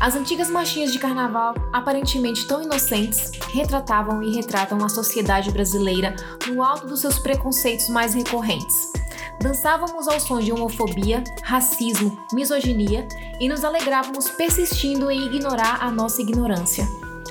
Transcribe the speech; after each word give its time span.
As 0.00 0.14
antigas 0.14 0.48
marchinhas 0.48 0.92
de 0.92 0.98
carnaval, 0.98 1.54
aparentemente 1.72 2.46
tão 2.46 2.62
inocentes, 2.62 3.32
retratavam 3.52 4.22
e 4.22 4.32
retratam 4.32 4.84
a 4.84 4.88
sociedade 4.88 5.50
brasileira 5.50 6.14
no 6.46 6.62
alto 6.62 6.86
dos 6.86 7.00
seus 7.00 7.18
preconceitos 7.18 7.88
mais 7.88 8.14
recorrentes. 8.14 8.92
Dançávamos 9.40 10.06
ao 10.06 10.20
som 10.20 10.38
de 10.38 10.52
homofobia, 10.52 11.24
racismo, 11.42 12.16
misoginia 12.32 13.08
e 13.40 13.48
nos 13.48 13.64
alegrávamos 13.64 14.30
persistindo 14.30 15.10
em 15.10 15.26
ignorar 15.26 15.78
a 15.80 15.90
nossa 15.90 16.22
ignorância. 16.22 16.86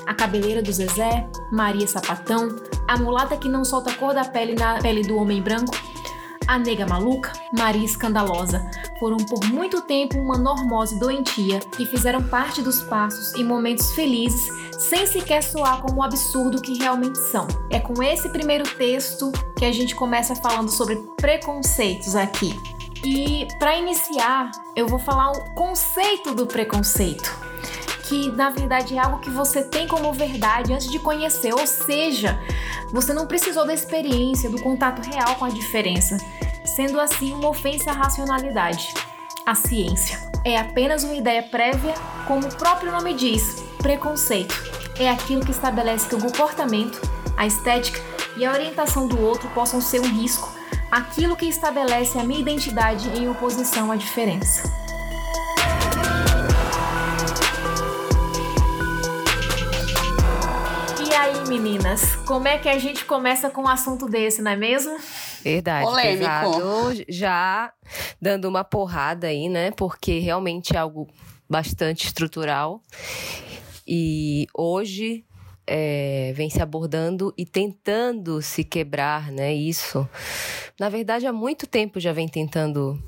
A 0.06 0.14
cabeleira 0.14 0.62
do 0.62 0.72
Zezé, 0.72 1.26
Maria 1.50 1.86
Sapatão, 1.86 2.54
a 2.86 2.98
mulata 2.98 3.36
que 3.36 3.48
não 3.48 3.64
solta 3.64 3.90
a 3.90 3.94
cor 3.94 4.14
da 4.14 4.24
pele 4.24 4.54
na 4.54 4.78
pele 4.78 5.02
do 5.02 5.16
homem 5.16 5.40
branco, 5.40 5.74
a 6.48 6.58
nega 6.58 6.86
maluca, 6.86 7.30
Maria 7.56 7.84
Escandalosa, 7.84 8.68
foram 8.98 9.18
por 9.18 9.44
muito 9.44 9.82
tempo 9.82 10.18
uma 10.18 10.38
normose 10.38 10.98
doentia 10.98 11.60
e 11.78 11.84
fizeram 11.84 12.22
parte 12.22 12.62
dos 12.62 12.82
passos 12.82 13.34
e 13.34 13.44
momentos 13.44 13.92
felizes 13.92 14.48
sem 14.78 15.06
sequer 15.06 15.42
soar 15.42 15.82
como 15.82 16.00
o 16.00 16.02
absurdo 16.02 16.62
que 16.62 16.78
realmente 16.78 17.18
são. 17.18 17.46
É 17.68 17.78
com 17.78 18.02
esse 18.02 18.30
primeiro 18.30 18.64
texto 18.76 19.30
que 19.58 19.66
a 19.66 19.72
gente 19.72 19.94
começa 19.94 20.34
falando 20.34 20.70
sobre 20.70 20.96
preconceitos 21.18 22.16
aqui. 22.16 22.58
E 23.04 23.46
para 23.58 23.76
iniciar, 23.76 24.50
eu 24.74 24.88
vou 24.88 24.98
falar 24.98 25.30
o 25.30 25.54
conceito 25.54 26.34
do 26.34 26.46
preconceito 26.46 27.47
que 28.08 28.32
na 28.32 28.48
verdade 28.48 28.96
é 28.96 28.98
algo 28.98 29.18
que 29.18 29.28
você 29.28 29.62
tem 29.62 29.86
como 29.86 30.12
verdade 30.12 30.72
antes 30.72 30.90
de 30.90 30.98
conhecer, 30.98 31.52
ou 31.52 31.66
seja, 31.66 32.40
você 32.90 33.12
não 33.12 33.26
precisou 33.26 33.66
da 33.66 33.74
experiência, 33.74 34.48
do 34.48 34.60
contato 34.62 35.06
real 35.06 35.34
com 35.34 35.44
a 35.44 35.50
diferença, 35.50 36.16
sendo 36.64 36.98
assim 36.98 37.34
uma 37.34 37.50
ofensa 37.50 37.90
à 37.90 37.92
racionalidade. 37.94 38.94
A 39.44 39.54
ciência 39.54 40.18
é 40.42 40.58
apenas 40.58 41.04
uma 41.04 41.14
ideia 41.14 41.42
prévia, 41.42 41.94
como 42.26 42.46
o 42.46 42.54
próprio 42.54 42.90
nome 42.90 43.12
diz, 43.12 43.62
preconceito. 43.82 44.54
É 44.98 45.10
aquilo 45.10 45.44
que 45.44 45.50
estabelece 45.50 46.08
que 46.08 46.14
o 46.14 46.20
comportamento, 46.20 47.00
a 47.36 47.46
estética 47.46 48.00
e 48.36 48.44
a 48.44 48.52
orientação 48.52 49.06
do 49.06 49.20
outro 49.20 49.48
possam 49.50 49.80
ser 49.80 50.00
um 50.00 50.08
risco, 50.08 50.50
aquilo 50.90 51.36
que 51.36 51.46
estabelece 51.46 52.18
a 52.18 52.24
minha 52.24 52.40
identidade 52.40 53.08
em 53.10 53.28
oposição 53.28 53.92
à 53.92 53.96
diferença. 53.96 54.87
Meninas? 61.48 62.14
Como 62.26 62.46
é 62.46 62.58
que 62.58 62.68
a 62.68 62.78
gente 62.78 63.04
começa 63.06 63.48
com 63.48 63.62
um 63.62 63.68
assunto 63.68 64.06
desse, 64.06 64.42
não 64.42 64.50
é 64.50 64.56
mesmo? 64.56 64.96
Verdade, 65.42 65.86
Polêmico. 65.86 66.18
pesado. 66.18 67.04
Já 67.08 67.72
dando 68.20 68.46
uma 68.46 68.62
porrada 68.62 69.28
aí, 69.28 69.48
né? 69.48 69.70
Porque 69.70 70.18
realmente 70.18 70.76
é 70.76 70.78
algo 70.78 71.08
bastante 71.48 72.04
estrutural. 72.04 72.82
E 73.86 74.46
hoje 74.54 75.24
é, 75.66 76.32
vem 76.36 76.50
se 76.50 76.60
abordando 76.60 77.32
e 77.36 77.46
tentando 77.46 78.42
se 78.42 78.62
quebrar, 78.62 79.32
né? 79.32 79.54
Isso. 79.54 80.06
Na 80.78 80.90
verdade, 80.90 81.26
há 81.26 81.32
muito 81.32 81.66
tempo 81.66 81.98
já 81.98 82.12
vem 82.12 82.28
tentando, 82.28 83.02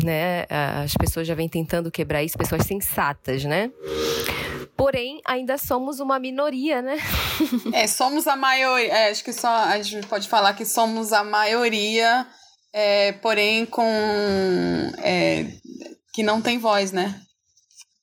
né? 0.00 0.46
As 0.48 0.94
pessoas 0.94 1.26
já 1.26 1.34
vêm 1.34 1.48
tentando 1.48 1.90
quebrar 1.90 2.22
isso, 2.22 2.38
pessoas 2.38 2.64
sensatas, 2.64 3.44
né? 3.44 3.72
Porém, 4.80 5.20
ainda 5.26 5.58
somos 5.58 6.00
uma 6.00 6.18
minoria, 6.18 6.80
né? 6.80 6.96
é, 7.74 7.86
somos 7.86 8.26
a 8.26 8.34
maioria. 8.34 8.90
É, 8.90 9.10
acho 9.10 9.22
que 9.22 9.30
só 9.30 9.46
a 9.46 9.82
gente 9.82 10.06
pode 10.06 10.26
falar 10.26 10.54
que 10.54 10.64
somos 10.64 11.12
a 11.12 11.22
maioria, 11.22 12.26
é, 12.72 13.12
porém 13.12 13.66
com 13.66 13.84
é, 15.02 15.48
que 16.14 16.22
não 16.22 16.40
tem 16.40 16.58
voz, 16.58 16.92
né? 16.92 17.20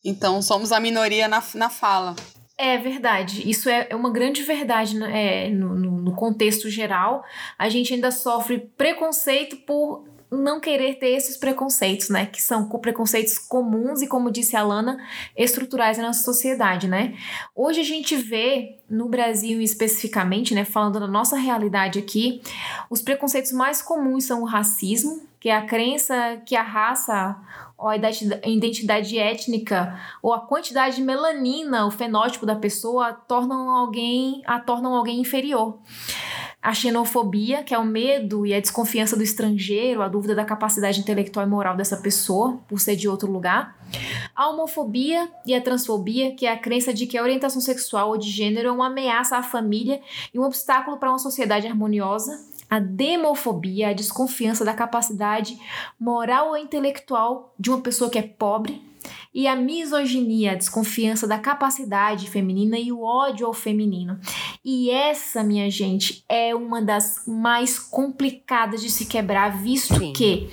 Então 0.05 0.39
somos 0.39 0.71
a 0.71 0.79
minoria 0.79 1.27
na, 1.27 1.43
na 1.55 1.67
fala. 1.67 2.15
É 2.55 2.77
verdade, 2.77 3.49
isso 3.49 3.69
é, 3.69 3.87
é 3.89 3.95
uma 3.95 4.11
grande 4.11 4.43
verdade 4.43 4.95
né? 4.95 5.45
é, 5.45 5.49
no, 5.49 5.73
no 5.75 6.15
contexto 6.15 6.69
geral. 6.69 7.23
A 7.57 7.69
gente 7.69 7.91
ainda 7.91 8.11
sofre 8.11 8.59
preconceito 8.77 9.57
por 9.65 10.07
não 10.29 10.59
querer 10.59 10.95
ter 10.95 11.11
esses 11.11 11.37
preconceitos, 11.37 12.09
né? 12.09 12.25
Que 12.25 12.41
são 12.41 12.67
preconceitos 12.67 13.37
comuns 13.37 14.01
e, 14.01 14.07
como 14.07 14.31
disse 14.31 14.55
a 14.55 14.63
Lana, 14.63 14.97
estruturais 15.35 15.97
na 15.97 16.07
nossa 16.07 16.23
sociedade, 16.23 16.87
né? 16.87 17.15
Hoje 17.55 17.79
a 17.79 17.83
gente 17.83 18.15
vê 18.15 18.77
no 18.89 19.07
Brasil 19.07 19.61
especificamente, 19.61 20.53
né, 20.53 20.63
falando 20.63 20.99
da 20.99 21.07
nossa 21.07 21.37
realidade 21.37 21.99
aqui, 21.99 22.41
os 22.89 23.01
preconceitos 23.01 23.51
mais 23.51 23.81
comuns 23.81 24.25
são 24.25 24.41
o 24.41 24.45
racismo, 24.45 25.27
que 25.39 25.49
é 25.49 25.55
a 25.55 25.65
crença 25.65 26.41
que 26.45 26.55
a 26.55 26.63
raça 26.63 27.35
ou 27.77 27.89
a 27.89 27.95
identidade 27.95 29.19
étnica 29.19 29.99
ou 30.21 30.33
a 30.33 30.39
quantidade 30.39 30.95
de 30.95 31.01
melanina, 31.01 31.85
o 31.85 31.91
fenótipo 31.91 32.45
da 32.45 32.55
pessoa 32.55 33.13
tornam 33.13 33.69
alguém 33.69 34.41
a 34.45 34.59
tornam 34.59 34.95
alguém 34.95 35.19
inferior 35.19 35.77
a 36.67 36.73
xenofobia, 36.73 37.63
que 37.63 37.73
é 37.73 37.77
o 37.77 37.85
medo 37.85 38.45
e 38.45 38.53
a 38.53 38.59
desconfiança 38.59 39.15
do 39.15 39.23
estrangeiro, 39.23 40.01
a 40.01 40.09
dúvida 40.09 40.35
da 40.35 40.43
capacidade 40.43 40.99
intelectual 40.99 41.47
e 41.47 41.49
moral 41.49 41.77
dessa 41.77 41.95
pessoa 41.95 42.59
por 42.67 42.81
ser 42.81 42.97
de 42.97 43.07
outro 43.07 43.31
lugar. 43.31 43.79
A 44.35 44.49
homofobia 44.49 45.29
e 45.45 45.55
a 45.55 45.61
transfobia, 45.61 46.35
que 46.35 46.45
é 46.45 46.51
a 46.51 46.59
crença 46.59 46.93
de 46.93 47.07
que 47.07 47.17
a 47.17 47.23
orientação 47.23 47.61
sexual 47.61 48.09
ou 48.09 48.17
de 48.17 48.29
gênero 48.29 48.67
é 48.67 48.71
uma 48.73 48.87
ameaça 48.87 49.37
à 49.37 49.43
família 49.43 50.01
e 50.33 50.37
um 50.37 50.43
obstáculo 50.43 50.97
para 50.97 51.09
uma 51.09 51.19
sociedade 51.19 51.65
harmoniosa. 51.65 52.37
A 52.69 52.79
demofobia, 52.79 53.87
a 53.87 53.93
desconfiança 53.93 54.65
da 54.65 54.73
capacidade 54.73 55.57
moral 55.97 56.49
ou 56.49 56.57
intelectual 56.57 57.53
de 57.57 57.69
uma 57.69 57.79
pessoa 57.79 58.09
que 58.09 58.19
é 58.19 58.23
pobre, 58.23 58.81
e 59.33 59.47
a 59.47 59.55
misoginia, 59.55 60.51
a 60.51 60.55
desconfiança 60.55 61.27
da 61.27 61.37
capacidade 61.37 62.29
feminina 62.29 62.77
e 62.77 62.91
o 62.91 63.01
ódio 63.01 63.45
ao 63.47 63.53
feminino. 63.53 64.19
E 64.63 64.89
essa, 64.89 65.43
minha 65.43 65.69
gente, 65.69 66.23
é 66.27 66.55
uma 66.55 66.81
das 66.81 67.23
mais 67.27 67.79
complicadas 67.79 68.81
de 68.81 68.89
se 68.89 69.05
quebrar, 69.05 69.61
visto 69.61 69.97
Sim. 69.97 70.13
que 70.13 70.49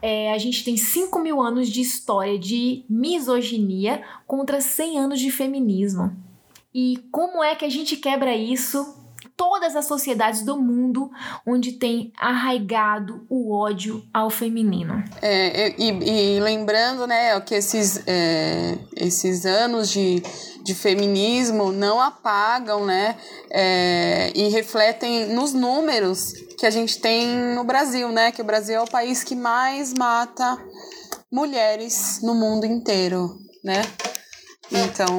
é, 0.00 0.32
a 0.32 0.38
gente 0.38 0.64
tem 0.64 0.76
5 0.76 1.18
mil 1.18 1.40
anos 1.40 1.68
de 1.68 1.80
história 1.80 2.38
de 2.38 2.84
misoginia 2.88 4.02
contra 4.26 4.60
100 4.60 4.98
anos 4.98 5.20
de 5.20 5.30
feminismo. 5.30 6.16
E 6.72 6.98
como 7.10 7.42
é 7.42 7.54
que 7.54 7.64
a 7.64 7.68
gente 7.68 7.96
quebra 7.96 8.36
isso 8.36 8.94
todas 9.38 9.76
as 9.76 9.86
sociedades 9.86 10.42
do 10.42 10.58
mundo 10.58 11.12
onde 11.46 11.72
tem 11.72 12.12
arraigado 12.18 13.24
o 13.30 13.54
ódio 13.54 14.04
ao 14.12 14.28
feminino. 14.30 15.04
É, 15.22 15.74
e, 15.78 16.36
e 16.36 16.40
lembrando, 16.40 17.06
né, 17.06 17.40
que 17.40 17.54
esses, 17.54 18.02
é, 18.04 18.76
esses 18.96 19.46
anos 19.46 19.88
de, 19.90 20.20
de 20.64 20.74
feminismo 20.74 21.70
não 21.70 22.00
apagam, 22.00 22.84
né, 22.84 23.16
é, 23.48 24.32
e 24.34 24.48
refletem 24.48 25.26
nos 25.32 25.52
números 25.52 26.32
que 26.58 26.66
a 26.66 26.70
gente 26.70 27.00
tem 27.00 27.28
no 27.54 27.62
Brasil, 27.62 28.08
né, 28.08 28.32
que 28.32 28.42
o 28.42 28.44
Brasil 28.44 28.74
é 28.74 28.82
o 28.82 28.90
país 28.90 29.22
que 29.22 29.36
mais 29.36 29.94
mata 29.94 30.58
mulheres 31.30 32.20
no 32.22 32.34
mundo 32.34 32.66
inteiro, 32.66 33.38
né? 33.62 33.82
Então, 34.70 35.16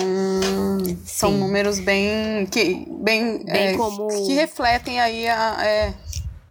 são 1.06 1.32
números 1.32 1.80
bem 1.80 2.46
que 2.46 2.86
bem, 3.02 3.44
bem 3.44 3.68
é, 3.70 3.78
como... 3.78 4.08
que 4.26 4.34
refletem 4.34 5.00
aí 5.00 5.28
a 5.28 5.58
é... 5.66 5.94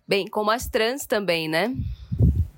bem 0.06 0.26
como 0.26 0.50
as 0.50 0.66
trans 0.66 1.06
também, 1.06 1.48
né? 1.48 1.74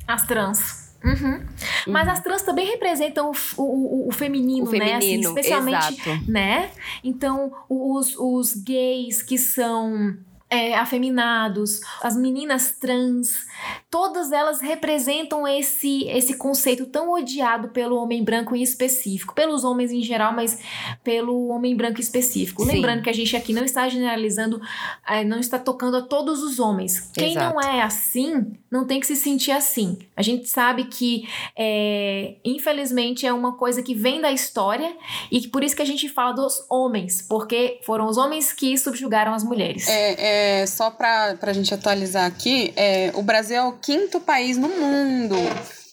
As 0.06 0.26
trans. 0.26 0.90
Uhum. 1.04 1.46
Mas 1.86 2.06
uhum. 2.06 2.12
as 2.12 2.22
trans 2.22 2.42
também 2.42 2.66
representam 2.66 3.32
o, 3.56 3.62
o, 3.62 4.08
o 4.08 4.12
feminino, 4.12 4.68
o 4.68 4.72
né? 4.72 4.96
Assim, 4.96 5.20
especialmente, 5.20 6.00
exato. 6.00 6.30
né? 6.30 6.70
Então, 7.02 7.52
os, 7.68 8.14
os 8.16 8.54
gays 8.54 9.22
que 9.22 9.38
são 9.38 10.16
é, 10.50 10.74
afeminados, 10.74 11.80
as 12.02 12.16
meninas 12.16 12.72
trans, 12.72 13.46
todas 13.88 14.32
elas 14.32 14.60
representam 14.60 15.46
esse, 15.46 16.04
esse 16.08 16.34
conceito 16.34 16.86
tão 16.86 17.12
odiado 17.12 17.68
pelo 17.68 17.96
homem 17.96 18.24
branco 18.24 18.56
em 18.56 18.62
específico, 18.62 19.32
pelos 19.32 19.62
homens 19.62 19.92
em 19.92 20.02
geral, 20.02 20.32
mas 20.34 20.58
pelo 21.04 21.48
homem 21.48 21.76
branco 21.76 22.00
específico. 22.00 22.64
Sim. 22.64 22.72
Lembrando 22.72 23.02
que 23.02 23.10
a 23.10 23.12
gente 23.12 23.36
aqui 23.36 23.52
não 23.52 23.64
está 23.64 23.88
generalizando, 23.88 24.60
é, 25.06 25.22
não 25.22 25.38
está 25.38 25.56
tocando 25.56 25.96
a 25.96 26.02
todos 26.02 26.42
os 26.42 26.58
homens. 26.58 27.08
Quem 27.14 27.30
Exato. 27.30 27.54
não 27.54 27.62
é 27.62 27.82
assim, 27.82 28.52
não 28.68 28.84
tem 28.84 28.98
que 28.98 29.06
se 29.06 29.14
sentir 29.14 29.52
assim. 29.52 29.98
A 30.16 30.22
gente 30.22 30.48
sabe 30.48 30.84
que, 30.84 31.28
é, 31.56 32.34
infelizmente, 32.44 33.24
é 33.24 33.32
uma 33.32 33.56
coisa 33.56 33.84
que 33.84 33.94
vem 33.94 34.20
da 34.20 34.32
história 34.32 34.96
e 35.30 35.46
por 35.46 35.62
isso 35.62 35.76
que 35.76 35.82
a 35.82 35.86
gente 35.86 36.08
fala 36.08 36.32
dos 36.32 36.66
homens, 36.68 37.22
porque 37.22 37.78
foram 37.84 38.08
os 38.08 38.16
homens 38.16 38.52
que 38.52 38.76
subjugaram 38.76 39.32
as 39.32 39.44
mulheres. 39.44 39.88
É, 39.88 40.14
é 40.18 40.39
só 40.66 40.90
para 40.90 41.36
a 41.40 41.52
gente 41.52 41.72
atualizar 41.72 42.26
aqui, 42.26 42.72
é, 42.76 43.10
o 43.14 43.22
Brasil 43.22 43.56
é 43.56 43.62
o 43.62 43.72
quinto 43.72 44.20
país 44.20 44.56
no 44.56 44.68
mundo 44.68 45.36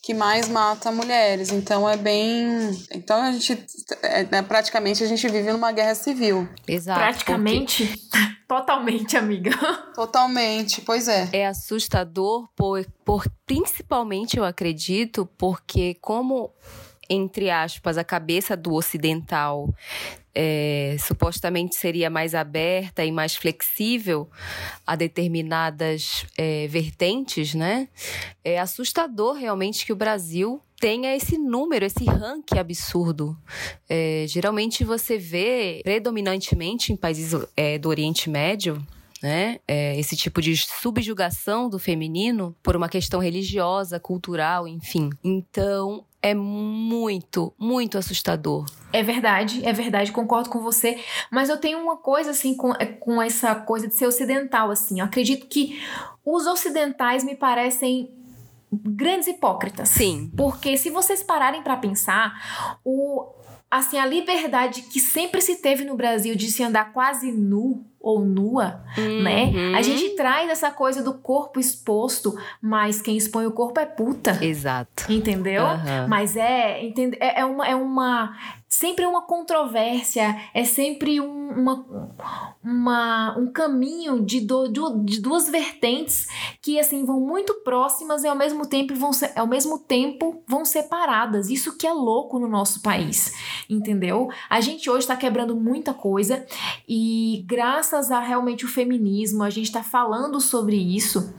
que 0.07 0.13
mais 0.13 0.47
mata 0.47 0.89
mulheres. 0.89 1.51
Então 1.51 1.87
é 1.87 1.97
bem. 1.97 2.71
Então 2.91 3.21
a 3.21 3.31
gente. 3.33 3.65
É, 4.01 4.23
né, 4.23 4.41
praticamente 4.41 5.03
a 5.03 5.07
gente 5.07 5.27
vive 5.27 5.51
numa 5.51 5.73
guerra 5.73 5.93
civil. 5.95 6.47
Exato. 6.65 7.01
Praticamente. 7.01 7.85
Porque... 7.85 8.37
Totalmente, 8.47 9.17
amiga. 9.17 9.51
Totalmente, 9.93 10.79
pois 10.79 11.09
é. 11.09 11.27
É 11.33 11.45
assustador 11.45 12.47
por, 12.55 12.85
por 13.03 13.25
principalmente, 13.45 14.37
eu 14.37 14.45
acredito, 14.45 15.25
porque 15.37 15.95
como 15.95 16.53
entre 17.09 17.49
aspas, 17.49 17.97
a 17.97 18.03
cabeça 18.03 18.55
do 18.55 18.73
ocidental 18.73 19.73
é, 20.39 20.95
supostamente 20.99 21.75
seria 21.75 22.11
mais 22.11 22.35
aberta 22.35 23.03
e 23.03 23.11
mais 23.11 23.35
flexível 23.35 24.29
a 24.85 24.95
determinadas 24.95 26.27
é, 26.37 26.67
vertentes, 26.67 27.55
né? 27.55 27.89
É 28.43 28.59
assustador 28.59 29.33
realmente 29.33 29.83
que 29.83 29.91
o 29.91 29.95
Brasil 29.95 30.61
tenha 30.79 31.15
esse 31.15 31.39
número, 31.39 31.83
esse 31.83 32.05
ranking 32.05 32.59
absurdo. 32.59 33.35
É, 33.89 34.25
geralmente 34.27 34.83
você 34.83 35.17
vê, 35.17 35.81
predominantemente 35.83 36.93
em 36.93 36.95
países 36.95 37.33
é, 37.55 37.79
do 37.79 37.89
Oriente 37.89 38.29
Médio, 38.29 38.85
né? 39.23 39.59
É, 39.67 39.99
esse 39.99 40.15
tipo 40.15 40.39
de 40.39 40.55
subjugação 40.55 41.67
do 41.67 41.79
feminino 41.79 42.55
por 42.61 42.75
uma 42.75 42.87
questão 42.87 43.19
religiosa, 43.19 43.99
cultural, 43.99 44.67
enfim. 44.67 45.09
Então, 45.23 46.05
é 46.27 46.35
muito, 46.35 47.53
muito 47.57 47.97
assustador. 47.97 48.65
É 48.91 49.01
verdade, 49.01 49.65
é 49.65 49.71
verdade, 49.71 50.11
concordo 50.11 50.49
com 50.49 50.61
você. 50.61 50.99
Mas 51.31 51.49
eu 51.49 51.57
tenho 51.57 51.79
uma 51.79 51.97
coisa, 51.97 52.31
assim, 52.31 52.55
com, 52.55 52.73
é, 52.73 52.85
com 52.85 53.21
essa 53.21 53.55
coisa 53.55 53.87
de 53.87 53.95
ser 53.95 54.07
ocidental, 54.07 54.69
assim. 54.69 54.99
Eu 54.99 55.05
acredito 55.05 55.47
que 55.47 55.81
os 56.25 56.45
ocidentais 56.45 57.23
me 57.23 57.35
parecem 57.35 58.11
grandes 58.71 59.27
hipócritas. 59.27 59.89
Sim. 59.89 60.31
Porque 60.35 60.77
se 60.77 60.89
vocês 60.89 61.23
pararem 61.23 61.63
para 61.63 61.77
pensar, 61.77 62.79
o 62.83 63.25
assim 63.69 63.97
a 63.97 64.05
liberdade 64.05 64.83
que 64.83 64.99
sempre 64.99 65.41
se 65.41 65.57
teve 65.57 65.83
no 65.83 65.95
Brasil 65.95 66.35
de 66.35 66.49
se 66.49 66.63
andar 66.63 66.93
quase 66.93 67.31
nu 67.33 67.85
ou 67.99 68.23
nua, 68.23 68.81
uhum. 68.97 69.23
né? 69.23 69.51
A 69.75 69.81
gente 69.81 70.15
traz 70.15 70.49
essa 70.49 70.71
coisa 70.71 71.03
do 71.03 71.13
corpo 71.13 71.59
exposto, 71.59 72.37
mas 72.61 73.01
quem 73.01 73.17
expõe 73.17 73.45
o 73.45 73.51
corpo 73.51 73.79
é 73.79 73.85
puta. 73.85 74.43
Exato. 74.43 75.11
Entendeu? 75.11 75.63
Uhum. 75.63 76.07
Mas 76.07 76.35
é, 76.35 76.85
entende, 76.85 77.17
é, 77.19 77.41
é, 77.41 77.45
uma, 77.45 77.67
é 77.67 77.75
uma 77.75 78.35
sempre 78.67 79.05
uma 79.05 79.21
controvérsia, 79.21 80.35
é 80.53 80.63
sempre 80.63 81.21
um, 81.21 81.49
uma, 81.49 81.85
uma, 82.63 83.37
um 83.37 83.51
caminho 83.51 84.23
de, 84.23 84.41
do, 84.41 84.67
de 85.03 85.21
duas 85.21 85.49
vertentes 85.49 86.27
que 86.61 86.77
assim 86.77 87.05
vão 87.05 87.19
muito 87.19 87.53
próximas 87.63 88.23
e 88.23 88.27
ao 88.27 88.35
mesmo 88.35 88.67
tempo 88.67 88.93
vão 88.93 89.13
ser, 89.13 89.31
ao 89.35 89.47
mesmo 89.47 89.79
tempo 89.79 90.43
vão 90.47 90.65
separadas. 90.65 91.49
Isso 91.49 91.77
que 91.77 91.87
é 91.87 91.93
louco 91.93 92.37
no 92.39 92.47
nosso 92.47 92.81
país, 92.81 93.33
entendeu? 93.69 94.29
A 94.49 94.59
gente 94.59 94.89
hoje 94.89 94.99
está 94.99 95.15
quebrando 95.15 95.55
muita 95.55 95.93
coisa 95.93 96.45
e 96.87 97.45
graças 97.47 97.86
a 97.93 98.19
realmente 98.19 98.65
o 98.65 98.67
feminismo 98.67 99.43
a 99.43 99.49
gente 99.49 99.65
está 99.65 99.83
falando 99.83 100.39
sobre 100.39 100.75
isso. 100.75 101.33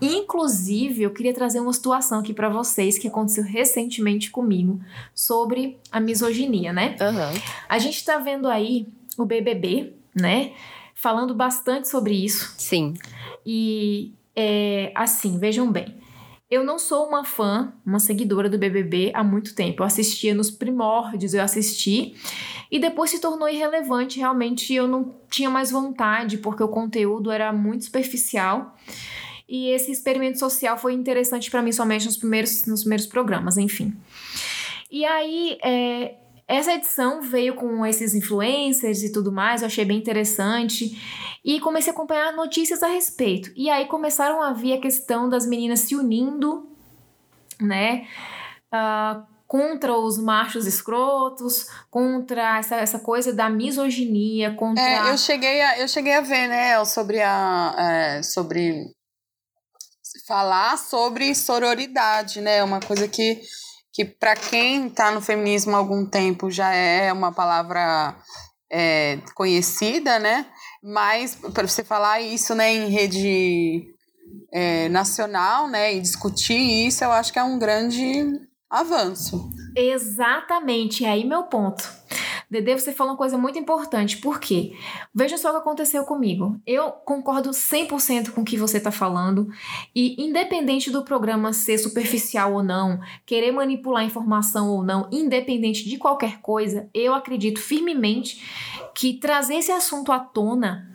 Inclusive, 0.00 1.02
eu 1.02 1.12
queria 1.12 1.34
trazer 1.34 1.60
uma 1.60 1.72
situação 1.72 2.20
aqui 2.20 2.32
para 2.32 2.48
vocês 2.48 2.98
que 2.98 3.08
aconteceu 3.08 3.44
recentemente 3.44 4.30
comigo 4.30 4.80
sobre 5.14 5.78
a 5.92 6.00
misoginia, 6.00 6.72
né? 6.72 6.96
Uhum. 7.00 7.40
A 7.68 7.78
gente 7.78 8.04
tá 8.04 8.18
vendo 8.18 8.48
aí 8.48 8.88
o 9.18 9.24
BBB, 9.24 9.94
né? 10.14 10.52
Falando 10.94 11.34
bastante 11.34 11.88
sobre 11.88 12.14
isso. 12.14 12.54
Sim. 12.56 12.94
E, 13.44 14.14
é, 14.34 14.92
assim, 14.94 15.38
vejam 15.38 15.70
bem. 15.70 16.00
Eu 16.50 16.64
não 16.64 16.80
sou 16.80 17.06
uma 17.06 17.24
fã, 17.24 17.72
uma 17.86 18.00
seguidora 18.00 18.48
do 18.48 18.58
BBB 18.58 19.12
há 19.14 19.22
muito 19.22 19.54
tempo. 19.54 19.82
Eu 19.82 19.86
assistia 19.86 20.34
nos 20.34 20.50
primórdios, 20.50 21.32
eu 21.32 21.42
assisti. 21.42 22.14
E 22.68 22.78
depois 22.80 23.10
se 23.10 23.20
tornou 23.20 23.48
irrelevante. 23.48 24.18
Realmente 24.18 24.74
eu 24.74 24.88
não 24.88 25.14
tinha 25.30 25.48
mais 25.48 25.70
vontade, 25.70 26.38
porque 26.38 26.62
o 26.62 26.68
conteúdo 26.68 27.30
era 27.30 27.52
muito 27.52 27.84
superficial. 27.84 28.76
E 29.48 29.68
esse 29.70 29.92
experimento 29.92 30.38
social 30.38 30.76
foi 30.76 30.92
interessante 30.92 31.50
para 31.50 31.62
mim 31.62 31.70
somente 31.70 32.06
nos 32.06 32.16
primeiros, 32.16 32.66
nos 32.66 32.80
primeiros 32.80 33.06
programas, 33.06 33.56
enfim. 33.56 33.94
E 34.90 35.04
aí, 35.04 35.56
é, 35.62 36.14
essa 36.50 36.72
edição 36.72 37.22
veio 37.22 37.54
com 37.54 37.86
esses 37.86 38.12
influencers 38.12 39.04
e 39.04 39.12
tudo 39.12 39.30
mais, 39.30 39.62
eu 39.62 39.66
achei 39.66 39.84
bem 39.84 39.98
interessante. 39.98 41.00
E 41.44 41.60
comecei 41.60 41.92
a 41.92 41.94
acompanhar 41.94 42.32
notícias 42.32 42.82
a 42.82 42.88
respeito. 42.88 43.52
E 43.54 43.70
aí 43.70 43.86
começaram 43.86 44.42
a 44.42 44.52
vir 44.52 44.74
a 44.74 44.80
questão 44.80 45.28
das 45.28 45.46
meninas 45.46 45.80
se 45.80 45.94
unindo, 45.94 46.68
né? 47.60 48.08
Uh, 48.74 49.22
contra 49.46 49.96
os 49.96 50.18
machos 50.18 50.66
escrotos, 50.66 51.68
contra 51.88 52.58
essa, 52.58 52.76
essa 52.76 52.98
coisa 52.98 53.32
da 53.32 53.48
misoginia, 53.48 54.54
contra... 54.54 54.82
É, 54.82 55.12
eu 55.12 55.18
cheguei 55.18 55.60
a, 55.60 55.78
eu 55.78 55.88
cheguei 55.88 56.14
a 56.14 56.20
ver, 56.20 56.48
né, 56.48 56.84
sobre 56.84 57.22
a... 57.22 57.74
É, 57.78 58.22
sobre 58.22 58.92
falar 60.26 60.76
sobre 60.78 61.34
sororidade, 61.34 62.40
né? 62.40 62.62
Uma 62.62 62.80
coisa 62.80 63.08
que, 63.08 63.40
que 63.92 64.04
para 64.04 64.36
quem 64.36 64.86
está 64.86 65.10
no 65.10 65.20
feminismo 65.20 65.74
há 65.74 65.78
algum 65.78 66.04
tempo 66.04 66.50
já 66.50 66.72
é 66.72 67.12
uma 67.12 67.32
palavra 67.32 68.16
é, 68.70 69.18
conhecida, 69.34 70.18
né? 70.18 70.46
Mas 70.82 71.34
para 71.34 71.66
você 71.66 71.84
falar 71.84 72.20
isso, 72.20 72.54
né, 72.54 72.72
em 72.72 72.88
rede 72.88 73.84
é, 74.52 74.88
nacional, 74.88 75.68
né, 75.68 75.94
e 75.94 76.00
discutir 76.00 76.86
isso, 76.86 77.04
eu 77.04 77.12
acho 77.12 77.32
que 77.32 77.38
é 77.38 77.42
um 77.42 77.58
grande 77.58 78.40
avanço. 78.70 79.50
Exatamente, 79.76 81.04
é 81.04 81.10
aí 81.10 81.24
meu 81.24 81.42
ponto. 81.44 81.82
Dede, 82.50 82.80
você 82.80 82.92
falou 82.92 83.12
uma 83.12 83.16
coisa 83.16 83.38
muito 83.38 83.58
importante. 83.58 84.16
Por 84.18 84.40
quê? 84.40 84.72
Veja 85.14 85.38
só 85.38 85.50
o 85.50 85.52
que 85.52 85.58
aconteceu 85.58 86.04
comigo. 86.04 86.60
Eu 86.66 86.90
concordo 86.90 87.50
100% 87.50 88.30
com 88.30 88.40
o 88.40 88.44
que 88.44 88.56
você 88.56 88.78
está 88.78 88.90
falando. 88.90 89.48
E 89.94 90.20
independente 90.20 90.90
do 90.90 91.04
programa 91.04 91.52
ser 91.52 91.78
superficial 91.78 92.54
ou 92.54 92.62
não, 92.62 93.00
querer 93.24 93.52
manipular 93.52 94.04
informação 94.04 94.68
ou 94.68 94.82
não, 94.82 95.08
independente 95.12 95.88
de 95.88 95.96
qualquer 95.96 96.40
coisa, 96.40 96.90
eu 96.92 97.14
acredito 97.14 97.60
firmemente 97.60 98.44
que 98.96 99.14
trazer 99.14 99.54
esse 99.54 99.70
assunto 99.70 100.10
à 100.10 100.18
tona 100.18 100.89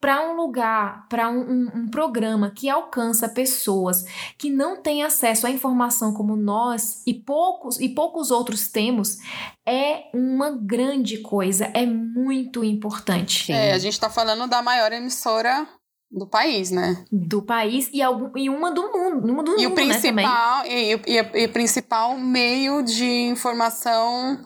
para 0.00 0.22
um 0.22 0.36
lugar, 0.36 1.06
para 1.08 1.28
um, 1.30 1.40
um, 1.40 1.70
um, 1.74 1.88
programa 1.88 2.50
que 2.50 2.68
alcança 2.68 3.28
pessoas 3.28 4.04
que 4.36 4.50
não 4.50 4.82
têm 4.82 5.02
acesso 5.02 5.46
à 5.46 5.50
informação 5.50 6.12
como 6.12 6.36
nós 6.36 7.02
e 7.06 7.14
poucos 7.14 7.80
e 7.80 7.88
poucos 7.88 8.30
outros 8.30 8.68
temos, 8.68 9.18
é 9.66 10.04
uma 10.14 10.50
grande 10.50 11.18
coisa, 11.18 11.70
é 11.72 11.86
muito 11.86 12.62
importante. 12.62 13.50
É, 13.50 13.72
a 13.72 13.78
gente 13.78 13.94
está 13.94 14.10
falando 14.10 14.48
da 14.48 14.62
maior 14.62 14.92
emissora 14.92 15.66
do 16.10 16.26
país, 16.26 16.70
né? 16.70 17.04
Do 17.10 17.42
país 17.42 17.88
e, 17.92 18.02
algum, 18.02 18.36
e 18.36 18.48
uma 18.50 18.70
do 18.70 18.82
mundo, 18.92 19.32
uma 19.32 19.42
do 19.42 19.52
e 19.58 19.66
mundo, 19.66 19.72
o 19.72 19.74
principal, 19.74 20.62
né, 20.62 20.68
e, 20.68 21.00
e, 21.06 21.42
e, 21.42 21.48
principal 21.48 22.16
meio 22.16 22.82
de 22.82 23.04
informação 23.04 24.40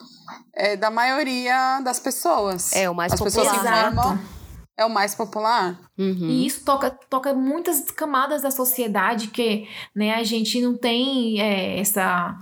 é, 0.55 0.75
da 0.75 0.89
maioria 0.89 1.81
das 1.81 1.99
pessoas. 1.99 2.73
É, 2.73 2.89
o 2.89 2.95
mais 2.95 3.13
As 3.13 3.19
popular. 3.19 3.43
pessoas 3.43 3.61
se 3.61 3.67
informam 3.67 4.40
é 4.81 4.85
o 4.85 4.89
mais 4.89 5.15
popular. 5.15 5.79
Uhum. 5.97 6.27
E 6.29 6.45
isso 6.45 6.65
toca, 6.65 6.91
toca 7.09 7.33
muitas 7.33 7.89
camadas 7.91 8.41
da 8.41 8.51
sociedade 8.51 9.27
que 9.27 9.67
né, 9.95 10.13
a 10.13 10.23
gente 10.23 10.59
não 10.61 10.75
tem 10.75 11.39
é, 11.39 11.79
essa, 11.79 12.37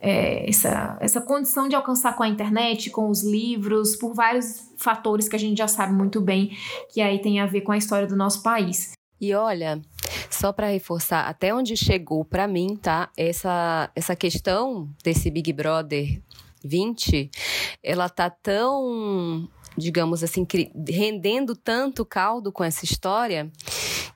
é, 0.00 0.48
essa, 0.48 0.98
essa 1.00 1.20
condição 1.20 1.68
de 1.68 1.74
alcançar 1.74 2.14
com 2.16 2.22
a 2.22 2.28
internet, 2.28 2.90
com 2.90 3.08
os 3.08 3.24
livros, 3.24 3.96
por 3.96 4.14
vários 4.14 4.72
fatores 4.76 5.28
que 5.28 5.36
a 5.36 5.38
gente 5.38 5.58
já 5.58 5.68
sabe 5.68 5.92
muito 5.92 6.20
bem 6.20 6.56
que 6.92 7.00
aí 7.00 7.18
tem 7.20 7.40
a 7.40 7.46
ver 7.46 7.62
com 7.62 7.72
a 7.72 7.78
história 7.78 8.06
do 8.06 8.16
nosso 8.16 8.42
país. 8.42 8.92
E 9.20 9.32
olha, 9.32 9.80
só 10.28 10.52
para 10.52 10.66
reforçar 10.66 11.26
até 11.26 11.54
onde 11.54 11.76
chegou 11.76 12.24
para 12.24 12.46
mim, 12.46 12.76
tá? 12.76 13.08
Essa 13.16 13.90
essa 13.94 14.14
questão 14.14 14.90
desse 15.02 15.30
Big 15.30 15.52
Brother 15.52 16.20
20, 16.64 17.30
ela 17.82 18.08
tá 18.08 18.28
tão 18.28 19.48
digamos 19.76 20.22
assim, 20.22 20.46
rendendo 20.88 21.54
tanto 21.56 22.04
caldo 22.04 22.52
com 22.52 22.62
essa 22.62 22.84
história 22.84 23.50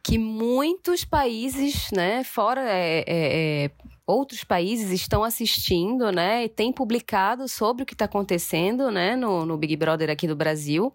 que 0.02 0.16
muitos 0.16 1.04
países, 1.04 1.90
né, 1.92 2.24
fora 2.24 2.62
é, 2.62 3.00
é, 3.00 3.04
é, 3.08 3.70
outros 4.06 4.42
países 4.42 4.90
estão 4.90 5.22
assistindo, 5.22 6.10
né, 6.10 6.44
e 6.44 6.48
têm 6.48 6.72
publicado 6.72 7.46
sobre 7.46 7.82
o 7.82 7.86
que 7.86 7.92
está 7.92 8.06
acontecendo, 8.06 8.90
né, 8.90 9.16
no, 9.16 9.44
no 9.44 9.56
Big 9.58 9.76
Brother 9.76 10.08
aqui 10.08 10.26
do 10.26 10.36
Brasil 10.36 10.92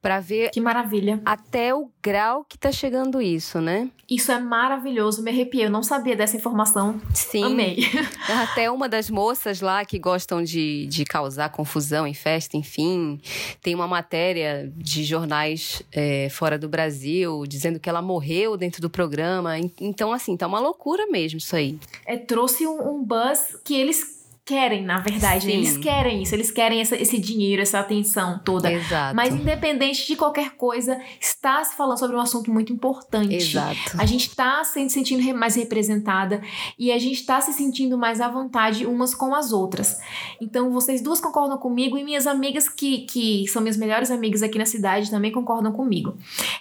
para 0.00 0.20
ver 0.20 0.50
que 0.50 0.60
maravilha 0.60 1.20
até 1.24 1.74
o 1.74 1.90
grau 2.02 2.44
que 2.48 2.56
tá 2.56 2.70
chegando 2.70 3.20
isso, 3.20 3.60
né? 3.60 3.90
Isso 4.08 4.32
é 4.32 4.38
maravilhoso, 4.38 5.22
me 5.22 5.30
arrepiei, 5.30 5.66
eu 5.66 5.70
não 5.70 5.82
sabia 5.82 6.16
dessa 6.16 6.36
informação. 6.36 7.00
Sim. 7.12 7.44
Amei. 7.44 7.78
Até 8.42 8.70
uma 8.70 8.88
das 8.88 9.10
moças 9.10 9.60
lá 9.60 9.84
que 9.84 9.98
gostam 9.98 10.42
de, 10.42 10.86
de 10.86 11.04
causar 11.04 11.50
confusão 11.50 12.06
em 12.06 12.14
festa, 12.14 12.56
enfim, 12.56 13.20
tem 13.60 13.74
uma 13.74 13.86
matéria 13.86 14.72
de 14.74 15.04
jornais 15.04 15.82
é, 15.92 16.28
fora 16.30 16.58
do 16.58 16.70
Brasil 16.70 17.44
dizendo 17.46 17.78
que 17.78 17.88
ela 17.88 18.00
morreu 18.00 18.56
dentro 18.56 18.80
do 18.80 18.88
programa. 18.88 19.58
Então, 19.78 20.10
assim, 20.10 20.36
tá 20.38 20.46
uma 20.46 20.60
loucura 20.60 21.06
mesmo 21.08 21.38
isso 21.38 21.54
aí. 21.54 21.78
É, 22.06 22.16
trouxe 22.16 22.66
um, 22.66 22.94
um 22.94 23.04
buzz 23.04 23.58
que 23.62 23.74
eles 23.74 24.17
querem, 24.48 24.82
na 24.82 24.98
verdade. 24.98 25.44
Sim. 25.44 25.52
Eles 25.52 25.76
querem 25.76 26.22
isso, 26.22 26.34
eles 26.34 26.50
querem 26.50 26.80
essa, 26.80 26.96
esse 26.96 27.18
dinheiro, 27.18 27.60
essa 27.60 27.80
atenção 27.80 28.40
toda. 28.42 28.72
Exato. 28.72 29.14
Mas 29.14 29.34
independente 29.34 30.06
de 30.06 30.16
qualquer 30.16 30.56
coisa, 30.56 30.98
está 31.20 31.62
se 31.62 31.76
falando 31.76 31.98
sobre 31.98 32.16
um 32.16 32.20
assunto 32.20 32.50
muito 32.50 32.72
importante. 32.72 33.34
Exato. 33.34 33.78
A 33.98 34.06
gente 34.06 34.28
está 34.28 34.64
se 34.64 34.88
sentindo 34.88 35.22
mais 35.36 35.54
representada 35.54 36.40
e 36.78 36.90
a 36.90 36.98
gente 36.98 37.20
está 37.20 37.42
se 37.42 37.52
sentindo 37.52 37.98
mais 37.98 38.22
à 38.22 38.30
vontade 38.30 38.86
umas 38.86 39.14
com 39.14 39.34
as 39.34 39.52
outras. 39.52 40.00
Então, 40.40 40.72
vocês 40.72 41.02
duas 41.02 41.20
concordam 41.20 41.58
comigo 41.58 41.98
e 41.98 42.02
minhas 42.02 42.26
amigas, 42.26 42.70
que, 42.70 43.00
que 43.00 43.46
são 43.48 43.60
minhas 43.60 43.76
melhores 43.76 44.10
amigas 44.10 44.42
aqui 44.42 44.56
na 44.58 44.66
cidade, 44.66 45.10
também 45.10 45.30
concordam 45.30 45.72
comigo. 45.72 46.16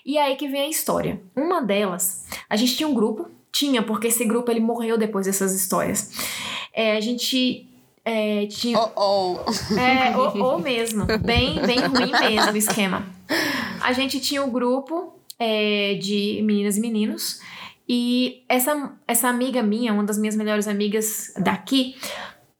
E 0.05 0.17
aí 0.17 0.35
que 0.35 0.49
vem 0.49 0.63
a 0.63 0.69
história. 0.69 1.21
Uma 1.33 1.61
delas, 1.61 2.25
a 2.49 2.57
gente 2.57 2.75
tinha 2.75 2.89
um 2.89 2.93
grupo, 2.93 3.29
tinha, 3.49 3.81
porque 3.81 4.07
esse 4.07 4.25
grupo 4.25 4.51
ele 4.51 4.59
morreu 4.59 4.97
depois 4.97 5.25
dessas 5.25 5.53
histórias. 5.53 6.11
É, 6.73 6.97
a 6.97 7.01
gente 7.01 7.66
é, 8.09 8.47
tinha... 8.47 8.79
Oh, 8.79 8.91
oh. 8.95 9.77
É, 9.77 10.15
ou, 10.15 10.53
ou 10.53 10.59
mesmo. 10.59 11.05
Bem, 11.05 11.61
bem 11.61 11.79
ruim 11.79 12.11
mesmo 12.11 12.53
o 12.53 12.57
esquema. 12.57 13.05
A 13.81 13.91
gente 13.91 14.21
tinha 14.21 14.41
um 14.41 14.49
grupo 14.49 15.19
é, 15.37 15.95
de 15.95 16.41
meninas 16.41 16.77
e 16.77 16.79
meninos. 16.79 17.41
E 17.87 18.45
essa, 18.47 18.97
essa 19.05 19.27
amiga 19.27 19.61
minha, 19.61 19.93
uma 19.93 20.05
das 20.05 20.17
minhas 20.17 20.37
melhores 20.37 20.69
amigas 20.69 21.33
daqui, 21.37 21.95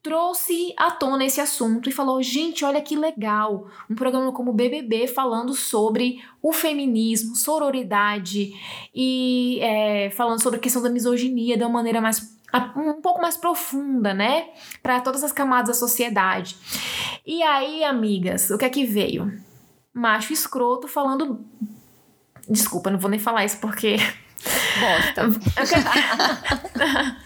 trouxe 0.04 0.74
à 0.78 0.92
tona 0.92 1.26
esse 1.26 1.40
assunto 1.40 1.90
e 1.90 1.94
falou: 1.94 2.22
gente, 2.22 2.66
olha 2.66 2.82
que 2.82 2.98
legal, 2.98 3.68
um 3.90 3.96
programa 3.96 4.34
como 4.34 4.52
o 4.52 4.54
BBB 4.54 5.08
falando 5.08 5.54
sobre 5.54 6.22
o 6.42 6.52
feminismo, 6.52 7.38
sororidade 7.38 8.54
e 8.94 9.60
é, 9.62 10.10
falando 10.10 10.42
sobre 10.42 10.60
a 10.60 10.62
questão 10.62 10.82
da 10.82 10.90
misoginia 10.90 11.58
de 11.58 11.64
uma 11.64 11.72
maneira 11.72 12.02
mais 12.02 12.37
um 12.76 13.02
pouco 13.02 13.22
mais 13.22 13.38
profunda, 13.38 14.14
né? 14.14 14.50
Para 14.82 15.02
todas 15.02 15.24
as 15.24 15.32
camadas 15.32 15.68
da 15.70 15.74
sociedade. 15.74 16.56
E 17.26 17.44
aí, 17.44 17.84
amigas, 17.84 18.50
o 18.50 18.58
que 18.58 18.66
é 18.66 18.70
que 18.70 18.86
veio? 18.86 19.32
Macho 19.94 20.34
escroto 20.34 20.88
falando. 20.88 21.46
Desculpa, 22.50 22.90
não 22.90 23.00
vou 23.00 23.10
nem 23.10 23.20
falar 23.20 23.46
isso 23.46 23.60
porque. 23.60 23.98
Bosta. 24.80 25.24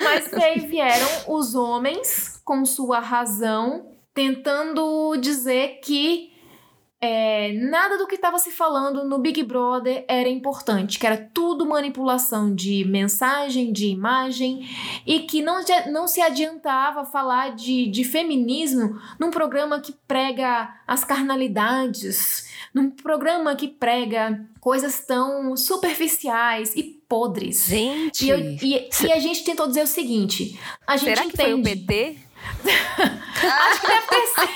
Mas 0.00 0.32
aí 0.32 0.60
vieram 0.60 1.08
os 1.28 1.54
homens 1.54 2.40
com 2.44 2.64
sua 2.64 3.00
razão 3.00 3.90
tentando 4.14 5.16
dizer 5.18 5.80
que 5.84 6.32
é, 6.98 7.52
nada 7.52 7.98
do 7.98 8.06
que 8.06 8.14
estava 8.14 8.38
se 8.38 8.50
falando 8.50 9.04
no 9.04 9.18
Big 9.18 9.42
Brother 9.42 10.04
era 10.08 10.28
importante, 10.28 10.98
que 10.98 11.06
era 11.06 11.16
tudo 11.16 11.66
manipulação 11.66 12.54
de 12.54 12.86
mensagem, 12.86 13.70
de 13.70 13.86
imagem, 13.86 14.66
e 15.06 15.20
que 15.20 15.42
não, 15.42 15.60
não 15.90 16.08
se 16.08 16.22
adiantava 16.22 17.04
falar 17.04 17.54
de, 17.54 17.86
de 17.88 18.02
feminismo 18.02 18.98
num 19.20 19.30
programa 19.30 19.78
que 19.78 19.94
prega 20.08 20.74
as 20.86 21.04
carnalidades, 21.04 22.48
num 22.72 22.90
programa 22.90 23.54
que 23.54 23.68
prega 23.68 24.42
coisas 24.58 25.04
tão 25.06 25.54
superficiais 25.54 26.74
e 26.74 26.82
podres. 27.06 27.66
Gente! 27.66 28.24
E, 28.24 28.28
eu, 28.30 28.38
e, 28.38 28.88
e 29.04 29.12
a 29.12 29.18
gente 29.20 29.44
tentou 29.44 29.66
dizer 29.66 29.82
o 29.82 29.86
seguinte: 29.86 30.58
a 30.86 30.96
gente 30.96 31.10
Será 31.10 31.26
entende. 31.26 31.36
que 31.36 31.42
foi 31.42 31.54
o 31.54 31.62
PT? 31.62 32.25
Acho 33.46 33.80
que 33.80 33.86
deve 33.86 34.06
ter 34.06 34.26
sido. 34.26 34.46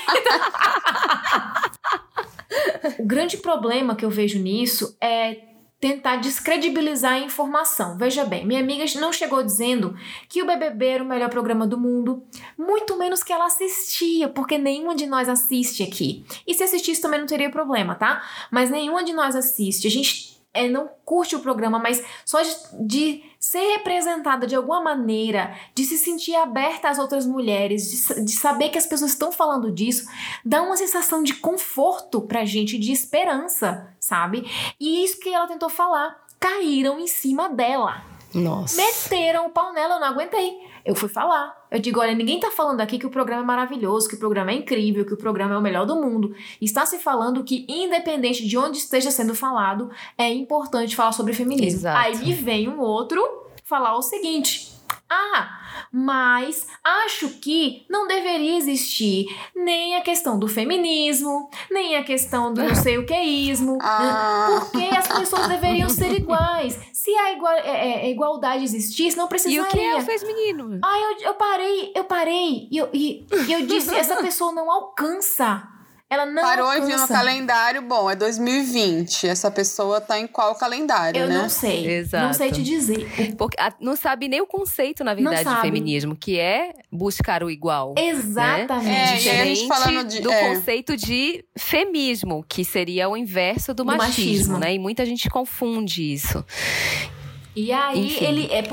o 2.99 3.05
grande 3.05 3.37
problema 3.37 3.95
que 3.95 4.05
eu 4.05 4.09
vejo 4.09 4.39
nisso 4.39 4.97
é 4.99 5.51
tentar 5.81 6.17
descredibilizar 6.17 7.13
a 7.13 7.19
informação. 7.19 7.97
Veja 7.97 8.23
bem, 8.23 8.45
minha 8.45 8.59
amiga 8.59 8.85
não 8.99 9.11
chegou 9.11 9.41
dizendo 9.41 9.95
que 10.29 10.43
o 10.43 10.45
BBB 10.45 10.85
era 10.85 11.03
o 11.03 11.07
melhor 11.07 11.29
programa 11.29 11.65
do 11.65 11.77
mundo, 11.77 12.23
muito 12.55 12.95
menos 12.97 13.23
que 13.23 13.33
ela 13.33 13.47
assistia, 13.47 14.29
porque 14.29 14.59
nenhuma 14.59 14.95
de 14.95 15.07
nós 15.07 15.27
assiste 15.27 15.81
aqui. 15.81 16.23
E 16.45 16.53
se 16.53 16.63
assistisse 16.63 17.01
também 17.01 17.19
não 17.19 17.27
teria 17.27 17.49
problema, 17.49 17.95
tá? 17.95 18.21
Mas 18.51 18.69
nenhuma 18.69 19.03
de 19.03 19.11
nós 19.11 19.35
assiste. 19.35 19.87
A 19.87 19.89
gente 19.89 20.39
é, 20.53 20.67
não 20.67 20.87
curte 21.03 21.35
o 21.35 21.39
programa, 21.39 21.79
mas 21.79 22.03
só 22.25 22.41
de, 22.43 22.55
de, 22.79 23.23
ser 23.41 23.77
representada 23.77 24.45
de 24.45 24.55
alguma 24.55 24.79
maneira, 24.79 25.57
de 25.73 25.83
se 25.83 25.97
sentir 25.97 26.35
aberta 26.35 26.89
às 26.89 26.99
outras 26.99 27.25
mulheres, 27.25 27.89
de, 27.89 28.25
de 28.25 28.31
saber 28.33 28.69
que 28.69 28.77
as 28.77 28.85
pessoas 28.85 29.11
estão 29.11 29.31
falando 29.31 29.71
disso, 29.71 30.07
dá 30.45 30.61
uma 30.61 30.77
sensação 30.77 31.23
de 31.23 31.33
conforto 31.33 32.21
pra 32.21 32.45
gente, 32.45 32.77
de 32.77 32.91
esperança, 32.91 33.95
sabe? 33.99 34.45
E 34.79 35.03
isso 35.03 35.19
que 35.19 35.29
ela 35.29 35.47
tentou 35.47 35.69
falar. 35.69 36.21
Caíram 36.39 36.99
em 36.99 37.07
cima 37.07 37.49
dela. 37.49 38.10
Nossa. 38.33 38.77
Meteram 38.77 39.47
o 39.47 39.49
pau 39.49 39.73
nela, 39.73 39.95
eu 39.95 39.99
não 39.99 40.07
aguentei. 40.07 40.59
Eu 40.85 40.95
fui 40.95 41.09
falar. 41.09 41.65
Eu 41.69 41.79
digo: 41.79 41.99
olha, 41.99 42.13
ninguém 42.13 42.39
tá 42.39 42.49
falando 42.49 42.81
aqui 42.81 42.97
que 42.97 43.05
o 43.05 43.09
programa 43.09 43.43
é 43.43 43.45
maravilhoso, 43.45 44.07
que 44.09 44.15
o 44.15 44.19
programa 44.19 44.51
é 44.51 44.55
incrível, 44.55 45.05
que 45.05 45.13
o 45.13 45.17
programa 45.17 45.55
é 45.55 45.57
o 45.57 45.61
melhor 45.61 45.85
do 45.85 45.95
mundo. 45.95 46.35
Está 46.59 46.85
se 46.85 46.97
falando 46.97 47.43
que, 47.43 47.65
independente 47.67 48.47
de 48.47 48.57
onde 48.57 48.77
esteja 48.77 49.11
sendo 49.11 49.35
falado, 49.35 49.89
é 50.17 50.31
importante 50.33 50.95
falar 50.95 51.11
sobre 51.11 51.33
feminismo. 51.33 51.79
Exato. 51.79 51.97
Aí 51.97 52.17
me 52.17 52.33
vem 52.33 52.69
um 52.69 52.79
outro 52.79 53.21
falar 53.63 53.95
o 53.95 54.01
seguinte: 54.01 54.70
ah, 55.13 55.59
mas 55.91 56.67
acho 56.81 57.27
que 57.41 57.85
não 57.89 58.07
deveria 58.07 58.57
existir 58.57 59.27
nem 59.53 59.97
a 59.97 60.01
questão 60.01 60.39
do 60.39 60.47
feminismo, 60.47 61.49
nem 61.69 61.97
a 61.97 62.03
questão 62.03 62.53
do 62.53 62.63
não 62.63 62.73
sei 62.73 62.97
o 62.97 63.05
queísmo, 63.05 63.77
ah. 63.83 64.65
porque 64.71 64.85
as 64.95 65.07
pessoas 65.09 65.49
deveriam 65.49 65.89
ser 65.89 66.13
iguais. 66.13 66.79
Se 66.93 67.11
a 67.11 67.33
igual, 67.33 67.53
é, 67.53 68.05
é, 68.05 68.09
existir 68.09 68.63
existisse, 68.63 69.17
não 69.17 69.27
precisaria. 69.27 69.59
E 69.59 69.63
o 69.63 69.67
que 69.67 69.79
é 69.79 69.95
o 69.97 70.01
feminino? 70.01 70.79
Ah, 70.81 70.97
eu, 70.97 71.27
eu 71.27 71.33
parei, 71.33 71.91
eu 71.93 72.03
parei 72.05 72.69
e 72.71 72.77
eu, 72.77 72.89
e 72.93 73.27
eu 73.49 73.65
disse, 73.65 73.93
essa 73.95 74.15
pessoa 74.21 74.53
não 74.53 74.71
alcança 74.71 75.67
ela 76.11 76.25
não 76.25 76.41
Parou 76.41 76.65
alcança. 76.65 76.83
e 76.83 76.87
viu 76.87 76.99
no 76.99 77.07
calendário, 77.07 77.81
bom, 77.83 78.11
é 78.11 78.17
2020. 78.17 79.29
Essa 79.29 79.49
pessoa 79.49 80.01
tá 80.01 80.19
em 80.19 80.27
qual 80.27 80.53
calendário, 80.55 81.21
eu 81.21 81.29
né? 81.29 81.37
Eu 81.37 81.41
não 81.43 81.47
sei. 81.49 81.87
Exato. 81.87 82.25
Não 82.25 82.33
sei 82.33 82.51
te 82.51 82.61
dizer. 82.61 83.07
Porque 83.37 83.55
não 83.79 83.95
sabe 83.95 84.27
nem 84.27 84.41
o 84.41 84.45
conceito, 84.45 85.05
na 85.05 85.13
verdade, 85.13 85.49
de 85.49 85.61
feminismo, 85.61 86.13
que 86.13 86.37
é 86.37 86.73
buscar 86.91 87.45
o 87.45 87.49
igual. 87.49 87.93
Né? 87.95 88.09
Exatamente. 88.09 88.89
Né? 88.89 89.13
É, 89.13 89.15
Diferente 89.15 89.67
falando 89.69 90.07
de, 90.09 90.19
do 90.19 90.29
é. 90.29 90.49
conceito 90.49 90.97
de 90.97 91.45
femismo, 91.57 92.43
que 92.45 92.65
seria 92.65 93.07
o 93.07 93.15
inverso 93.15 93.73
do, 93.73 93.85
do 93.85 93.85
machismo, 93.85 94.09
machismo, 94.09 94.57
né? 94.57 94.73
E 94.73 94.79
muita 94.79 95.05
gente 95.05 95.29
confunde 95.29 96.11
isso. 96.11 96.43
E 97.55 97.71
aí 97.73 98.07
Enfim. 98.07 98.25
ele 98.25 98.49
é 98.51 98.63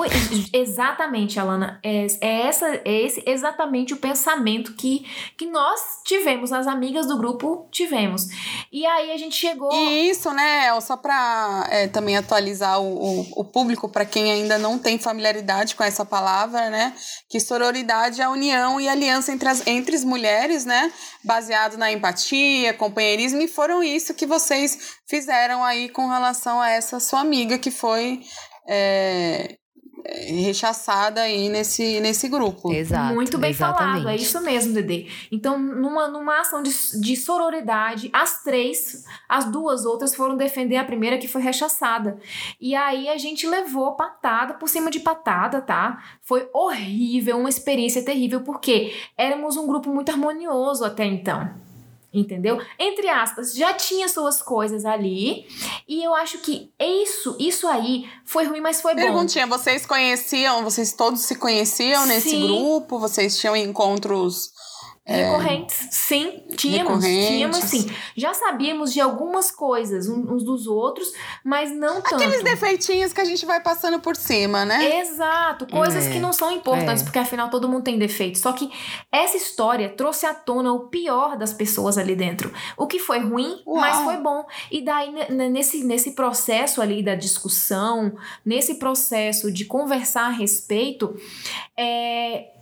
exatamente, 0.53 1.41
Alana, 1.41 1.81
é, 1.83 2.07
é, 2.21 2.47
essa, 2.47 2.67
é 2.85 3.03
esse 3.03 3.23
exatamente 3.27 3.93
o 3.93 3.97
pensamento 3.97 4.75
que, 4.75 5.05
que 5.37 5.47
nós 5.47 5.81
tivemos, 6.05 6.53
as 6.53 6.67
amigas 6.69 7.07
do 7.07 7.19
grupo 7.19 7.67
tivemos. 7.73 8.27
E 8.71 8.87
aí 8.87 9.11
a 9.11 9.17
gente 9.17 9.35
chegou. 9.35 9.73
E 9.73 10.09
isso, 10.09 10.31
né, 10.33 10.81
só 10.81 10.97
para 10.97 11.67
é, 11.71 11.89
também 11.89 12.17
atualizar 12.17 12.81
o, 12.81 13.21
o, 13.21 13.41
o 13.41 13.45
público, 13.45 13.89
para 13.89 14.05
quem 14.05 14.31
ainda 14.31 14.59
não 14.59 14.79
tem 14.79 14.97
familiaridade 14.97 15.75
com 15.75 15.83
essa 15.83 16.05
palavra, 16.05 16.71
né, 16.71 16.95
que 17.29 17.41
sororidade 17.41 18.21
é 18.21 18.25
a 18.25 18.31
união 18.31 18.81
e 18.81 18.89
aliança 18.89 19.33
entre 19.33 19.49
as, 19.49 19.67
entre 19.67 19.97
as 19.97 20.05
mulheres, 20.05 20.65
né, 20.65 20.93
baseado 21.25 21.77
na 21.77 21.91
empatia, 21.91 22.73
companheirismo, 22.75 23.41
e 23.41 23.49
foram 23.49 23.83
isso 23.83 24.15
que 24.15 24.25
vocês 24.25 24.99
fizeram 25.09 25.65
aí 25.65 25.89
com 25.89 26.07
relação 26.07 26.61
a 26.61 26.71
essa 26.71 27.01
sua 27.01 27.21
amiga 27.21 27.59
que 27.59 27.71
foi 27.71 28.21
é, 28.69 29.59
rechaçada 30.09 31.23
aí 31.23 31.49
nesse, 31.49 32.01
nesse 32.01 32.29
grupo. 32.29 32.73
Exato. 32.73 33.15
Muito 33.15 33.39
bem 33.39 33.51
exatamente. 33.51 34.03
falado, 34.03 34.09
é 34.09 34.17
isso 34.17 34.41
mesmo, 34.41 34.73
Dedê. 34.73 35.07
Então, 35.31 35.59
numa, 35.59 36.09
numa 36.09 36.41
ação 36.41 36.63
de, 36.63 36.71
de 37.01 37.17
sororidade, 37.17 38.09
as 38.13 38.43
três, 38.43 39.05
as 39.29 39.45
duas 39.47 39.85
outras 39.85 40.15
foram 40.15 40.37
defender 40.37 40.77
a 40.77 40.85
primeira 40.85 41.19
que 41.19 41.29
foi 41.29 41.43
rechaçada. 41.43 42.19
E 42.61 42.75
aí 42.75 43.09
a 43.09 43.19
gente 43.19 43.47
levou 43.47 43.97
patada 43.97 44.55
por 44.55 44.69
cima 44.69 44.91
de 44.91 45.01
patada, 45.01 45.61
tá? 45.61 46.03
Foi 46.23 46.49
horrível, 46.53 47.39
uma 47.39 47.49
experiência 47.49 48.03
terrível, 48.03 48.43
porque 48.43 48.95
éramos 49.17 49.57
um 49.57 49.67
grupo 49.67 49.93
muito 49.93 50.11
harmonioso 50.11 50.85
até 50.85 51.05
então. 51.05 51.68
Entendeu? 52.13 52.59
Entre 52.79 53.07
aspas, 53.07 53.55
já 53.55 53.75
tinha 53.75 54.09
suas 54.09 54.41
coisas 54.41 54.87
ali. 54.87 55.47
E 55.87 56.03
eu 56.03 56.15
acho 56.15 56.39
que 56.39 56.71
isso, 56.81 57.37
isso 57.39 57.69
aí 57.69 58.09
foi 58.25 58.45
ruim, 58.47 58.61
mas 58.61 58.81
foi 58.81 58.95
Perguntinha, 58.95 59.13
bom. 59.13 59.19
Perguntinha, 59.19 59.47
vocês 59.47 59.87
conheciam, 59.87 60.65
vocês 60.65 60.93
todos 60.95 61.21
se 61.21 61.35
conheciam 61.35 62.03
Sim. 62.03 62.09
nesse 62.09 62.41
grupo? 62.41 62.99
Vocês 62.99 63.39
tinham 63.39 63.55
encontros. 63.55 64.51
Recorrentes, 65.09 65.87
é, 65.87 65.89
sim, 65.91 66.43
tínhamos, 66.55 67.03
tínhamos 67.03 67.57
sim. 67.61 67.91
Já 68.15 68.35
sabíamos 68.35 68.93
de 68.93 69.01
algumas 69.01 69.51
coisas 69.51 70.07
uns 70.07 70.45
dos 70.45 70.67
outros, 70.67 71.11
mas 71.43 71.75
não 71.75 72.03
tanto. 72.03 72.17
Aqueles 72.17 72.43
defeitinhos 72.43 73.11
que 73.15 73.21
a 73.23 73.25
gente 73.25 73.47
vai 73.47 73.59
passando 73.59 74.01
por 74.01 74.15
cima, 74.15 74.67
né? 74.67 75.01
Exato, 75.01 75.67
coisas 75.67 76.07
é, 76.07 76.11
que 76.11 76.19
não 76.19 76.31
são 76.31 76.53
importantes, 76.53 77.01
é. 77.01 77.05
porque 77.07 77.19
afinal 77.19 77.49
todo 77.49 77.67
mundo 77.67 77.85
tem 77.85 77.99
defeitos. 77.99 78.43
Só 78.43 78.53
que 78.53 78.71
essa 79.11 79.39
história 79.39 79.89
trouxe 79.89 80.27
à 80.27 80.35
tona 80.35 80.75
o 80.75 80.89
pior 80.89 81.39
das 81.39 81.55
pessoas 81.55 81.97
ali 81.97 82.15
dentro. 82.15 82.53
O 82.77 82.87
que 82.87 82.99
foi 82.99 83.19
ruim, 83.21 83.63
Uau. 83.67 83.81
mas 83.81 83.97
foi 84.01 84.19
bom. 84.19 84.45
E 84.71 84.85
daí, 84.85 85.11
nesse, 85.31 85.85
nesse 85.85 86.11
processo 86.13 86.83
ali 86.83 87.03
da 87.03 87.15
discussão, 87.15 88.15
nesse 88.45 88.75
processo 88.75 89.51
de 89.51 89.65
conversar 89.65 90.27
a 90.27 90.31
respeito, 90.31 91.17
é 91.75 92.58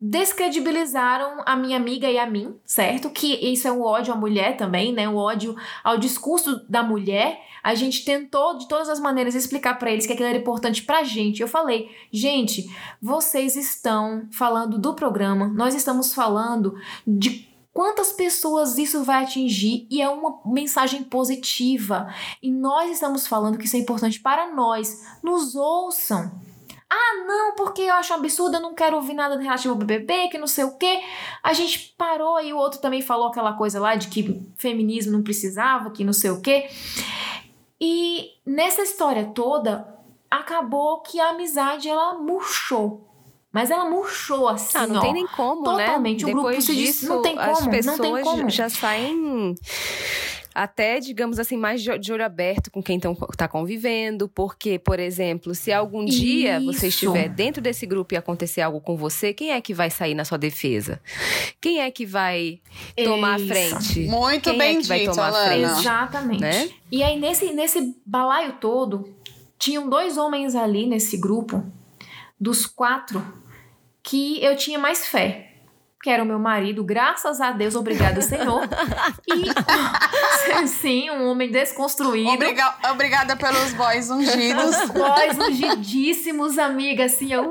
descredibilizaram 0.00 1.42
a 1.44 1.54
minha 1.54 1.76
amiga 1.76 2.10
e 2.10 2.18
a 2.18 2.24
mim, 2.24 2.56
certo? 2.64 3.10
Que 3.10 3.34
isso 3.52 3.68
é 3.68 3.72
um 3.72 3.82
ódio 3.82 4.14
à 4.14 4.16
mulher 4.16 4.56
também, 4.56 4.92
né? 4.92 5.06
O 5.06 5.16
ódio 5.16 5.54
ao 5.84 5.98
discurso 5.98 6.64
da 6.68 6.82
mulher. 6.82 7.38
A 7.62 7.74
gente 7.74 8.02
tentou 8.02 8.56
de 8.56 8.66
todas 8.66 8.88
as 8.88 8.98
maneiras 8.98 9.34
explicar 9.34 9.78
para 9.78 9.90
eles 9.90 10.06
que 10.06 10.14
aquilo 10.14 10.28
era 10.28 10.38
importante 10.38 10.82
pra 10.82 11.04
gente. 11.04 11.42
Eu 11.42 11.48
falei, 11.48 11.90
gente, 12.10 12.74
vocês 13.02 13.54
estão 13.56 14.26
falando 14.32 14.78
do 14.78 14.94
programa, 14.94 15.48
nós 15.48 15.74
estamos 15.74 16.14
falando 16.14 16.74
de 17.06 17.46
quantas 17.70 18.12
pessoas 18.12 18.78
isso 18.78 19.04
vai 19.04 19.22
atingir 19.22 19.86
e 19.90 20.00
é 20.00 20.08
uma 20.08 20.40
mensagem 20.46 21.02
positiva. 21.02 22.08
E 22.42 22.50
nós 22.50 22.90
estamos 22.90 23.26
falando 23.26 23.58
que 23.58 23.66
isso 23.66 23.76
é 23.76 23.80
importante 23.80 24.18
para 24.18 24.54
nós. 24.54 25.04
Nos 25.22 25.54
ouçam. 25.54 26.49
Ah, 26.92 27.24
não, 27.24 27.54
porque 27.54 27.82
eu 27.82 27.94
acho 27.94 28.12
absurdo, 28.12 28.56
eu 28.56 28.60
não 28.60 28.74
quero 28.74 28.96
ouvir 28.96 29.14
nada 29.14 29.38
relativo 29.38 29.74
ao 29.74 29.78
BBB, 29.78 30.26
que 30.28 30.38
não 30.38 30.48
sei 30.48 30.64
o 30.64 30.76
quê. 30.76 31.00
A 31.40 31.52
gente 31.52 31.94
parou 31.96 32.40
e 32.42 32.52
o 32.52 32.56
outro 32.56 32.80
também 32.80 33.00
falou 33.00 33.28
aquela 33.28 33.52
coisa 33.52 33.78
lá 33.78 33.94
de 33.94 34.08
que 34.08 34.42
feminismo 34.56 35.12
não 35.12 35.22
precisava, 35.22 35.90
que 35.92 36.02
não 36.02 36.12
sei 36.12 36.30
o 36.30 36.40
quê. 36.40 36.68
E 37.80 38.30
nessa 38.44 38.82
história 38.82 39.26
toda, 39.26 39.86
acabou 40.28 41.00
que 41.00 41.20
a 41.20 41.28
amizade 41.30 41.88
ela 41.88 42.14
murchou. 42.14 43.06
Mas 43.52 43.70
ela 43.70 43.84
murchou 43.88 44.48
assim, 44.48 44.78
ah, 44.78 44.86
não 44.86 44.98
ó, 44.98 45.00
tem 45.00 45.12
nem 45.12 45.26
como, 45.26 45.62
totalmente. 45.64 45.78
né? 45.78 45.86
Totalmente. 45.86 46.24
O 46.24 46.26
Depois 46.26 46.44
grupo 46.56 46.62
se 46.62 46.74
disso, 46.74 46.92
disse, 46.92 47.08
não 47.08 47.22
tem 47.22 47.36
como, 47.36 47.50
as 47.50 47.66
pessoas 47.66 47.98
não 47.98 48.14
tem 48.14 48.22
como. 48.24 48.50
já 48.50 48.68
saem 48.68 49.54
até, 50.54 50.98
digamos 50.98 51.38
assim, 51.38 51.56
mais 51.56 51.82
de 51.82 52.12
olho 52.12 52.24
aberto 52.24 52.70
com 52.70 52.82
quem 52.82 52.98
está 52.98 53.46
convivendo, 53.46 54.28
porque, 54.28 54.78
por 54.78 54.98
exemplo, 54.98 55.54
se 55.54 55.72
algum 55.72 56.04
Isso. 56.04 56.18
dia 56.18 56.60
você 56.60 56.88
estiver 56.88 57.28
dentro 57.28 57.62
desse 57.62 57.86
grupo 57.86 58.14
e 58.14 58.16
acontecer 58.16 58.60
algo 58.60 58.80
com 58.80 58.96
você, 58.96 59.32
quem 59.32 59.52
é 59.52 59.60
que 59.60 59.72
vai 59.72 59.90
sair 59.90 60.14
na 60.14 60.24
sua 60.24 60.38
defesa? 60.38 61.00
Quem 61.60 61.80
é 61.80 61.90
que 61.90 62.04
vai 62.04 62.60
tomar 62.96 63.38
Isso. 63.40 63.52
a 63.52 63.54
frente? 63.54 64.00
Muito 64.08 64.50
quem 64.50 64.58
bem 64.58 64.76
é 64.76 64.80
que 64.80 64.86
vai 64.88 64.98
dito, 65.00 65.10
tomar 65.10 65.28
Alana. 65.28 65.44
a 65.44 65.48
frente? 65.48 65.80
Exatamente. 65.80 66.40
Né? 66.40 66.70
E 66.90 67.02
aí, 67.02 67.18
nesse, 67.18 67.52
nesse 67.52 67.96
balaio 68.04 68.54
todo, 68.60 69.14
tinham 69.58 69.88
dois 69.88 70.16
homens 70.16 70.54
ali 70.54 70.86
nesse 70.86 71.16
grupo, 71.16 71.64
dos 72.38 72.66
quatro, 72.66 73.22
que 74.02 74.42
eu 74.42 74.56
tinha 74.56 74.78
mais 74.78 75.06
fé 75.06 75.49
que 76.02 76.08
era 76.08 76.22
o 76.22 76.26
meu 76.26 76.38
marido, 76.38 76.82
graças 76.82 77.40
a 77.40 77.52
Deus, 77.52 77.74
obrigada, 77.74 78.20
Senhor. 78.22 78.62
E 79.28 80.66
sim, 80.66 81.10
um 81.10 81.28
homem 81.28 81.50
desconstruído. 81.50 82.30
Obriga 82.30 82.74
obrigada 82.90 83.36
pelos 83.36 83.72
boys 83.74 84.10
ungidos. 84.10 84.76
boys 84.90 85.38
ungidíssimos, 85.38 86.58
amiga, 86.58 87.04
assim, 87.04 87.32
eu, 87.32 87.44
uh! 87.44 87.50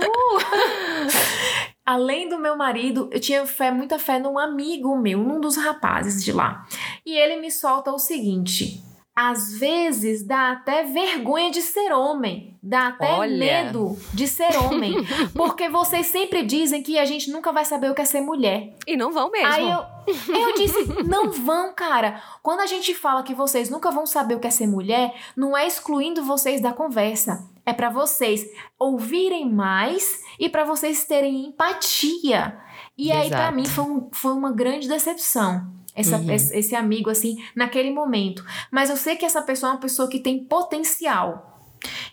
Além 1.85 2.27
do 2.27 2.37
meu 2.37 2.55
marido, 2.55 3.09
eu 3.11 3.19
tinha 3.19 3.45
fé, 3.45 3.71
muita 3.71 3.97
fé 3.97 4.19
num 4.19 4.37
amigo 4.37 4.97
meu, 4.97 5.19
num 5.19 5.39
dos 5.39 5.55
rapazes 5.57 6.23
de 6.23 6.31
lá. 6.31 6.65
E 7.05 7.17
ele 7.17 7.37
me 7.37 7.49
solta 7.49 7.91
o 7.91 7.97
seguinte: 7.97 8.83
às 9.21 9.51
vezes 9.59 10.23
dá 10.23 10.53
até 10.53 10.83
vergonha 10.83 11.51
de 11.51 11.61
ser 11.61 11.91
homem, 11.91 12.57
dá 12.63 12.87
até 12.87 13.11
Olha. 13.15 13.37
medo 13.37 13.97
de 14.13 14.25
ser 14.25 14.55
homem, 14.55 14.95
porque 15.35 15.67
vocês 15.67 16.07
sempre 16.07 16.41
dizem 16.41 16.81
que 16.81 16.97
a 16.97 17.03
gente 17.03 17.29
nunca 17.29 17.51
vai 17.51 17.65
saber 17.65 17.91
o 17.91 17.93
que 17.93 18.01
é 18.01 18.05
ser 18.05 18.21
mulher. 18.21 18.73
E 18.87 18.95
não 18.95 19.11
vão 19.11 19.29
mesmo. 19.29 19.51
Aí 19.51 19.69
eu, 19.69 20.33
eu 20.33 20.53
disse, 20.53 20.85
não 21.03 21.29
vão, 21.31 21.73
cara. 21.73 22.23
Quando 22.41 22.61
a 22.61 22.65
gente 22.65 22.93
fala 22.95 23.21
que 23.21 23.33
vocês 23.33 23.69
nunca 23.69 23.91
vão 23.91 24.05
saber 24.05 24.35
o 24.35 24.39
que 24.39 24.47
é 24.47 24.51
ser 24.51 24.67
mulher, 24.67 25.13
não 25.35 25.57
é 25.57 25.67
excluindo 25.67 26.23
vocês 26.23 26.61
da 26.61 26.71
conversa. 26.71 27.45
É 27.65 27.73
para 27.73 27.89
vocês 27.89 28.49
ouvirem 28.79 29.51
mais 29.51 30.23
e 30.39 30.47
para 30.47 30.63
vocês 30.63 31.03
terem 31.03 31.47
empatia. 31.47 32.57
E 32.97 33.11
aí, 33.11 33.29
para 33.29 33.51
mim, 33.51 33.65
foi, 33.65 33.83
um, 33.83 34.09
foi 34.13 34.31
uma 34.31 34.53
grande 34.53 34.87
decepção 34.87 35.78
essa, 35.99 36.17
uhum. 36.17 36.31
esse, 36.31 36.75
amigo, 36.75 37.09
assim, 37.09 37.37
naquele 37.55 37.91
momento. 37.91 38.43
Mas 38.71 38.89
eu 38.89 38.97
sei 38.97 39.15
que 39.15 39.25
essa 39.25 39.41
pessoa 39.41 39.71
é 39.71 39.73
uma 39.73 39.79
pessoa 39.79 40.09
que 40.09 40.19
tem 40.19 40.43
potencial. 40.43 41.45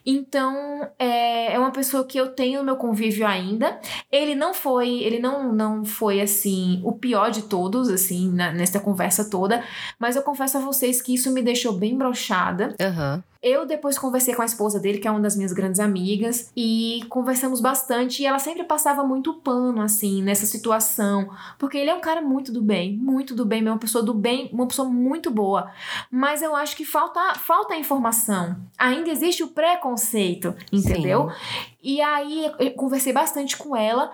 Então, 0.04 0.88
é, 0.98 1.54
é 1.54 1.58
uma 1.58 1.72
pessoa 1.72 2.04
que 2.04 2.18
eu 2.18 2.32
tenho 2.32 2.60
no 2.60 2.64
meu 2.64 2.76
convívio 2.76 3.26
ainda. 3.26 3.80
Ele 4.10 4.34
não 4.34 4.54
foi, 4.54 4.88
ele 5.00 5.18
não, 5.18 5.52
não 5.52 5.84
foi 5.84 6.20
assim 6.20 6.80
o 6.84 6.92
pior 6.92 7.30
de 7.30 7.42
todos, 7.42 7.88
assim, 7.88 8.32
na, 8.32 8.52
nessa 8.52 8.78
conversa 8.78 9.28
toda. 9.28 9.64
Mas 9.98 10.14
eu 10.14 10.22
confesso 10.22 10.58
a 10.58 10.60
vocês 10.60 11.02
que 11.02 11.14
isso 11.14 11.32
me 11.32 11.42
deixou 11.42 11.72
bem 11.72 11.96
brochada. 11.96 12.74
Uhum. 12.80 13.22
Eu 13.42 13.66
depois 13.66 13.99
conversei 13.99 14.34
com 14.34 14.42
a 14.42 14.46
esposa 14.46 14.80
dele, 14.80 14.99
que 14.99 15.06
é 15.06 15.10
uma 15.10 15.20
das 15.20 15.36
minhas 15.36 15.52
grandes 15.52 15.80
amigas, 15.80 16.50
e 16.56 17.04
conversamos 17.08 17.60
bastante. 17.60 18.22
E 18.22 18.26
ela 18.26 18.38
sempre 18.38 18.64
passava 18.64 19.04
muito 19.04 19.34
pano, 19.34 19.80
assim, 19.82 20.22
nessa 20.22 20.46
situação. 20.46 21.28
Porque 21.58 21.78
ele 21.78 21.90
é 21.90 21.94
um 21.94 22.00
cara 22.00 22.20
muito 22.20 22.52
do 22.52 22.62
bem, 22.62 22.96
muito 22.96 23.34
do 23.34 23.44
bem, 23.44 23.62
uma 23.62 23.78
pessoa 23.78 24.02
do 24.02 24.14
bem, 24.14 24.50
uma 24.52 24.66
pessoa 24.66 24.88
muito 24.88 25.30
boa. 25.30 25.70
Mas 26.10 26.42
eu 26.42 26.54
acho 26.54 26.76
que 26.76 26.84
falta, 26.84 27.34
falta 27.34 27.76
informação. 27.76 28.56
Ainda 28.78 29.10
existe 29.10 29.42
o 29.42 29.49
preconceito, 29.49 30.54
entendeu? 30.72 31.30
Sim. 31.30 31.76
E 31.82 32.00
aí 32.00 32.52
eu 32.58 32.72
conversei 32.72 33.12
bastante 33.12 33.56
com 33.56 33.76
ela. 33.76 34.12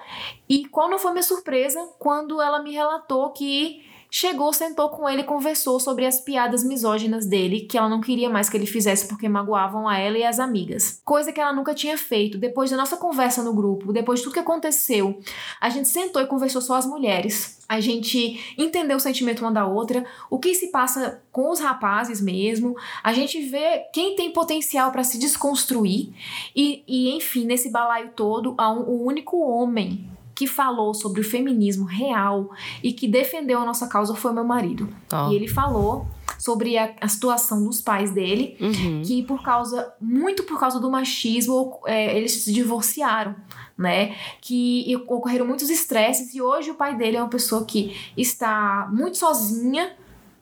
E 0.48 0.66
qual 0.66 0.90
não 0.90 0.98
foi 0.98 1.12
minha 1.12 1.22
surpresa 1.22 1.80
quando 1.98 2.40
ela 2.40 2.62
me 2.62 2.72
relatou 2.72 3.30
que 3.30 3.91
chegou, 4.14 4.52
sentou 4.52 4.90
com 4.90 5.08
ele 5.08 5.22
e 5.22 5.24
conversou 5.24 5.80
sobre 5.80 6.04
as 6.04 6.20
piadas 6.20 6.62
misóginas 6.62 7.24
dele, 7.24 7.60
que 7.60 7.78
ela 7.78 7.88
não 7.88 7.98
queria 7.98 8.28
mais 8.28 8.50
que 8.50 8.56
ele 8.58 8.66
fizesse 8.66 9.08
porque 9.08 9.26
magoavam 9.26 9.88
a 9.88 9.96
ela 9.96 10.18
e 10.18 10.22
as 10.22 10.38
amigas. 10.38 11.00
Coisa 11.02 11.32
que 11.32 11.40
ela 11.40 11.54
nunca 11.54 11.74
tinha 11.74 11.96
feito. 11.96 12.36
Depois 12.36 12.70
da 12.70 12.76
nossa 12.76 12.98
conversa 12.98 13.42
no 13.42 13.54
grupo, 13.54 13.90
depois 13.90 14.20
de 14.20 14.24
tudo 14.24 14.34
que 14.34 14.38
aconteceu, 14.38 15.18
a 15.58 15.70
gente 15.70 15.88
sentou 15.88 16.20
e 16.20 16.26
conversou 16.26 16.60
só 16.60 16.74
as 16.74 16.84
mulheres. 16.84 17.58
A 17.66 17.80
gente 17.80 18.54
entendeu 18.58 18.98
o 18.98 19.00
sentimento 19.00 19.40
uma 19.40 19.50
da 19.50 19.66
outra, 19.66 20.04
o 20.28 20.38
que 20.38 20.54
se 20.54 20.70
passa 20.70 21.22
com 21.32 21.50
os 21.50 21.58
rapazes 21.58 22.20
mesmo. 22.20 22.76
A 23.02 23.14
gente 23.14 23.40
vê 23.40 23.84
quem 23.94 24.14
tem 24.14 24.30
potencial 24.30 24.92
para 24.92 25.04
se 25.04 25.18
desconstruir. 25.18 26.12
E, 26.54 26.84
e, 26.86 27.16
enfim, 27.16 27.46
nesse 27.46 27.70
balaio 27.70 28.10
todo, 28.14 28.54
há 28.58 28.70
um, 28.70 28.90
um 28.90 29.06
único 29.06 29.40
homem 29.40 30.06
que 30.34 30.46
falou 30.46 30.94
sobre 30.94 31.20
o 31.20 31.24
feminismo 31.24 31.84
real 31.84 32.50
e 32.82 32.92
que 32.92 33.06
defendeu 33.06 33.60
a 33.60 33.64
nossa 33.64 33.86
causa 33.86 34.14
foi 34.14 34.32
meu 34.32 34.44
marido. 34.44 34.88
E 35.30 35.34
ele 35.34 35.48
falou 35.48 36.06
sobre 36.38 36.76
a, 36.76 36.94
a, 37.00 37.06
situação 37.06 37.62
dos 37.64 37.80
pais 37.80 38.10
dele, 38.10 38.56
uhum. 38.60 39.02
que 39.04 39.22
por 39.22 39.42
causa, 39.42 39.94
muito 40.00 40.42
por 40.42 40.58
causa 40.58 40.80
do 40.80 40.90
machismo, 40.90 41.78
é, 41.86 42.16
eles 42.16 42.32
se 42.32 42.52
divorciaram, 42.52 43.36
né? 43.78 44.16
Que 44.40 44.96
ocorreram 45.06 45.46
muitos 45.46 45.70
estresses 45.70 46.34
e 46.34 46.42
hoje 46.42 46.70
o 46.70 46.74
pai 46.74 46.96
dele 46.96 47.16
é 47.16 47.22
uma 47.22 47.28
pessoa 47.28 47.64
que 47.64 47.96
está 48.16 48.88
muito 48.92 49.18
sozinha 49.18 49.94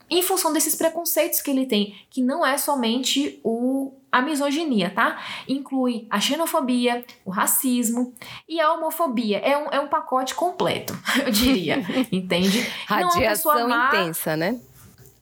em 0.08 0.22
função 0.22 0.52
desses 0.52 0.74
preconceitos 0.74 1.40
que 1.40 1.50
ele 1.50 1.66
tem, 1.66 1.94
que 2.08 2.22
não 2.22 2.44
é 2.44 2.56
somente 2.56 3.38
o 3.44 3.92
a 4.10 4.20
misoginia, 4.22 4.90
tá? 4.90 5.18
Inclui 5.48 6.06
a 6.10 6.20
xenofobia, 6.20 7.04
o 7.24 7.30
racismo 7.30 8.12
e 8.48 8.60
a 8.60 8.72
homofobia. 8.72 9.38
É 9.38 9.56
um, 9.56 9.66
é 9.70 9.80
um 9.80 9.88
pacote 9.88 10.34
completo, 10.34 10.98
eu 11.24 11.30
diria. 11.30 11.84
entende? 12.10 12.66
Radiação 12.86 13.54
não 13.54 13.60
é 13.60 13.68
má, 13.68 13.88
intensa, 13.88 14.36
né? 14.36 14.60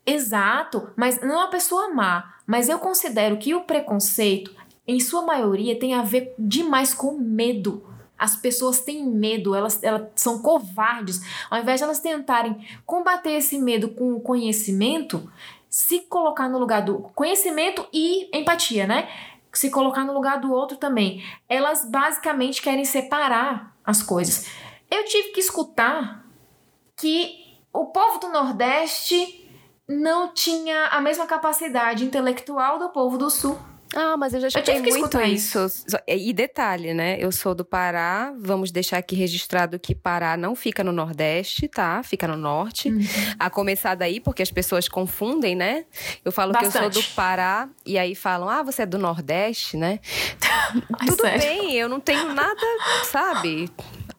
Exato, 0.07 0.91
mas 0.97 1.21
não 1.21 1.35
é 1.35 1.39
uma 1.39 1.51
pessoa 1.51 1.93
má. 1.93 2.35
Mas 2.47 2.69
eu 2.69 2.79
considero 2.79 3.37
que 3.37 3.55
o 3.55 3.61
preconceito, 3.61 4.55
em 4.87 4.99
sua 5.01 5.23
maioria, 5.23 5.79
tem 5.79 5.93
a 5.93 6.03
ver 6.03 6.35
demais 6.39 6.95
com 6.95 7.13
medo 7.19 7.85
as 8.19 8.35
pessoas 8.35 8.81
têm 8.81 9.07
medo, 9.07 9.55
elas, 9.55 9.81
elas 9.83 10.09
são 10.17 10.43
covardes. 10.43 11.21
Ao 11.49 11.61
invés 11.61 11.79
de 11.79 11.85
elas 11.85 12.01
tentarem 12.01 12.67
combater 12.85 13.31
esse 13.31 13.57
medo 13.59 13.91
com 13.91 14.15
o 14.15 14.21
conhecimento, 14.21 15.31
se 15.69 16.01
colocar 16.01 16.49
no 16.49 16.59
lugar 16.59 16.83
do 16.83 17.01
conhecimento 17.15 17.87
e 17.93 18.29
empatia, 18.37 18.87
né? 18.87 19.09
Se 19.53 19.71
colocar 19.71 20.05
no 20.05 20.13
lugar 20.13 20.41
do 20.41 20.53
outro 20.53 20.77
também. 20.77 21.25
Elas 21.49 21.85
basicamente 21.85 22.63
querem 22.63 22.85
separar 22.85 23.75
as 23.85 24.03
coisas. 24.03 24.49
Eu 24.91 25.05
tive 25.05 25.31
que 25.31 25.41
escutar 25.41 26.25
que 26.97 27.59
o 27.73 27.87
povo 27.87 28.19
do 28.19 28.29
Nordeste 28.29 29.49
não 29.89 30.33
tinha 30.33 30.87
a 30.89 31.01
mesma 31.01 31.27
capacidade 31.27 32.05
intelectual 32.05 32.79
do 32.79 32.91
povo 32.91 33.17
do 33.17 33.31
Sul. 33.31 33.59
Ah, 33.95 34.17
mas 34.17 34.35
eu 34.35 34.41
já 34.41 34.49
escutei 34.49 34.77
eu 34.77 34.83
muito 34.83 35.21
isso. 35.23 35.65
isso. 35.67 35.97
E 36.07 36.33
detalhe, 36.33 36.93
né? 36.93 37.17
Eu 37.19 37.33
sou 37.33 37.55
do 37.55 37.65
Pará, 37.65 38.35
vamos 38.39 38.71
deixar 38.71 38.99
aqui 38.99 39.17
registrado 39.17 39.79
que 39.79 39.95
Pará 39.95 40.37
não 40.37 40.55
fica 40.55 40.85
no 40.85 40.93
Nordeste, 40.93 41.69
tá? 41.69 42.03
Fica 42.03 42.29
no 42.29 42.37
Norte. 42.37 42.91
Uhum. 42.91 43.01
A 43.39 43.49
começar 43.49 43.95
daí, 43.95 44.21
porque 44.21 44.43
as 44.43 44.51
pessoas 44.51 44.89
confundem, 44.89 45.55
né? 45.57 45.85
Eu 46.25 46.31
falo 46.31 46.53
Bastante. 46.53 46.73
que 46.73 46.79
eu 46.79 46.93
sou 46.93 47.03
do 47.03 47.09
Pará 47.15 47.69
e 47.85 47.99
aí 47.99 48.15
falam, 48.15 48.49
ah, 48.49 48.63
você 48.63 48.83
é 48.83 48.87
do 48.87 48.99
Nordeste, 48.99 49.77
né? 49.77 50.01
Ai, 51.01 51.07
Tudo 51.09 51.23
sério? 51.23 51.41
bem, 51.41 51.75
eu 51.75 51.89
não 51.89 52.01
tenho 52.01 52.35
nada, 52.35 52.67
sabe? 53.05 53.71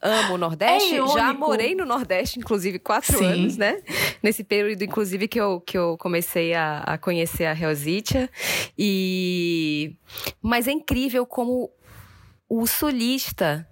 Amo 0.02 0.34
o 0.34 0.38
Nordeste. 0.38 0.96
É 0.96 1.08
Já 1.08 1.34
morei 1.34 1.76
no 1.76 1.86
Nordeste, 1.86 2.40
inclusive, 2.40 2.80
quatro 2.80 3.18
Sim. 3.18 3.26
anos, 3.26 3.58
né? 3.58 3.82
Nesse 4.24 4.44
período, 4.44 4.84
inclusive, 4.84 5.28
que 5.28 5.40
eu, 5.40 5.62
que 5.62 5.78
eu 5.78 5.98
comecei 5.98 6.54
a, 6.54 6.80
a 6.80 6.98
conhecer 6.98 7.46
a 7.46 7.54
Realzitia. 7.54 8.30
E... 8.78 9.96
Mas 10.42 10.68
é 10.68 10.72
incrível 10.72 11.26
como 11.26 11.72
o 12.50 12.66
sulista 12.66 13.69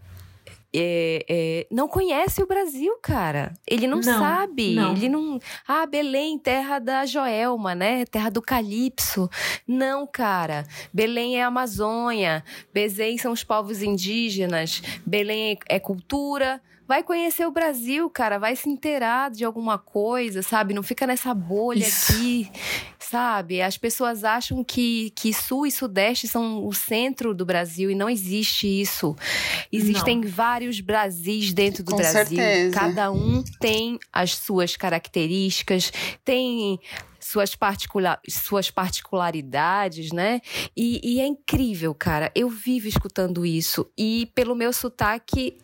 é, 0.76 1.26
é, 1.30 1.68
não 1.72 1.88
conhece 1.88 2.42
o 2.44 2.48
Brasil, 2.48 2.98
cara. 3.02 3.54
Ele 3.66 3.88
não, 3.88 3.98
não 3.98 4.04
sabe. 4.04 4.76
Não. 4.76 4.92
Ele 4.94 5.10
não. 5.10 5.40
Ah, 5.68 5.86
Belém, 5.86 6.38
terra 6.38 6.80
da 6.80 7.06
Joelma, 7.06 7.74
né? 7.74 8.06
Terra 8.06 8.30
do 8.30 8.42
Calypso. 8.42 9.30
Não, 9.68 10.06
cara. 10.06 10.66
Belém 10.94 11.38
é 11.38 11.44
Amazônia. 11.44 12.44
Belém 12.74 13.18
são 13.18 13.32
os 13.32 13.44
povos 13.44 13.82
indígenas. 13.82 14.82
Belém 15.06 15.54
é, 15.70 15.76
é 15.76 15.80
cultura 15.80 16.62
vai 16.88 17.04
conhecer 17.04 17.46
o 17.46 17.52
Brasil, 17.52 18.10
cara, 18.10 18.38
vai 18.38 18.56
se 18.56 18.70
inteirar 18.70 19.30
de 19.30 19.44
alguma 19.44 19.78
coisa, 19.78 20.42
sabe? 20.42 20.74
Não 20.74 20.82
fica 20.82 21.06
nessa 21.06 21.34
bolha 21.34 21.86
Isso. 21.86 22.14
aqui, 22.14 22.52
sabe? 22.98 23.62
As 23.62 23.78
pessoas 23.78 24.24
acham 24.24 24.64
que, 24.64 25.12
que 25.12 25.34
Sul 25.34 25.68
e 25.68 25.72
Sudeste 25.72 26.28
são 26.28 26.66
o 26.66 26.74
centro 26.74 27.34
do 27.34 27.46
Brasil 27.46 27.92
e 27.92 27.96
não 27.96 28.10
existe 28.10 28.68
isso. 28.68 29.16
Existem 29.72 30.22
não. 30.22 30.30
vários 30.30 30.80
Brasis 30.80 31.54
dentro 31.54 31.84
do 31.84 31.92
Com 31.92 31.98
Brasil. 31.98 32.38
Certeza. 32.38 32.80
Cada 32.80 33.12
um 33.12 33.44
tem 33.60 34.00
as 34.14 34.36
suas 34.36 34.78
características, 34.78 35.92
tem 36.24 36.80
suas, 37.20 37.56
particular, 37.56 38.22
suas 38.30 38.72
particularidades, 38.72 40.14
né? 40.14 40.40
E, 40.76 41.02
e, 41.04 41.20
é 41.20 41.26
incrível, 41.26 41.94
cara. 41.94 42.32
Eu 42.34 42.50
vivo 42.50 42.88
escutando 42.88 43.46
isso. 43.46 43.86
E 43.98 44.32
pelo 44.34 44.56
meu 44.56 44.72
sotaque, 44.72 45.58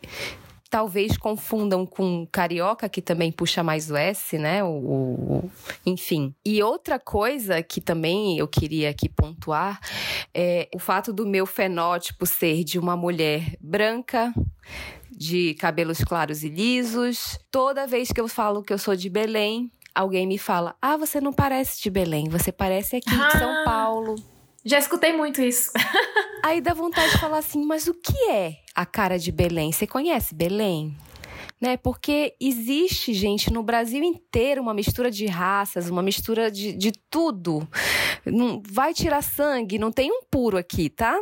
talvez 0.74 1.16
confundam 1.16 1.86
com 1.86 2.26
carioca, 2.26 2.88
que 2.88 3.00
também 3.00 3.30
puxa 3.30 3.62
mais 3.62 3.92
o 3.92 3.96
S, 3.96 4.36
né? 4.36 4.64
O, 4.64 4.66
o, 4.66 5.50
enfim. 5.86 6.34
E 6.44 6.60
outra 6.64 6.98
coisa 6.98 7.62
que 7.62 7.80
também 7.80 8.36
eu 8.36 8.48
queria 8.48 8.90
aqui 8.90 9.08
pontuar 9.08 9.78
é 10.34 10.68
o 10.74 10.80
fato 10.80 11.12
do 11.12 11.24
meu 11.24 11.46
fenótipo 11.46 12.26
ser 12.26 12.64
de 12.64 12.76
uma 12.76 12.96
mulher 12.96 13.56
branca, 13.60 14.34
de 15.12 15.54
cabelos 15.60 16.02
claros 16.02 16.42
e 16.42 16.48
lisos. 16.48 17.38
Toda 17.52 17.86
vez 17.86 18.10
que 18.10 18.20
eu 18.20 18.26
falo 18.26 18.60
que 18.60 18.72
eu 18.72 18.78
sou 18.78 18.96
de 18.96 19.08
Belém, 19.08 19.70
alguém 19.94 20.26
me 20.26 20.38
fala: 20.38 20.74
Ah, 20.82 20.96
você 20.96 21.20
não 21.20 21.32
parece 21.32 21.80
de 21.80 21.88
Belém, 21.88 22.28
você 22.28 22.50
parece 22.50 22.96
aqui 22.96 23.10
de 23.10 23.38
São 23.38 23.60
ah. 23.60 23.62
Paulo. 23.64 24.16
Já 24.64 24.80
escutei 24.80 25.12
muito 25.12 25.40
isso. 25.40 25.70
Aí 26.42 26.60
dá 26.60 26.74
vontade 26.74 27.12
de 27.12 27.18
falar 27.18 27.38
assim, 27.38 27.64
mas 27.64 27.86
o 27.86 27.94
que 27.94 28.30
é 28.30 28.63
a 28.74 28.84
cara 28.84 29.18
de 29.18 29.30
Belém? 29.30 29.72
Você 29.72 29.86
conhece 29.86 30.34
Belém? 30.34 30.96
Né? 31.60 31.76
Porque 31.76 32.34
existe, 32.40 33.14
gente, 33.14 33.52
no 33.52 33.62
Brasil 33.62 34.02
inteiro 34.02 34.60
uma 34.60 34.74
mistura 34.74 35.10
de 35.10 35.26
raças, 35.26 35.88
uma 35.88 36.02
mistura 36.02 36.50
de, 36.50 36.72
de 36.72 36.92
tudo. 37.08 37.66
Não 38.26 38.62
vai 38.68 38.92
tirar 38.92 39.22
sangue, 39.22 39.78
não 39.78 39.92
tem 39.92 40.10
um 40.10 40.22
puro 40.30 40.58
aqui, 40.58 40.90
tá? 40.90 41.20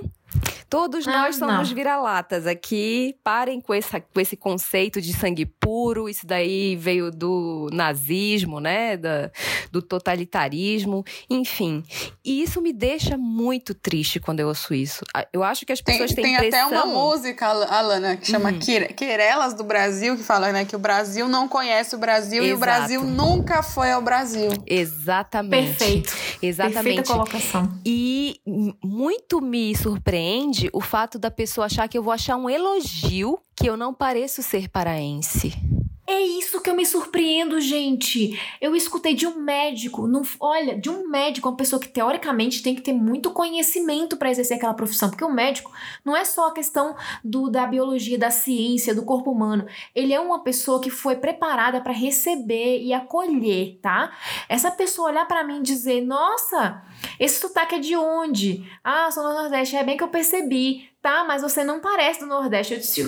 Todos 0.73 1.07
ah, 1.07 1.13
nós 1.13 1.37
somos 1.37 1.71
vira-latas 1.71 2.47
aqui. 2.47 3.15
Parem 3.23 3.61
com, 3.61 3.75
essa, 3.75 4.01
com 4.01 4.19
esse 4.19 4.39
conceito 4.39 5.03
de 5.03 5.13
sangue 5.13 5.45
puro. 5.45 6.09
Isso 6.09 6.27
daí 6.27 6.77
veio 6.77 7.11
do 7.11 7.69
nazismo, 7.71 8.59
né? 8.59 8.97
Da, 8.97 9.31
do 9.71 9.83
totalitarismo. 9.83 11.05
Enfim. 11.29 11.85
E 12.25 12.43
isso 12.43 12.63
me 12.63 12.73
deixa 12.73 13.19
muito 13.19 13.75
triste 13.75 14.19
quando 14.19 14.41
eu 14.41 14.49
ouço 14.49 14.73
isso. 14.73 15.05
Eu 15.31 15.45
acho 15.45 15.67
que 15.67 15.73
as 15.75 15.83
pessoas 15.83 16.15
tem, 16.15 16.25
têm 16.25 16.39
Tem 16.39 16.49
até 16.49 16.65
uma 16.65 16.87
música, 16.87 17.49
Alana, 17.49 18.17
que 18.17 18.29
chama 18.29 18.51
uhum. 18.51 18.59
Querelas 18.97 19.53
do 19.53 19.65
Brasil, 19.65 20.17
que 20.17 20.23
fala 20.23 20.53
né, 20.53 20.65
que 20.65 20.75
o 20.75 20.79
Brasil 20.79 21.29
não 21.29 21.49
conhece 21.49 21.95
o 21.95 21.99
Brasil 21.99 22.43
Exato. 22.43 22.51
e 22.51 22.55
o 22.55 22.59
Brasil 22.59 23.05
nunca 23.05 23.63
foi 23.63 23.93
ao 23.93 24.01
Brasil. 24.01 24.49
Exatamente. 24.67 25.77
Perfeito. 25.77 26.17
Exatamente. 26.41 26.83
Perfeita 26.83 27.13
colocação. 27.13 27.79
E 27.85 28.41
muito 28.83 29.39
me 29.43 29.77
surpreende 29.77 30.62
o 30.73 30.81
fato 30.81 31.19
da 31.19 31.31
pessoa 31.31 31.67
achar 31.67 31.89
que 31.89 31.97
eu 31.97 32.03
vou 32.03 32.13
achar 32.13 32.37
um 32.37 32.49
elogio 32.49 33.39
que 33.57 33.69
eu 33.69 33.77
não 33.77 33.93
pareço 33.95 34.43
ser 34.43 34.69
paraense. 34.69 35.53
É 36.13 36.21
isso 36.21 36.61
que 36.61 36.69
eu 36.69 36.75
me 36.75 36.85
surpreendo, 36.85 37.59
gente. 37.59 38.39
Eu 38.61 38.77
escutei 38.77 39.15
de 39.15 39.27
um 39.27 39.41
médico, 39.41 40.07
não, 40.07 40.21
olha, 40.39 40.79
de 40.79 40.91
um 40.91 41.09
médico, 41.09 41.49
uma 41.49 41.57
pessoa 41.57 41.81
que 41.81 41.89
teoricamente 41.89 42.63
tem 42.63 42.75
que 42.75 42.83
ter 42.83 42.93
muito 42.93 43.31
conhecimento 43.31 44.19
para 44.19 44.31
exercer 44.31 44.59
aquela 44.59 44.75
profissão, 44.75 45.09
porque 45.09 45.25
o 45.25 45.33
médico 45.33 45.73
não 46.05 46.15
é 46.15 46.23
só 46.23 46.49
a 46.49 46.53
questão 46.53 46.95
do 47.25 47.49
da 47.49 47.67
biologia, 47.67 48.19
da 48.19 48.31
ciência, 48.31 48.95
do 48.95 49.07
corpo 49.07 49.31
humano. 49.31 49.67
Ele 49.95 50.13
é 50.13 50.21
uma 50.21 50.45
pessoa 50.45 50.83
que 50.83 50.91
foi 50.91 51.17
preparada 51.17 51.81
para 51.81 51.95
receber 51.95 52.83
e 52.83 52.93
acolher, 52.93 53.79
tá? 53.81 54.13
Essa 54.51 54.71
pessoa 54.71 55.09
olhar 55.09 55.27
para 55.27 55.43
mim 55.43 55.61
e 55.61 55.63
dizer: 55.63 56.03
"Nossa, 56.03 56.83
esse 57.19 57.41
sotaque 57.41 57.77
é 57.77 57.79
de 57.79 57.97
onde? 57.97 58.71
Ah, 58.85 59.11
sou 59.11 59.23
do 59.23 59.33
Nordeste, 59.33 59.77
é 59.77 59.83
bem 59.83 59.97
que 59.97 60.05
eu 60.05 60.09
percebi 60.09 60.92
tá, 61.03 61.25
mas 61.25 61.43
você 61.43 61.65
não 61.65 61.81
parece 61.81 62.21
do 62.21 62.27
Nordeste. 62.27 62.75
Eu 62.75 62.79
disse, 62.79 63.03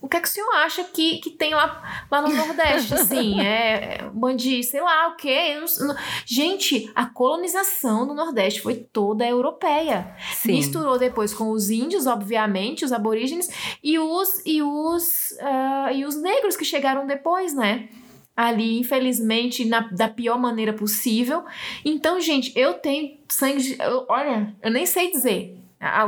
o 0.00 0.08
que 0.08 0.16
é 0.16 0.20
que 0.20 0.28
o 0.28 0.30
senhor 0.30 0.48
acha 0.54 0.84
que, 0.84 1.18
que 1.18 1.30
tem 1.30 1.52
lá, 1.52 2.06
lá 2.08 2.22
no 2.22 2.32
Nordeste, 2.34 2.94
assim? 2.94 3.40
É, 3.50 4.08
bandi, 4.12 4.62
sei 4.62 4.80
lá, 4.80 5.08
o 5.08 5.16
quê? 5.16 5.56
Não, 5.80 5.96
gente, 6.24 6.90
a 6.94 7.06
colonização 7.06 8.06
do 8.06 8.14
Nordeste 8.14 8.60
foi 8.60 8.74
toda 8.74 9.26
europeia. 9.26 10.14
Sim. 10.34 10.52
Misturou 10.52 10.98
depois 10.98 11.34
com 11.34 11.50
os 11.50 11.70
índios, 11.70 12.06
obviamente, 12.06 12.84
os 12.84 12.92
aborígenes, 12.92 13.48
e 13.82 13.98
os, 13.98 14.42
e 14.46 14.62
os, 14.62 15.32
uh, 15.40 15.92
e 15.92 16.04
os 16.04 16.20
negros 16.20 16.56
que 16.56 16.64
chegaram 16.64 17.06
depois, 17.06 17.54
né? 17.54 17.88
ali, 18.36 18.78
infelizmente, 18.78 19.66
na, 19.66 19.80
da 19.80 20.08
pior 20.08 20.38
maneira 20.38 20.72
possível. 20.72 21.44
Então, 21.84 22.20
gente, 22.20 22.52
eu 22.56 22.74
tenho 22.74 23.18
sangue 23.28 23.62
de. 23.62 23.76
Eu, 23.78 24.06
olha, 24.08 24.54
eu 24.62 24.70
nem 24.70 24.86
sei 24.86 25.10
dizer 25.10 25.59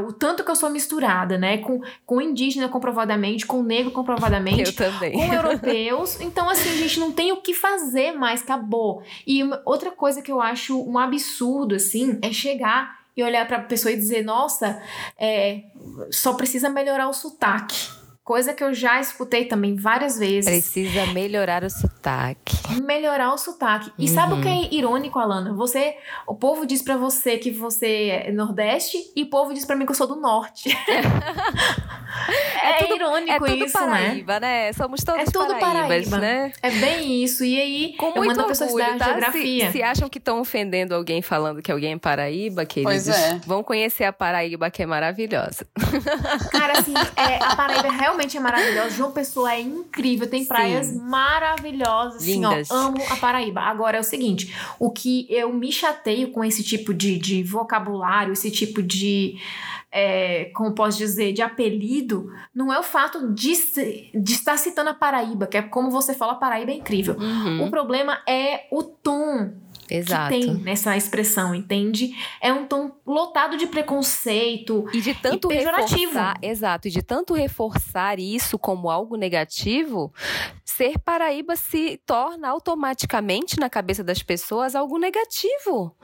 o 0.07 0.13
tanto 0.13 0.45
que 0.45 0.51
eu 0.51 0.57
sou 0.57 0.69
misturada, 0.69 1.39
né? 1.39 1.59
Com, 1.59 1.81
com 2.05 2.21
indígena 2.21 2.69
comprovadamente, 2.69 3.47
com 3.47 3.63
negro 3.63 3.91
comprovadamente. 3.91 4.71
Eu 4.71 4.77
também. 4.77 5.13
Com 5.13 5.33
europeus. 5.33 6.21
Então, 6.21 6.49
assim, 6.49 6.71
a 6.71 6.77
gente 6.77 7.01
não 7.01 7.11
tem 7.11 7.33
o 7.33 7.39
que 7.39 7.55
fazer 7.55 8.13
mais, 8.13 8.43
acabou. 8.43 9.03
E 9.27 9.43
uma, 9.43 9.63
outra 9.65 9.91
coisa 9.91 10.21
que 10.21 10.31
eu 10.31 10.41
acho 10.41 10.79
um 10.83 10.99
absurdo, 10.99 11.75
assim, 11.75 12.19
é 12.21 12.31
chegar 12.31 13.01
e 13.17 13.23
olhar 13.23 13.47
pra 13.47 13.61
pessoa 13.61 13.93
e 13.93 13.97
dizer, 13.97 14.23
nossa, 14.23 14.83
é, 15.19 15.65
só 16.11 16.35
precisa 16.35 16.69
melhorar 16.69 17.09
o 17.09 17.13
sotaque. 17.13 18.02
Coisa 18.25 18.55
que 18.55 18.63
eu 18.63 18.73
já 18.73 19.01
escutei 19.01 19.47
também 19.47 19.75
várias 19.75 20.17
vezes. 20.17 20.49
Precisa 20.49 21.07
melhorar 21.07 21.65
o 21.65 21.71
sotaque. 21.71 22.57
Melhorar 22.81 23.35
o 23.35 23.39
sotaque. 23.39 23.91
E 23.99 24.07
uhum. 24.07 24.15
sabe 24.15 24.35
o 24.35 24.41
que 24.41 24.47
é 24.47 24.53
uhum. 24.53 24.69
irônico, 24.71 25.19
Alana? 25.19 25.53
Você, 25.55 25.97
o 26.25 26.37
povo 26.37 26.65
diz 26.65 26.83
para 26.83 26.97
você 26.97 27.37
que 27.37 27.51
você 27.51 28.11
é 28.11 28.31
nordeste 28.31 28.97
e 29.17 29.25
o 29.25 29.27
povo 29.27 29.53
diz 29.53 29.65
para 29.65 29.75
mim 29.75 29.85
que 29.85 29.91
eu 29.91 29.97
sou 29.97 30.07
do 30.07 30.15
norte. 30.15 30.71
é, 32.63 32.71
é 32.71 32.79
tudo, 32.85 32.95
irônico 32.95 33.33
é 33.33 33.39
tudo 33.39 33.65
isso, 33.65 33.73
Paraíba, 33.73 34.39
né? 34.39 34.67
né? 34.67 34.73
Somos 34.73 35.03
todos 35.03 35.23
é 35.23 35.25
tudo 35.25 35.59
paraíbas, 35.59 36.09
Paraíba. 36.09 36.19
né? 36.19 36.53
É 36.63 36.71
bem 36.71 37.25
isso. 37.25 37.45
E 37.45 37.61
aí, 37.61 37.97
Com 37.97 38.13
eu 38.15 38.25
mando 38.25 38.41
a 38.41 38.45
pessoa 38.45 38.69
estudar 38.69 38.99
tá? 38.99 39.05
geografia. 39.07 39.67
Se, 39.67 39.73
se 39.73 39.83
acham 39.83 40.09
que 40.09 40.19
estão 40.19 40.41
ofendendo 40.41 40.95
alguém 40.95 41.23
falando 41.23 41.61
que 41.61 41.73
alguém 41.73 41.95
é 41.95 41.99
Paraíba, 41.99 42.65
que 42.65 42.81
eles 42.87 43.09
é. 43.09 43.41
vão 43.45 43.65
conhecer 43.65 44.05
a 44.05 44.13
Paraíba, 44.13 44.71
que 44.71 44.81
é 44.81 44.87
maravilhosa. 44.87 45.67
Cara, 46.53 46.79
assim, 46.79 46.95
é, 47.17 47.43
a 47.43 47.57
Paraíba 47.57 47.89
realmente 48.13 48.37
é 48.37 48.41
maravilhosa. 48.41 48.91
João 48.91 49.11
Pessoa 49.11 49.53
é 49.53 49.61
incrível, 49.61 50.29
tem 50.29 50.45
praias 50.45 50.87
Sim. 50.87 50.99
maravilhosas. 51.01 52.25
Lindas. 52.25 52.71
Assim, 52.71 52.81
ó, 52.81 52.87
amo 52.87 53.03
a 53.11 53.17
Paraíba. 53.17 53.61
Agora 53.61 53.97
é 53.97 54.01
o 54.01 54.05
seguinte: 54.05 54.55
o 54.79 54.91
que 54.91 55.27
eu 55.29 55.53
me 55.53 55.73
chateio 55.73 56.31
com 56.31 56.45
esse 56.45 56.63
tipo 56.63 56.95
de, 56.95 57.19
de 57.19 57.43
vocabulário, 57.43 58.33
esse 58.33 58.51
tipo 58.51 58.83
de. 58.83 59.37
É, 59.95 60.47
como 60.55 60.75
posso 60.75 60.97
dizer, 60.97 61.35
de 61.35 61.43
apelido, 61.43 62.31
não 62.55 62.73
é 62.73 62.79
o 62.79 62.83
fato 62.83 63.31
de, 63.31 63.53
de 64.15 64.33
estar 64.33 64.57
citando 64.57 64.89
a 64.89 64.95
Paraíba, 64.95 65.47
que 65.47 65.59
é 65.59 65.61
como 65.61 65.91
você 65.91 66.15
fala, 66.15 66.33
a 66.33 66.37
Paraíba 66.37 66.71
é 66.71 66.77
incrível. 66.77 67.15
Uhum. 67.19 67.67
O 67.67 67.71
problema 67.71 68.19
é 68.27 68.69
o 68.71 68.83
tom 68.83 69.53
Exato. 69.93 70.35
que 70.35 70.41
tem 70.41 70.55
nessa 70.55 70.97
expressão, 70.97 71.55
entende? 71.55 72.15
É 72.41 72.53
um 72.53 72.67
tom 72.67 72.93
lotado 73.07 73.57
de 73.57 73.67
preconceito 73.67 74.87
e 74.93 75.01
de 75.01 75.15
tanto 75.15 75.53
e 75.53 75.57
pejorativo. 75.57 76.13
Reforçar, 76.13 76.39
exato, 76.41 76.89
e 76.89 76.91
de 76.91 77.03
tanto 77.03 77.35
reforçar 77.35 78.19
isso 78.19 78.59
como 78.59 78.91
algo 78.91 79.17
negativo, 79.17 80.13
ser 80.65 80.99
Paraíba 80.99 81.57
se 81.57 82.01
torna 82.07 82.49
automaticamente 82.49 83.59
na 83.61 83.69
cabeça 83.69 84.03
das 84.03 84.23
pessoas 84.23 84.75
algo 84.75 84.99
negativo. 84.99 85.95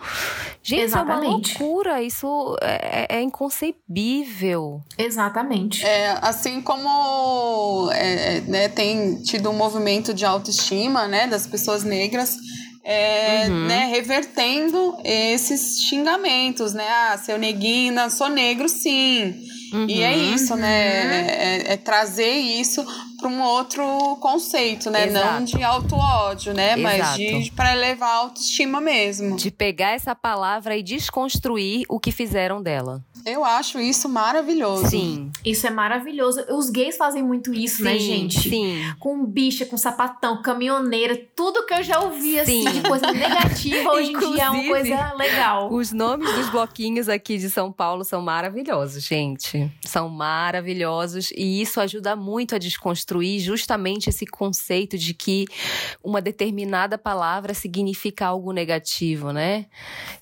Gente, 0.62 0.83
Exatamente. 0.83 1.51
isso 1.51 1.59
é 1.59 1.64
uma 1.64 1.70
loucura, 1.70 2.03
isso 2.03 2.57
é, 2.61 3.16
é 3.16 3.22
inconcebível. 3.22 4.83
Exatamente. 4.98 5.85
É, 5.85 6.18
assim 6.20 6.61
como 6.61 7.90
é, 7.92 8.40
né, 8.42 8.68
tem 8.68 9.22
tido 9.22 9.51
um 9.51 9.55
movimento 9.55 10.12
de 10.12 10.24
autoestima 10.24 11.07
né, 11.07 11.27
das 11.27 11.46
pessoas 11.46 11.85
negras, 11.85 12.37
é, 12.85 13.47
uhum. 13.49 13.67
né, 13.67 13.87
revertendo 13.87 14.97
esses 15.05 15.83
xingamentos, 15.83 16.75
né? 16.75 16.87
Ah, 16.88 17.19
seu 17.19 17.38
neguina, 17.38 18.11
sou 18.11 18.29
negro 18.29 18.69
sim. 18.69 19.35
Uhum. 19.72 19.87
E 19.88 20.02
é 20.02 20.12
uhum. 20.12 20.35
isso, 20.35 20.57
né? 20.57 20.68
É, 20.68 21.70
é, 21.70 21.72
é, 21.72 21.76
trazer 21.76 22.31
isso 22.31 22.85
para 23.18 23.28
um 23.28 23.42
outro 23.42 24.16
conceito, 24.20 24.90
né? 24.90 25.07
Exato. 25.07 25.26
Não 25.26 25.44
de 25.44 25.62
auto-ódio, 25.62 26.54
né? 26.54 26.78
Exato. 26.78 26.83
Mas 26.83 27.16
de 27.16 27.50
para 27.52 27.72
elevar 27.72 28.11
a 28.11 28.16
autoestima 28.18 28.81
mesmo. 28.81 29.37
De 29.37 29.50
pegar 29.50 29.90
essa 29.90 30.14
palavra 30.14 30.76
e 30.76 30.83
desconstruir 30.83 31.85
o 31.88 31.98
que 31.98 32.12
fizeram 32.12 32.62
dela. 32.62 33.02
Eu 33.26 33.44
acho 33.44 33.81
isso 33.81 34.09
maravilhoso. 34.09 34.88
Sim. 34.88 35.31
Isso 35.44 35.66
é 35.66 35.70
maravilhoso. 35.70 36.44
Os 36.50 36.70
gays 36.70 36.96
fazem 36.96 37.22
muito 37.22 37.52
isso, 37.52 37.83
né, 37.83 37.98
sim, 37.98 37.98
né, 37.98 38.00
gente? 38.00 38.48
Sim. 38.48 38.94
Com 38.98 39.24
bicha, 39.26 39.66
com 39.66 39.76
sapatão, 39.76 40.40
caminhoneira, 40.40 41.20
tudo 41.35 41.66
que 41.66 41.74
eu 41.74 41.83
já 41.83 42.00
ouvi, 42.00 42.38
assim, 42.38 42.62
sim. 42.62 42.81
de 42.81 42.88
coisa 42.88 43.11
negativa, 43.12 43.90
hoje 43.90 44.12
em 44.12 44.18
dia 44.18 44.44
é 44.44 44.50
uma 44.50 44.64
coisa 44.64 45.12
legal. 45.14 45.72
Os 45.72 45.92
nomes 45.92 46.33
dos 46.35 46.48
bloquinhos 46.50 47.09
aqui 47.09 47.37
de 47.37 47.50
São 47.50 47.72
Paulo 47.72 48.04
são 48.04 48.22
maravilhosos, 48.22 49.02
gente. 49.02 49.58
São 49.85 50.09
maravilhosos. 50.09 51.31
E 51.33 51.61
isso 51.61 51.81
ajuda 51.81 52.14
muito 52.14 52.55
a 52.55 52.59
desconstruir 52.59 53.40
justamente 53.40 54.09
esse 54.11 54.27
conceito 54.27 54.99
de 54.99 55.14
que 55.14 55.47
uma 56.03 56.21
determinada 56.21 56.99
palavra 56.99 57.55
significa 57.55 58.27
algo 58.27 58.53
negativo, 58.53 59.33
né? 59.33 59.66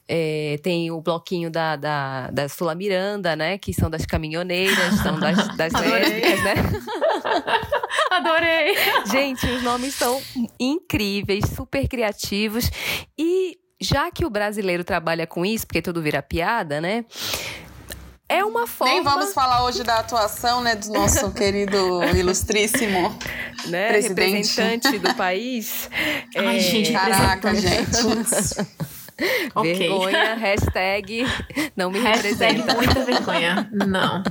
É, 0.09 0.59
tem 0.63 0.91
o 0.91 1.01
bloquinho 1.01 1.51
da, 1.51 1.77
da, 1.77 2.31
da 2.31 2.49
Sula 2.49 2.75
Miranda, 2.75 3.35
né? 3.35 3.59
Que 3.59 3.73
são 3.73 3.91
das 3.91 4.07
caminhoneiras, 4.07 4.95
são 5.03 5.19
das, 5.19 5.37
das 5.57 5.73
lésbicas, 5.73 6.43
né? 6.45 6.55
Adorei! 8.11 8.75
Gente, 9.11 9.47
os 9.47 9.63
nomes 9.63 9.95
são 9.95 10.23
incríveis, 10.59 11.45
super 11.55 11.89
criativos. 11.89 12.71
E 13.19 13.59
já 13.81 14.11
que 14.11 14.25
o 14.25 14.31
brasileiro 14.31 14.85
trabalha 14.85 15.27
com 15.27 15.45
isso, 15.45 15.67
porque 15.67 15.83
tudo 15.83 16.03
vira 16.03 16.23
piada, 16.23 16.81
né? 16.81 17.05
É 18.29 18.45
uma 18.45 18.67
forma. 18.67 18.93
Nem 18.93 19.03
vamos 19.03 19.33
falar 19.33 19.65
hoje 19.65 19.85
da 19.85 20.01
atuação, 20.01 20.61
né, 20.61 20.75
do 20.75 20.93
nosso 20.93 21.31
querido 21.35 22.03
ilustríssimo 22.15 23.17
né? 23.67 23.89
presidente. 23.89 24.59
representante 24.59 24.99
do 24.99 25.15
país. 25.15 25.89
Ai, 26.37 26.57
é... 26.57 26.61
gente, 26.61 26.93
caraca, 26.93 27.55
gente. 27.55 27.97
Okay. 29.55 29.79
Vergonha, 29.79 30.35
hashtag 30.35 31.25
não 31.75 31.91
me 31.91 31.99
hashtag 32.01 32.61
representa. 32.61 32.75
muita 32.75 33.03
vergonha. 33.03 33.67
Não. 33.73 34.23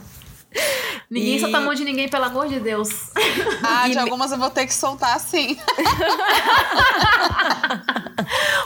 Ninguém 1.10 1.36
e... 1.36 1.40
solta 1.40 1.58
a 1.58 1.62
mão 1.62 1.74
de 1.74 1.84
ninguém, 1.84 2.08
pelo 2.10 2.26
amor 2.26 2.48
de 2.48 2.60
Deus. 2.60 2.90
Ah, 3.64 3.88
de 3.90 3.98
algumas 3.98 4.32
eu 4.32 4.38
vou 4.38 4.50
ter 4.50 4.66
que 4.66 4.74
soltar 4.74 5.20
sim. 5.20 5.58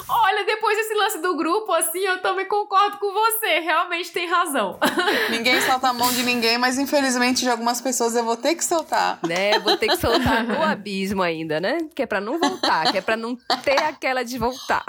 Olha, 0.07 0.45
depois 0.45 0.77
desse 0.77 0.93
lance 0.93 1.21
do 1.21 1.35
grupo, 1.35 1.73
assim, 1.73 1.99
eu 1.99 2.21
também 2.21 2.45
concordo 2.45 2.97
com 2.97 3.11
você. 3.11 3.59
Realmente 3.59 4.11
tem 4.11 4.27
razão. 4.27 4.79
Ninguém 5.29 5.59
solta 5.61 5.89
a 5.89 5.93
mão 5.93 6.11
de 6.11 6.23
ninguém, 6.23 6.57
mas 6.57 6.77
infelizmente 6.77 7.41
de 7.41 7.49
algumas 7.49 7.81
pessoas 7.81 8.15
eu 8.15 8.23
vou 8.23 8.37
ter 8.37 8.55
que 8.55 8.63
soltar. 8.63 9.19
Né? 9.27 9.59
Vou 9.59 9.75
ter 9.77 9.87
que 9.87 9.97
soltar 9.97 10.43
no 10.43 10.61
abismo 10.61 11.21
ainda, 11.21 11.59
né? 11.59 11.77
Que 11.93 12.03
é 12.03 12.05
pra 12.05 12.21
não 12.21 12.39
voltar, 12.39 12.91
que 12.91 12.97
é 12.97 13.01
pra 13.01 13.17
não 13.17 13.35
ter 13.63 13.81
aquela 13.83 14.23
de 14.23 14.37
voltar. 14.37 14.83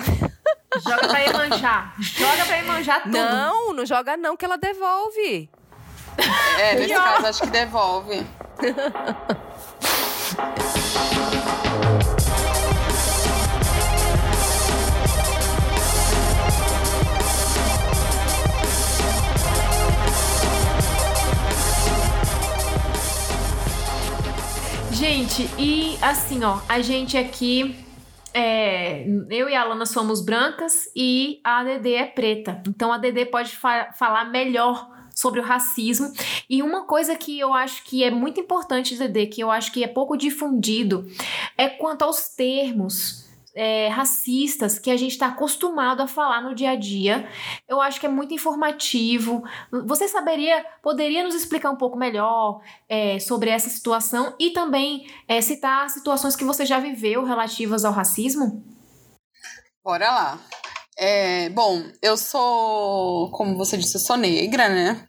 Joga 0.82 1.08
pra 1.08 1.24
Emanjar. 1.24 1.94
Joga 1.98 2.44
pra 2.44 2.58
Emanjar 2.58 3.02
tudo. 3.02 3.12
Não, 3.12 3.72
não 3.72 3.84
joga 3.84 4.16
não, 4.16 4.36
que 4.36 4.44
ela 4.44 4.56
devolve. 4.56 5.50
É, 6.58 6.74
nesse 6.74 6.94
caso 6.94 7.26
acho 7.26 7.42
que 7.42 7.50
devolve. 7.50 8.26
Gente, 24.92 25.48
e 25.58 25.98
assim, 26.02 26.44
ó, 26.44 26.58
a 26.68 26.80
gente 26.82 27.16
aqui 27.16 27.74
é, 28.34 29.04
eu 29.30 29.48
e 29.48 29.54
a 29.54 29.62
Alana 29.62 29.86
somos 29.86 30.20
brancas 30.20 30.90
e 30.94 31.40
a 31.42 31.60
ADD 31.60 31.94
é 31.94 32.04
preta. 32.04 32.62
Então 32.68 32.92
a 32.92 32.96
ADD 32.96 33.26
pode 33.26 33.56
fa 33.56 33.92
falar 33.92 34.26
melhor 34.26 34.88
sobre 35.20 35.40
o 35.40 35.42
racismo. 35.42 36.12
E 36.48 36.62
uma 36.62 36.84
coisa 36.84 37.14
que 37.14 37.38
eu 37.38 37.52
acho 37.52 37.84
que 37.84 38.02
é 38.02 38.10
muito 38.10 38.40
importante, 38.40 39.00
ADD, 39.00 39.26
que 39.26 39.42
eu 39.42 39.50
acho 39.50 39.72
que 39.72 39.84
é 39.84 39.88
pouco 39.88 40.16
difundido, 40.16 41.06
é 41.56 41.68
quanto 41.68 42.02
aos 42.02 42.28
termos 42.28 43.28
é, 43.54 43.88
racistas 43.88 44.78
que 44.78 44.90
a 44.90 44.96
gente 44.96 45.12
está 45.12 45.26
acostumado 45.26 46.02
a 46.02 46.06
falar 46.06 46.40
no 46.40 46.54
dia 46.54 46.70
a 46.70 46.76
dia. 46.76 47.28
Eu 47.68 47.80
acho 47.80 48.00
que 48.00 48.06
é 48.06 48.08
muito 48.08 48.32
informativo. 48.32 49.42
Você 49.86 50.08
saberia, 50.08 50.64
poderia 50.82 51.22
nos 51.22 51.34
explicar 51.34 51.70
um 51.70 51.76
pouco 51.76 51.98
melhor 51.98 52.62
é, 52.88 53.18
sobre 53.18 53.50
essa 53.50 53.68
situação 53.68 54.34
e 54.38 54.50
também 54.50 55.06
é, 55.28 55.40
citar 55.40 55.90
situações 55.90 56.36
que 56.36 56.44
você 56.44 56.64
já 56.64 56.78
viveu 56.78 57.24
relativas 57.24 57.84
ao 57.84 57.92
racismo? 57.92 58.64
Bora 59.84 60.10
lá. 60.10 60.38
É, 61.02 61.48
bom, 61.48 61.82
eu 62.02 62.14
sou, 62.14 63.30
como 63.30 63.56
você 63.56 63.78
disse, 63.78 63.96
eu 63.96 64.00
sou 64.00 64.18
negra, 64.18 64.68
né? 64.68 65.08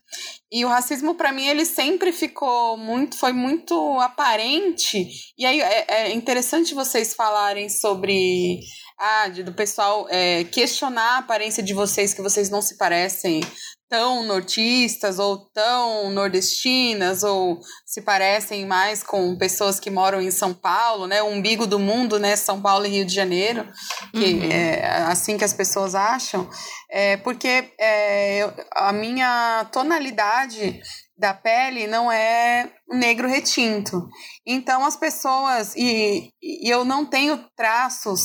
E 0.50 0.64
o 0.64 0.70
racismo 0.70 1.16
para 1.16 1.34
mim 1.34 1.46
ele 1.46 1.66
sempre 1.66 2.14
ficou 2.14 2.78
muito, 2.78 3.18
foi 3.18 3.34
muito 3.34 3.76
aparente. 4.00 5.10
E 5.38 5.46
aí 5.46 5.60
é, 5.60 5.86
é 5.90 6.14
interessante 6.14 6.74
vocês 6.74 7.14
falarem 7.14 7.68
sobre 7.68 8.62
ah, 9.04 9.28
do 9.30 9.52
pessoal 9.52 10.06
é, 10.12 10.44
questionar 10.44 11.16
a 11.16 11.18
aparência 11.18 11.64
de 11.64 11.74
vocês 11.74 12.14
que 12.14 12.22
vocês 12.22 12.52
não 12.52 12.62
se 12.62 12.78
parecem 12.78 13.42
tão 13.90 14.24
nortistas 14.24 15.18
ou 15.18 15.50
tão 15.52 16.12
nordestinas 16.12 17.24
ou 17.24 17.60
se 17.84 18.04
parecem 18.04 18.64
mais 18.66 19.02
com 19.02 19.36
pessoas 19.36 19.80
que 19.80 19.90
moram 19.90 20.22
em 20.22 20.30
São 20.30 20.54
Paulo, 20.54 21.08
né? 21.08 21.22
O 21.24 21.30
umbigo 21.30 21.66
do 21.66 21.80
mundo, 21.80 22.20
né? 22.20 22.36
São 22.36 22.62
Paulo 22.62 22.86
e 22.86 22.90
Rio 22.90 23.06
de 23.06 23.14
Janeiro, 23.14 23.68
que 24.12 24.34
uhum. 24.34 24.52
é 24.52 25.02
assim 25.08 25.36
que 25.36 25.44
as 25.44 25.54
pessoas 25.54 25.96
acham, 25.96 26.48
é 26.90 27.18
porque 27.18 27.74
é, 27.80 28.54
a 28.76 28.94
minha 28.94 29.66
tonalidade 29.72 30.80
da 31.18 31.34
pele 31.34 31.86
não 31.88 32.12
é 32.12 32.72
negro 32.88 33.28
retinto. 33.28 34.08
Então 34.46 34.86
as 34.86 34.96
pessoas 34.96 35.76
e, 35.76 36.32
e 36.42 36.70
eu 36.72 36.86
não 36.86 37.06
tenho 37.06 37.44
traços 37.58 38.22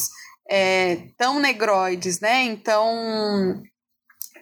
é, 0.50 0.98
tão 1.16 1.38
negroides, 1.38 2.20
né? 2.20 2.42
Então 2.42 3.62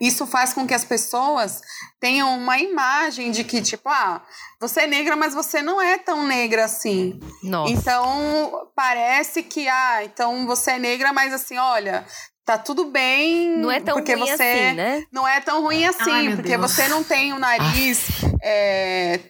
isso 0.01 0.27
faz 0.27 0.53
com 0.53 0.67
que 0.67 0.75
as 0.75 0.85
pessoas 0.85 1.61
tenham 2.01 2.37
uma 2.37 2.59
imagem 2.59 3.31
de 3.31 3.45
que, 3.45 3.63
tipo, 3.63 3.89
ah, 3.89 4.23
você 4.61 4.83
é 4.83 4.87
negra, 4.87 5.17
mas 5.17 5.35
você 5.35 5.63
não 5.63 5.81
é 5.81 5.99
tão 5.99 6.27
negra 6.27 6.65
assim. 6.65 7.19
Nossa. 7.43 7.73
Então, 7.73 8.71
parece 8.75 9.43
que, 9.43 9.69
ah, 9.69 10.05
então 10.05 10.47
você 10.47 10.73
é 10.73 10.79
negra, 10.79 11.13
mas 11.13 11.33
assim, 11.33 11.57
olha, 11.57 12.05
tá 12.45 12.59
tudo 12.59 12.87
bem. 12.87 13.57
Não 13.57 13.71
é 13.71 13.81
tão 13.81 13.95
porque 13.95 14.15
ruim 14.15 14.27
você 14.27 14.43
assim, 14.43 14.77
né? 14.77 15.05
Não 15.13 15.27
é 15.27 15.41
tão 15.41 15.63
ruim 15.63 15.87
assim, 15.87 16.11
Ai, 16.11 16.37
porque 16.37 16.57
Deus. 16.57 16.73
você 16.73 16.89
não 16.89 17.03
tem 17.03 17.33
o 17.33 17.39
nariz 17.39 18.07
é, 18.43 19.21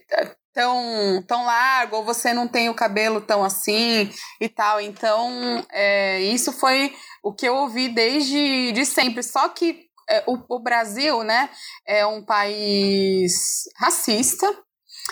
tão, 0.55 1.23
tão 1.27 1.45
largo, 1.45 1.97
ou 1.97 2.05
você 2.05 2.33
não 2.33 2.47
tem 2.47 2.69
o 2.69 2.75
cabelo 2.75 3.21
tão 3.21 3.45
assim 3.45 4.11
e 4.41 4.49
tal. 4.49 4.81
Então, 4.81 5.63
é, 5.71 6.21
isso 6.21 6.53
foi 6.53 6.95
o 7.23 7.35
que 7.35 7.47
eu 7.47 7.57
ouvi 7.57 7.89
desde 7.89 8.73
de 8.73 8.87
sempre. 8.87 9.23
Só 9.23 9.49
que 9.49 9.85
é, 10.09 10.23
o, 10.27 10.39
o, 10.49 10.61
Brasil, 10.61 11.25
né, 11.25 11.51
é 11.87 12.07
um 12.07 12.25
país 12.25 13.65
racista. 13.77 14.47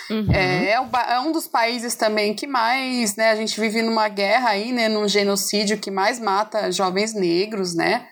Uhum. 0.09 0.33
É, 0.33 0.70
é, 0.70 1.14
é, 1.14 1.20
um 1.20 1.33
dos 1.33 1.48
países 1.48 1.94
também 1.94 2.35
que 2.35 2.46
mais, 2.46 3.16
né, 3.16 3.31
a 3.31 3.37
gente 3.37 3.61
vive 3.61 3.83
numa 3.83 4.09
guerra 4.09 4.50
aí, 4.50 4.72
né, 4.72 4.88
num 4.88 5.09
genocídio 5.09 5.78
que 5.78 5.90
mais 5.90 6.18
mata 6.18 6.72
jovens 6.72 7.12
negros, 7.12 7.74
né, 7.74 8.07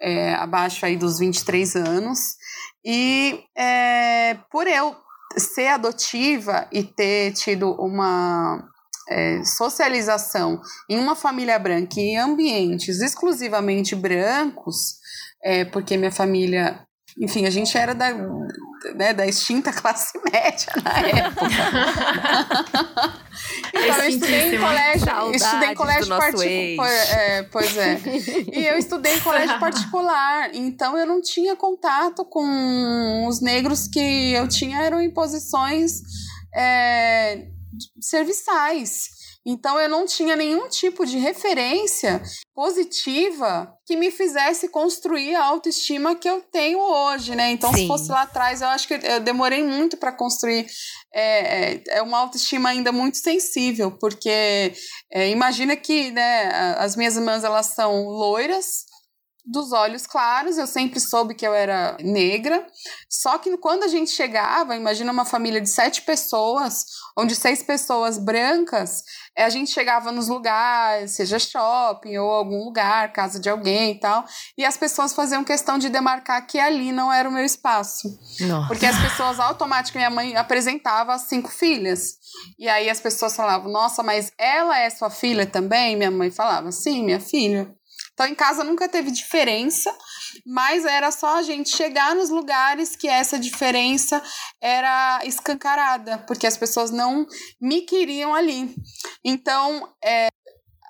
é, 0.00 0.34
abaixo 0.34 0.84
aí 0.84 0.96
dos 0.96 1.18
23 1.18 1.74
anos. 1.76 2.36
E 2.84 3.42
é, 3.56 4.36
por 4.50 4.68
eu 4.68 4.94
ser 5.38 5.68
adotiva 5.68 6.68
e 6.72 6.82
ter 6.82 7.32
tido 7.32 7.72
uma 7.72 8.62
é, 9.08 9.42
socialização 9.44 10.60
em 10.88 10.98
uma 10.98 11.14
família 11.14 11.58
branca 11.58 12.00
em 12.00 12.16
ambientes 12.16 13.00
exclusivamente 13.00 13.94
brancos, 13.94 14.98
é, 15.42 15.64
porque 15.64 15.96
minha 15.96 16.12
família 16.12 16.85
enfim, 17.18 17.46
a 17.46 17.50
gente 17.50 17.76
era 17.76 17.94
da, 17.94 18.12
né, 18.94 19.14
da 19.14 19.26
extinta 19.26 19.72
classe 19.72 20.18
média 20.30 20.72
na 20.84 20.98
época. 21.00 21.46
então 23.72 23.96
eu 23.96 24.08
estudei 24.08 24.54
em 24.54 24.60
colégio, 24.60 25.32
estudei 25.34 25.68
em 25.70 25.74
colégio 25.74 26.08
particular. 26.08 26.90
É, 26.90 27.42
pois 27.44 27.76
é. 27.76 28.00
E 28.52 28.66
eu 28.66 28.78
estudei 28.78 29.14
em 29.14 29.20
colégio 29.20 29.56
particular, 29.60 30.54
então 30.54 30.96
eu 30.98 31.06
não 31.06 31.22
tinha 31.22 31.56
contato 31.56 32.24
com 32.24 33.26
os 33.26 33.40
negros 33.40 33.88
que 33.88 34.32
eu 34.32 34.46
tinha 34.46 34.82
eram 34.82 35.00
em 35.00 35.10
posições 35.10 36.02
é, 36.54 37.46
serviçais. 38.00 39.15
Então 39.46 39.78
eu 39.78 39.88
não 39.88 40.04
tinha 40.04 40.34
nenhum 40.34 40.68
tipo 40.68 41.06
de 41.06 41.18
referência 41.18 42.20
positiva 42.52 43.72
que 43.86 43.94
me 43.96 44.10
fizesse 44.10 44.68
construir 44.68 45.36
a 45.36 45.44
autoestima 45.44 46.16
que 46.16 46.28
eu 46.28 46.40
tenho 46.40 46.80
hoje, 46.80 47.36
né? 47.36 47.52
Então, 47.52 47.72
Sim. 47.72 47.82
se 47.82 47.86
fosse 47.86 48.10
lá 48.10 48.22
atrás, 48.22 48.60
eu 48.60 48.66
acho 48.68 48.88
que 48.88 48.94
eu 48.94 49.20
demorei 49.20 49.62
muito 49.62 49.96
para 49.96 50.10
construir. 50.10 50.66
É, 51.14 51.74
é, 51.74 51.82
é, 51.90 52.02
uma 52.02 52.18
autoestima 52.18 52.70
ainda 52.70 52.90
muito 52.90 53.18
sensível, 53.18 53.92
porque 53.92 54.72
é, 55.12 55.30
imagina 55.30 55.76
que 55.76 56.10
né, 56.10 56.48
as 56.78 56.96
minhas 56.96 57.16
irmãs 57.16 57.44
elas 57.44 57.66
são 57.66 58.04
loiras, 58.08 58.85
dos 59.46 59.72
olhos 59.72 60.06
claros, 60.06 60.58
eu 60.58 60.66
sempre 60.66 60.98
soube 60.98 61.34
que 61.34 61.46
eu 61.46 61.54
era 61.54 61.96
negra. 62.00 62.66
Só 63.08 63.38
que 63.38 63.56
quando 63.58 63.84
a 63.84 63.88
gente 63.88 64.10
chegava, 64.10 64.74
imagina 64.74 65.12
uma 65.12 65.24
família 65.24 65.60
de 65.60 65.68
sete 65.68 66.02
pessoas, 66.02 66.84
onde 67.16 67.34
seis 67.36 67.62
pessoas 67.62 68.18
brancas, 68.18 69.02
a 69.36 69.48
gente 69.48 69.70
chegava 69.70 70.10
nos 70.10 70.28
lugares, 70.28 71.12
seja 71.12 71.38
shopping 71.38 72.18
ou 72.18 72.30
algum 72.30 72.64
lugar, 72.64 73.12
casa 73.12 73.38
de 73.38 73.48
alguém 73.48 73.92
e 73.92 74.00
tal, 74.00 74.24
e 74.58 74.64
as 74.64 74.76
pessoas 74.76 75.12
faziam 75.12 75.44
questão 75.44 75.78
de 75.78 75.88
demarcar 75.88 76.44
que 76.46 76.58
ali 76.58 76.90
não 76.90 77.12
era 77.12 77.28
o 77.28 77.32
meu 77.32 77.44
espaço. 77.44 78.18
Nossa. 78.40 78.66
Porque 78.66 78.86
as 78.86 78.98
pessoas 79.00 79.38
automaticamente, 79.38 79.96
minha 79.96 80.10
mãe 80.10 80.36
apresentava 80.36 81.14
as 81.14 81.22
cinco 81.22 81.48
filhas. 81.50 82.18
E 82.58 82.68
aí 82.68 82.90
as 82.90 83.00
pessoas 83.00 83.36
falavam: 83.36 83.70
Nossa, 83.70 84.02
mas 84.02 84.32
ela 84.38 84.78
é 84.78 84.90
sua 84.90 85.10
filha 85.10 85.46
também? 85.46 85.96
Minha 85.96 86.10
mãe 86.10 86.30
falava: 86.30 86.72
Sim, 86.72 87.04
minha 87.04 87.20
filha. 87.20 87.72
Então, 88.16 88.26
em 88.26 88.34
casa 88.34 88.64
nunca 88.64 88.88
teve 88.88 89.10
diferença, 89.10 89.94
mas 90.46 90.86
era 90.86 91.10
só 91.10 91.36
a 91.36 91.42
gente 91.42 91.68
chegar 91.68 92.14
nos 92.14 92.30
lugares 92.30 92.96
que 92.96 93.06
essa 93.06 93.38
diferença 93.38 94.22
era 94.58 95.20
escancarada, 95.22 96.16
porque 96.26 96.46
as 96.46 96.56
pessoas 96.56 96.90
não 96.90 97.26
me 97.60 97.82
queriam 97.82 98.34
ali. 98.34 98.74
Então, 99.22 99.86
é, 100.02 100.28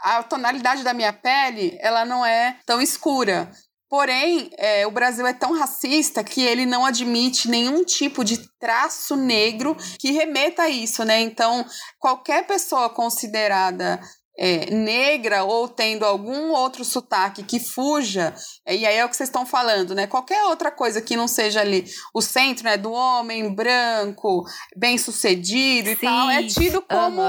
a 0.03 0.23
tonalidade 0.23 0.85
da 0.85 0.95
minha 0.95 1.12
pele, 1.12 1.77
ela 1.81 2.05
não 2.05 2.25
é 2.25 2.61
tão 2.65 2.81
escura. 2.81 3.51
Porém, 3.89 4.49
é, 4.57 4.87
o 4.87 4.93
Brasil 4.93 5.27
é 5.27 5.33
tão 5.33 5.53
racista 5.53 6.23
que 6.23 6.43
ele 6.43 6.65
não 6.65 6.85
admite 6.85 7.49
nenhum 7.49 7.85
tipo 7.85 8.25
de 8.25 8.49
traço 8.61 9.17
negro 9.17 9.77
que 9.99 10.12
remeta 10.12 10.62
a 10.62 10.69
isso, 10.69 11.05
né? 11.05 11.21
Então, 11.21 11.67
qualquer 11.99 12.47
pessoa 12.47 12.89
considerada 12.89 14.01
é, 14.38 14.70
negra 14.70 15.44
ou 15.44 15.68
tendo 15.68 16.05
algum 16.05 16.51
outro 16.51 16.85
sotaque 16.85 17.42
que 17.42 17.59
fuja, 17.59 18.35
e 18.66 18.87
aí 18.87 18.96
é 18.96 19.05
o 19.05 19.09
que 19.09 19.16
vocês 19.16 19.29
estão 19.29 19.46
falando, 19.46 19.94
né? 19.94 20.07
Qualquer 20.07 20.44
outra 20.44 20.70
coisa 20.70 21.01
que 21.01 21.16
não 21.16 21.27
seja 21.27 21.61
ali 21.61 21.87
o 22.14 22.20
centro, 22.20 22.64
né, 22.64 22.77
do 22.77 22.92
homem 22.92 23.55
branco, 23.55 24.44
bem 24.77 24.99
sucedido 24.99 25.88
e 25.88 25.96
tal, 25.96 26.31
é 26.31 26.42
tido 26.42 26.83
como 26.83 27.22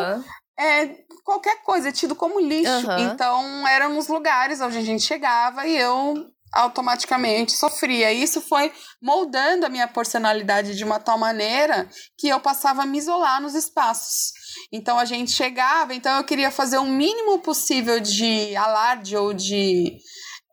é, 0.60 0.96
qualquer 1.24 1.62
coisa, 1.64 1.90
é 1.90 1.92
tido 1.92 2.16
como 2.16 2.40
lixo. 2.40 2.92
Então, 3.00 3.68
eram 3.68 3.98
os 3.98 4.08
lugares 4.08 4.60
onde 4.60 4.78
a 4.78 4.82
gente 4.82 5.04
chegava 5.04 5.68
e 5.68 5.78
eu 5.78 6.16
automaticamente 6.54 7.54
sofria. 7.54 8.12
Isso 8.12 8.42
foi 8.42 8.72
moldando 9.02 9.66
a 9.66 9.70
minha 9.70 9.88
personalidade 9.88 10.76
de 10.76 10.84
uma 10.84 11.00
tal 11.00 11.18
maneira 11.18 11.88
que 12.18 12.28
eu 12.28 12.40
passava 12.40 12.84
a 12.84 12.86
me 12.86 12.98
isolar 12.98 13.42
nos 13.42 13.54
espaços. 13.54 14.32
Então 14.72 14.98
a 14.98 15.06
gente 15.06 15.32
chegava, 15.32 15.94
então 15.94 16.18
eu 16.18 16.24
queria 16.24 16.52
fazer 16.52 16.78
o 16.78 16.86
mínimo 16.86 17.40
possível 17.40 18.00
de 18.00 18.56
alarde 18.56 19.16
ou 19.16 19.34
de 19.34 19.98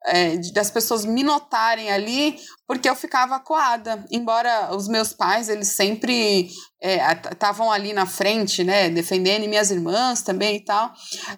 é, 0.06 0.36
das 0.52 0.70
pessoas 0.70 1.04
me 1.04 1.22
notarem 1.22 1.90
ali, 1.90 2.36
porque 2.66 2.88
eu 2.88 2.96
ficava 2.96 3.38
coada. 3.40 4.04
Embora 4.10 4.74
os 4.74 4.88
meus 4.88 5.12
pais, 5.12 5.48
eles 5.48 5.68
sempre 5.68 6.48
estavam 7.30 7.72
é, 7.72 7.76
ali 7.76 7.92
na 7.94 8.04
frente, 8.04 8.62
né, 8.62 8.90
defendendo, 8.90 9.44
e 9.44 9.48
minhas 9.48 9.70
irmãs 9.70 10.20
também 10.20 10.56
e 10.56 10.64
tal, 10.64 10.92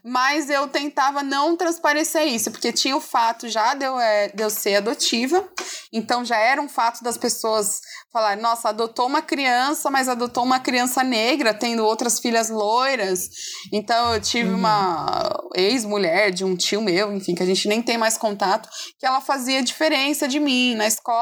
mas 0.05 0.51
eu 0.51 0.67
tentava 0.67 1.23
não 1.23 1.57
transparecer 1.57 2.25
isso, 2.25 2.51
porque 2.51 2.73
tinha 2.73 2.97
o 2.97 3.01
fato 3.01 3.49
já 3.49 3.75
de 3.75 3.85
eu, 3.85 3.99
é, 3.99 4.29
de 4.29 4.43
eu 4.43 4.51
ser 4.51 4.77
adotiva, 4.77 5.49
então 5.93 6.25
já 6.25 6.37
era 6.37 6.61
um 6.61 6.69
fato 6.69 7.03
das 7.05 7.17
pessoas 7.17 7.81
falar, 8.13 8.37
nossa, 8.37 8.71
adotou 8.71 9.07
uma 9.07 9.23
criança, 9.23 9.89
mas 9.91 10.09
adotou 10.09 10.43
uma 10.43 10.59
criança 10.59 11.05
negra, 11.05 11.55
tendo 11.55 11.85
outras 11.85 12.19
filhas 12.19 12.49
loiras. 12.49 13.29
Então 13.73 14.15
eu 14.15 14.21
tive 14.21 14.49
uhum. 14.49 14.57
uma 14.57 15.31
ex-mulher 15.55 16.31
de 16.31 16.43
um 16.43 16.57
tio 16.57 16.81
meu, 16.81 17.13
enfim, 17.13 17.35
que 17.35 17.43
a 17.43 17.47
gente 17.47 17.69
nem 17.69 17.83
tem 17.83 17.99
mais 17.99 18.17
contato, 18.17 18.69
que 18.99 19.07
ela 19.07 19.21
fazia 19.21 19.63
diferença 19.63 20.27
de 20.27 20.41
mim 20.41 20.75
na 20.75 20.87
escola. 20.87 21.16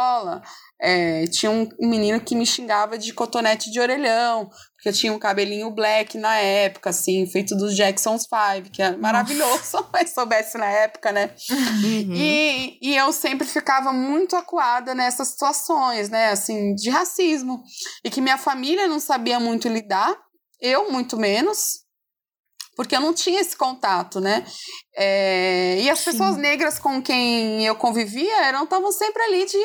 É, 0.81 1.27
tinha 1.29 1.51
um, 1.51 1.69
menino 1.81 2.21
que 2.21 2.35
me 2.35 2.45
xingava 2.45 2.99
de 2.99 3.13
cotonete 3.13 3.71
de 3.71 3.81
orelhão, 3.81 4.51
porque 4.75 4.89
eu 4.89 4.93
tinha 4.93 5.13
um 5.13 5.19
cabelinho 5.19 5.71
black 5.71 6.19
na 6.19 6.37
época, 6.37 6.91
assim, 6.91 7.27
feito 7.27 7.57
dos 7.57 7.75
Jackson's 7.77 8.27
Five, 8.27 8.71
que 8.71 8.83
é 8.83 8.97
maravilhoso, 8.97 9.87
mas 9.93 10.11
soubesse 10.13 10.59
na 10.59 10.67
época, 10.67 11.13
né? 11.13 11.31
Uhum. 11.51 12.15
E, 12.15 12.79
e 12.83 12.97
eu 12.97 13.13
sempre 13.13 13.47
ficava 13.47 13.93
muito 13.93 14.37
acuada 14.37 14.95
nessas 14.95 15.29
situações, 15.29 16.11
né, 16.11 16.31
assim, 16.31 16.75
de 16.75 16.91
racismo. 16.91 17.63
E 18.05 18.11
que 18.11 18.21
minha 18.21 18.37
família 18.37 18.89
não 18.89 19.01
sabia 19.01 19.39
muito 19.39 19.69
lidar, 19.69 20.15
eu 20.61 20.91
muito 20.91 21.17
menos, 21.17 21.84
porque 22.77 22.97
eu 22.97 23.01
não 23.01 23.15
tinha 23.15 23.41
esse 23.41 23.57
contato, 23.57 24.21
né? 24.21 24.45
É, 24.97 25.81
e 25.81 25.91
as 25.91 25.99
Sim. 26.01 26.13
pessoas 26.13 26.37
negras 26.37 26.79
com 26.79 27.03
quem 27.03 27.65
eu 27.65 27.75
convivia 27.77 28.45
eram 28.45 28.65
estavam 28.65 28.93
sempre 28.93 29.23
ali 29.23 29.47
de 29.47 29.59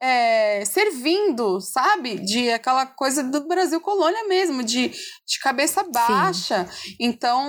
é, 0.00 0.64
servindo, 0.64 1.60
sabe? 1.60 2.16
De 2.18 2.50
aquela 2.50 2.86
coisa 2.86 3.22
do 3.22 3.46
Brasil 3.46 3.80
colônia 3.80 4.26
mesmo, 4.28 4.62
de, 4.62 4.88
de 4.88 5.38
cabeça 5.42 5.82
baixa. 5.82 6.66
Sim. 6.66 6.96
Então, 7.00 7.44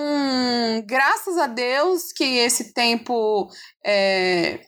graças 0.86 1.38
a 1.38 1.48
Deus 1.48 2.12
que 2.12 2.24
esse 2.24 2.74
tempo 2.74 3.48
é, 3.86 4.66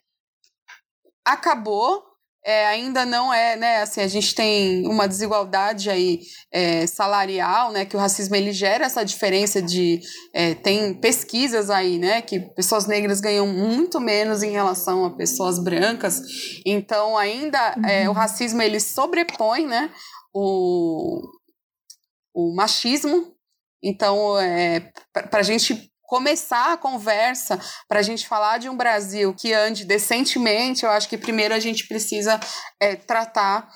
acabou 1.25 2.12
é, 2.45 2.65
ainda 2.67 3.06
não 3.06 3.34
é, 3.34 3.56
né, 3.56 3.82
assim, 3.82 4.01
a 4.01 4.08
gente 4.08 4.36
tem 4.36 4.86
uma 4.86 5.08
desigualdade 5.08 5.89
aí 5.89 6.19
é, 6.51 6.86
salarial, 6.86 7.71
né, 7.71 7.86
que 7.86 7.95
o 7.95 7.99
racismo 7.99 8.36
ele 8.36 8.51
gera 8.51 8.86
essa 8.86 9.03
diferença 9.06 9.62
de, 9.62 10.01
é, 10.34 10.53
tem 10.53 10.93
pesquisas 10.93 11.69
aí, 11.69 11.97
né, 11.97 12.21
que 12.21 12.39
pessoas 12.39 12.86
negras 12.86 13.21
ganham 13.21 13.47
muito 13.47 13.99
menos 13.99 14.43
em 14.43 14.51
relação 14.51 15.06
a 15.06 15.15
pessoas 15.15 15.58
brancas, 15.58 16.21
então 16.65 17.17
ainda 17.17 17.75
é, 17.88 18.03
uhum. 18.03 18.10
o 18.10 18.13
racismo 18.13 18.62
ele 18.62 18.79
sobrepõe, 18.79 19.65
né, 19.65 19.89
o, 20.34 21.21
o 22.34 22.53
machismo, 22.53 23.34
então 23.82 24.38
é, 24.38 24.91
para 25.13 25.39
a 25.39 25.43
gente 25.43 25.92
começar 26.13 26.73
a 26.73 26.78
conversa 26.78 27.60
para 27.88 27.97
a 27.97 28.04
gente 28.04 28.28
falar 28.28 28.60
de 28.60 28.69
um 28.69 28.78
Brasil 28.78 29.34
que 29.34 29.52
ande 29.52 29.84
decentemente, 29.84 30.86
eu 30.86 30.91
acho 30.91 31.10
que 31.10 31.17
primeiro 31.17 31.56
a 31.56 31.60
gente 31.60 31.88
precisa 31.88 32.39
é, 32.80 32.95
tratar 32.95 33.67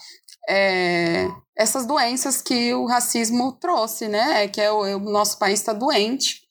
é, 0.48 1.28
essas 1.58 1.88
doenças 1.88 2.40
que 2.40 2.72
o 2.76 2.86
racismo 2.86 3.54
trouxe, 3.54 4.08
né? 4.08 4.48
Que 4.50 4.62
é 4.62 4.72
o, 4.72 4.82
o 4.82 5.00
nosso 5.00 5.40
país 5.40 5.60
está 5.60 5.74
doente 5.74 6.44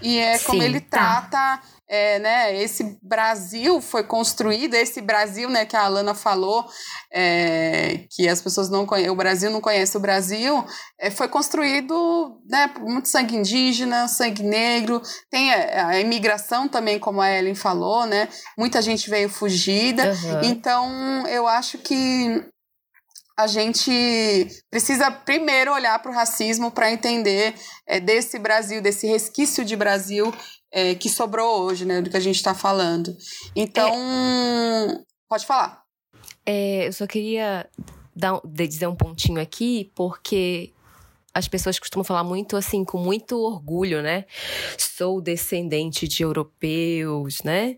e 0.00 0.16
é 0.16 0.38
Sim, 0.38 0.44
como 0.44 0.62
ele 0.62 0.80
tá. 0.80 1.22
trata 1.22 1.62
é, 1.92 2.18
né, 2.18 2.56
esse 2.56 2.98
Brasil 3.02 3.78
foi 3.82 4.02
construído, 4.02 4.72
esse 4.72 5.02
Brasil, 5.02 5.50
né, 5.50 5.66
que 5.66 5.76
a 5.76 5.82
Alana 5.82 6.14
falou, 6.14 6.66
é, 7.12 8.06
que 8.10 8.26
as 8.26 8.40
pessoas 8.40 8.70
não 8.70 8.86
conhecem, 8.86 9.10
o 9.10 9.14
Brasil 9.14 9.50
não 9.50 9.60
conhece 9.60 9.94
o 9.94 10.00
Brasil, 10.00 10.64
é, 10.98 11.10
foi 11.10 11.28
construído, 11.28 12.40
né, 12.48 12.68
por 12.68 12.82
muito 12.82 13.10
sangue 13.10 13.36
indígena, 13.36 14.08
sangue 14.08 14.42
negro, 14.42 15.02
tem 15.30 15.52
a, 15.52 15.88
a, 15.88 16.00
imigração 16.00 16.66
também, 16.66 16.98
como 16.98 17.20
a 17.20 17.30
Ellen 17.30 17.54
falou, 17.54 18.06
né, 18.06 18.26
muita 18.56 18.80
gente 18.80 19.10
veio 19.10 19.28
fugida, 19.28 20.04
uhum. 20.04 20.44
então 20.44 21.26
eu 21.26 21.46
acho 21.46 21.76
que 21.76 22.42
a 23.38 23.46
gente 23.46 24.48
precisa 24.70 25.10
primeiro 25.10 25.74
olhar 25.74 25.98
para 25.98 26.10
o 26.10 26.14
racismo 26.14 26.70
para 26.70 26.90
entender 26.90 27.54
é, 27.86 28.00
desse 28.00 28.38
Brasil, 28.38 28.80
desse 28.80 29.06
resquício 29.06 29.62
de 29.62 29.76
Brasil 29.76 30.32
é, 30.72 30.94
que 30.94 31.08
sobrou 31.08 31.62
hoje, 31.62 31.84
né, 31.84 32.00
do 32.00 32.08
que 32.08 32.16
a 32.16 32.20
gente 32.20 32.36
está 32.36 32.54
falando. 32.54 33.14
Então, 33.54 33.88
é, 33.88 34.98
pode 35.28 35.44
falar. 35.44 35.82
É, 36.46 36.88
eu 36.88 36.92
só 36.92 37.06
queria 37.06 37.68
dar, 38.16 38.40
dizer 38.44 38.86
um 38.86 38.96
pontinho 38.96 39.40
aqui, 39.40 39.92
porque 39.94 40.72
as 41.34 41.46
pessoas 41.46 41.78
costumam 41.78 42.04
falar 42.04 42.24
muito 42.24 42.56
assim, 42.56 42.84
com 42.84 42.98
muito 42.98 43.38
orgulho, 43.38 44.02
né? 44.02 44.24
Sou 44.78 45.20
descendente 45.20 46.08
de 46.08 46.22
europeus, 46.22 47.42
né? 47.42 47.76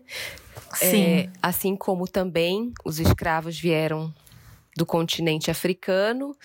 Sim. 0.73 1.03
É, 1.03 1.29
assim 1.41 1.75
como 1.75 2.07
também 2.07 2.73
os 2.83 2.99
escravos 2.99 3.59
vieram 3.59 4.13
do 4.75 4.85
continente 4.85 5.49
africano 5.49 6.35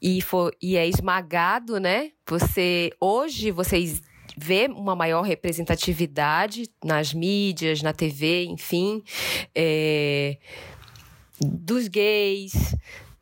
e, 0.00 0.20
for, 0.20 0.54
e 0.62 0.76
é 0.76 0.86
esmagado, 0.86 1.80
né? 1.80 2.12
Você 2.28 2.92
hoje 3.00 3.50
vocês 3.50 4.00
vê 4.36 4.66
uma 4.66 4.94
maior 4.96 5.22
representatividade 5.22 6.68
nas 6.84 7.12
mídias, 7.12 7.82
na 7.82 7.92
TV, 7.92 8.44
enfim, 8.44 9.02
é, 9.54 10.38
dos 11.40 11.88
gays, 11.88 12.52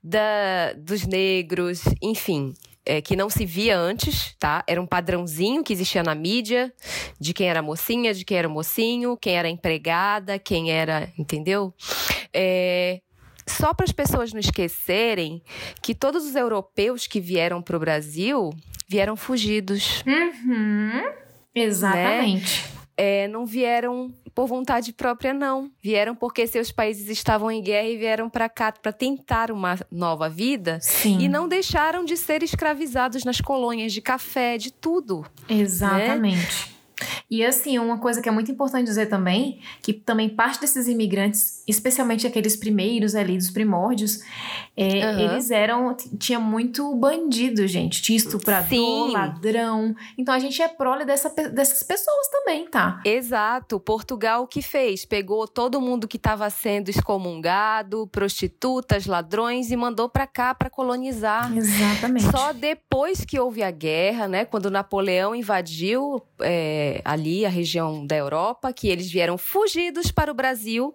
da, 0.03 0.73
dos 0.77 1.07
negros, 1.07 1.83
enfim. 2.01 2.55
é, 2.85 3.01
que 3.01 3.15
não 3.15 3.29
se 3.29 3.45
via 3.45 3.79
antes, 3.79 4.35
tá? 4.39 4.65
Era 4.67 4.81
um 4.81 4.87
padrãozinho 4.87 5.63
que 5.63 5.73
existia 5.73 6.03
na 6.03 6.15
mídia 6.15 6.73
de 7.21 7.33
quem 7.33 7.49
era 7.49 7.63
mocinha, 7.63 8.13
de 8.15 8.25
quem 8.25 8.39
era 8.39 8.49
mocinho, 8.49 9.17
quem 9.17 9.37
era 9.37 9.49
empregada, 9.49 10.39
quem 10.39 10.73
era, 10.73 11.13
entendeu? 11.19 11.75
É, 12.33 13.01
só 13.47 13.75
para 13.75 13.85
as 13.85 13.93
pessoas 13.93 14.33
não 14.33 14.41
esquecerem 14.41 15.43
que 15.83 15.95
todos 15.95 16.25
os 16.25 16.35
europeus 16.35 17.07
que 17.07 17.21
vieram 17.21 17.61
para 17.61 17.77
o 17.77 17.81
Brasil 17.81 18.51
vieram 18.91 19.15
fugidos. 19.15 20.03
Uhum. 20.05 21.13
Exatamente. 21.55 22.65
Né? 22.65 22.81
É, 22.97 23.29
não 23.29 23.47
vieram 23.47 24.13
por 24.35 24.49
vontade 24.49 24.93
própria, 24.93 25.33
não. 25.33 25.71
Vieram 25.81 26.15
porque 26.15 26.45
seus 26.45 26.73
países 26.73 27.09
estavam 27.09 27.53
em 27.53 27.63
guerra 27.63 27.89
e 27.89 27.97
vieram 27.97 28.29
para 28.29 28.49
cá 28.49 28.73
para 28.73 28.93
tentar 28.93 29.53
uma 29.53 29.79
nova 29.93 30.29
vida. 30.29 30.81
Sim. 30.83 31.19
E 31.21 31.29
não 31.29 31.47
deixaram 31.47 32.05
de 32.05 32.17
ser 32.17 32.43
escravizados 32.43 33.23
nas 33.25 33.41
colônias 33.41 33.93
de 33.93 34.03
café, 34.03 34.59
de 34.59 34.73
tudo. 34.73 35.25
Né? 35.49 35.61
Exatamente. 35.61 36.69
Né? 36.69 36.80
E 37.31 37.45
assim, 37.45 37.79
uma 37.79 37.99
coisa 37.99 38.21
que 38.21 38.29
é 38.29 38.33
muito 38.33 38.51
importante 38.51 38.87
dizer 38.87 39.07
também, 39.07 39.61
que 39.83 39.93
também 39.93 40.29
parte 40.29 40.61
desses 40.61 40.89
imigrantes, 40.89 41.63
especialmente 41.67 42.27
aqueles 42.27 42.57
primeiros 42.57 43.15
ali 43.15 43.37
dos 43.37 43.51
primórdios, 43.51 44.21
é, 44.77 45.13
uhum. 45.13 45.21
eles 45.21 45.51
eram. 45.51 45.97
Tinha 46.19 46.41
muito 46.41 46.95
bandido, 46.95 47.67
gente. 47.67 48.03
Tinha 48.03 48.17
estuprador, 48.17 48.69
Sim. 48.69 49.13
ladrão. 49.13 49.95
Então 50.19 50.35
a 50.35 50.39
gente 50.39 50.61
é 50.61 50.69
prole 50.69 51.05
dessa, 51.05 51.29
dessas 51.29 51.83
pessoas 51.83 52.29
também, 52.31 52.67
tá? 52.67 53.01
Exato. 53.05 53.79
Portugal 53.79 54.43
o 54.43 54.47
que 54.47 54.63
fez? 54.63 55.05
Pegou 55.05 55.47
todo 55.47 55.81
mundo 55.81 56.09
que 56.09 56.17
estava 56.17 56.49
sendo 56.51 56.89
excomungado, 56.89 58.07
prostitutas, 58.09 59.07
ladrões, 59.07 59.71
e 59.71 59.77
mandou 59.77 60.09
para 60.09 60.27
cá 60.27 60.55
para 60.55 60.71
colonizar. 60.71 61.57
Exatamente. 61.57 62.31
Só 62.31 62.53
depois 62.53 63.25
que 63.25 63.39
houve 63.39 63.63
a 63.63 63.71
guerra, 63.71 64.27
né? 64.27 64.45
Quando 64.45 64.71
Napoleão 64.71 65.35
invadiu. 65.35 66.23
É, 66.41 66.90
ali 67.05 67.47
a 67.47 67.49
região 67.49 68.07
da 68.07 68.17
Europa, 68.17 68.73
que 68.73 68.89
eles 68.89 69.11
vieram 69.11 69.37
fugidos 69.37 70.11
para 70.11 70.31
o 70.31 70.35
Brasil, 70.35 70.95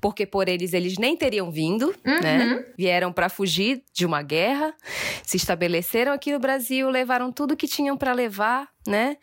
porque 0.00 0.26
por 0.26 0.48
eles 0.48 0.72
eles 0.72 0.98
nem 0.98 1.16
teriam 1.16 1.50
vindo, 1.50 1.94
né? 2.04 2.14
uhum. 2.14 2.20
né? 2.20 2.64
Vieram 2.76 3.12
para 3.12 3.28
fugir 3.28 3.82
de 3.92 4.04
uma 4.04 4.22
guerra, 4.22 4.74
se 5.22 5.36
estabeleceram 5.36 6.12
aqui 6.12 6.32
no 6.32 6.38
Brasil, 6.38 6.88
levaram 6.90 7.32
tudo 7.32 7.56
que 7.56 7.68
tinham 7.68 7.96
para 7.96 8.12
levar, 8.12 8.68
né? 8.86 9.16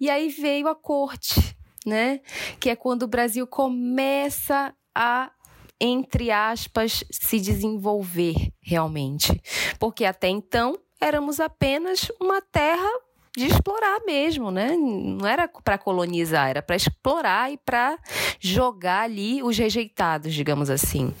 E 0.00 0.10
aí 0.10 0.28
veio 0.28 0.68
a 0.68 0.74
corte, 0.74 1.56
né? 1.86 2.20
Que 2.60 2.70
é 2.70 2.76
quando 2.76 3.04
o 3.04 3.08
Brasil 3.08 3.46
começa 3.46 4.74
a 4.94 5.30
entre 5.80 6.30
aspas, 6.30 7.04
se 7.10 7.38
desenvolver 7.38 8.34
realmente. 8.60 9.40
Porque 9.78 10.04
até 10.04 10.28
então 10.28 10.76
éramos 11.00 11.38
apenas 11.38 12.10
uma 12.20 12.40
terra 12.40 12.88
de 13.38 13.46
explorar 13.46 14.00
mesmo, 14.04 14.50
né? 14.50 14.76
Não 14.76 15.26
era 15.26 15.48
para 15.48 15.78
colonizar, 15.78 16.48
era 16.48 16.60
para 16.60 16.76
explorar 16.76 17.52
e 17.52 17.56
para 17.56 17.98
jogar 18.40 19.02
ali 19.02 19.42
os 19.42 19.56
rejeitados, 19.56 20.34
digamos 20.34 20.68
assim. 20.68 21.14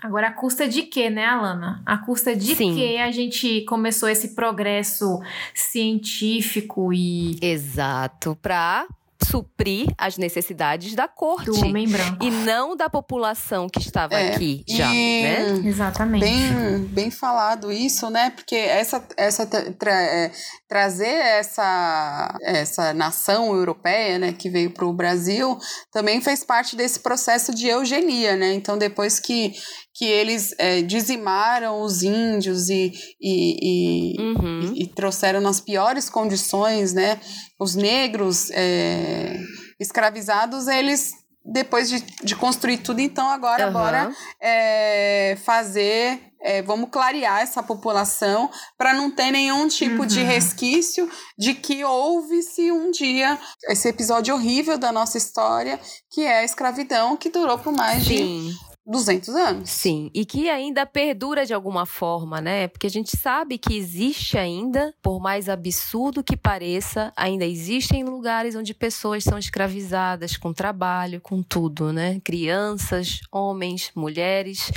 Agora, 0.00 0.28
a 0.28 0.32
custa 0.32 0.68
de 0.68 0.82
quê, 0.82 1.08
né, 1.08 1.24
Alana? 1.24 1.82
A 1.86 1.96
custa 1.96 2.36
de 2.36 2.54
Sim. 2.54 2.74
que 2.74 2.98
a 2.98 3.10
gente 3.10 3.62
começou 3.62 4.06
esse 4.06 4.34
progresso 4.34 5.18
científico 5.54 6.92
e. 6.92 7.38
Exato, 7.40 8.36
para 8.40 8.86
suprir 9.24 9.86
as 9.98 10.16
necessidades 10.16 10.94
da 10.94 11.08
corte. 11.08 11.46
Do 11.46 11.60
homem 11.60 11.88
branco. 11.88 12.24
E 12.24 12.30
não 12.30 12.76
da 12.76 12.88
população 12.88 13.68
que 13.68 13.78
estava 13.78 14.14
é, 14.14 14.34
aqui 14.34 14.64
já, 14.68 14.88
né? 14.88 15.62
Exatamente. 15.64 16.20
Bem, 16.22 16.78
bem 16.86 17.10
falado 17.10 17.72
isso, 17.72 18.10
né? 18.10 18.30
Porque 18.30 18.54
essa, 18.54 19.04
essa 19.16 19.46
tra, 19.46 19.92
é, 19.92 20.30
trazer 20.68 21.06
essa, 21.06 22.38
essa 22.42 22.94
nação 22.94 23.54
europeia, 23.54 24.18
né, 24.18 24.32
que 24.32 24.50
veio 24.50 24.70
para 24.70 24.84
o 24.84 24.92
Brasil, 24.92 25.58
também 25.92 26.20
fez 26.20 26.44
parte 26.44 26.76
desse 26.76 27.00
processo 27.00 27.54
de 27.54 27.68
eugenia, 27.68 28.36
né? 28.36 28.54
Então, 28.54 28.76
depois 28.76 29.18
que 29.18 29.52
que 29.94 30.04
eles 30.04 30.52
é, 30.58 30.82
dizimaram 30.82 31.80
os 31.80 32.02
índios 32.02 32.68
e, 32.68 32.92
e, 33.20 34.16
e, 34.18 34.20
uhum. 34.20 34.72
e, 34.74 34.86
trouxeram 34.88 35.40
nas 35.40 35.60
piores 35.60 36.10
condições, 36.10 36.92
né? 36.92 37.20
Os 37.60 37.76
negros 37.76 38.50
é, 38.50 39.38
escravizados, 39.78 40.66
eles 40.66 41.12
depois 41.46 41.90
de, 41.90 42.00
de 42.00 42.34
construir 42.34 42.78
tudo, 42.78 43.00
então 43.00 43.28
agora 43.28 43.66
uhum. 43.66 43.72
bora 43.72 44.16
é, 44.40 45.36
fazer, 45.44 46.18
é, 46.40 46.62
vamos 46.62 46.88
clarear 46.90 47.42
essa 47.42 47.62
população 47.62 48.50
para 48.78 48.94
não 48.94 49.10
ter 49.10 49.30
nenhum 49.30 49.68
tipo 49.68 50.00
uhum. 50.00 50.06
de 50.06 50.22
resquício 50.22 51.08
de 51.38 51.52
que 51.52 51.84
houve-se 51.84 52.72
um 52.72 52.90
dia 52.90 53.38
esse 53.68 53.86
episódio 53.88 54.34
horrível 54.34 54.78
da 54.78 54.90
nossa 54.90 55.18
história, 55.18 55.78
que 56.10 56.22
é 56.22 56.38
a 56.38 56.44
escravidão, 56.44 57.14
que 57.14 57.28
durou 57.28 57.58
por 57.58 57.74
mais 57.74 58.04
Sim. 58.04 58.48
de 58.48 58.73
200 58.86 59.28
anos. 59.34 59.70
Sim, 59.70 60.10
e 60.12 60.26
que 60.26 60.50
ainda 60.50 60.84
perdura 60.84 61.46
de 61.46 61.54
alguma 61.54 61.86
forma, 61.86 62.40
né? 62.40 62.68
Porque 62.68 62.86
a 62.86 62.90
gente 62.90 63.16
sabe 63.16 63.56
que 63.56 63.74
existe 63.74 64.36
ainda, 64.36 64.94
por 65.02 65.20
mais 65.20 65.48
absurdo 65.48 66.22
que 66.22 66.36
pareça, 66.36 67.12
ainda 67.16 67.46
existem 67.46 68.04
lugares 68.04 68.54
onde 68.54 68.74
pessoas 68.74 69.24
são 69.24 69.38
escravizadas 69.38 70.36
com 70.36 70.52
trabalho, 70.52 71.20
com 71.20 71.42
tudo, 71.42 71.92
né? 71.92 72.20
Crianças, 72.22 73.20
homens, 73.32 73.90
mulheres. 73.94 74.70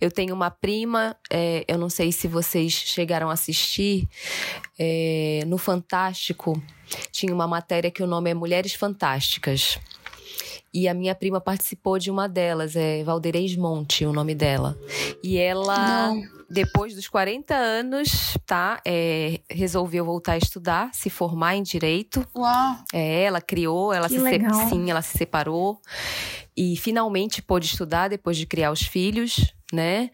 Eu 0.00 0.10
tenho 0.10 0.34
uma 0.34 0.50
prima, 0.50 1.16
é, 1.30 1.64
eu 1.68 1.78
não 1.78 1.88
sei 1.88 2.10
se 2.10 2.26
vocês 2.26 2.72
chegaram 2.72 3.30
a 3.30 3.34
assistir, 3.34 4.08
é, 4.76 5.44
no 5.46 5.56
Fantástico 5.56 6.60
tinha 7.10 7.32
uma 7.32 7.46
matéria 7.46 7.90
que 7.90 8.02
o 8.02 8.06
nome 8.06 8.30
é 8.30 8.34
Mulheres 8.34 8.74
Fantásticas. 8.74 9.78
E 10.74 10.88
a 10.88 10.94
minha 10.94 11.14
prima 11.14 11.38
participou 11.38 11.98
de 11.98 12.10
uma 12.10 12.26
delas, 12.26 12.74
é 12.76 13.04
Valdeirês 13.04 13.54
Monte, 13.56 14.06
o 14.06 14.12
nome 14.12 14.34
dela. 14.34 14.78
E 15.22 15.36
ela, 15.36 16.08
Não. 16.08 16.22
depois 16.48 16.94
dos 16.94 17.08
40 17.08 17.54
anos, 17.54 18.38
tá, 18.46 18.80
é, 18.86 19.40
resolveu 19.50 20.02
voltar 20.02 20.32
a 20.32 20.38
estudar, 20.38 20.90
se 20.94 21.10
formar 21.10 21.56
em 21.56 21.62
direito. 21.62 22.26
Uau! 22.34 22.76
É, 22.90 23.24
ela 23.24 23.40
criou, 23.42 23.92
ela 23.92 24.08
que 24.08 24.14
se 24.14 24.20
legal. 24.20 24.68
sim, 24.70 24.90
ela 24.90 25.02
se 25.02 25.18
separou 25.18 25.78
e 26.56 26.74
finalmente 26.76 27.42
pôde 27.42 27.66
estudar 27.66 28.08
depois 28.08 28.38
de 28.38 28.46
criar 28.46 28.70
os 28.70 28.80
filhos, 28.80 29.52
né? 29.70 30.10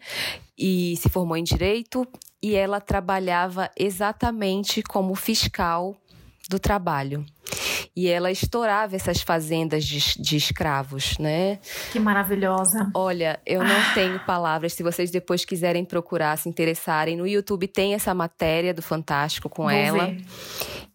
E 0.57 0.97
se 0.97 1.07
formou 1.07 1.37
em 1.37 1.43
direito 1.43 2.05
e 2.43 2.53
ela 2.53 2.81
trabalhava 2.81 3.71
exatamente 3.77 4.83
como 4.83 5.15
fiscal 5.15 5.95
do 6.49 6.59
trabalho 6.59 7.25
e 7.95 8.07
ela 8.07 8.31
estourava 8.31 8.95
essas 8.95 9.21
fazendas 9.21 9.85
de, 9.85 10.21
de 10.21 10.37
escravos, 10.37 11.17
né? 11.17 11.59
Que 11.91 11.99
maravilhosa. 11.99 12.89
Olha, 12.93 13.39
eu 13.45 13.63
não 13.63 13.75
ah. 13.75 13.91
tenho 13.93 14.19
palavras. 14.21 14.73
Se 14.73 14.83
vocês 14.83 15.11
depois 15.11 15.43
quiserem 15.43 15.83
procurar, 15.83 16.37
se 16.37 16.47
interessarem, 16.47 17.17
no 17.17 17.27
YouTube 17.27 17.67
tem 17.67 17.93
essa 17.93 18.13
matéria 18.13 18.73
do 18.73 18.81
Fantástico 18.81 19.49
com 19.49 19.63
Vou 19.63 19.71
ela. 19.71 20.07
Ver. 20.07 20.25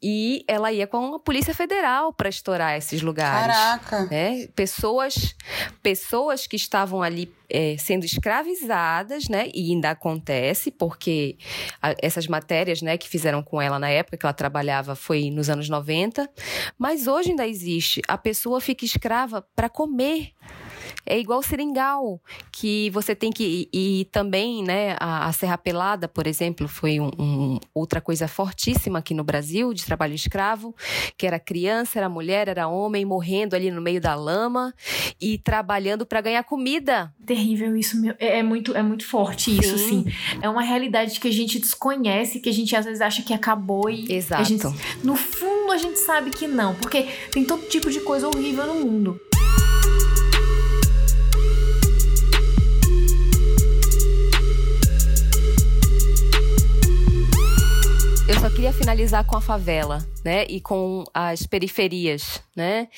E 0.03 0.45
ela 0.47 0.71
ia 0.71 0.87
com 0.87 1.15
a 1.15 1.19
Polícia 1.19 1.55
Federal 1.55 2.13
para 2.13 2.29
estourar 2.29 2.77
esses 2.77 3.01
lugares. 3.01 3.57
Caraca! 3.57 4.05
Né? 4.11 4.49
Pessoas, 4.55 5.35
pessoas 5.83 6.47
que 6.47 6.57
estavam 6.57 7.03
ali 7.03 7.33
é, 7.49 7.77
sendo 7.79 8.05
escravizadas, 8.05 9.29
né? 9.29 9.49
E 9.55 9.71
ainda 9.73 9.91
acontece, 9.91 10.71
porque 10.71 11.37
a, 11.81 11.95
essas 12.03 12.27
matérias, 12.27 12.83
né, 12.83 12.99
que 12.99 13.09
fizeram 13.09 13.43
com 13.43 13.63
ela 13.63 13.79
na 13.79 13.89
época 13.89 14.17
que 14.17 14.27
ela 14.27 14.33
trabalhava 14.33 14.95
foi 14.95 15.31
nos 15.31 15.49
anos 15.49 15.69
90. 15.69 16.29
Mas 16.79 17.07
hoje 17.07 17.31
ainda 17.31 17.47
existe. 17.47 18.03
A 18.09 18.19
pessoa 18.19 18.61
fica 18.61 18.85
escrava 18.85 19.43
para 19.55 19.69
comer. 19.69 20.33
É 21.07 21.19
igual 21.19 21.43
seringal, 21.43 22.21
que 22.51 22.91
você 22.91 23.15
tem 23.15 23.31
que. 23.31 23.69
E, 23.73 24.01
e 24.01 24.05
também, 24.07 24.63
né, 24.63 24.97
a, 24.99 25.27
a, 25.27 25.33
Serra 25.33 25.59
Pelada, 25.59 26.09
por 26.09 26.27
exemplo, 26.27 26.67
foi 26.67 26.99
um, 27.01 27.11
um, 27.19 27.61
outra 27.75 28.01
coisa 28.01 28.27
fortíssima 28.27 29.01
aqui 29.01 29.13
no 29.15 29.25
Brasil, 29.25 29.73
de 29.75 29.85
trabalho 29.85 30.15
escravo, 30.15 30.75
que 31.17 31.27
era 31.27 31.39
criança, 31.39 31.99
era 31.99 32.09
mulher, 32.09 32.49
era 32.49 32.69
homem, 32.69 33.05
morrendo 33.05 33.55
ali 33.55 33.71
no 33.71 33.81
meio 33.81 34.01
da 34.01 34.15
lama 34.15 34.75
e 35.21 35.39
trabalhando 35.39 36.07
para 36.07 36.21
ganhar 36.21 36.43
comida. 36.45 37.13
Terrível 37.27 37.77
isso, 37.77 38.01
meu. 38.01 38.15
É, 38.19 38.39
é, 38.39 38.43
muito, 38.43 38.75
é 38.75 38.83
muito 38.83 39.07
forte 39.07 39.57
isso, 39.57 39.79
sim. 39.79 40.05
assim. 40.07 40.39
É 40.41 40.49
uma 40.49 40.63
realidade 40.63 41.21
que 41.21 41.29
a 41.29 41.33
gente 41.33 41.59
desconhece, 41.59 42.41
que 42.41 42.49
a 42.49 42.53
gente 42.53 42.75
às 42.75 42.85
vezes 42.85 43.01
acha 43.01 43.23
que 43.23 43.35
acabou 43.35 43.91
e. 43.91 44.11
Exato. 44.13 44.45
Gente, 44.45 44.65
no 45.03 45.17
fundo, 45.17 45.73
a 45.73 45.77
gente 45.77 45.99
sabe 45.99 46.31
que 46.31 46.47
não, 46.47 46.75
porque 46.75 47.09
tem 47.31 47.45
todo 47.45 47.67
tipo 47.67 47.91
de 47.91 48.01
coisa 48.01 48.29
horrível 48.29 48.67
no 48.67 48.75
mundo. 48.75 49.21
Queria 58.55 58.73
finalizar 58.73 59.27
com 59.27 59.37
a 59.37 59.41
favela, 59.41 59.99
né? 60.25 60.45
E 60.49 60.61
com 60.61 61.03
as 61.13 61.45
periferias, 61.45 62.41
né? 62.55 62.89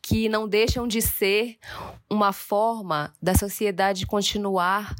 Que 0.00 0.26
não 0.26 0.48
deixam 0.48 0.88
de 0.88 1.02
ser 1.02 1.58
uma 2.08 2.32
forma 2.32 3.12
da 3.20 3.34
sociedade 3.34 4.06
continuar 4.06 4.94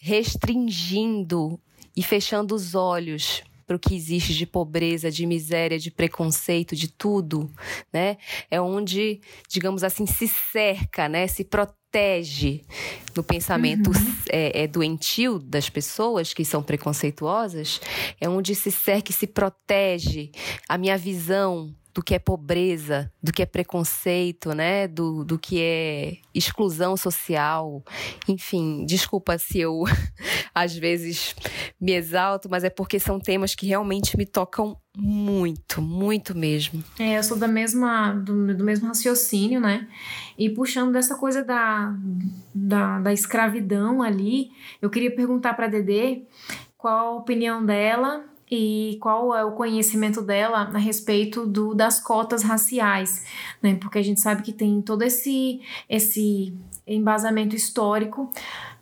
restringindo 0.00 1.60
e 1.94 2.02
fechando 2.02 2.54
os 2.54 2.74
olhos 2.74 3.42
para 3.66 3.76
o 3.76 3.78
que 3.78 3.94
existe 3.94 4.32
de 4.32 4.46
pobreza, 4.46 5.10
de 5.10 5.26
miséria, 5.26 5.78
de 5.78 5.90
preconceito, 5.90 6.74
de 6.74 6.88
tudo, 6.88 7.50
né? 7.92 8.16
É 8.50 8.58
onde, 8.58 9.20
digamos 9.48 9.84
assim, 9.84 10.06
se 10.06 10.28
cerca, 10.28 11.10
né? 11.10 11.26
Se 11.26 11.44
protege 11.44 11.85
no 13.14 13.22
pensamento 13.22 13.90
uhum. 13.90 14.14
é, 14.28 14.62
é, 14.62 14.66
doentio 14.66 15.38
das 15.38 15.70
pessoas 15.70 16.34
que 16.34 16.44
são 16.44 16.62
preconceituosas, 16.62 17.80
é 18.20 18.28
onde 18.28 18.54
se 18.54 18.70
cerca 18.70 19.10
e 19.10 19.14
se 19.14 19.26
protege 19.26 20.30
a 20.68 20.76
minha 20.76 20.98
visão 20.98 21.74
do 21.96 22.02
que 22.02 22.14
é 22.14 22.18
pobreza, 22.18 23.10
do 23.22 23.32
que 23.32 23.40
é 23.40 23.46
preconceito, 23.46 24.54
né? 24.54 24.86
Do, 24.86 25.24
do 25.24 25.38
que 25.38 25.58
é 25.58 26.18
exclusão 26.34 26.94
social. 26.94 27.82
Enfim, 28.28 28.84
desculpa 28.84 29.38
se 29.38 29.60
eu 29.60 29.84
às 30.54 30.76
vezes 30.76 31.34
me 31.80 31.92
exalto, 31.92 32.50
mas 32.50 32.64
é 32.64 32.68
porque 32.68 33.00
são 33.00 33.18
temas 33.18 33.54
que 33.54 33.66
realmente 33.66 34.14
me 34.14 34.26
tocam 34.26 34.76
muito, 34.94 35.80
muito 35.80 36.36
mesmo. 36.36 36.84
É, 36.98 37.16
eu 37.16 37.22
sou 37.22 37.38
da 37.38 37.48
mesma, 37.48 38.12
do, 38.12 38.54
do 38.54 38.62
mesmo 38.62 38.88
raciocínio, 38.88 39.58
né? 39.58 39.88
E 40.36 40.50
puxando 40.50 40.92
dessa 40.92 41.14
coisa 41.14 41.42
da, 41.42 41.96
da, 42.54 42.98
da 42.98 43.12
escravidão 43.14 44.02
ali, 44.02 44.50
eu 44.82 44.90
queria 44.90 45.16
perguntar 45.16 45.54
para 45.54 45.66
Dedê 45.66 46.24
qual 46.76 47.14
a 47.14 47.16
opinião 47.16 47.64
dela 47.64 48.35
e 48.50 48.98
qual 49.00 49.34
é 49.36 49.44
o 49.44 49.52
conhecimento 49.52 50.22
dela 50.22 50.70
a 50.72 50.78
respeito 50.78 51.46
do, 51.46 51.74
das 51.74 51.98
cotas 51.98 52.42
raciais, 52.42 53.24
né? 53.62 53.76
Porque 53.80 53.98
a 53.98 54.02
gente 54.02 54.20
sabe 54.20 54.42
que 54.42 54.52
tem 54.52 54.80
todo 54.80 55.02
esse, 55.02 55.60
esse 55.88 56.54
embasamento 56.86 57.56
histórico 57.56 58.30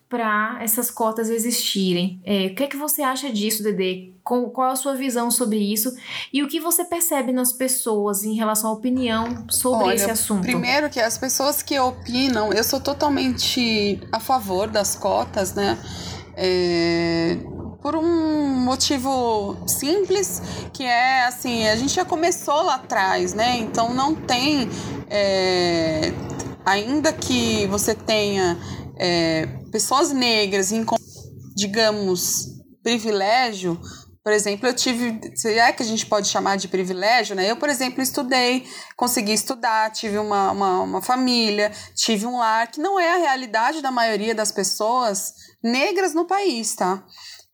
para 0.08 0.58
essas 0.62 0.90
cotas 0.90 1.28
existirem. 1.28 2.20
É, 2.24 2.46
o 2.46 2.54
que 2.54 2.62
é 2.62 2.66
que 2.66 2.76
você 2.76 3.02
acha 3.02 3.32
disso, 3.32 3.62
Dede? 3.64 4.14
Com, 4.22 4.48
qual 4.48 4.70
a 4.70 4.76
sua 4.76 4.94
visão 4.94 5.30
sobre 5.30 5.58
isso? 5.58 5.92
E 6.32 6.42
o 6.42 6.46
que 6.46 6.60
você 6.60 6.84
percebe 6.84 7.32
nas 7.32 7.52
pessoas 7.52 8.22
em 8.22 8.34
relação 8.34 8.70
à 8.70 8.72
opinião 8.74 9.44
sobre 9.50 9.88
Olha, 9.88 9.94
esse 9.94 10.10
assunto? 10.10 10.42
Primeiro 10.42 10.88
que 10.88 11.00
as 11.00 11.18
pessoas 11.18 11.62
que 11.62 11.78
opinam, 11.80 12.52
eu 12.52 12.62
sou 12.62 12.80
totalmente 12.80 14.00
a 14.12 14.20
favor 14.20 14.68
das 14.68 14.94
cotas, 14.94 15.52
né? 15.54 15.76
É, 16.36 17.36
por 17.85 17.97
um 17.97 18.49
motivo 18.64 19.59
simples, 19.66 20.41
que 20.72 20.82
é 20.85 21.24
assim, 21.26 21.68
a 21.68 21.76
gente 21.76 21.93
já 21.93 22.03
começou 22.03 22.62
lá 22.62 22.76
atrás, 22.76 23.35
né? 23.35 23.59
Então 23.59 23.93
não 23.93 24.14
tem. 24.14 24.70
É, 25.11 26.11
ainda 26.64 27.12
que 27.12 27.66
você 27.66 27.95
tenha 27.95 28.57
é, 28.99 29.45
pessoas 29.70 30.12
negras 30.12 30.72
em, 30.72 30.82
digamos, 31.55 32.47
privilégio, 32.82 33.78
por 34.24 34.32
exemplo, 34.32 34.66
eu 34.66 34.72
tive, 34.72 35.20
se 35.37 35.53
é 35.53 35.70
que 35.70 35.82
a 35.82 35.87
gente 35.87 36.07
pode 36.07 36.28
chamar 36.28 36.57
de 36.57 36.68
privilégio, 36.68 37.37
né? 37.37 37.51
Eu, 37.51 37.57
por 37.59 37.68
exemplo, 37.68 38.01
estudei, 38.03 38.66
consegui 38.97 39.35
estudar, 39.35 39.93
tive 39.93 40.16
uma, 40.16 40.51
uma, 40.51 40.80
uma, 40.80 41.03
família, 41.03 41.70
tive 41.95 42.24
um 42.24 42.39
lar, 42.39 42.70
que 42.70 42.80
não 42.80 42.99
é 42.99 43.12
a 43.12 43.18
realidade 43.18 43.82
da 43.82 43.91
maioria 43.91 44.35
das 44.35 44.51
pessoas 44.51 45.35
negras 45.62 46.14
no 46.14 46.26
país, 46.26 46.74
tá? 46.74 47.05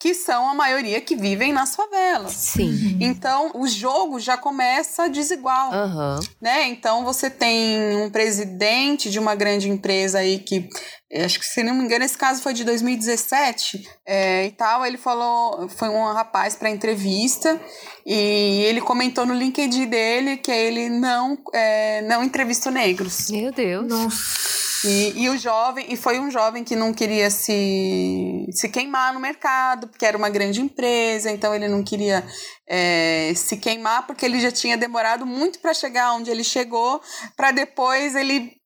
Que 0.01 0.15
são 0.15 0.49
a 0.49 0.55
maioria 0.55 0.99
que 0.99 1.15
vivem 1.15 1.53
nas 1.53 1.77
favelas. 1.77 2.33
Sim. 2.33 2.97
Então, 2.99 3.51
o 3.55 3.69
jogo 3.69 4.19
já 4.19 4.35
começa 4.35 5.11
desigual, 5.11 5.71
uhum. 5.71 6.21
né? 6.41 6.69
Então, 6.69 7.05
você 7.05 7.29
tem 7.29 8.03
um 8.03 8.09
presidente 8.11 9.11
de 9.11 9.19
uma 9.19 9.35
grande 9.35 9.69
empresa 9.69 10.21
aí 10.21 10.39
que 10.39 10.71
acho 11.13 11.41
que 11.41 11.45
se 11.45 11.63
não 11.63 11.75
me 11.75 11.85
engano 11.85 12.05
esse 12.05 12.17
caso 12.17 12.43
foi 12.43 12.55
de 12.55 12.65
2017 12.65 13.89
é, 14.07 14.47
e 14.47 14.53
tal 14.53 14.87
ele 14.87 14.97
falou 14.97 15.69
foi 15.69 15.89
um 15.89 16.13
rapaz 16.13 16.55
para 16.55 16.71
entrevista 16.71 17.61
e 18.07 18.63
ele 18.65 18.81
comentou 18.81 19.27
no 19.27 19.35
LinkedIn 19.35 19.87
dele 19.87 20.37
que 20.37 20.51
ele 20.51 20.89
não 20.89 21.37
é, 21.53 22.03
não 22.03 22.23
entrevistou 22.23 22.71
negros 22.71 23.31
meu 23.31 23.53
Deus 23.53 23.89
Nossa. 23.89 24.61
E, 24.85 25.25
e 25.25 25.29
o 25.29 25.37
jovem, 25.37 25.87
e 25.91 25.97
foi 25.97 26.19
um 26.19 26.31
jovem 26.31 26.65
que 26.65 26.75
não 26.75 26.93
queria 26.93 27.31
se, 27.31 28.47
se 28.51 28.69
queimar 28.69 29.13
no 29.13 29.21
mercado, 29.21 29.89
porque 29.89 30.07
era 30.07 30.17
uma 30.17 30.31
grande 30.31 30.61
empresa, 30.63 31.31
então 31.31 31.55
ele 31.55 31.69
não 31.69 31.83
queria 31.83 32.25
é, 32.67 33.33
se 33.37 33.59
queimar, 33.59 34.07
porque 34.07 34.25
ele 34.25 34.41
já 34.41 34.51
tinha 34.51 34.79
demorado 34.79 35.27
muito 35.27 35.59
para 35.59 35.75
chegar 35.75 36.15
onde 36.15 36.31
ele 36.31 36.43
chegou, 36.43 37.01
para 37.37 37.51
depois 37.51 38.15
ele 38.15 38.60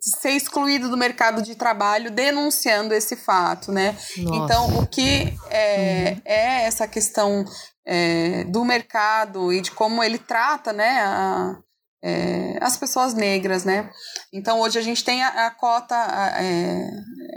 ser 0.00 0.30
excluído 0.30 0.88
do 0.88 0.96
mercado 0.96 1.42
de 1.42 1.54
trabalho 1.54 2.10
denunciando 2.10 2.94
esse 2.94 3.16
fato, 3.16 3.70
né? 3.72 3.96
Nossa. 4.18 4.36
Então, 4.36 4.78
o 4.78 4.86
que 4.86 5.34
é, 5.50 6.12
uhum. 6.16 6.22
é 6.24 6.62
essa 6.64 6.86
questão 6.88 7.44
é, 7.86 8.44
do 8.44 8.64
mercado 8.64 9.52
e 9.52 9.60
de 9.60 9.70
como 9.70 10.02
ele 10.02 10.18
trata, 10.18 10.72
né, 10.72 11.00
a, 11.00 11.56
é, 12.02 12.58
as 12.60 12.76
pessoas 12.76 13.12
negras, 13.12 13.64
né? 13.64 13.90
Então 14.32 14.60
hoje 14.60 14.78
a 14.78 14.82
gente 14.82 15.04
tem 15.04 15.22
a, 15.22 15.46
a 15.46 15.50
cota 15.50 15.94
é, 16.36 16.90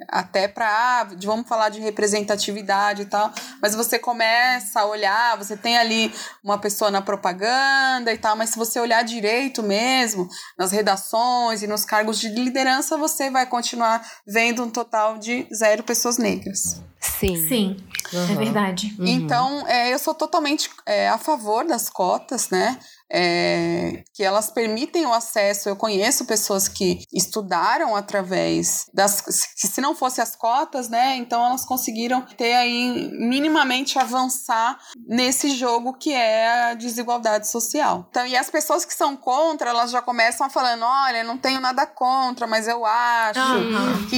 até 0.08 0.48
para 0.48 1.10
vamos 1.24 1.48
falar 1.48 1.70
de 1.70 1.82
representatividade 1.82 3.02
e 3.02 3.06
tal, 3.06 3.32
mas 3.62 3.76
você 3.76 4.00
começa 4.00 4.82
a 4.82 4.86
olhar, 4.86 5.38
você 5.38 5.58
tem 5.58 5.78
ali 5.78 6.14
uma 6.44 6.58
pessoa 6.58 6.90
na 6.90 7.02
propaganda 7.02 8.14
e 8.14 8.18
tal, 8.18 8.36
mas 8.36 8.52
se 8.52 8.58
você 8.58 8.80
olhar 8.80 9.04
direito 9.04 9.62
mesmo 9.62 10.30
nas 10.58 10.72
redações 10.72 11.62
e 11.62 11.68
nos 11.68 11.84
cargos 11.84 12.20
de 12.20 12.30
liderança, 12.30 12.98
você 12.98 13.30
vai 13.30 13.46
continuar 13.46 14.02
vendo 14.26 14.64
um 14.64 14.70
total 14.70 15.18
de 15.18 15.48
zero 15.54 15.84
pessoas 15.84 16.18
negras. 16.18 16.82
Sim. 17.00 17.48
Sim, 17.50 17.78
uhum. 18.14 18.32
é 18.32 18.36
verdade. 18.36 18.96
Uhum. 18.98 19.06
Então, 19.06 19.68
é, 19.68 19.94
eu 19.94 20.00
sou 20.00 20.14
totalmente 20.14 20.70
é, 20.86 21.10
a 21.10 21.18
favor 21.18 21.66
das 21.66 21.90
cotas, 21.90 22.50
né? 22.50 22.80
É, 23.12 24.04
que 24.14 24.24
elas 24.24 24.50
permitem 24.50 25.06
o 25.06 25.14
acesso. 25.14 25.70
Eu 25.70 25.76
conheço 25.76 26.26
pessoas 26.26 26.68
que 26.68 27.04
estudaram 27.12 27.96
através 27.96 28.86
das. 28.94 29.22
Que 29.22 29.68
se 29.68 29.82
não 29.82 29.96
fosse 29.96 30.22
as 30.22 30.36
cotas, 30.36 30.90
né? 30.90 31.16
Então 31.18 31.46
elas 31.46 31.66
conseguiram 31.66 32.22
ter 32.22 32.54
aí 32.54 33.10
minimamente 33.14 34.00
avançar 34.00 34.78
nesse 35.08 35.50
jogo 35.50 35.94
que 35.94 36.14
é 36.14 36.72
a 36.72 36.74
desigualdade 36.74 37.48
social. 37.48 38.08
Então, 38.10 38.26
e 38.26 38.36
as 38.36 38.50
pessoas 38.50 38.86
que 38.86 38.94
são 38.94 39.16
contra, 39.16 39.70
elas 39.70 39.92
já 39.92 40.02
começam 40.02 40.50
falando: 40.50 40.84
olha, 40.84 41.24
não 41.24 41.38
tenho 41.38 41.60
nada 41.60 41.86
contra, 41.86 42.48
mas 42.48 42.68
eu 42.68 42.86
acho 42.86 43.40
uhum. 43.40 44.08
que 44.08 44.16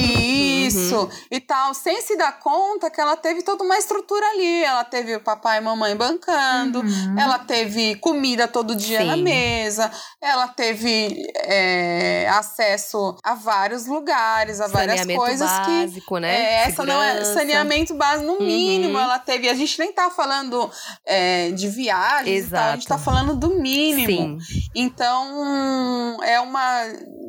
isso 0.66 0.96
uhum. 0.96 1.10
e 1.30 1.40
tal, 1.40 1.74
sem 1.74 2.00
se 2.02 2.16
dar 2.16 2.38
conta 2.38 2.90
que 2.90 3.00
ela 3.00 3.16
teve 3.16 3.42
toda 3.42 3.64
uma 3.64 3.78
estrutura 3.78 4.26
ali. 4.30 4.64
Ela 4.64 4.84
teve 4.84 5.16
o 5.16 5.20
papai 5.20 5.58
e 5.58 5.60
mamãe 5.60 5.96
bancando, 5.96 6.80
uhum. 6.80 7.18
ela 7.18 7.38
teve 7.38 7.96
comida 7.96 8.46
todo 8.46 8.75
dia 8.76 9.00
Sim. 9.00 9.06
na 9.06 9.16
mesa, 9.16 9.90
ela 10.20 10.48
teve 10.48 11.26
é, 11.36 12.28
acesso 12.28 13.16
a 13.24 13.34
vários 13.34 13.86
lugares, 13.86 14.60
a 14.60 14.66
várias 14.66 15.04
coisas 15.06 15.50
básico, 15.50 16.14
que. 16.14 16.20
Né? 16.20 16.36
É, 16.36 16.68
essa 16.68 16.84
não 16.84 17.02
é 17.02 17.24
saneamento 17.24 17.94
básico, 17.94 18.26
no 18.26 18.40
mínimo. 18.40 18.94
Uhum. 18.94 19.04
Ela 19.04 19.18
teve. 19.18 19.48
A 19.48 19.54
gente 19.54 19.78
nem 19.78 19.92
tá 19.92 20.10
falando 20.10 20.70
é, 21.04 21.50
de 21.50 21.68
viagens, 21.68 22.50
tá? 22.50 22.72
a 22.72 22.74
gente 22.74 22.86
tá 22.86 22.98
falando 22.98 23.34
do 23.34 23.60
mínimo. 23.60 24.40
Sim. 24.40 24.60
Então, 24.74 26.22
é 26.22 26.40
uma 26.40 26.82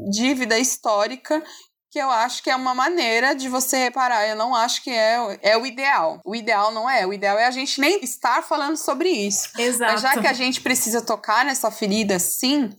dívida 0.09 0.57
histórica 0.57 1.43
que 1.89 1.99
eu 1.99 2.09
acho 2.09 2.43
que 2.43 2.49
é 2.49 2.55
uma 2.55 2.75
maneira 2.75 3.33
de 3.33 3.47
você 3.47 3.77
reparar. 3.77 4.27
Eu 4.27 4.35
não 4.35 4.53
acho 4.53 4.83
que 4.83 4.89
é, 4.89 5.39
é 5.41 5.57
o 5.57 5.65
ideal. 5.65 6.19
O 6.25 6.35
ideal 6.35 6.71
não 6.71 6.89
é. 6.89 7.05
O 7.05 7.13
ideal 7.13 7.37
é 7.37 7.45
a 7.45 7.51
gente 7.51 7.79
nem 7.79 8.03
estar 8.03 8.43
falando 8.43 8.75
sobre 8.75 9.09
isso. 9.09 9.49
Exato. 9.57 9.93
Mas 9.93 10.01
já 10.01 10.19
que 10.19 10.27
a 10.27 10.33
gente 10.33 10.61
precisa 10.61 11.01
tocar 11.01 11.45
nessa 11.45 11.71
ferida, 11.71 12.19
sim, 12.19 12.69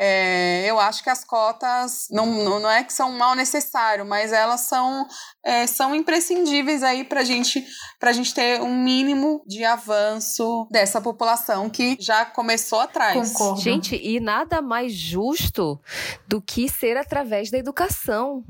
é, 0.00 0.64
eu 0.64 0.78
acho 0.78 1.02
que 1.02 1.10
as 1.10 1.24
cotas 1.24 2.06
não, 2.08 2.24
não 2.60 2.70
é 2.70 2.84
que 2.84 2.92
são 2.92 3.10
mal 3.10 3.34
necessário, 3.34 4.06
mas 4.06 4.32
elas 4.32 4.60
são, 4.60 5.04
é, 5.44 5.66
são 5.66 5.92
imprescindíveis 5.92 6.84
aí 6.84 7.02
para 7.02 7.24
gente, 7.24 7.66
a 8.00 8.12
gente 8.12 8.32
ter 8.32 8.62
um 8.62 8.80
mínimo 8.80 9.42
de 9.44 9.64
avanço 9.64 10.68
dessa 10.70 11.00
população 11.00 11.68
que 11.68 11.96
já 11.98 12.24
começou 12.24 12.78
atrás. 12.78 13.32
Concordo. 13.32 13.60
Gente, 13.60 13.96
e 13.96 14.20
nada 14.20 14.62
mais 14.62 14.92
justo 14.92 15.80
do 16.28 16.40
que 16.40 16.68
ser 16.68 16.96
através 16.96 17.50
da 17.50 17.58
educação, 17.58 18.44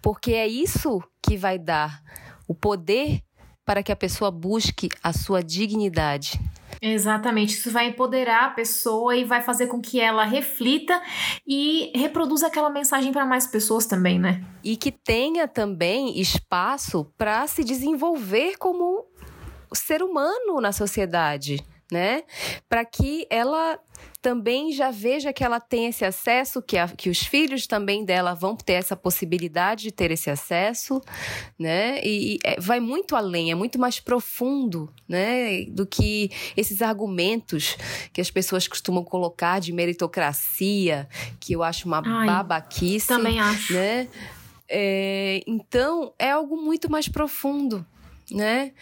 porque 0.00 0.34
é 0.34 0.46
isso 0.46 1.02
que 1.20 1.36
vai 1.36 1.58
dar 1.58 2.00
o 2.46 2.54
poder 2.54 3.20
para 3.64 3.82
que 3.82 3.90
a 3.90 3.96
pessoa 3.96 4.30
busque 4.30 4.88
a 5.02 5.12
sua 5.12 5.42
dignidade. 5.42 6.38
Exatamente, 6.86 7.54
isso 7.54 7.70
vai 7.70 7.86
empoderar 7.88 8.44
a 8.44 8.50
pessoa 8.50 9.16
e 9.16 9.24
vai 9.24 9.40
fazer 9.40 9.68
com 9.68 9.80
que 9.80 9.98
ela 9.98 10.22
reflita 10.24 11.00
e 11.46 11.90
reproduza 11.94 12.48
aquela 12.48 12.68
mensagem 12.68 13.10
para 13.10 13.24
mais 13.24 13.46
pessoas 13.46 13.86
também, 13.86 14.18
né? 14.18 14.44
E 14.62 14.76
que 14.76 14.92
tenha 14.92 15.48
também 15.48 16.20
espaço 16.20 17.10
para 17.16 17.46
se 17.46 17.64
desenvolver 17.64 18.58
como 18.58 19.06
ser 19.72 20.02
humano 20.02 20.60
na 20.60 20.72
sociedade 20.72 21.64
né? 21.90 22.22
Para 22.68 22.84
que 22.84 23.26
ela 23.30 23.78
também 24.24 24.72
já 24.72 24.90
veja 24.90 25.34
que 25.34 25.44
ela 25.44 25.60
tem 25.60 25.84
esse 25.84 26.02
acesso, 26.02 26.62
que, 26.62 26.78
a, 26.78 26.88
que 26.88 27.10
os 27.10 27.18
filhos 27.18 27.66
também 27.66 28.06
dela 28.06 28.32
vão 28.32 28.56
ter 28.56 28.72
essa 28.72 28.96
possibilidade 28.96 29.82
de 29.82 29.92
ter 29.92 30.10
esse 30.10 30.30
acesso, 30.30 31.02
né? 31.58 32.02
E, 32.02 32.36
e 32.36 32.38
é, 32.42 32.58
vai 32.58 32.80
muito 32.80 33.14
além, 33.14 33.50
é 33.50 33.54
muito 33.54 33.78
mais 33.78 34.00
profundo, 34.00 34.90
né? 35.06 35.66
Do 35.66 35.84
que 35.84 36.30
esses 36.56 36.80
argumentos 36.80 37.76
que 38.14 38.20
as 38.22 38.30
pessoas 38.30 38.66
costumam 38.66 39.04
colocar 39.04 39.60
de 39.60 39.74
meritocracia, 39.74 41.06
que 41.38 41.52
eu 41.52 41.62
acho 41.62 41.86
uma 41.86 42.02
Ai, 42.02 42.26
babaquice. 42.26 43.08
Também 43.08 43.38
acho. 43.38 43.74
Né? 43.74 44.08
É, 44.66 45.42
então, 45.46 46.14
é 46.18 46.30
algo 46.30 46.56
muito 46.56 46.90
mais 46.90 47.10
profundo, 47.10 47.84
né? 48.30 48.72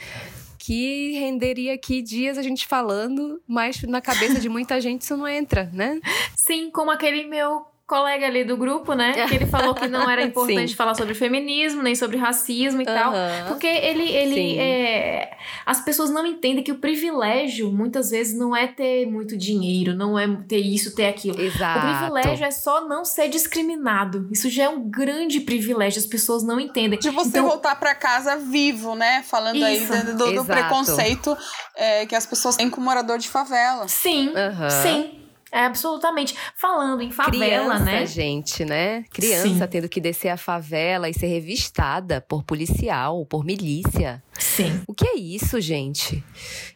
Que 0.64 1.18
renderia 1.18 1.74
aqui 1.74 2.00
dias 2.00 2.38
a 2.38 2.42
gente 2.42 2.68
falando, 2.68 3.42
mas 3.48 3.82
na 3.82 4.00
cabeça 4.00 4.38
de 4.38 4.48
muita 4.48 4.80
gente 4.80 5.02
isso 5.02 5.16
não 5.16 5.26
entra, 5.26 5.68
né? 5.72 5.98
Sim, 6.36 6.70
como 6.70 6.88
aquele 6.88 7.24
meu 7.24 7.66
colega 7.92 8.26
ali 8.26 8.42
do 8.42 8.56
grupo, 8.56 8.94
né? 8.94 9.12
Que 9.28 9.34
ele 9.34 9.46
falou 9.46 9.74
que 9.74 9.86
não 9.86 10.08
era 10.10 10.22
importante 10.22 10.74
falar 10.74 10.94
sobre 10.94 11.14
feminismo, 11.14 11.82
nem 11.82 11.94
sobre 11.94 12.16
racismo 12.16 12.80
e 12.80 12.86
uhum. 12.86 12.94
tal. 12.94 13.12
Porque 13.48 13.66
ele. 13.66 14.10
ele 14.10 14.58
é... 14.58 15.36
As 15.66 15.84
pessoas 15.84 16.10
não 16.10 16.26
entendem 16.26 16.64
que 16.64 16.72
o 16.72 16.78
privilégio, 16.78 17.70
muitas 17.70 18.10
vezes, 18.10 18.36
não 18.36 18.56
é 18.56 18.66
ter 18.66 19.06
muito 19.06 19.36
dinheiro, 19.36 19.94
não 19.94 20.18
é 20.18 20.26
ter 20.48 20.58
isso, 20.58 20.94
ter 20.94 21.06
aquilo. 21.06 21.40
Exato. 21.40 21.86
O 21.86 21.98
privilégio 21.98 22.46
é 22.46 22.50
só 22.50 22.88
não 22.88 23.04
ser 23.04 23.28
discriminado. 23.28 24.28
Isso 24.30 24.48
já 24.48 24.64
é 24.64 24.68
um 24.68 24.88
grande 24.88 25.40
privilégio, 25.40 25.98
as 25.98 26.06
pessoas 26.06 26.42
não 26.42 26.58
entendem. 26.58 26.98
De 26.98 27.10
você 27.10 27.28
então... 27.28 27.46
voltar 27.46 27.74
para 27.78 27.94
casa 27.94 28.36
vivo, 28.36 28.94
né? 28.94 29.22
Falando 29.22 29.56
isso. 29.56 29.92
aí 29.92 30.02
do, 30.14 30.32
do 30.32 30.44
preconceito 30.44 31.36
é, 31.76 32.06
que 32.06 32.14
as 32.14 32.26
pessoas 32.26 32.56
têm 32.56 32.70
com 32.70 32.80
morador 32.80 33.18
de 33.18 33.28
favela. 33.28 33.86
Sim, 33.88 34.28
uhum. 34.28 34.70
sim. 34.70 35.21
É, 35.52 35.66
absolutamente. 35.66 36.34
Falando 36.56 37.02
em 37.02 37.10
favela, 37.10 37.76
Criança, 37.76 37.84
né? 37.84 38.06
gente, 38.06 38.64
né? 38.64 39.04
Criança 39.12 39.48
Sim. 39.48 39.66
tendo 39.70 39.86
que 39.86 40.00
descer 40.00 40.30
a 40.30 40.38
favela 40.38 41.10
e 41.10 41.14
ser 41.14 41.26
revistada 41.26 42.22
por 42.22 42.42
policial, 42.42 43.26
por 43.26 43.44
milícia. 43.44 44.22
Sim. 44.38 44.80
O 44.86 44.94
que 44.94 45.06
é 45.06 45.16
isso, 45.16 45.60
gente? 45.60 46.24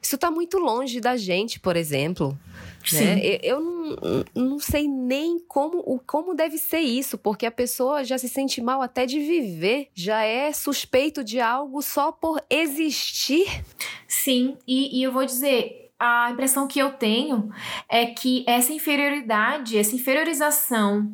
Isso 0.00 0.18
tá 0.18 0.30
muito 0.30 0.58
longe 0.58 1.00
da 1.00 1.16
gente, 1.16 1.58
por 1.58 1.74
exemplo. 1.74 2.38
Né? 2.92 3.38
Eu 3.42 3.60
não, 3.60 4.24
não 4.34 4.58
sei 4.58 4.86
nem 4.86 5.40
como, 5.40 6.00
como 6.06 6.34
deve 6.34 6.56
ser 6.58 6.80
isso, 6.80 7.18
porque 7.18 7.46
a 7.46 7.50
pessoa 7.50 8.04
já 8.04 8.16
se 8.16 8.28
sente 8.28 8.60
mal 8.60 8.80
até 8.80 9.06
de 9.06 9.18
viver, 9.18 9.88
já 9.94 10.22
é 10.22 10.52
suspeito 10.52 11.24
de 11.24 11.40
algo 11.40 11.82
só 11.82 12.12
por 12.12 12.40
existir. 12.48 13.64
Sim, 14.06 14.56
e, 14.68 15.00
e 15.00 15.02
eu 15.02 15.10
vou 15.10 15.24
dizer, 15.24 15.85
a 15.98 16.30
impressão 16.30 16.66
que 16.66 16.78
eu 16.78 16.92
tenho 16.92 17.50
é 17.88 18.06
que 18.06 18.44
essa 18.46 18.72
inferioridade, 18.72 19.78
essa 19.78 19.94
inferiorização 19.94 21.10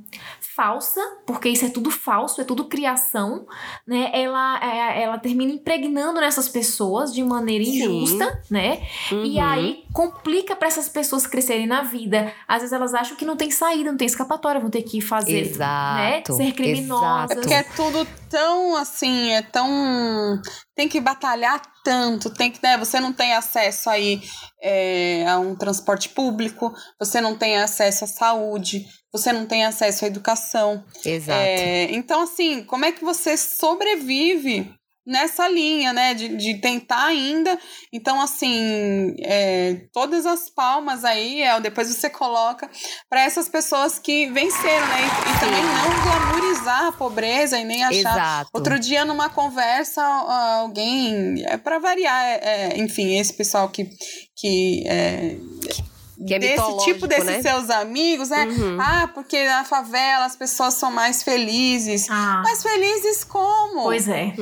falsa, 0.54 1.00
porque 1.26 1.48
isso 1.48 1.64
é 1.64 1.70
tudo 1.70 1.90
falso, 1.90 2.40
é 2.40 2.44
tudo 2.44 2.68
criação, 2.68 3.46
né? 3.86 4.10
Ela, 4.12 4.60
é, 4.62 5.02
ela 5.02 5.18
termina 5.18 5.52
impregnando 5.52 6.20
nessas 6.20 6.48
pessoas 6.48 7.12
de 7.12 7.22
maneira 7.22 7.64
injusta, 7.64 8.42
Sim. 8.44 8.54
né? 8.54 8.86
Uhum. 9.10 9.24
E 9.24 9.38
aí 9.38 9.84
complica 9.92 10.54
para 10.54 10.68
essas 10.68 10.88
pessoas 10.88 11.26
crescerem 11.26 11.66
na 11.66 11.82
vida. 11.82 12.32
Às 12.46 12.58
vezes 12.58 12.72
elas 12.72 12.94
acham 12.94 13.16
que 13.16 13.24
não 13.24 13.36
tem 13.36 13.50
saída, 13.50 13.90
não 13.90 13.98
tem 13.98 14.06
escapatória, 14.06 14.60
vão 14.60 14.70
ter 14.70 14.82
que 14.82 15.00
fazer, 15.00 15.32
né? 15.32 15.40
Exato. 15.40 16.36
né? 16.36 16.44
Ser 16.44 16.52
criminosas. 16.52 17.30
É 17.30 17.34
porque 17.34 17.54
é 17.54 17.62
tudo 17.62 18.06
tão 18.28 18.76
assim, 18.76 19.30
é 19.30 19.42
tão 19.42 20.40
tem 20.74 20.88
que 20.88 21.00
batalhar 21.00 21.60
tanto, 21.84 22.30
tem 22.30 22.50
que, 22.50 22.62
né, 22.62 22.78
você 22.78 23.00
não 23.00 23.12
tem 23.12 23.34
acesso 23.34 23.90
aí 23.90 24.22
é, 24.62 25.26
a 25.28 25.38
um 25.38 25.54
transporte 25.54 26.08
público, 26.08 26.72
você 26.98 27.20
não 27.20 27.36
tem 27.36 27.58
acesso 27.58 28.04
à 28.04 28.06
saúde, 28.06 28.86
você 29.12 29.32
não 29.32 29.46
tem 29.46 29.64
acesso 29.64 30.04
à 30.04 30.08
educação. 30.08 30.84
Exato. 31.04 31.38
É, 31.38 31.92
então, 31.92 32.22
assim, 32.22 32.64
como 32.64 32.84
é 32.84 32.92
que 32.92 33.04
você 33.04 33.36
sobrevive 33.36 34.74
nessa 35.06 35.48
linha, 35.48 35.92
né, 35.92 36.14
de, 36.14 36.36
de 36.36 36.54
tentar 36.58 37.06
ainda. 37.06 37.58
Então, 37.92 38.20
assim, 38.20 39.14
é, 39.20 39.86
todas 39.92 40.24
as 40.24 40.48
palmas 40.48 41.04
aí, 41.04 41.42
é, 41.42 41.60
depois 41.60 41.88
você 41.88 42.08
coloca 42.08 42.70
para 43.10 43.22
essas 43.22 43.48
pessoas 43.48 43.98
que 43.98 44.26
venceram, 44.26 44.86
né, 44.86 45.00
e, 45.02 45.36
e, 45.36 45.40
também 45.40 45.62
não 45.64 46.02
glamorizar 46.02 46.86
a 46.86 46.92
pobreza 46.92 47.58
e 47.58 47.64
nem 47.64 47.82
achar. 47.82 47.98
Exato. 47.98 48.50
Outro 48.54 48.78
dia, 48.78 49.04
numa 49.04 49.28
conversa, 49.28 50.02
alguém, 50.02 51.42
é 51.46 51.56
para 51.56 51.78
variar, 51.78 52.24
é, 52.24 52.40
é, 52.42 52.78
enfim, 52.78 53.18
esse 53.18 53.32
pessoal 53.32 53.68
que, 53.68 53.90
que 54.36 54.84
é, 54.86 55.36
que 55.68 55.91
é 56.30 56.38
desse 56.38 56.76
tipo 56.84 57.06
desses 57.06 57.24
né? 57.24 57.42
seus 57.42 57.70
amigos, 57.70 58.28
né? 58.28 58.46
Uhum. 58.46 58.78
Ah, 58.80 59.08
porque 59.12 59.44
na 59.44 59.64
favela 59.64 60.24
as 60.24 60.36
pessoas 60.36 60.74
são 60.74 60.90
mais 60.90 61.22
felizes. 61.22 62.08
Ah. 62.10 62.42
Mas 62.44 62.62
felizes 62.62 63.24
como? 63.24 63.82
Pois 63.82 64.08
é. 64.08 64.34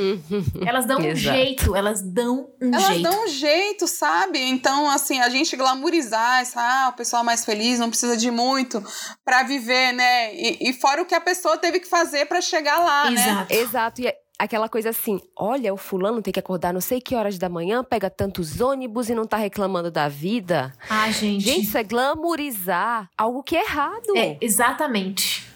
elas 0.66 0.86
dão 0.86 1.00
um 1.00 1.14
jeito, 1.14 1.76
elas 1.76 2.02
dão 2.02 2.48
um 2.60 2.68
elas 2.68 2.86
jeito. 2.86 3.06
Elas 3.06 3.14
dão 3.14 3.24
um 3.24 3.28
jeito, 3.28 3.86
sabe? 3.86 4.40
Então, 4.40 4.90
assim, 4.90 5.20
a 5.20 5.28
gente 5.28 5.56
glamourizar, 5.56 6.40
essa, 6.40 6.60
ah, 6.60 6.88
o 6.88 6.92
pessoal 6.92 7.24
mais 7.24 7.44
feliz 7.44 7.78
não 7.78 7.88
precisa 7.88 8.16
de 8.16 8.30
muito 8.30 8.82
para 9.24 9.42
viver, 9.42 9.92
né? 9.92 10.34
E, 10.34 10.70
e, 10.70 10.72
fora 10.72 11.02
o 11.02 11.06
que 11.06 11.14
a 11.14 11.20
pessoa 11.20 11.56
teve 11.56 11.80
que 11.80 11.88
fazer 11.88 12.26
para 12.26 12.40
chegar 12.40 12.78
lá, 12.78 13.12
Exato. 13.12 13.28
né? 13.28 13.46
Exato. 13.50 14.00
E 14.00 14.06
é 14.06 14.19
aquela 14.40 14.68
coisa 14.68 14.90
assim: 14.90 15.20
olha, 15.36 15.72
o 15.72 15.76
fulano 15.76 16.22
tem 16.22 16.32
que 16.32 16.40
acordar 16.40 16.72
não 16.72 16.80
sei 16.80 17.00
que 17.00 17.14
horas 17.14 17.38
da 17.38 17.48
manhã, 17.48 17.84
pega 17.84 18.08
tantos 18.08 18.60
ônibus 18.60 19.10
e 19.10 19.14
não 19.14 19.26
tá 19.26 19.36
reclamando 19.36 19.90
da 19.90 20.08
vida. 20.08 20.72
Ah, 20.88 21.10
gente. 21.10 21.44
Gente, 21.44 21.64
isso 21.64 21.76
é 21.76 21.82
glamourizar 21.84 23.10
algo 23.16 23.42
que 23.42 23.56
é 23.56 23.62
errado. 23.62 24.16
É, 24.16 24.38
exatamente. 24.40 25.48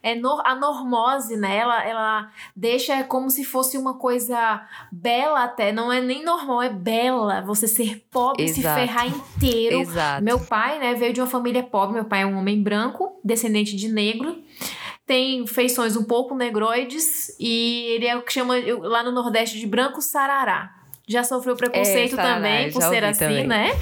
É 0.00 0.14
no, 0.14 0.40
a 0.44 0.54
normose, 0.54 1.36
né? 1.36 1.56
Ela, 1.56 1.84
ela 1.84 2.30
deixa 2.54 3.02
como 3.02 3.28
se 3.28 3.44
fosse 3.44 3.76
uma 3.76 3.94
coisa 3.94 4.64
bela 4.92 5.42
até. 5.42 5.72
Não 5.72 5.92
é 5.92 6.00
nem 6.00 6.24
normal, 6.24 6.62
é 6.62 6.70
bela. 6.70 7.40
Você 7.42 7.66
ser 7.66 8.06
pobre, 8.08 8.44
Exato. 8.44 8.60
se 8.60 8.62
ferrar 8.62 9.08
inteiro. 9.08 9.80
Exato. 9.80 10.22
Meu 10.22 10.38
pai, 10.38 10.78
né, 10.78 10.94
veio 10.94 11.12
de 11.12 11.20
uma 11.20 11.26
família 11.26 11.64
pobre. 11.64 11.94
Meu 11.94 12.04
pai 12.04 12.22
é 12.22 12.26
um 12.26 12.38
homem 12.38 12.62
branco, 12.62 13.18
descendente 13.24 13.74
de 13.74 13.88
negro 13.88 14.40
tem 15.06 15.46
feições 15.46 15.96
um 15.96 16.04
pouco 16.04 16.34
negroides 16.34 17.36
e 17.38 17.86
ele 17.94 18.06
é 18.06 18.16
o 18.16 18.22
que 18.22 18.32
chama 18.32 18.54
lá 18.82 19.02
no 19.02 19.12
Nordeste 19.12 19.58
de 19.58 19.66
branco 19.66 20.00
sarará 20.00 20.81
já 21.06 21.24
sofreu 21.24 21.56
preconceito 21.56 22.18
é, 22.18 22.22
também 22.22 22.70
por 22.70 22.80
ser 22.82 23.04
assim, 23.04 23.18
também. 23.18 23.46
né? 23.46 23.72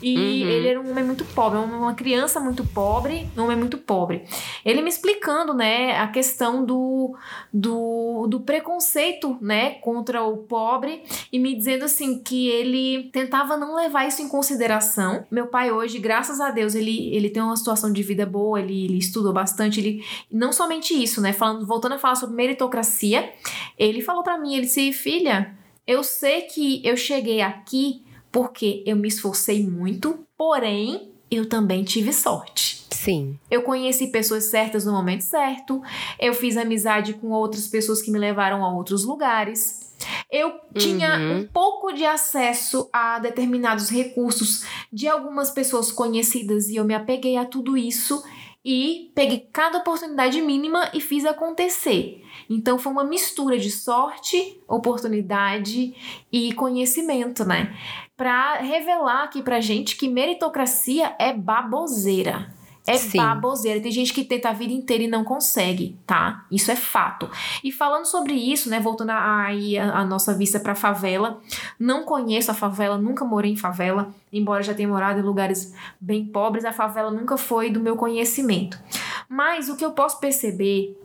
E 0.00 0.16
uhum. 0.16 0.48
ele 0.48 0.68
era 0.68 0.80
um 0.80 0.90
homem 0.90 1.04
muito 1.04 1.24
pobre, 1.24 1.58
uma 1.58 1.94
criança 1.94 2.38
muito 2.38 2.64
pobre, 2.64 3.28
um 3.36 3.42
homem 3.42 3.56
muito 3.56 3.76
pobre. 3.76 4.24
Ele 4.64 4.80
me 4.80 4.88
explicando, 4.88 5.52
né, 5.52 5.98
a 5.98 6.06
questão 6.06 6.64
do, 6.64 7.16
do, 7.52 8.26
do 8.28 8.40
preconceito, 8.40 9.36
né, 9.40 9.70
contra 9.80 10.22
o 10.22 10.38
pobre 10.38 11.02
e 11.32 11.38
me 11.38 11.54
dizendo 11.54 11.84
assim 11.84 12.22
que 12.22 12.48
ele 12.48 13.10
tentava 13.12 13.56
não 13.56 13.74
levar 13.74 14.06
isso 14.06 14.22
em 14.22 14.28
consideração. 14.28 15.26
Meu 15.30 15.48
pai 15.48 15.72
hoje, 15.72 15.98
graças 15.98 16.40
a 16.40 16.50
Deus, 16.50 16.76
ele, 16.76 17.12
ele 17.12 17.28
tem 17.28 17.42
uma 17.42 17.56
situação 17.56 17.92
de 17.92 18.02
vida 18.04 18.24
boa, 18.24 18.60
ele, 18.60 18.84
ele 18.84 18.98
estudou 18.98 19.32
bastante, 19.32 19.80
ele 19.80 20.04
não 20.30 20.52
somente 20.52 20.94
isso, 20.94 21.20
né, 21.20 21.32
falando, 21.32 21.66
voltando 21.66 21.96
a 21.96 21.98
falar 21.98 22.14
sobre 22.14 22.36
meritocracia, 22.36 23.32
ele 23.76 24.00
falou 24.00 24.22
para 24.22 24.38
mim, 24.38 24.54
ele 24.54 24.66
disse, 24.66 24.92
filha, 24.92 25.57
eu 25.88 26.04
sei 26.04 26.42
que 26.42 26.86
eu 26.86 26.98
cheguei 26.98 27.40
aqui 27.40 28.02
porque 28.30 28.84
eu 28.86 28.94
me 28.94 29.08
esforcei 29.08 29.66
muito, 29.66 30.18
porém 30.36 31.10
eu 31.30 31.48
também 31.48 31.82
tive 31.82 32.12
sorte. 32.12 32.86
Sim. 32.90 33.38
Eu 33.50 33.62
conheci 33.62 34.08
pessoas 34.08 34.44
certas 34.44 34.84
no 34.84 34.92
momento 34.92 35.22
certo, 35.22 35.80
eu 36.20 36.34
fiz 36.34 36.58
amizade 36.58 37.14
com 37.14 37.30
outras 37.30 37.68
pessoas 37.68 38.02
que 38.02 38.10
me 38.10 38.18
levaram 38.18 38.62
a 38.62 38.70
outros 38.70 39.02
lugares. 39.02 39.88
Eu 40.30 40.60
tinha 40.76 41.18
uhum. 41.18 41.38
um 41.38 41.46
pouco 41.46 41.90
de 41.92 42.04
acesso 42.04 42.88
a 42.92 43.18
determinados 43.18 43.88
recursos 43.88 44.64
de 44.92 45.08
algumas 45.08 45.50
pessoas 45.50 45.90
conhecidas 45.90 46.68
e 46.68 46.76
eu 46.76 46.84
me 46.84 46.94
apeguei 46.94 47.38
a 47.38 47.46
tudo 47.46 47.78
isso 47.78 48.22
e 48.62 49.10
peguei 49.14 49.48
cada 49.50 49.78
oportunidade 49.78 50.40
mínima 50.42 50.90
e 50.92 51.00
fiz 51.00 51.24
acontecer. 51.24 52.22
Então 52.48 52.78
foi 52.78 52.90
uma 52.90 53.04
mistura 53.04 53.58
de 53.58 53.70
sorte, 53.70 54.60
oportunidade 54.66 55.94
e 56.32 56.52
conhecimento, 56.54 57.44
né? 57.44 57.76
Para 58.16 58.56
revelar 58.56 59.24
aqui 59.24 59.42
pra 59.42 59.60
gente 59.60 59.96
que 59.96 60.08
meritocracia 60.08 61.14
é 61.18 61.32
baboseira. 61.32 62.56
É 62.88 62.96
Sim. 62.96 63.18
baboseira. 63.18 63.80
Tem 63.82 63.92
gente 63.92 64.14
que 64.14 64.24
tenta 64.24 64.48
a 64.48 64.52
vida 64.54 64.72
inteira 64.72 65.04
e 65.04 65.08
não 65.08 65.22
consegue, 65.22 65.98
tá? 66.06 66.46
Isso 66.50 66.70
é 66.70 66.74
fato. 66.74 67.28
E 67.62 67.70
falando 67.70 68.06
sobre 68.06 68.32
isso, 68.32 68.70
né? 68.70 68.80
Voltando 68.80 69.10
aí 69.10 69.76
a, 69.78 69.98
a, 69.98 70.04
nossa 70.06 70.32
vista 70.32 70.58
pra 70.58 70.74
favela. 70.74 71.38
Não 71.78 72.04
conheço 72.04 72.50
a 72.50 72.54
favela, 72.54 72.96
nunca 72.96 73.26
morei 73.26 73.52
em 73.52 73.56
favela. 73.56 74.08
Embora 74.32 74.62
já 74.62 74.72
tenha 74.72 74.88
morado 74.88 75.20
em 75.20 75.22
lugares 75.22 75.74
bem 76.00 76.24
pobres, 76.24 76.64
a 76.64 76.72
favela 76.72 77.10
nunca 77.10 77.36
foi 77.36 77.68
do 77.68 77.78
meu 77.78 77.94
conhecimento. 77.94 78.80
Mas 79.28 79.68
o 79.68 79.76
que 79.76 79.84
eu 79.84 79.92
posso 79.92 80.18
perceber 80.18 80.98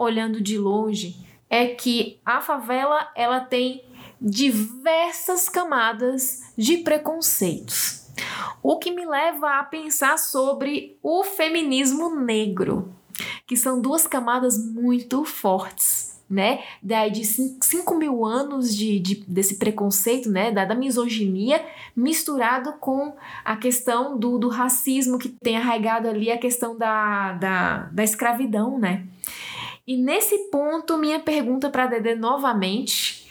olhando 0.00 0.40
de 0.40 0.56
longe 0.56 1.14
é 1.50 1.66
que 1.66 2.18
a 2.24 2.40
favela 2.40 3.10
ela 3.14 3.40
tem 3.40 3.84
diversas 4.18 5.48
camadas 5.48 6.52
de 6.56 6.78
preconceitos. 6.78 8.08
O 8.62 8.78
que 8.78 8.90
me 8.90 9.04
leva 9.04 9.58
a 9.58 9.64
pensar 9.64 10.18
sobre 10.18 10.98
o 11.02 11.22
feminismo 11.22 12.16
negro, 12.16 12.94
que 13.46 13.56
são 13.56 13.80
duas 13.80 14.06
camadas 14.06 14.58
muito 14.58 15.24
fortes 15.24 16.10
né? 16.30 16.60
Daí 16.80 17.10
de 17.10 17.24
5 17.24 17.96
mil 17.96 18.24
anos 18.24 18.74
de, 18.74 19.00
de, 19.00 19.24
desse 19.26 19.56
preconceito, 19.56 20.30
né? 20.30 20.52
Da, 20.52 20.64
da, 20.64 20.76
misoginia, 20.76 21.60
misturado 21.96 22.74
com 22.74 23.16
a 23.44 23.56
questão 23.56 24.16
do, 24.16 24.38
do 24.38 24.48
racismo 24.48 25.18
que 25.18 25.28
tem 25.28 25.56
arraigado 25.56 26.08
ali 26.08 26.30
a 26.30 26.38
questão 26.38 26.78
da, 26.78 27.32
da, 27.32 27.78
da 27.90 28.04
escravidão, 28.04 28.78
né? 28.78 29.04
E 29.90 29.96
nesse 29.96 30.38
ponto, 30.52 30.96
minha 30.96 31.18
pergunta 31.18 31.68
para 31.68 31.88
Dedé 31.88 32.14
novamente 32.14 33.28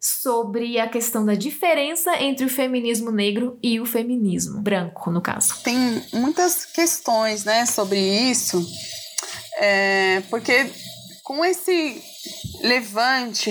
sobre 0.00 0.80
a 0.80 0.88
questão 0.88 1.24
da 1.24 1.36
diferença 1.36 2.20
entre 2.20 2.44
o 2.44 2.48
feminismo 2.48 3.12
negro 3.12 3.56
e 3.62 3.78
o 3.78 3.86
feminismo 3.86 4.60
branco, 4.60 5.08
no 5.08 5.20
caso. 5.20 5.62
Tem 5.62 6.04
muitas 6.12 6.64
questões, 6.64 7.44
né, 7.44 7.64
sobre 7.64 8.00
isso, 8.28 8.60
é, 9.60 10.20
porque 10.28 10.68
com 11.22 11.44
esse 11.44 12.02
levante, 12.62 13.48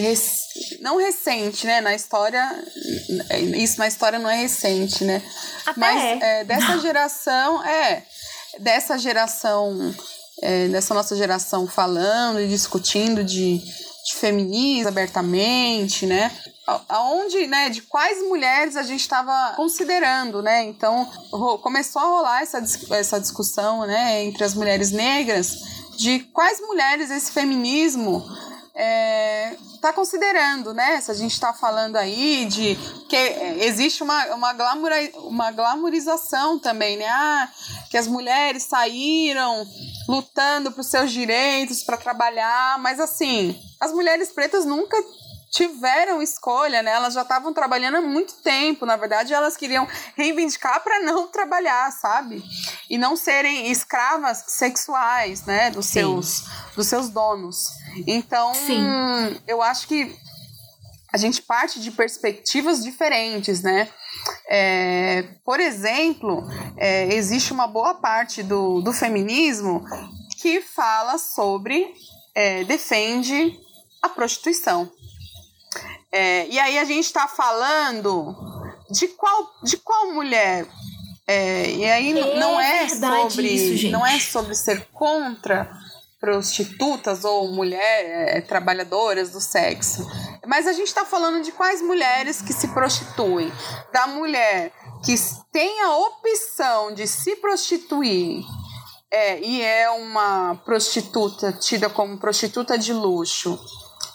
não 0.82 0.97
recente, 0.97 1.66
né? 1.66 1.80
Na 1.80 1.95
história, 1.95 2.45
isso 3.55 3.80
na 3.80 3.88
história 3.88 4.20
não 4.20 4.30
é 4.30 4.36
recente, 4.36 5.05
né? 5.05 5.24
Até 5.66 5.80
Mas 5.80 6.03
é. 6.03 6.41
É, 6.41 6.43
dessa 6.43 6.78
geração, 6.84 7.64
é, 7.64 8.03
dessa 8.60 8.97
geração, 8.97 9.95
é, 10.41 10.67
dessa 10.67 10.93
nossa 10.93 11.15
geração 11.15 11.67
falando 11.67 12.39
e 12.39 12.47
discutindo 12.47 13.23
de, 13.23 13.57
de 13.59 14.15
feminismo 14.15 14.89
abertamente, 14.89 16.05
né? 16.05 16.31
aonde, 16.87 17.47
né, 17.47 17.69
de 17.69 17.81
quais 17.81 18.21
mulheres 18.21 18.75
a 18.75 18.83
gente 18.83 18.99
estava 18.99 19.53
considerando, 19.55 20.41
né? 20.43 20.65
Então, 20.65 21.09
começou 21.63 21.99
a 21.99 22.05
rolar 22.05 22.41
essa, 22.43 22.63
essa 22.91 23.19
discussão, 23.19 23.87
né, 23.87 24.23
entre 24.23 24.43
as 24.43 24.53
mulheres 24.53 24.91
negras 24.91 25.57
de 25.97 26.19
quais 26.31 26.61
mulheres 26.61 27.11
esse 27.11 27.31
feminismo 27.31 28.23
está 28.80 29.89
é, 29.89 29.93
considerando, 29.93 30.73
né? 30.73 31.01
Se 31.01 31.11
a 31.11 31.13
gente 31.13 31.34
está 31.34 31.53
falando 31.53 31.97
aí 31.97 32.45
de 32.45 32.77
que 33.09 33.17
existe 33.61 34.01
uma, 34.01 34.25
uma, 34.36 34.53
glamour, 34.53 34.91
uma 35.25 35.51
glamourização 35.51 36.57
também, 36.57 36.97
né? 36.97 37.07
Ah, 37.07 37.49
que 37.89 37.97
as 37.97 38.07
mulheres 38.07 38.63
saíram 38.63 39.67
lutando 40.07 40.71
para 40.71 40.82
os 40.82 40.88
seus 40.88 41.11
direitos, 41.11 41.84
para 41.84 41.97
trabalhar, 41.97 42.80
mas 42.80 42.99
assim, 42.99 43.59
as 43.80 43.91
mulheres 43.91 44.32
pretas 44.32 44.65
nunca 44.65 44.97
tiveram 45.49 46.21
escolha, 46.21 46.82
né? 46.82 46.91
Elas 46.91 47.13
já 47.13 47.23
estavam 47.23 47.51
trabalhando 47.53 47.97
há 47.97 48.01
muito 48.01 48.36
tempo. 48.36 48.86
Na 48.86 48.95
verdade, 48.95 49.34
elas 49.34 49.57
queriam 49.57 49.88
reivindicar 50.15 50.82
para 50.84 51.01
não 51.01 51.27
trabalhar, 51.27 51.91
sabe? 51.91 52.43
E 52.89 52.97
não 52.97 53.15
serem 53.15 53.69
escravas 53.71 54.43
sexuais, 54.47 55.43
né? 55.45 55.71
Dos 55.71 55.88
seus, 55.88 56.45
dos 56.75 56.88
seus 56.88 57.09
donos. 57.09 57.69
Então, 58.07 58.53
Sim. 58.53 58.85
eu 59.47 59.61
acho 59.61 59.87
que 59.87 60.15
a 61.11 61.17
gente 61.17 61.41
parte 61.41 61.79
de 61.79 61.91
perspectivas 61.91 62.83
diferentes, 62.83 63.61
né? 63.61 63.89
É, 64.47 65.23
por 65.43 65.59
exemplo, 65.59 66.43
é, 66.77 67.13
existe 67.13 67.51
uma 67.51 67.67
boa 67.67 67.95
parte 67.95 68.43
do, 68.43 68.81
do 68.81 68.93
feminismo 68.93 69.83
que 70.39 70.61
fala 70.61 71.17
sobre, 71.17 71.93
é, 72.35 72.63
defende 72.63 73.59
a 74.01 74.09
prostituição. 74.09 74.91
É, 76.11 76.47
e 76.47 76.59
aí 76.59 76.77
a 76.77 76.85
gente 76.85 77.05
está 77.05 77.27
falando 77.27 78.35
de 78.89 79.07
qual, 79.09 79.51
de 79.63 79.77
qual 79.77 80.13
mulher? 80.13 80.67
É, 81.27 81.71
e 81.71 81.85
aí 81.85 82.17
é 82.17 82.39
não 82.39 82.59
é 82.59 82.89
sobre 82.89 83.47
isso, 83.47 83.89
não 83.89 84.05
é 84.05 84.19
sobre 84.19 84.55
ser 84.55 84.87
contra 84.91 85.69
prostitutas 86.20 87.24
ou 87.24 87.51
mulheres 87.51 88.36
é, 88.36 88.41
trabalhadoras 88.41 89.32
do 89.32 89.39
sexo. 89.39 90.05
Mas 90.45 90.67
a 90.67 90.74
gente 90.74 90.88
está 90.88 91.05
falando 91.05 91.43
de 91.43 91.51
quais 91.51 91.82
mulheres 91.82 92.41
que 92.41 92.53
se 92.53 92.67
prostituem. 92.70 93.51
Da 93.93 94.07
mulher 94.07 94.72
que 95.05 95.15
tem 95.51 95.82
a 95.82 95.95
opção 95.97 96.93
de 96.93 97.07
se 97.07 97.38
prostituir 97.38 98.43
é, 99.11 99.39
e 99.39 99.61
é 99.61 99.89
uma 99.89 100.55
prostituta 100.65 101.51
tida 101.53 101.89
como 101.89 102.20
prostituta 102.20 102.78
de 102.78 102.93
luxo 102.93 103.59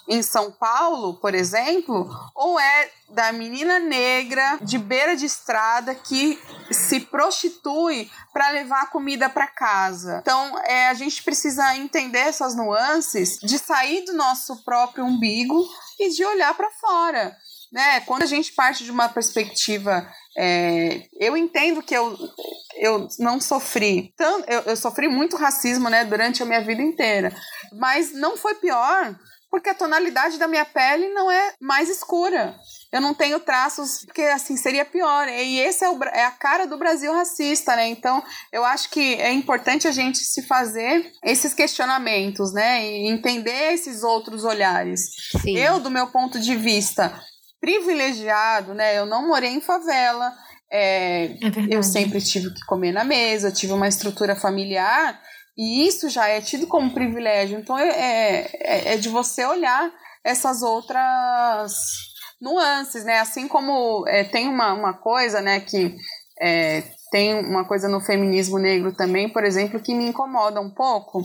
em 0.07 0.21
São 0.21 0.51
Paulo, 0.51 1.15
por 1.15 1.33
exemplo, 1.33 2.09
ou 2.35 2.59
é 2.59 2.89
da 3.09 3.31
menina 3.31 3.79
negra 3.79 4.57
de 4.61 4.77
beira 4.77 5.15
de 5.15 5.25
estrada 5.25 5.93
que 5.95 6.39
se 6.71 6.99
prostitui 6.99 8.09
para 8.33 8.49
levar 8.49 8.89
comida 8.89 9.29
para 9.29 9.47
casa. 9.47 10.19
Então, 10.21 10.59
é, 10.65 10.89
a 10.89 10.93
gente 10.93 11.23
precisa 11.23 11.75
entender 11.75 12.19
essas 12.19 12.55
nuances 12.55 13.37
de 13.39 13.57
sair 13.57 14.05
do 14.05 14.13
nosso 14.13 14.63
próprio 14.63 15.05
umbigo 15.05 15.67
e 15.99 16.09
de 16.09 16.25
olhar 16.25 16.53
para 16.55 16.69
fora. 16.71 17.35
Né? 17.71 17.99
Quando 18.01 18.23
a 18.23 18.27
gente 18.27 18.53
parte 18.53 18.83
de 18.83 18.91
uma 18.91 19.09
perspectiva 19.09 20.07
é, 20.37 21.07
eu 21.17 21.37
entendo 21.37 21.81
que 21.81 21.95
eu, 21.95 22.17
eu 22.75 23.07
não 23.19 23.39
sofri. 23.39 24.13
Tanto, 24.17 24.49
eu, 24.49 24.61
eu 24.61 24.75
sofri 24.75 25.07
muito 25.07 25.37
racismo 25.37 25.89
né, 25.89 26.03
durante 26.03 26.43
a 26.43 26.45
minha 26.45 26.61
vida 26.61 26.81
inteira. 26.81 27.33
Mas 27.71 28.11
não 28.13 28.35
foi 28.35 28.55
pior 28.55 29.15
porque 29.55 29.69
a 29.69 29.73
tonalidade 29.73 30.37
da 30.37 30.49
minha 30.49 30.65
pele 30.65 31.07
não 31.13 31.31
é 31.31 31.53
mais 31.61 31.87
escura. 31.89 32.59
Eu 32.91 32.99
não 32.99 33.13
tenho 33.13 33.39
traços, 33.39 34.03
porque 34.03 34.23
assim 34.23 34.57
seria 34.57 34.83
pior. 34.83 35.29
E 35.29 35.59
esse 35.61 35.85
é, 35.85 35.89
o, 35.89 35.97
é 36.03 36.25
a 36.25 36.31
cara 36.31 36.67
do 36.67 36.77
Brasil 36.77 37.13
racista, 37.13 37.73
né? 37.73 37.87
Então, 37.87 38.21
eu 38.51 38.65
acho 38.65 38.89
que 38.89 39.15
é 39.15 39.31
importante 39.31 39.87
a 39.87 39.91
gente 39.91 40.17
se 40.17 40.45
fazer 40.45 41.09
esses 41.23 41.53
questionamentos, 41.53 42.51
né? 42.51 42.85
E 42.85 43.07
entender 43.07 43.73
esses 43.73 44.03
outros 44.03 44.43
olhares. 44.43 44.99
Sim. 45.41 45.57
Eu, 45.57 45.79
do 45.79 45.89
meu 45.89 46.07
ponto 46.07 46.37
de 46.37 46.53
vista 46.57 47.17
privilegiado, 47.61 48.73
né? 48.73 48.99
Eu 48.99 49.05
não 49.05 49.25
morei 49.25 49.51
em 49.51 49.61
favela. 49.61 50.33
É, 50.69 51.27
é 51.27 51.37
eu 51.71 51.81
sempre 51.81 52.19
tive 52.19 52.53
que 52.53 52.65
comer 52.65 52.91
na 52.91 53.05
mesa, 53.05 53.53
tive 53.53 53.71
uma 53.71 53.87
estrutura 53.87 54.35
familiar 54.35 55.17
e 55.57 55.87
isso 55.87 56.09
já 56.09 56.27
é 56.27 56.41
tido 56.41 56.67
como 56.67 56.93
privilégio. 56.93 57.59
Então 57.59 57.77
é, 57.77 58.49
é, 58.53 58.93
é 58.93 58.97
de 58.97 59.09
você 59.09 59.45
olhar 59.45 59.91
essas 60.23 60.61
outras 60.61 61.73
nuances, 62.41 63.05
né? 63.05 63.19
Assim 63.19 63.47
como 63.47 64.05
é, 64.07 64.23
tem 64.23 64.47
uma, 64.47 64.73
uma 64.73 64.93
coisa, 64.93 65.41
né, 65.41 65.59
que 65.59 65.95
é, 66.41 66.83
tem 67.11 67.33
uma 67.45 67.65
coisa 67.65 67.87
no 67.87 68.01
feminismo 68.01 68.57
negro 68.57 68.93
também, 68.93 69.29
por 69.29 69.43
exemplo, 69.43 69.79
que 69.79 69.93
me 69.93 70.07
incomoda 70.07 70.59
um 70.59 70.69
pouco, 70.69 71.21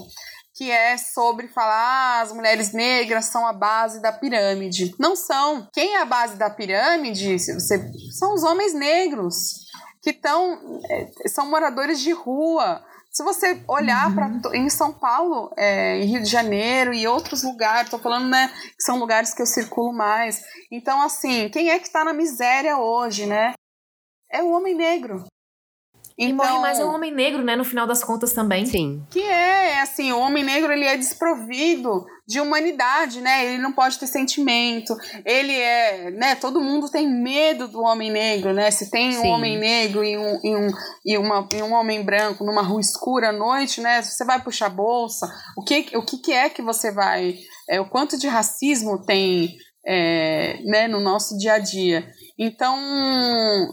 que 0.54 0.70
é 0.70 0.96
sobre 0.96 1.48
falar 1.48 2.18
ah, 2.18 2.20
as 2.20 2.32
mulheres 2.32 2.72
negras 2.72 3.24
são 3.24 3.46
a 3.46 3.52
base 3.52 4.00
da 4.00 4.12
pirâmide. 4.12 4.94
Não 4.98 5.16
são. 5.16 5.66
Quem 5.72 5.94
é 5.96 6.02
a 6.02 6.04
base 6.04 6.36
da 6.36 6.50
pirâmide 6.50 7.38
você, 7.38 7.90
são 8.18 8.34
os 8.34 8.44
homens 8.44 8.74
negros 8.74 9.54
que 10.02 10.10
estão 10.10 10.80
é, 10.88 11.28
são 11.28 11.50
moradores 11.50 12.00
de 12.00 12.12
rua 12.12 12.82
se 13.10 13.24
você 13.24 13.60
olhar 13.66 14.08
uhum. 14.08 14.14
para 14.14 14.56
em 14.56 14.70
São 14.70 14.92
Paulo, 14.92 15.52
é, 15.56 15.98
em 15.98 16.04
Rio 16.04 16.22
de 16.22 16.28
Janeiro 16.30 16.94
e 16.94 17.08
outros 17.08 17.42
lugares, 17.42 17.84
estou 17.84 17.98
falando, 17.98 18.28
né, 18.28 18.48
que 18.48 18.82
são 18.82 18.98
lugares 18.98 19.34
que 19.34 19.42
eu 19.42 19.46
circulo 19.46 19.92
mais. 19.92 20.40
Então, 20.70 21.02
assim, 21.02 21.48
quem 21.48 21.70
é 21.70 21.78
que 21.78 21.86
está 21.86 22.04
na 22.04 22.12
miséria 22.12 22.78
hoje, 22.78 23.26
né? 23.26 23.52
É 24.30 24.42
o 24.42 24.50
homem 24.50 24.76
negro. 24.76 25.24
Então, 26.20 26.28
e 26.28 26.32
morre 26.34 26.58
mais 26.60 26.78
um 26.78 26.94
homem 26.94 27.10
negro, 27.10 27.42
né, 27.42 27.56
no 27.56 27.64
final 27.64 27.86
das 27.86 28.04
contas 28.04 28.34
também. 28.34 28.66
Sim. 28.66 29.02
Que 29.08 29.22
é, 29.22 29.80
assim, 29.80 30.12
o 30.12 30.20
homem 30.20 30.44
negro 30.44 30.70
ele 30.70 30.84
é 30.84 30.94
desprovido 30.94 32.04
de 32.28 32.38
humanidade, 32.38 33.22
né? 33.22 33.46
Ele 33.46 33.56
não 33.56 33.72
pode 33.72 33.98
ter 33.98 34.06
sentimento. 34.06 34.94
Ele 35.24 35.54
é, 35.54 36.10
né? 36.10 36.34
Todo 36.34 36.60
mundo 36.60 36.90
tem 36.90 37.08
medo 37.08 37.66
do 37.66 37.80
homem 37.80 38.10
negro, 38.10 38.52
né? 38.52 38.70
Se 38.70 38.90
tem 38.90 39.12
Sim. 39.12 39.20
um 39.20 39.28
homem 39.28 39.58
negro 39.58 40.04
e 40.04 40.18
um, 40.18 40.38
e, 40.44 40.56
um, 40.56 40.70
e, 41.06 41.16
uma, 41.16 41.48
e 41.54 41.62
um 41.62 41.72
homem 41.72 42.04
branco 42.04 42.44
numa 42.44 42.62
rua 42.62 42.82
escura 42.82 43.30
à 43.30 43.32
noite, 43.32 43.80
né? 43.80 44.02
Você 44.02 44.22
vai 44.22 44.42
puxar 44.42 44.66
a 44.66 44.68
bolsa. 44.68 45.26
O 45.56 45.64
que, 45.64 45.96
o 45.96 46.02
que, 46.02 46.18
que 46.18 46.32
é 46.32 46.50
que 46.50 46.60
você 46.60 46.92
vai. 46.92 47.34
É, 47.68 47.80
o 47.80 47.88
quanto 47.88 48.18
de 48.18 48.28
racismo 48.28 49.02
tem 49.06 49.56
é, 49.86 50.60
né, 50.64 50.86
no 50.86 51.00
nosso 51.00 51.36
dia 51.38 51.54
a 51.54 51.58
dia. 51.58 52.06
Então, 52.42 52.74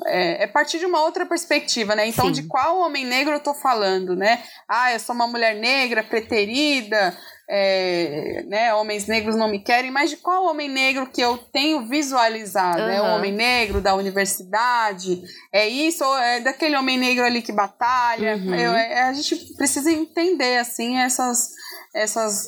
é, 0.05 0.43
é 0.43 0.47
partir 0.47 0.77
de 0.77 0.85
uma 0.85 1.01
outra 1.01 1.25
perspectiva, 1.25 1.95
né? 1.95 2.05
Então, 2.05 2.25
Sim. 2.25 2.33
de 2.33 2.43
qual 2.43 2.79
homem 2.79 3.05
negro 3.05 3.33
eu 3.33 3.39
tô 3.39 3.53
falando, 3.53 4.13
né? 4.13 4.43
Ah, 4.67 4.91
eu 4.91 4.99
sou 4.99 5.15
uma 5.15 5.25
mulher 5.25 5.55
negra, 5.55 6.03
preterida, 6.03 7.17
é, 7.49 8.43
né, 8.45 8.73
homens 8.73 9.07
negros 9.07 9.37
não 9.37 9.49
me 9.49 9.63
querem, 9.63 9.89
mas 9.89 10.09
de 10.09 10.17
qual 10.17 10.43
homem 10.47 10.67
negro 10.67 11.07
que 11.07 11.21
eu 11.21 11.37
tenho 11.37 11.87
visualizado? 11.87 12.81
Uhum. 12.81 12.89
É 12.89 13.01
o 13.01 13.15
homem 13.15 13.31
negro 13.31 13.79
da 13.79 13.95
universidade? 13.95 15.21
É 15.53 15.65
isso? 15.65 16.03
Ou 16.03 16.17
é 16.17 16.41
daquele 16.41 16.75
homem 16.75 16.97
negro 16.97 17.23
ali 17.23 17.41
que 17.41 17.53
batalha? 17.53 18.35
Uhum. 18.35 18.53
Eu, 18.53 18.73
é, 18.73 19.03
a 19.03 19.13
gente 19.13 19.53
precisa 19.55 19.89
entender, 19.89 20.57
assim, 20.57 20.97
essas, 20.97 21.51
essas 21.95 22.43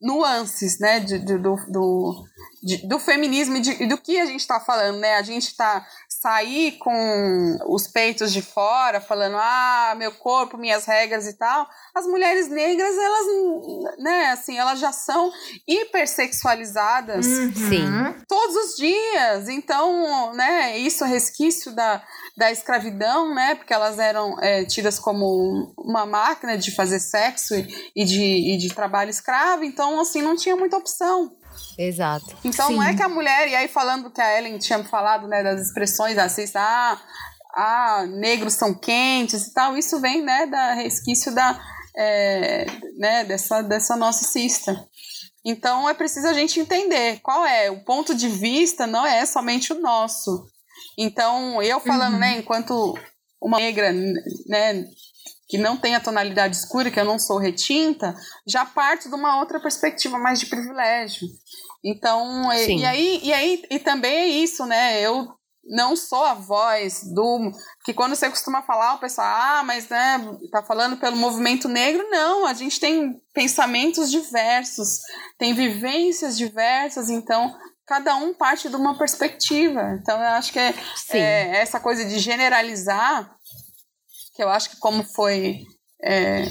nuances, 0.00 0.78
né, 0.80 1.00
de, 1.00 1.18
de 1.18 1.36
do, 1.36 1.56
do 1.68 2.24
de, 2.64 2.78
do 2.78 2.98
feminismo 2.98 3.56
e, 3.56 3.60
de, 3.60 3.82
e 3.82 3.86
do 3.86 3.98
que 3.98 4.18
a 4.18 4.24
gente 4.24 4.40
está 4.40 4.58
falando, 4.58 4.98
né? 4.98 5.16
A 5.16 5.22
gente 5.22 5.48
está 5.48 5.86
sair 6.08 6.78
com 6.78 7.58
os 7.68 7.86
peitos 7.86 8.32
de 8.32 8.40
fora, 8.40 8.98
falando, 8.98 9.36
ah, 9.36 9.94
meu 9.98 10.10
corpo, 10.12 10.56
minhas 10.56 10.86
regras 10.86 11.26
e 11.26 11.34
tal, 11.34 11.68
as 11.94 12.06
mulheres 12.06 12.48
negras, 12.48 12.96
elas, 12.96 13.98
né, 13.98 14.30
assim, 14.30 14.56
elas 14.56 14.78
já 14.78 14.90
são 14.90 15.30
hipersexualizadas. 15.68 17.26
Uhum. 17.26 17.52
Sim. 17.52 18.24
Todos 18.26 18.56
os 18.56 18.76
dias. 18.76 19.48
Então, 19.50 20.32
né, 20.32 20.78
isso 20.78 21.04
é 21.04 21.08
resquício 21.08 21.74
da, 21.74 22.02
da 22.34 22.50
escravidão, 22.50 23.34
né, 23.34 23.54
porque 23.56 23.74
elas 23.74 23.98
eram 23.98 24.40
é, 24.40 24.64
tidas 24.64 24.98
como 24.98 25.74
uma 25.76 26.06
máquina 26.06 26.56
de 26.56 26.74
fazer 26.74 27.00
sexo 27.00 27.54
e, 27.54 27.92
e, 27.94 28.04
de, 28.06 28.54
e 28.54 28.56
de 28.56 28.74
trabalho 28.74 29.10
escravo, 29.10 29.64
então, 29.64 30.00
assim, 30.00 30.22
não 30.22 30.36
tinha 30.36 30.56
muita 30.56 30.78
opção. 30.78 31.36
Exato. 31.78 32.36
Então 32.44 32.68
Sim. 32.68 32.76
não 32.76 32.82
é 32.82 32.94
que 32.94 33.02
a 33.02 33.08
mulher, 33.08 33.48
e 33.48 33.54
aí 33.54 33.68
falando 33.68 34.10
que 34.10 34.20
a 34.20 34.38
Ellen 34.38 34.58
tinha 34.58 34.82
falado, 34.84 35.26
né, 35.26 35.42
das 35.42 35.60
expressões 35.60 36.16
racistas, 36.16 36.60
ah, 36.62 37.00
ah, 37.54 38.06
negros 38.06 38.54
são 38.54 38.74
quentes 38.74 39.46
e 39.46 39.54
tal, 39.54 39.76
isso 39.76 40.00
vem, 40.00 40.22
né, 40.22 40.46
da 40.46 40.74
resquício 40.74 41.34
da, 41.34 41.60
é, 41.96 42.66
né, 42.98 43.24
dessa, 43.24 43.62
dessa 43.62 43.96
nossa 43.96 44.24
cista. 44.24 44.86
Então 45.44 45.88
é 45.88 45.94
preciso 45.94 46.26
a 46.26 46.32
gente 46.32 46.58
entender 46.58 47.20
qual 47.20 47.44
é 47.44 47.70
o 47.70 47.84
ponto 47.84 48.14
de 48.14 48.28
vista, 48.28 48.86
não 48.86 49.04
é 49.04 49.26
somente 49.26 49.72
o 49.72 49.80
nosso. 49.80 50.46
Então, 50.98 51.62
eu 51.62 51.80
falando, 51.80 52.14
uhum. 52.14 52.20
né, 52.20 52.38
enquanto 52.38 52.94
uma 53.40 53.58
negra, 53.58 53.92
né, 54.46 54.84
que 55.48 55.58
não 55.58 55.76
tem 55.76 55.94
a 55.94 56.00
tonalidade 56.00 56.56
escura, 56.56 56.90
que 56.90 56.98
eu 56.98 57.04
não 57.04 57.18
sou 57.18 57.38
retinta, 57.38 58.16
já 58.46 58.64
parte 58.64 59.08
de 59.08 59.14
uma 59.14 59.38
outra 59.38 59.60
perspectiva 59.60 60.18
mais 60.18 60.40
de 60.40 60.46
privilégio. 60.46 61.28
Então, 61.84 62.50
e, 62.52 62.78
e, 62.78 62.84
aí, 62.84 63.20
e 63.22 63.32
aí, 63.32 63.62
e 63.70 63.78
também 63.78 64.14
é 64.14 64.26
isso, 64.26 64.64
né? 64.64 65.00
Eu 65.00 65.28
não 65.66 65.96
sou 65.96 66.24
a 66.24 66.34
voz 66.34 67.02
do. 67.14 67.50
Que 67.84 67.92
quando 67.92 68.14
você 68.14 68.28
costuma 68.28 68.62
falar, 68.62 68.94
o 68.94 68.98
pessoal, 68.98 69.26
ah, 69.26 69.62
mas 69.64 69.88
né, 69.88 70.18
tá 70.50 70.62
falando 70.62 70.96
pelo 70.96 71.16
movimento 71.16 71.68
negro. 71.68 72.06
Não, 72.10 72.46
a 72.46 72.54
gente 72.54 72.80
tem 72.80 73.20
pensamentos 73.32 74.10
diversos, 74.10 75.00
tem 75.38 75.54
vivências 75.54 76.36
diversas, 76.36 77.10
então 77.10 77.54
cada 77.86 78.16
um 78.16 78.32
parte 78.32 78.68
de 78.68 78.76
uma 78.76 78.96
perspectiva. 78.96 79.98
Então, 80.00 80.18
eu 80.18 80.28
acho 80.28 80.52
que 80.52 80.58
é, 80.58 80.74
é 81.12 81.56
essa 81.56 81.78
coisa 81.78 82.04
de 82.04 82.18
generalizar 82.18 83.33
que 84.34 84.42
eu 84.42 84.48
acho 84.48 84.70
que 84.70 84.76
como 84.76 85.04
foi 85.04 85.64
é, 86.02 86.44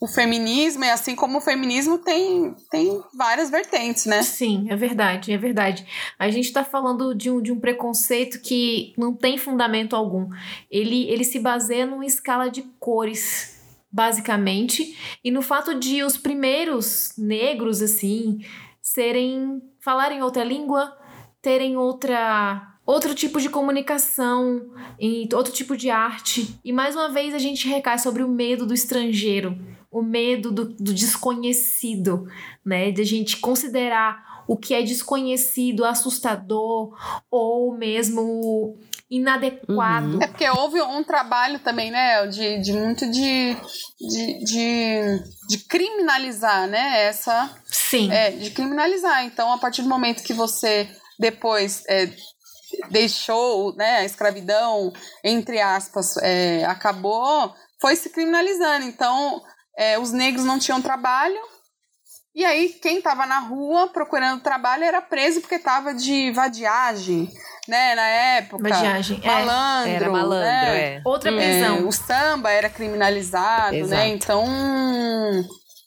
o 0.00 0.06
feminismo, 0.06 0.84
e 0.84 0.90
assim 0.90 1.14
como 1.14 1.38
o 1.38 1.40
feminismo 1.42 1.98
tem, 1.98 2.54
tem 2.70 3.02
várias 3.16 3.50
vertentes, 3.50 4.06
né? 4.06 4.22
Sim, 4.22 4.66
é 4.70 4.76
verdade, 4.76 5.32
é 5.32 5.36
verdade. 5.36 5.86
A 6.18 6.30
gente 6.30 6.46
está 6.46 6.64
falando 6.64 7.14
de 7.14 7.30
um, 7.30 7.42
de 7.42 7.52
um 7.52 7.60
preconceito 7.60 8.40
que 8.40 8.94
não 8.96 9.14
tem 9.14 9.36
fundamento 9.36 9.94
algum. 9.94 10.28
Ele, 10.70 11.04
ele 11.10 11.24
se 11.24 11.38
baseia 11.38 11.84
numa 11.84 12.06
escala 12.06 12.50
de 12.50 12.62
cores, 12.78 13.60
basicamente, 13.92 14.96
e 15.22 15.30
no 15.30 15.42
fato 15.42 15.78
de 15.78 16.02
os 16.02 16.16
primeiros 16.16 17.12
negros, 17.18 17.82
assim, 17.82 18.38
serem. 18.80 19.60
falarem 19.80 20.22
outra 20.22 20.44
língua, 20.44 20.96
terem 21.42 21.76
outra 21.76 22.69
outro 22.90 23.14
tipo 23.14 23.40
de 23.40 23.48
comunicação, 23.48 24.70
e 24.98 25.28
outro 25.32 25.52
tipo 25.52 25.76
de 25.76 25.90
arte. 25.90 26.58
E 26.64 26.72
mais 26.72 26.96
uma 26.96 27.08
vez 27.08 27.34
a 27.34 27.38
gente 27.38 27.68
recai 27.68 27.98
sobre 27.98 28.22
o 28.22 28.28
medo 28.28 28.66
do 28.66 28.74
estrangeiro, 28.74 29.56
o 29.90 30.02
medo 30.02 30.50
do, 30.50 30.64
do 30.64 30.92
desconhecido, 30.92 32.28
né? 32.64 32.90
De 32.90 33.00
a 33.00 33.04
gente 33.04 33.36
considerar 33.36 34.44
o 34.46 34.56
que 34.56 34.74
é 34.74 34.82
desconhecido, 34.82 35.84
assustador 35.84 36.96
ou 37.30 37.76
mesmo 37.76 38.76
inadequado. 39.08 40.14
Uhum. 40.14 40.22
É 40.22 40.26
porque 40.26 40.48
houve 40.48 40.80
um 40.82 41.02
trabalho 41.04 41.58
também, 41.60 41.90
né, 41.90 42.26
de, 42.26 42.60
de 42.60 42.72
muito 42.72 43.10
de, 43.10 43.56
de, 44.00 44.44
de, 44.44 45.24
de 45.48 45.58
criminalizar, 45.68 46.68
né, 46.68 47.04
essa... 47.06 47.50
Sim. 47.66 48.10
É, 48.12 48.30
de 48.30 48.50
criminalizar. 48.50 49.24
Então, 49.24 49.52
a 49.52 49.58
partir 49.58 49.82
do 49.82 49.88
momento 49.88 50.22
que 50.22 50.32
você 50.32 50.88
depois 51.18 51.84
é, 51.88 52.08
deixou 52.90 53.74
né, 53.76 53.98
a 53.98 54.04
escravidão, 54.04 54.92
entre 55.24 55.60
aspas, 55.60 56.16
é, 56.18 56.64
acabou, 56.64 57.54
foi 57.80 57.96
se 57.96 58.10
criminalizando. 58.10 58.86
Então, 58.86 59.42
é, 59.76 59.98
os 59.98 60.12
negros 60.12 60.44
não 60.44 60.58
tinham 60.58 60.82
trabalho, 60.82 61.40
e 62.34 62.44
aí 62.44 62.68
quem 62.68 62.98
estava 62.98 63.26
na 63.26 63.40
rua 63.40 63.88
procurando 63.88 64.42
trabalho 64.42 64.84
era 64.84 65.02
preso 65.02 65.40
porque 65.40 65.56
estava 65.56 65.92
de 65.92 66.30
vadiagem, 66.30 67.28
né, 67.66 67.94
na 67.94 68.06
época. 68.06 68.68
Vadiagem, 68.68 69.20
é. 69.22 69.26
malandro. 69.26 69.90
É. 69.90 69.94
Era 69.94 70.10
malandro, 70.10 70.44
né? 70.44 70.94
é. 70.94 71.02
Outra 71.04 71.32
prisão. 71.32 71.78
É, 71.78 71.82
o 71.82 71.92
samba 71.92 72.50
era 72.50 72.68
criminalizado, 72.68 73.72
né? 73.72 73.78
Exato. 73.78 74.02
né? 74.02 74.08
Então, 74.08 74.44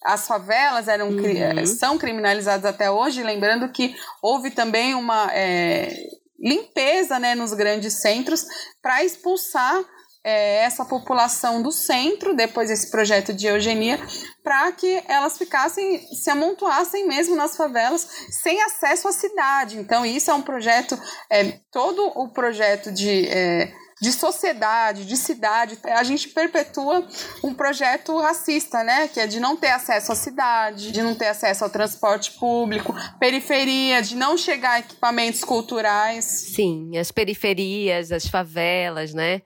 as 0.03 0.27
favelas 0.27 0.87
eram, 0.89 1.09
uhum. 1.09 1.65
são 1.65 1.97
criminalizadas 1.97 2.65
até 2.65 2.91
hoje, 2.91 3.23
lembrando 3.23 3.69
que 3.69 3.95
houve 4.21 4.51
também 4.51 4.93
uma 4.93 5.31
é, 5.31 5.95
limpeza 6.43 7.17
né, 7.17 7.33
nos 7.33 7.53
grandes 7.53 8.01
centros 8.01 8.45
para 8.81 9.03
expulsar 9.03 9.83
é, 10.23 10.63
essa 10.63 10.85
população 10.85 11.61
do 11.61 11.71
centro, 11.71 12.33
depois 12.35 12.69
desse 12.69 12.89
projeto 12.89 13.33
de 13.33 13.47
eugenia, 13.47 13.99
para 14.41 14.71
que 14.71 15.03
elas 15.07 15.37
ficassem, 15.37 15.99
se 16.15 16.29
amontoassem 16.29 17.07
mesmo 17.07 17.35
nas 17.35 17.57
favelas, 17.57 18.07
sem 18.41 18.61
acesso 18.61 19.07
à 19.07 19.11
cidade. 19.11 19.77
Então, 19.77 20.05
isso 20.05 20.31
é 20.31 20.33
um 20.33 20.41
projeto, 20.41 20.97
é, 21.29 21.59
todo 21.71 22.05
o 22.15 22.29
projeto 22.29 22.91
de. 22.91 23.27
É, 23.27 23.82
de 24.03 24.11
sociedade, 24.11 25.05
de 25.05 25.15
cidade, 25.15 25.77
a 25.81 26.03
gente 26.03 26.27
perpetua 26.27 27.07
um 27.41 27.53
projeto 27.53 28.19
racista, 28.19 28.83
né? 28.83 29.07
Que 29.07 29.21
é 29.21 29.27
de 29.27 29.39
não 29.39 29.55
ter 29.55 29.69
acesso 29.69 30.11
à 30.11 30.15
cidade, 30.15 30.91
de 30.91 31.01
não 31.01 31.15
ter 31.15 31.27
acesso 31.27 31.63
ao 31.63 31.69
transporte 31.69 32.31
público, 32.31 32.93
periferia, 33.17 34.01
de 34.01 34.17
não 34.17 34.37
chegar 34.37 34.71
a 34.71 34.79
equipamentos 34.79 35.41
culturais. 35.45 36.25
Sim, 36.25 36.97
as 36.97 37.11
periferias, 37.11 38.11
as 38.11 38.27
favelas, 38.27 39.13
né? 39.13 39.41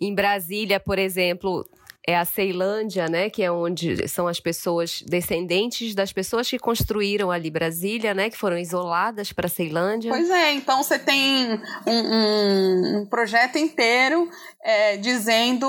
Em 0.00 0.14
Brasília, 0.14 0.78
por 0.78 0.96
exemplo, 0.96 1.68
é 2.06 2.16
a 2.16 2.24
Ceilândia, 2.24 3.08
né, 3.08 3.28
que 3.28 3.42
é 3.42 3.50
onde 3.50 4.08
são 4.08 4.26
as 4.26 4.40
pessoas 4.40 5.02
descendentes 5.02 5.94
das 5.94 6.12
pessoas 6.12 6.48
que 6.48 6.58
construíram 6.58 7.30
ali 7.30 7.50
Brasília, 7.50 8.14
né, 8.14 8.30
que 8.30 8.36
foram 8.36 8.58
isoladas 8.58 9.32
para 9.32 9.48
Ceilândia. 9.48 10.10
Pois 10.10 10.30
é, 10.30 10.52
então 10.52 10.82
você 10.82 10.98
tem 10.98 11.60
um, 11.86 11.92
um, 11.92 13.00
um 13.00 13.06
projeto 13.06 13.58
inteiro 13.58 14.28
é, 14.62 14.96
dizendo 14.96 15.66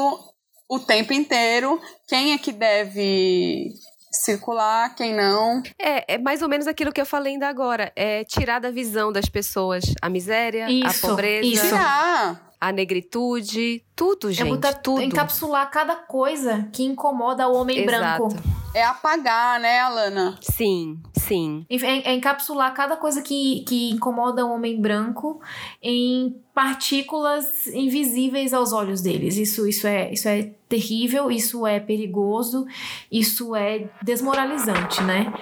o 0.70 0.80
tempo 0.80 1.12
inteiro 1.12 1.82
quem 2.08 2.34
é 2.34 2.38
que 2.38 2.52
deve 2.52 3.74
circular, 4.12 4.96
quem 4.96 5.14
não. 5.14 5.62
É, 5.80 6.16
é 6.16 6.18
mais 6.18 6.42
ou 6.42 6.50
menos 6.50 6.68
aquilo 6.68 6.92
que 6.92 7.02
eu 7.02 7.06
falei 7.06 7.34
ainda 7.34 7.48
agora. 7.48 7.92
É 7.96 8.24
tirar 8.24 8.60
da 8.60 8.72
visão 8.72 9.12
das 9.12 9.28
pessoas 9.28 9.84
a 10.02 10.10
miséria, 10.10 10.70
isso, 10.70 11.06
a 11.06 11.10
pobreza. 11.10 11.48
Isso. 11.48 11.68
Tirar 11.68 12.51
a 12.62 12.72
negritude, 12.72 13.84
tudo, 13.96 14.30
é 14.30 14.34
gente, 14.34 14.48
é 14.48 14.52
botar, 14.52 14.74
tudo. 14.74 15.02
Encapsular 15.02 15.68
cada 15.72 15.96
coisa 15.96 16.70
que 16.72 16.84
incomoda 16.84 17.48
o 17.48 17.56
homem 17.56 17.80
Exato. 17.80 18.28
branco. 18.28 18.62
É 18.74 18.84
apagar, 18.84 19.60
né, 19.60 19.80
Alana? 19.80 20.38
Sim, 20.40 21.00
sim. 21.14 21.66
É, 21.68 22.12
é 22.12 22.14
encapsular 22.14 22.72
cada 22.74 22.96
coisa 22.96 23.22
que, 23.22 23.66
que 23.68 23.90
incomoda 23.90 24.46
o 24.46 24.52
homem 24.52 24.80
branco 24.80 25.42
em 25.82 26.40
partículas 26.54 27.66
invisíveis 27.68 28.54
aos 28.54 28.72
olhos 28.72 29.02
deles. 29.02 29.38
Isso, 29.38 29.68
isso, 29.68 29.88
é, 29.88 30.14
isso 30.14 30.30
é 30.30 30.52
terrível, 30.70 31.32
isso 31.32 31.66
é 31.66 31.80
perigoso, 31.80 32.66
isso 33.12 33.56
é 33.56 33.90
desmoralizante, 34.04 35.02
né? 35.04 35.34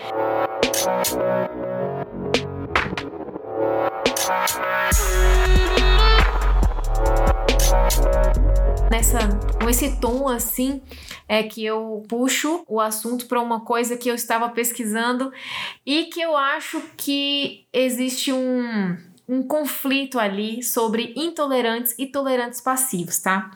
Nessa, 8.90 9.20
com 9.62 9.70
esse 9.70 10.00
tom 10.00 10.28
assim, 10.28 10.82
é 11.28 11.44
que 11.44 11.64
eu 11.64 12.04
puxo 12.10 12.64
o 12.68 12.82
assunto 12.82 13.28
para 13.28 13.40
uma 13.40 13.60
coisa 13.60 13.96
que 13.96 14.10
eu 14.10 14.16
estava 14.16 14.50
pesquisando 14.50 15.32
e 15.86 16.06
que 16.06 16.20
eu 16.20 16.36
acho 16.36 16.82
que 16.98 17.68
existe 17.72 18.34
um, 18.34 18.98
um 19.28 19.44
conflito 19.44 20.18
ali 20.18 20.64
sobre 20.64 21.14
intolerantes 21.16 21.94
e 22.00 22.08
tolerantes 22.08 22.60
passivos, 22.62 23.20
tá? 23.20 23.52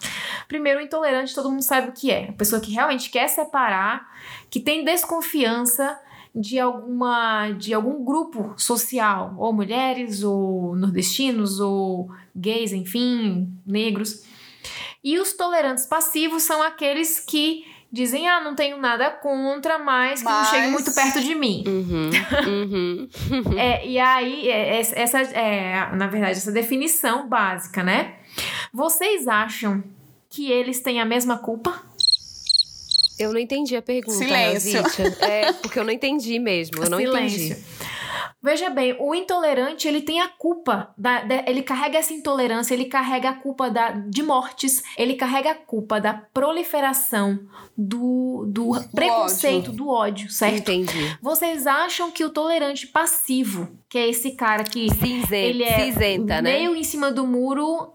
Primeiro, 0.47 0.79
intolerante 0.79 1.34
todo 1.34 1.49
mundo 1.49 1.63
sabe 1.63 1.89
o 1.89 1.93
que 1.93 2.11
é. 2.11 2.29
A 2.29 2.34
pessoa 2.34 2.61
que 2.61 2.71
realmente 2.71 3.09
quer 3.09 3.27
separar, 3.27 4.07
que 4.51 4.59
tem 4.59 4.86
desconfiança 4.86 5.99
de 6.36 6.59
alguma 6.59 7.51
de 7.51 7.73
algum 7.73 8.03
grupo 8.05 8.53
social, 8.55 9.34
ou 9.38 9.51
mulheres, 9.51 10.23
ou 10.23 10.75
nordestinos, 10.75 11.59
ou 11.59 12.09
gays, 12.36 12.71
enfim, 12.71 13.51
negros. 13.65 14.23
E 15.03 15.19
os 15.19 15.33
tolerantes 15.33 15.85
passivos 15.85 16.43
são 16.43 16.61
aqueles 16.61 17.19
que 17.19 17.65
dizem, 17.91 18.27
ah, 18.27 18.41
não 18.41 18.55
tenho 18.55 18.77
nada 18.77 19.11
contra, 19.11 19.77
mas 19.77 20.21
que 20.21 20.25
mas... 20.25 20.47
não 20.47 20.51
chegue 20.51 20.67
muito 20.71 20.93
perto 20.95 21.21
de 21.21 21.35
mim. 21.35 21.63
Uhum, 21.67 22.09
uhum. 22.47 23.09
é, 23.59 23.85
e 23.85 23.99
aí, 23.99 24.49
é, 24.49 24.79
essa 24.79 25.19
é, 25.21 25.95
na 25.95 26.07
verdade, 26.07 26.37
essa 26.37 26.51
definição 26.51 27.27
básica, 27.27 27.83
né? 27.83 28.15
Vocês 28.73 29.27
acham 29.27 29.83
que 30.29 30.51
eles 30.51 30.79
têm 30.79 30.99
a 30.99 31.05
mesma 31.05 31.37
culpa? 31.37 31.83
Eu 33.19 33.31
não 33.31 33.39
entendi 33.39 33.75
a 33.75 33.81
pergunta. 33.81 34.17
Silêncio. 34.17 34.81
É, 35.21 35.53
porque 35.53 35.77
eu 35.77 35.83
não 35.83 35.91
entendi 35.91 36.39
mesmo. 36.39 36.83
Eu 36.83 36.89
não 36.89 36.97
Silêncio. 36.97 37.53
entendi. 37.53 37.63
Veja 38.41 38.70
bem, 38.70 38.95
o 38.99 39.16
intolerante 39.16 39.88
ele 39.88 40.01
tem 40.01 40.20
a 40.20 40.28
culpa, 40.28 40.93
da, 40.97 41.24
da, 41.24 41.43
ele 41.47 41.61
carrega 41.61 41.97
essa 41.97 42.14
intolerância, 42.14 42.74
ele 42.74 42.86
carrega 42.86 43.30
a 43.30 43.34
culpa 43.34 43.70
da, 43.70 43.91
de 43.91 44.22
mortes, 44.22 44.84
ele 44.97 45.16
carrega 45.16 45.51
a 45.51 45.55
culpa 45.55 45.99
da 45.99 46.14
proliferação 46.14 47.39
do, 47.78 48.45
do, 48.47 48.74
do 48.74 48.89
preconceito, 48.89 49.68
ódio. 49.68 49.74
do 49.74 49.89
ódio, 49.89 50.30
certo? 50.30 50.57
Entendi. 50.57 51.18
Vocês 51.22 51.66
acham 51.66 52.11
que 52.11 52.24
o 52.26 52.30
tolerante 52.30 52.88
passivo, 52.88 53.70
que 53.89 53.97
é 53.97 54.09
esse 54.09 54.32
cara 54.32 54.64
que 54.64 54.89
Cinzenta, 54.93 55.36
ele 55.36 55.64
é 55.64 55.86
cinzenta, 55.86 56.41
né? 56.41 56.53
meio 56.53 56.76
em 56.76 56.84
cima 56.84 57.11
do 57.11 57.26
muro, 57.26 57.93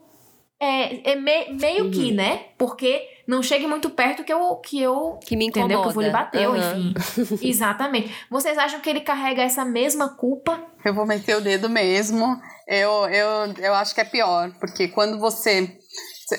é, 0.60 1.12
é 1.12 1.16
me, 1.16 1.52
meio 1.52 1.84
uhum. 1.84 1.90
que, 1.90 2.12
né? 2.12 2.46
Porque 2.56 3.00
não 3.26 3.42
chegue 3.42 3.66
muito 3.66 3.90
perto 3.90 4.24
que 4.24 4.32
eu 4.32 4.56
que 4.56 4.80
eu 4.80 5.18
que 5.24 5.36
me 5.36 5.46
incomoda. 5.46 5.72
entendeu 5.72 5.82
que 5.82 5.88
eu 5.88 5.94
vou 5.94 6.02
lhe 6.02 6.10
bater, 6.10 6.48
uhum. 6.48 6.56
enfim. 6.56 7.38
Exatamente. 7.46 8.12
Vocês 8.30 8.58
acham 8.58 8.80
que 8.80 8.90
ele 8.90 9.00
carrega 9.00 9.42
essa 9.42 9.64
mesma 9.64 10.16
culpa? 10.16 10.60
Eu 10.84 10.94
vou 10.94 11.06
meter 11.06 11.36
o 11.36 11.40
dedo 11.40 11.68
mesmo. 11.68 12.24
Eu 12.66 13.08
eu, 13.08 13.54
eu 13.58 13.74
acho 13.74 13.94
que 13.94 14.00
é 14.00 14.04
pior, 14.04 14.52
porque 14.58 14.88
quando 14.88 15.18
você 15.18 15.78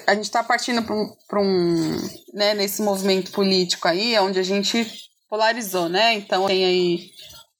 a 0.05 0.13
gente 0.13 0.25
está 0.25 0.43
partindo 0.43 0.83
para 0.83 0.95
um, 0.95 1.07
pra 1.27 1.41
um 1.41 1.97
né, 2.33 2.53
nesse 2.53 2.81
movimento 2.81 3.31
político 3.31 3.87
aí, 3.87 4.17
onde 4.19 4.37
a 4.37 4.43
gente 4.43 4.85
polarizou, 5.29 5.89
né? 5.89 6.13
Então 6.15 6.45
tem 6.45 6.65
aí 6.65 7.09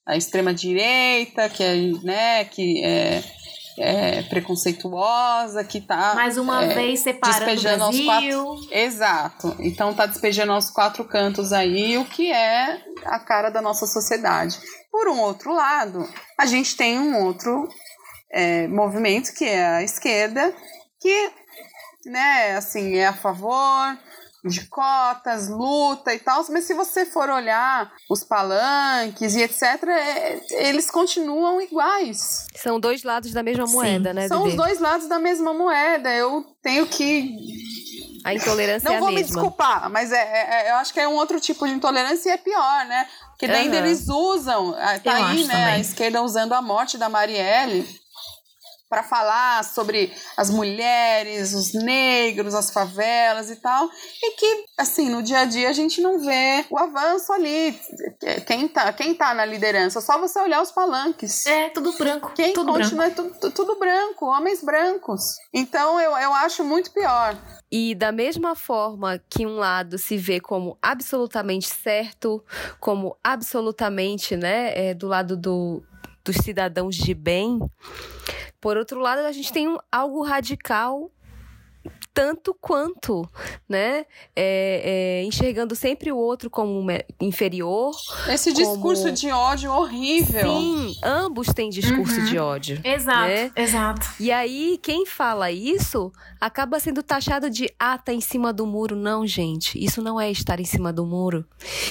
a 0.06 0.16
extrema 0.16 0.52
direita, 0.52 1.48
que 1.48 1.62
é, 1.62 1.74
né, 2.02 2.44
que 2.44 2.84
é 2.84 3.22
é, 3.78 4.22
preconceituosa, 4.22 5.64
que 5.64 5.78
está 5.78 6.14
mais 6.14 6.36
uma 6.36 6.64
é, 6.64 6.74
vez 6.74 7.00
separando 7.00 7.38
despejando 7.38 7.84
o 7.84 7.88
Brasil. 7.88 8.40
Aos 8.40 8.60
quatro, 8.60 8.74
exato. 8.74 9.56
Então 9.60 9.90
está 9.90 10.06
despejando 10.06 10.52
aos 10.52 10.70
quatro 10.70 11.04
cantos 11.04 11.52
aí 11.52 11.98
o 11.98 12.04
que 12.04 12.30
é 12.32 12.80
a 13.04 13.18
cara 13.18 13.50
da 13.50 13.62
nossa 13.62 13.86
sociedade. 13.86 14.58
Por 14.90 15.08
um 15.08 15.20
outro 15.20 15.52
lado, 15.52 16.08
a 16.38 16.46
gente 16.46 16.76
tem 16.76 16.98
um 16.98 17.24
outro 17.24 17.68
é, 18.30 18.66
movimento 18.68 19.32
que 19.34 19.44
é 19.44 19.66
a 19.66 19.82
esquerda, 19.82 20.54
que 21.00 21.30
né, 22.06 22.56
assim, 22.56 22.96
é 22.96 23.06
a 23.06 23.12
favor 23.12 23.98
de 24.44 24.66
cotas, 24.66 25.48
luta 25.48 26.14
e 26.14 26.18
tal, 26.18 26.44
mas 26.50 26.64
se 26.64 26.74
você 26.74 27.04
for 27.04 27.28
olhar 27.28 27.92
os 28.08 28.24
palanques 28.24 29.34
e 29.34 29.42
etc, 29.42 29.62
é, 29.88 30.68
eles 30.68 30.90
continuam 30.90 31.60
iguais. 31.60 32.46
São 32.54 32.80
dois 32.80 33.02
lados 33.02 33.32
da 33.32 33.42
mesma 33.42 33.66
moeda, 33.66 34.10
Sim. 34.10 34.14
né? 34.14 34.28
São 34.28 34.44
os 34.44 34.54
dois 34.54 34.80
lados 34.80 35.08
da 35.08 35.18
mesma 35.18 35.52
moeda. 35.52 36.12
Eu 36.12 36.44
tenho 36.62 36.86
que 36.86 37.36
a 38.24 38.34
intolerância 38.34 38.88
Não 38.88 38.94
é 38.94 38.96
a 38.96 39.00
vou 39.00 39.10
mesma. 39.10 39.20
me 39.20 39.26
desculpar, 39.26 39.90
mas 39.90 40.12
é, 40.12 40.16
é, 40.16 40.66
é, 40.66 40.70
eu 40.70 40.76
acho 40.76 40.92
que 40.92 41.00
é 41.00 41.08
um 41.08 41.14
outro 41.14 41.40
tipo 41.40 41.66
de 41.66 41.72
intolerância 41.72 42.30
e 42.30 42.32
é 42.32 42.36
pior, 42.36 42.84
né? 42.86 43.06
Porque 43.30 43.46
daí 43.48 43.68
uhum. 43.68 43.74
eles 43.74 44.08
usam, 44.08 44.74
ah, 44.78 44.98
tá 44.98 45.18
eu 45.18 45.26
aí, 45.26 45.44
né? 45.44 45.54
Também. 45.54 45.74
A 45.74 45.78
esquerda 45.78 46.22
usando 46.22 46.52
a 46.52 46.60
morte 46.60 46.98
da 46.98 47.08
Marielle 47.08 47.86
para 48.90 49.04
falar 49.04 49.62
sobre 49.62 50.12
as 50.36 50.50
mulheres, 50.50 51.54
os 51.54 51.72
negros, 51.72 52.56
as 52.56 52.70
favelas 52.72 53.48
e 53.48 53.54
tal, 53.54 53.88
e 54.20 54.32
que, 54.32 54.64
assim, 54.76 55.08
no 55.08 55.22
dia 55.22 55.38
a 55.38 55.44
dia 55.44 55.68
a 55.68 55.72
gente 55.72 56.00
não 56.00 56.18
vê 56.18 56.66
o 56.68 56.76
avanço 56.76 57.32
ali. 57.32 57.78
Quem 58.48 58.66
tá, 58.66 58.92
quem 58.92 59.14
tá 59.14 59.32
na 59.32 59.44
liderança? 59.44 60.00
Só 60.00 60.18
você 60.18 60.40
olhar 60.40 60.60
os 60.60 60.72
palanques. 60.72 61.46
É, 61.46 61.68
tudo 61.68 61.92
branco. 61.92 62.32
Quem 62.34 62.52
tudo 62.52 62.72
continua 62.72 63.08
branco. 63.08 63.36
é 63.36 63.38
tudo, 63.38 63.54
tudo 63.54 63.78
branco, 63.78 64.26
homens 64.26 64.60
brancos. 64.60 65.20
Então 65.54 66.00
eu, 66.00 66.10
eu 66.16 66.34
acho 66.34 66.64
muito 66.64 66.90
pior. 66.92 67.38
E 67.70 67.94
da 67.94 68.10
mesma 68.10 68.56
forma 68.56 69.20
que 69.30 69.46
um 69.46 69.54
lado 69.54 69.96
se 69.96 70.16
vê 70.16 70.40
como 70.40 70.76
absolutamente 70.82 71.68
certo, 71.68 72.44
como 72.80 73.16
absolutamente, 73.22 74.36
né, 74.36 74.72
é, 74.74 74.94
do 74.94 75.06
lado 75.06 75.36
do, 75.36 75.80
dos 76.24 76.36
cidadãos 76.36 76.96
de 76.96 77.14
bem, 77.14 77.58
por 78.60 78.76
outro 78.76 79.00
lado, 79.00 79.20
a 79.20 79.32
gente 79.32 79.52
tem 79.52 79.66
um, 79.68 79.78
algo 79.90 80.22
radical 80.22 81.10
tanto 82.12 82.54
quanto, 82.60 83.28
né? 83.68 84.04
É, 84.34 85.20
é, 85.22 85.24
enxergando 85.24 85.74
sempre 85.74 86.10
o 86.10 86.16
outro 86.16 86.50
como 86.50 86.84
inferior. 87.20 87.92
Esse 88.28 88.52
discurso 88.52 89.04
como... 89.04 89.14
de 89.14 89.30
ódio 89.30 89.72
horrível. 89.72 90.52
Sim, 90.52 90.94
ambos 91.02 91.48
têm 91.48 91.70
discurso 91.70 92.20
uhum. 92.20 92.24
de 92.26 92.38
ódio. 92.38 92.80
Exato, 92.84 93.28
né? 93.28 93.52
exato. 93.56 94.06
E 94.18 94.30
aí, 94.32 94.78
quem 94.82 95.06
fala 95.06 95.50
isso 95.50 96.12
acaba 96.40 96.80
sendo 96.80 97.02
taxado 97.02 97.48
de 97.48 97.70
ah, 97.78 97.98
tá 97.98 98.12
em 98.12 98.20
cima 98.20 98.52
do 98.52 98.66
muro. 98.66 98.96
Não, 98.96 99.26
gente, 99.26 99.82
isso 99.82 100.02
não 100.02 100.20
é 100.20 100.30
estar 100.30 100.58
em 100.60 100.64
cima 100.64 100.92
do 100.92 101.06
muro. 101.06 101.44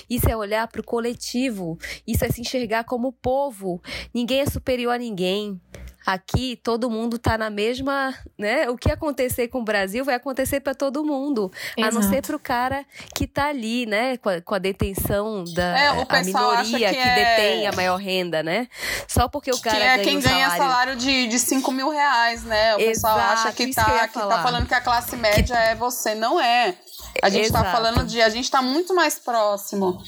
Isso 0.09 0.29
é 0.29 0.35
olhar 0.35 0.67
para 0.67 0.81
o 0.81 0.83
coletivo. 0.83 1.77
Isso 2.05 2.25
é 2.25 2.29
se 2.29 2.41
enxergar 2.41 2.83
como 2.83 3.13
povo. 3.13 3.81
Ninguém 4.13 4.41
é 4.41 4.45
superior 4.45 4.93
a 4.93 4.97
ninguém. 4.97 5.59
Aqui 6.05 6.59
todo 6.63 6.89
mundo 6.89 7.17
está 7.17 7.37
na 7.37 7.49
mesma, 7.49 8.15
né? 8.37 8.69
O 8.69 8.77
que 8.77 8.91
acontecer 8.91 9.47
com 9.49 9.59
o 9.59 9.63
Brasil 9.63 10.03
vai 10.05 10.15
acontecer 10.15 10.59
para 10.59 10.73
todo 10.73 11.03
mundo, 11.03 11.51
Exato. 11.77 11.97
a 11.97 11.99
não 11.99 12.09
ser 12.09 12.21
para 12.21 12.35
o 12.35 12.39
cara 12.39 12.85
que 13.13 13.25
está 13.25 13.47
ali, 13.47 13.85
né? 13.85 14.17
Com 14.17 14.29
a, 14.29 14.41
com 14.41 14.55
a 14.55 14.59
detenção 14.59 15.43
da 15.53 15.77
é, 15.77 15.87
a 15.87 16.23
minoria 16.23 16.89
que, 16.89 16.95
que 16.95 17.01
é... 17.01 17.15
detém 17.15 17.67
a 17.67 17.71
maior 17.73 17.97
renda, 17.97 18.41
né? 18.41 18.67
Só 19.07 19.27
porque 19.27 19.51
o 19.51 19.59
cara 19.59 19.75
que 19.75 19.83
é 19.83 19.95
ganha 19.97 20.03
quem 20.03 20.19
ganha 20.19 20.49
salário... 20.49 20.63
salário 20.63 20.95
de, 20.95 21.27
de 21.27 21.39
5 21.39 21.71
mil 21.71 21.89
reais, 21.89 22.43
né? 22.43 22.75
O 22.75 22.79
Exato, 22.79 23.15
pessoal 23.15 23.19
acha 23.19 23.51
que 23.51 23.63
está 23.63 24.07
que, 24.07 24.13
que 24.13 24.19
tá 24.19 24.43
falando 24.43 24.67
que 24.67 24.73
a 24.73 24.81
classe 24.81 25.15
média 25.15 25.55
que... 25.55 25.61
é 25.61 25.75
você, 25.75 26.15
não 26.15 26.39
é. 26.39 26.75
A 27.21 27.29
gente 27.29 27.45
está 27.45 27.63
falando 27.71 28.05
de, 28.05 28.21
a 28.21 28.29
gente 28.29 28.45
está 28.45 28.61
muito 28.61 28.95
mais 28.95 29.19
próximo 29.19 30.01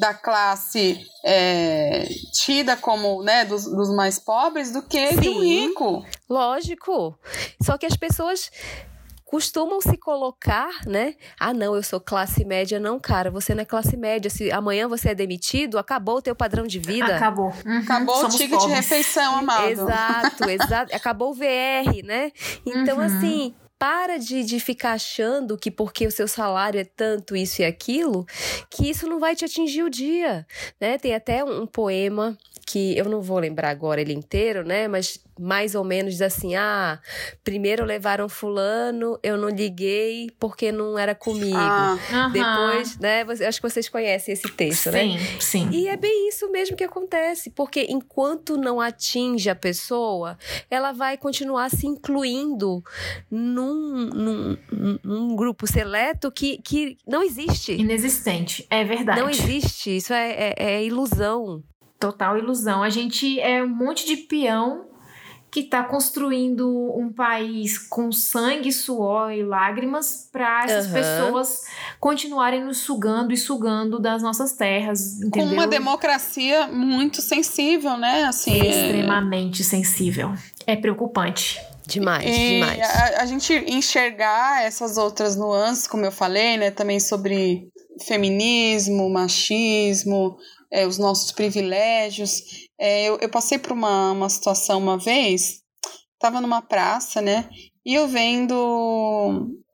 da 0.00 0.14
classe 0.14 1.06
é, 1.22 2.08
tida 2.32 2.74
como 2.74 3.22
né, 3.22 3.44
dos, 3.44 3.64
dos, 3.66 3.94
mais 3.94 4.18
pobres 4.18 4.72
do 4.72 4.82
que 4.82 5.08
Sim, 5.08 5.20
de 5.20 5.28
um 5.28 5.40
rico. 5.40 6.06
Lógico. 6.28 7.18
Só 7.62 7.76
que 7.76 7.84
as 7.84 7.94
pessoas 7.94 8.50
costumam 9.26 9.78
se 9.78 9.98
colocar, 9.98 10.70
né? 10.86 11.14
Ah, 11.38 11.52
não, 11.52 11.76
eu 11.76 11.82
sou 11.82 12.00
classe 12.00 12.46
média. 12.46 12.80
Não, 12.80 12.98
cara, 12.98 13.30
você 13.30 13.54
não 13.54 13.60
é 13.60 13.66
classe 13.66 13.94
média. 13.94 14.30
Se 14.30 14.50
amanhã 14.50 14.88
você 14.88 15.10
é 15.10 15.14
demitido, 15.14 15.78
acabou 15.78 16.16
o 16.16 16.22
teu 16.22 16.34
padrão 16.34 16.66
de 16.66 16.78
vida. 16.78 17.16
Acabou. 17.16 17.52
Uhum. 17.66 17.78
Acabou 17.78 18.16
Somos 18.16 18.34
o 18.34 18.38
ticket 18.38 18.58
pobres. 18.58 18.70
de 18.70 18.74
refeição, 18.74 19.36
amado. 19.36 19.68
Exato, 19.68 20.50
exato. 20.50 20.96
Acabou 20.96 21.32
o 21.32 21.34
VR, 21.34 22.02
né? 22.04 22.32
Então, 22.64 22.96
uhum. 22.96 23.04
assim, 23.04 23.54
para 23.80 24.18
de, 24.18 24.44
de 24.44 24.60
ficar 24.60 24.92
achando 24.92 25.56
que 25.56 25.70
porque 25.70 26.06
o 26.06 26.10
seu 26.10 26.28
salário 26.28 26.78
é 26.78 26.84
tanto 26.84 27.34
isso 27.34 27.62
e 27.62 27.64
aquilo, 27.64 28.26
que 28.68 28.90
isso 28.90 29.06
não 29.06 29.18
vai 29.18 29.34
te 29.34 29.42
atingir 29.42 29.82
o 29.82 29.88
dia, 29.88 30.46
né? 30.78 30.98
Tem 30.98 31.14
até 31.14 31.42
um, 31.42 31.62
um 31.62 31.66
poema 31.66 32.36
que 32.66 32.94
eu 32.94 33.06
não 33.06 33.22
vou 33.22 33.38
lembrar 33.38 33.70
agora 33.70 33.98
ele 33.98 34.12
inteiro, 34.12 34.62
né? 34.64 34.86
Mas 34.86 35.18
mais 35.40 35.74
ou 35.74 35.82
menos 35.82 36.12
diz 36.12 36.22
assim: 36.22 36.54
ah, 36.54 37.00
primeiro 37.42 37.84
levaram 37.84 38.28
fulano, 38.28 39.18
eu 39.22 39.36
não 39.36 39.48
liguei 39.48 40.30
porque 40.38 40.70
não 40.70 40.98
era 40.98 41.14
comigo. 41.14 41.56
Ah, 41.56 41.96
Depois, 42.32 42.98
né? 42.98 43.22
Acho 43.46 43.60
que 43.60 43.68
vocês 43.68 43.88
conhecem 43.88 44.34
esse 44.34 44.48
texto, 44.50 44.90
sim, 44.90 45.14
né? 45.14 45.18
Sim, 45.18 45.40
sim. 45.40 45.70
E 45.72 45.88
é 45.88 45.96
bem 45.96 46.28
isso 46.28 46.50
mesmo 46.50 46.76
que 46.76 46.84
acontece, 46.84 47.50
porque 47.50 47.86
enquanto 47.88 48.56
não 48.56 48.80
atinge 48.80 49.48
a 49.48 49.54
pessoa, 49.54 50.36
ela 50.70 50.92
vai 50.92 51.16
continuar 51.16 51.70
se 51.70 51.86
incluindo 51.86 52.82
num, 53.30 54.06
num, 54.06 54.58
num 55.02 55.36
grupo 55.36 55.66
seleto 55.66 56.30
que, 56.30 56.58
que 56.58 56.98
não 57.06 57.22
existe. 57.22 57.72
Inexistente, 57.72 58.66
é 58.68 58.84
verdade. 58.84 59.20
Não 59.20 59.30
existe, 59.30 59.96
isso 59.96 60.12
é, 60.12 60.30
é, 60.30 60.54
é 60.58 60.84
ilusão. 60.84 61.62
Total 61.98 62.38
ilusão. 62.38 62.82
A 62.82 62.88
gente 62.90 63.38
é 63.40 63.62
um 63.62 63.68
monte 63.68 64.06
de 64.06 64.16
peão 64.16 64.89
que 65.50 65.60
está 65.60 65.82
construindo 65.82 66.68
um 66.96 67.12
país 67.12 67.76
com 67.76 68.12
sangue, 68.12 68.72
suor 68.72 69.32
e 69.32 69.42
lágrimas 69.42 70.28
para 70.30 70.64
essas 70.64 70.86
uhum. 70.86 70.92
pessoas 70.92 71.64
continuarem 71.98 72.64
nos 72.64 72.78
sugando 72.78 73.32
e 73.32 73.36
sugando 73.36 73.98
das 73.98 74.22
nossas 74.22 74.52
terras, 74.52 75.20
entendeu? 75.20 75.48
Com 75.48 75.54
uma 75.54 75.66
democracia 75.66 76.68
muito 76.68 77.20
sensível, 77.20 77.96
né? 77.96 78.24
Assim, 78.24 78.52
é 78.52 78.66
extremamente 78.66 79.62
é... 79.62 79.64
sensível. 79.64 80.32
É 80.66 80.76
preocupante. 80.76 81.60
Demais, 81.86 82.24
e 82.24 82.50
demais. 82.54 82.80
A, 82.80 83.22
a 83.22 83.26
gente 83.26 83.52
enxergar 83.66 84.62
essas 84.62 84.96
outras 84.96 85.34
nuances, 85.34 85.88
como 85.88 86.04
eu 86.04 86.12
falei, 86.12 86.56
né? 86.56 86.70
Também 86.70 87.00
sobre 87.00 87.68
feminismo, 88.06 89.10
machismo, 89.10 90.36
é, 90.70 90.86
os 90.86 90.98
nossos 90.98 91.32
privilégios. 91.32 92.68
É, 92.80 93.04
eu, 93.04 93.18
eu, 93.20 93.28
passei 93.28 93.58
por 93.58 93.72
uma, 93.72 94.12
uma 94.12 94.28
situação 94.30 94.78
uma 94.78 94.96
vez, 94.96 95.60
estava 96.14 96.40
numa 96.40 96.62
praça, 96.62 97.20
né? 97.20 97.48
E 97.84 97.94
eu 97.94 98.08
vendo 98.08 98.54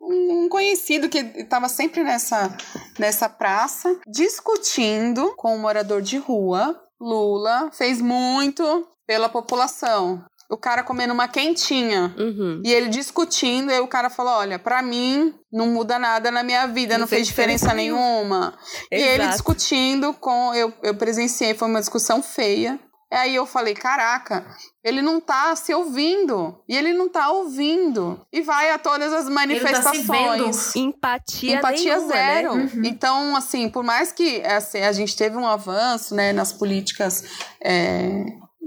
um 0.01 0.49
conhecido 0.49 1.09
que 1.09 1.19
estava 1.19 1.69
sempre 1.69 2.03
nessa, 2.03 2.57
nessa 2.99 3.29
praça, 3.29 4.01
discutindo 4.09 5.35
com 5.37 5.55
um 5.55 5.61
morador 5.61 6.03
de 6.03 6.19
rua. 6.19 6.83
Lula 7.01 7.71
fez 7.73 8.01
muito 8.01 8.89
pela 9.07 9.29
população 9.29 10.25
o 10.49 10.57
cara 10.57 10.83
comendo 10.83 11.13
uma 11.13 11.27
quentinha 11.27 12.15
uhum. 12.17 12.63
e 12.65 12.73
ele 12.73 12.89
discutindo, 12.89 13.73
e 13.73 13.81
o 13.81 13.89
cara 13.89 14.09
falou: 14.09 14.35
Olha, 14.35 14.59
para 14.59 14.83
mim 14.83 15.35
não 15.53 15.67
muda 15.67 15.99
nada 15.99 16.31
na 16.31 16.43
minha 16.43 16.67
vida, 16.67 16.95
não, 16.95 17.01
não 17.01 17.07
fez 17.07 17.27
diferença, 17.27 17.67
diferença 17.67 17.75
nenhuma. 17.75 18.55
Exato. 18.91 18.93
E 18.93 19.03
ele 19.03 19.27
discutindo 19.29 20.15
com. 20.15 20.55
Eu, 20.55 20.73
eu 20.83 20.95
presenciei, 20.95 21.55
foi 21.55 21.69
uma 21.69 21.81
discussão 21.81 22.23
feia. 22.23 22.79
Aí 23.11 23.35
eu 23.35 23.47
falei: 23.47 23.75
Caraca, 23.75 24.45
ele 24.83 25.01
não 25.01 25.21
tá 25.21 25.55
se 25.55 25.73
ouvindo. 25.73 26.61
E 26.69 26.77
ele 26.77 26.93
não 26.93 27.09
tá 27.09 27.31
ouvindo. 27.31 28.21
E 28.33 28.41
vai 28.41 28.71
a 28.71 28.79
todas 28.79 29.13
as 29.13 29.29
manifestações. 29.29 30.73
Tá 30.73 30.79
Empatia, 30.79 31.57
Empatia 31.57 31.97
nenhuma, 31.97 32.15
né? 32.15 32.35
zero. 32.35 32.55
Né? 32.57 32.71
Uhum. 32.75 32.83
Então, 32.85 33.37
assim, 33.37 33.69
por 33.69 33.85
mais 33.85 34.13
que 34.13 34.43
assim, 34.43 34.81
a 34.81 34.93
gente 34.93 35.17
teve 35.17 35.37
um 35.37 35.47
avanço 35.47 36.15
né, 36.15 36.33
nas 36.33 36.53
políticas. 36.53 37.25
É, 37.63 38.25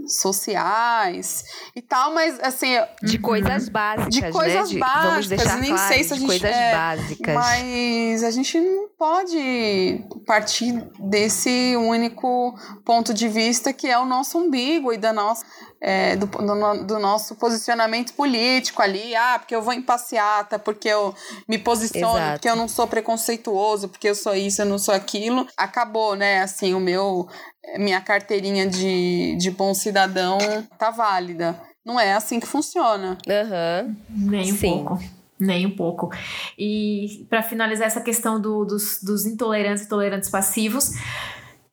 sociais 0.09 1.43
e 1.75 1.81
tal, 1.81 2.13
mas 2.13 2.39
assim. 2.39 2.73
De 3.01 3.17
uhum. 3.17 3.21
coisas 3.21 3.69
básicas. 3.69 4.13
De 4.13 4.31
coisas 4.31 4.69
né? 4.69 4.75
de, 4.75 4.79
básicas. 4.79 5.09
Vamos 5.09 5.27
deixar 5.27 5.57
nem 5.57 5.71
claro, 5.71 5.93
sei 5.93 6.03
se 6.03 6.13
a 6.13 6.17
gente. 6.17 6.27
coisas 6.27 6.51
é, 6.51 6.71
básicas. 6.71 7.35
Mas 7.35 8.23
a 8.23 8.31
gente 8.31 8.59
não 8.59 8.89
pode 8.97 10.05
partir 10.25 10.73
desse 10.99 11.75
único 11.77 12.53
ponto 12.83 13.13
de 13.13 13.27
vista 13.27 13.71
que 13.71 13.87
é 13.87 13.97
o 13.97 14.05
nosso 14.05 14.37
umbigo 14.37 14.91
e 14.91 14.97
da 14.97 15.13
nossa. 15.13 15.45
É, 15.81 16.17
do, 16.17 16.25
do, 16.25 16.83
do, 16.83 16.99
nosso 16.99 17.35
posicionamento 17.35 18.11
político 18.11 18.81
ali, 18.81 19.15
ah, 19.15 19.39
porque 19.39 19.55
eu 19.55 19.61
vou 19.61 19.71
em 19.71 19.81
passeata, 19.81 20.59
porque 20.59 20.89
eu 20.89 21.15
me 21.47 21.57
posiciono, 21.57 22.17
Exato. 22.17 22.33
porque 22.33 22.49
eu 22.49 22.55
não 22.57 22.67
sou 22.67 22.85
preconceituoso, 22.85 23.87
porque 23.87 24.09
eu 24.09 24.15
sou 24.15 24.35
isso, 24.35 24.61
eu 24.61 24.65
não 24.65 24.77
sou 24.77 24.93
aquilo. 24.93 25.47
Acabou, 25.55 26.17
né? 26.17 26.41
Assim, 26.41 26.73
o 26.73 26.81
meu 26.81 27.29
minha 27.77 28.01
carteirinha 28.01 28.67
de, 28.67 29.35
de 29.37 29.51
bom 29.51 29.73
cidadão 29.73 30.37
tá 30.77 30.89
válida. 30.89 31.59
Não 31.85 31.99
é 31.99 32.13
assim 32.13 32.39
que 32.39 32.47
funciona. 32.47 33.17
Uhum. 33.27 33.95
Nem 34.09 34.53
um 34.53 34.57
Sim. 34.57 34.83
pouco. 34.83 34.99
Nem 35.39 35.65
um 35.65 35.75
pouco. 35.75 36.09
E 36.57 37.25
para 37.29 37.41
finalizar 37.41 37.87
essa 37.87 38.01
questão 38.01 38.39
do, 38.41 38.65
dos, 38.65 39.01
dos 39.01 39.25
intolerantes 39.25 39.83
e 39.83 39.89
tolerantes 39.89 40.29
passivos, 40.29 40.91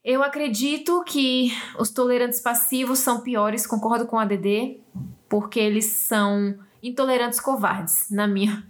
eu 0.04 0.22
acredito 0.22 1.02
que 1.02 1.52
os 1.78 1.90
tolerantes 1.90 2.40
passivos 2.40 3.00
são 3.00 3.20
piores, 3.20 3.66
concordo 3.66 4.06
com 4.06 4.18
a 4.18 4.24
DD, 4.24 4.78
porque 5.28 5.58
eles 5.58 5.86
são 5.86 6.56
intolerantes 6.80 7.40
covardes, 7.40 8.06
na 8.08 8.28
minha 8.28 8.64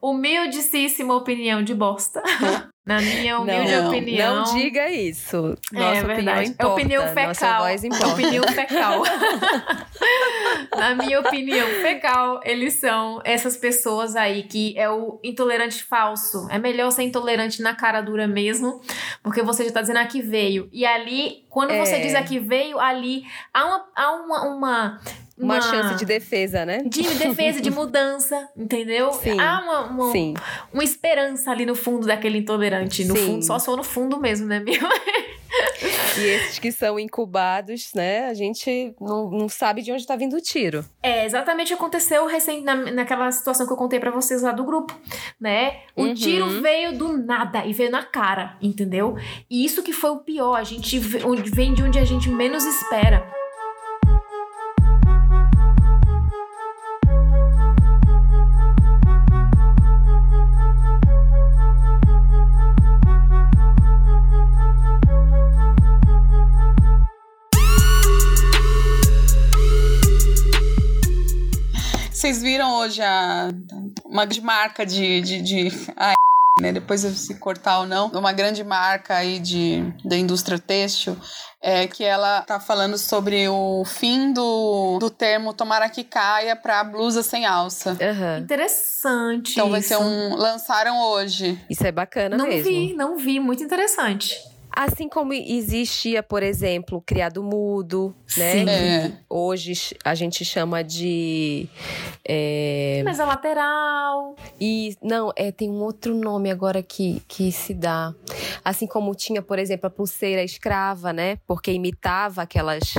humildíssima 0.00 1.14
opinião 1.14 1.62
de 1.62 1.74
bosta. 1.74 2.22
Na 2.86 3.00
minha 3.00 3.40
humilde 3.40 3.72
não, 3.72 3.88
opinião. 3.88 4.36
Não 4.36 4.54
diga 4.54 4.90
isso. 4.90 5.56
É 5.72 5.78
Nossa 5.78 5.96
é 5.96 6.02
verdade. 6.02 6.50
Importa. 6.50 6.62
É 6.62 6.66
opinião 6.66 7.02
fecal. 7.08 7.26
Nossa 7.28 7.58
voz 7.58 7.84
importa. 7.84 8.08
Opinião 8.08 8.44
fecal. 8.52 9.02
Na 10.76 10.94
minha 10.94 11.20
opinião 11.20 11.66
fecal, 11.80 12.40
eles 12.44 12.74
são 12.74 13.22
essas 13.24 13.56
pessoas 13.56 14.14
aí 14.14 14.42
que 14.42 14.78
é 14.78 14.90
o 14.90 15.18
intolerante 15.24 15.82
falso. 15.82 16.46
É 16.50 16.58
melhor 16.58 16.90
ser 16.90 17.04
intolerante 17.04 17.62
na 17.62 17.74
cara 17.74 18.02
dura 18.02 18.26
mesmo, 18.26 18.82
porque 19.22 19.40
você 19.40 19.64
já 19.64 19.72
tá 19.72 19.80
dizendo 19.80 20.00
aqui 20.00 20.20
veio. 20.20 20.68
E 20.70 20.84
ali, 20.84 21.46
quando 21.48 21.70
é. 21.70 21.78
você 21.78 22.00
diz 22.00 22.14
aqui 22.14 22.38
veio, 22.38 22.78
ali 22.78 23.24
há 23.54 23.64
uma, 23.64 23.86
há 23.96 24.12
uma, 24.12 24.42
uma 24.42 25.00
uma, 25.36 25.54
uma, 25.54 25.60
chance 25.60 25.96
de 25.96 26.04
defesa, 26.04 26.64
né? 26.64 26.82
De 26.84 27.02
defesa, 27.02 27.60
de 27.60 27.70
mudança, 27.72 28.48
entendeu? 28.56 29.12
Sim, 29.12 29.38
Há 29.38 29.60
uma, 29.60 29.80
uma, 29.86 30.12
sim. 30.12 30.34
uma 30.72 30.84
esperança 30.84 31.50
ali 31.50 31.66
no 31.66 31.74
fundo 31.74 32.06
daquele 32.06 32.38
intolerante. 32.38 33.04
No 33.04 33.16
sim. 33.16 33.26
fundo, 33.26 33.44
só 33.44 33.58
for 33.58 33.76
no 33.76 33.84
fundo 33.84 34.20
mesmo, 34.20 34.46
né, 34.46 34.60
meu? 34.60 34.74
E 36.16 36.20
esses 36.20 36.58
que 36.58 36.70
são 36.70 36.98
incubados, 36.98 37.90
né? 37.94 38.26
A 38.26 38.34
gente 38.34 38.94
não, 39.00 39.30
não 39.30 39.48
sabe 39.48 39.82
de 39.82 39.90
onde 39.90 40.02
está 40.02 40.16
vindo 40.16 40.36
o 40.36 40.40
tiro. 40.40 40.84
É, 41.02 41.24
exatamente 41.24 41.72
aconteceu 41.72 42.26
recente 42.26 42.62
na, 42.62 42.74
naquela 42.92 43.30
situação 43.32 43.66
que 43.66 43.72
eu 43.72 43.76
contei 43.76 43.98
para 43.98 44.10
vocês 44.10 44.42
lá 44.42 44.52
do 44.52 44.64
grupo, 44.64 44.98
né? 45.40 45.80
O 45.96 46.04
uhum. 46.04 46.14
tiro 46.14 46.60
veio 46.60 46.96
do 46.96 47.16
nada 47.16 47.64
e 47.66 47.72
veio 47.72 47.90
na 47.90 48.04
cara, 48.04 48.56
entendeu? 48.62 49.16
E 49.50 49.64
isso 49.64 49.82
que 49.82 49.92
foi 49.92 50.10
o 50.10 50.18
pior. 50.18 50.54
A 50.54 50.64
gente 50.64 50.98
vem 50.98 51.74
de 51.74 51.82
onde 51.82 51.98
a 51.98 52.04
gente 52.04 52.28
menos 52.28 52.64
espera. 52.64 53.43
Vocês 72.24 72.40
viram 72.40 72.76
hoje 72.76 73.02
a, 73.02 73.50
uma 74.02 74.26
marca 74.42 74.86
de. 74.86 75.20
de, 75.20 75.42
de 75.42 75.68
ai, 75.94 76.14
né? 76.58 76.72
Depois 76.72 77.02
se 77.02 77.34
cortar 77.34 77.80
ou 77.80 77.86
não, 77.86 78.08
uma 78.12 78.32
grande 78.32 78.64
marca 78.64 79.16
aí 79.16 79.38
de, 79.38 79.84
da 80.02 80.16
indústria 80.16 80.58
têxtil, 80.58 81.18
é 81.60 81.86
que 81.86 82.02
ela 82.02 82.40
tá 82.40 82.58
falando 82.58 82.96
sobre 82.96 83.46
o 83.46 83.84
fim 83.84 84.32
do, 84.32 84.96
do 84.98 85.10
termo 85.10 85.52
tomara 85.52 85.86
que 85.90 86.02
caia 86.02 86.56
para 86.56 86.82
blusa 86.82 87.22
sem 87.22 87.44
alça. 87.44 87.90
Uhum. 87.90 88.38
Interessante. 88.38 89.52
Então 89.52 89.70
vai 89.70 89.82
ser 89.82 89.98
um. 89.98 90.34
Lançaram 90.34 91.02
hoje. 91.02 91.62
Isso 91.68 91.86
é 91.86 91.92
bacana 91.92 92.38
não 92.38 92.46
mesmo. 92.46 92.70
Não 92.70 92.78
vi, 92.80 92.94
não 92.94 93.16
vi. 93.18 93.38
Muito 93.38 93.62
interessante. 93.62 94.53
Assim 94.76 95.08
como 95.08 95.32
existia, 95.32 96.22
por 96.22 96.42
exemplo, 96.42 97.00
criado 97.06 97.42
mudo, 97.42 98.14
né? 98.36 98.52
Sim. 98.52 98.68
É. 98.68 99.12
Hoje 99.28 99.94
a 100.04 100.14
gente 100.14 100.44
chama 100.44 100.82
de. 100.82 101.68
É... 102.26 103.00
Mas 103.04 103.20
é 103.20 103.24
lateral. 103.24 104.34
E 104.60 104.96
não, 105.00 105.32
é, 105.36 105.52
tem 105.52 105.70
um 105.70 105.80
outro 105.82 106.14
nome 106.14 106.50
agora 106.50 106.82
que, 106.82 107.22
que 107.28 107.52
se 107.52 107.72
dá. 107.72 108.12
Assim 108.64 108.86
como 108.86 109.14
tinha, 109.14 109.40
por 109.40 109.58
exemplo, 109.58 109.86
a 109.86 109.90
pulseira 109.90 110.42
escrava, 110.42 111.12
né? 111.12 111.38
Porque 111.46 111.70
imitava 111.70 112.42
aquelas 112.42 112.94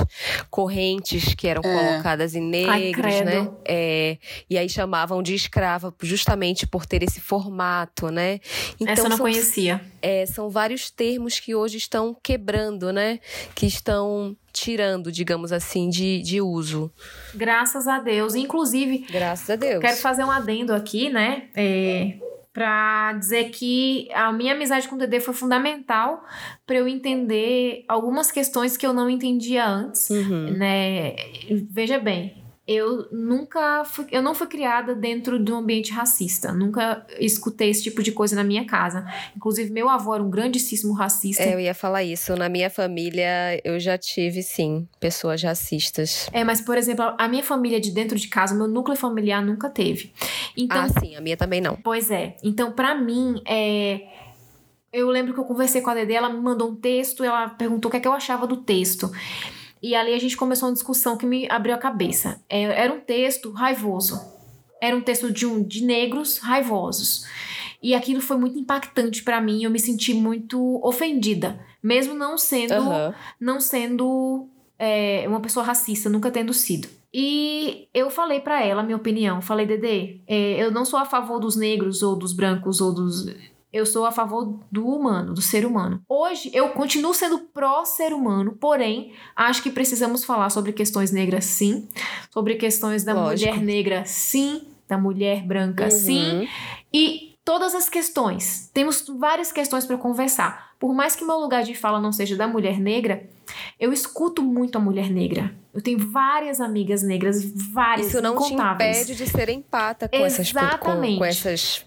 correntes 0.48 1.34
que 1.34 1.46
eram 1.46 1.62
é. 1.62 1.74
colocadas 1.74 2.34
em 2.34 2.42
negros, 2.42 3.14
Ai, 3.14 3.24
né? 3.24 3.50
É, 3.64 4.18
e 4.48 4.56
aí 4.56 4.68
chamavam 4.68 5.22
de 5.22 5.34
escrava 5.34 5.94
justamente 6.00 6.66
por 6.66 6.86
ter 6.86 7.02
esse 7.02 7.20
formato, 7.20 8.10
né? 8.10 8.40
Então, 8.80 8.92
Essa 8.92 9.02
eu 9.02 9.08
não 9.10 9.16
são, 9.16 9.26
conhecia. 9.26 9.80
É, 10.00 10.24
são 10.24 10.48
vários 10.48 10.90
termos 10.90 11.38
que 11.38 11.54
hoje 11.54 11.65
estão 11.74 12.16
quebrando, 12.22 12.92
né? 12.92 13.20
Que 13.54 13.66
estão 13.66 14.36
tirando, 14.52 15.12
digamos 15.12 15.52
assim, 15.52 15.88
de, 15.88 16.22
de 16.22 16.40
uso. 16.40 16.90
Graças 17.34 17.86
a 17.86 17.98
Deus. 17.98 18.34
Inclusive, 18.34 19.06
graças 19.10 19.50
a 19.50 19.56
Deus. 19.56 19.80
Quero 19.80 19.96
fazer 19.96 20.24
um 20.24 20.30
adendo 20.30 20.72
aqui, 20.72 21.10
né? 21.10 21.44
É, 21.54 22.14
para 22.56 23.12
dizer 23.12 23.50
que 23.50 24.08
a 24.14 24.32
minha 24.32 24.54
amizade 24.54 24.88
com 24.88 24.94
o 24.94 24.98
Dedê 24.98 25.20
foi 25.20 25.34
fundamental 25.34 26.24
para 26.66 26.76
eu 26.76 26.88
entender 26.88 27.84
algumas 27.86 28.30
questões 28.30 28.78
que 28.78 28.86
eu 28.86 28.94
não 28.94 29.10
entendia 29.10 29.66
antes, 29.66 30.08
uhum. 30.08 30.56
né? 30.56 31.16
Veja 31.70 31.98
bem, 31.98 32.45
eu 32.66 33.06
nunca 33.12 33.84
fui, 33.84 34.06
eu 34.10 34.20
não 34.20 34.34
fui 34.34 34.48
criada 34.48 34.92
dentro 34.92 35.38
de 35.38 35.52
um 35.52 35.58
ambiente 35.58 35.92
racista. 35.92 36.52
Nunca 36.52 37.06
escutei 37.20 37.70
esse 37.70 37.84
tipo 37.84 38.02
de 38.02 38.10
coisa 38.10 38.34
na 38.34 38.42
minha 38.42 38.66
casa. 38.66 39.06
Inclusive, 39.36 39.70
meu 39.70 39.88
avô 39.88 40.12
era 40.12 40.22
um 40.22 40.28
grandíssimo 40.28 40.92
racista. 40.92 41.44
É, 41.44 41.54
eu 41.54 41.60
ia 41.60 41.74
falar 41.74 42.02
isso. 42.02 42.34
Na 42.34 42.48
minha 42.48 42.68
família, 42.68 43.60
eu 43.62 43.78
já 43.78 43.96
tive, 43.96 44.42
sim, 44.42 44.88
pessoas 44.98 45.40
racistas. 45.42 46.28
É, 46.32 46.42
mas, 46.42 46.60
por 46.60 46.76
exemplo, 46.76 47.14
a 47.16 47.28
minha 47.28 47.44
família 47.44 47.80
de 47.80 47.92
dentro 47.92 48.18
de 48.18 48.26
casa, 48.26 48.52
meu 48.52 48.66
núcleo 48.66 48.96
familiar 48.96 49.40
nunca 49.44 49.70
teve. 49.70 50.12
Então, 50.56 50.82
ah, 50.82 51.00
sim, 51.00 51.14
a 51.14 51.20
minha 51.20 51.36
também 51.36 51.60
não. 51.60 51.76
Pois 51.76 52.10
é. 52.10 52.36
Então, 52.42 52.72
para 52.72 52.96
mim, 52.96 53.40
é. 53.46 54.00
Eu 54.92 55.08
lembro 55.08 55.34
que 55.34 55.40
eu 55.40 55.44
conversei 55.44 55.82
com 55.82 55.90
a 55.90 55.94
Dede, 55.94 56.14
ela 56.14 56.30
me 56.30 56.40
mandou 56.40 56.70
um 56.70 56.74
texto, 56.74 57.22
ela 57.22 57.50
perguntou 57.50 57.88
o 57.88 57.90
que, 57.90 57.98
é 57.98 58.00
que 58.00 58.08
eu 58.08 58.12
achava 58.12 58.46
do 58.46 58.56
texto. 58.56 59.12
E 59.86 59.94
ali 59.94 60.12
a 60.12 60.18
gente 60.18 60.36
começou 60.36 60.68
uma 60.68 60.74
discussão 60.74 61.16
que 61.16 61.24
me 61.24 61.48
abriu 61.48 61.72
a 61.72 61.78
cabeça. 61.78 62.40
É, 62.48 62.62
era 62.64 62.92
um 62.92 62.98
texto 62.98 63.52
raivoso. 63.52 64.20
Era 64.80 64.96
um 64.96 65.00
texto 65.00 65.30
de, 65.30 65.46
um, 65.46 65.62
de 65.62 65.84
negros 65.84 66.38
raivosos. 66.38 67.24
E 67.80 67.94
aquilo 67.94 68.20
foi 68.20 68.36
muito 68.36 68.58
impactante 68.58 69.22
para 69.22 69.40
mim. 69.40 69.62
Eu 69.62 69.70
me 69.70 69.78
senti 69.78 70.12
muito 70.12 70.80
ofendida, 70.84 71.64
mesmo 71.80 72.14
não 72.14 72.36
sendo, 72.36 72.74
uhum. 72.74 73.14
não 73.38 73.60
sendo 73.60 74.48
é, 74.76 75.24
uma 75.28 75.38
pessoa 75.38 75.64
racista, 75.64 76.10
nunca 76.10 76.32
tendo 76.32 76.52
sido. 76.52 76.88
E 77.14 77.86
eu 77.94 78.10
falei 78.10 78.40
para 78.40 78.64
ela 78.64 78.80
a 78.80 78.84
minha 78.84 78.96
opinião. 78.96 79.40
Falei, 79.40 79.66
Dedê, 79.66 80.20
é, 80.26 80.64
eu 80.64 80.72
não 80.72 80.84
sou 80.84 80.98
a 80.98 81.04
favor 81.04 81.38
dos 81.38 81.54
negros 81.54 82.02
ou 82.02 82.16
dos 82.16 82.32
brancos 82.32 82.80
ou 82.80 82.92
dos 82.92 83.24
eu 83.76 83.84
sou 83.84 84.06
a 84.06 84.12
favor 84.12 84.58
do 84.72 84.86
humano, 84.88 85.34
do 85.34 85.42
ser 85.42 85.66
humano. 85.66 86.00
Hoje 86.08 86.50
eu 86.54 86.70
continuo 86.70 87.12
sendo 87.12 87.38
pró-ser 87.38 88.14
humano, 88.14 88.56
porém, 88.58 89.12
acho 89.34 89.62
que 89.62 89.70
precisamos 89.70 90.24
falar 90.24 90.48
sobre 90.48 90.72
questões 90.72 91.12
negras 91.12 91.44
sim, 91.44 91.86
sobre 92.30 92.54
questões 92.54 93.04
da 93.04 93.12
Lógico. 93.12 93.52
mulher 93.52 93.64
negra 93.64 94.04
sim, 94.06 94.62
da 94.88 94.96
mulher 94.96 95.42
branca 95.42 95.84
uhum. 95.84 95.90
sim, 95.90 96.48
e 96.92 97.35
todas 97.46 97.76
as 97.76 97.88
questões. 97.88 98.68
Temos 98.74 99.06
várias 99.08 99.52
questões 99.52 99.86
para 99.86 99.96
conversar. 99.96 100.72
Por 100.80 100.92
mais 100.92 101.14
que 101.14 101.24
meu 101.24 101.38
lugar 101.38 101.62
de 101.62 101.76
fala 101.76 102.00
não 102.00 102.12
seja 102.12 102.34
da 102.34 102.48
mulher 102.48 102.80
negra, 102.80 103.24
eu 103.78 103.92
escuto 103.92 104.42
muito 104.42 104.76
a 104.76 104.80
mulher 104.80 105.08
negra. 105.08 105.54
Eu 105.72 105.80
tenho 105.80 105.96
várias 106.10 106.60
amigas 106.60 107.04
negras, 107.04 107.44
várias 107.72 108.08
Isso 108.08 108.20
não 108.20 108.36
te 108.36 108.52
impede 108.52 109.14
de 109.14 109.26
ser 109.28 109.48
empata 109.48 110.08
com 110.08 110.16
essas, 110.16 110.52
com, 110.52 111.18
com, 111.18 111.24
essas, 111.24 111.86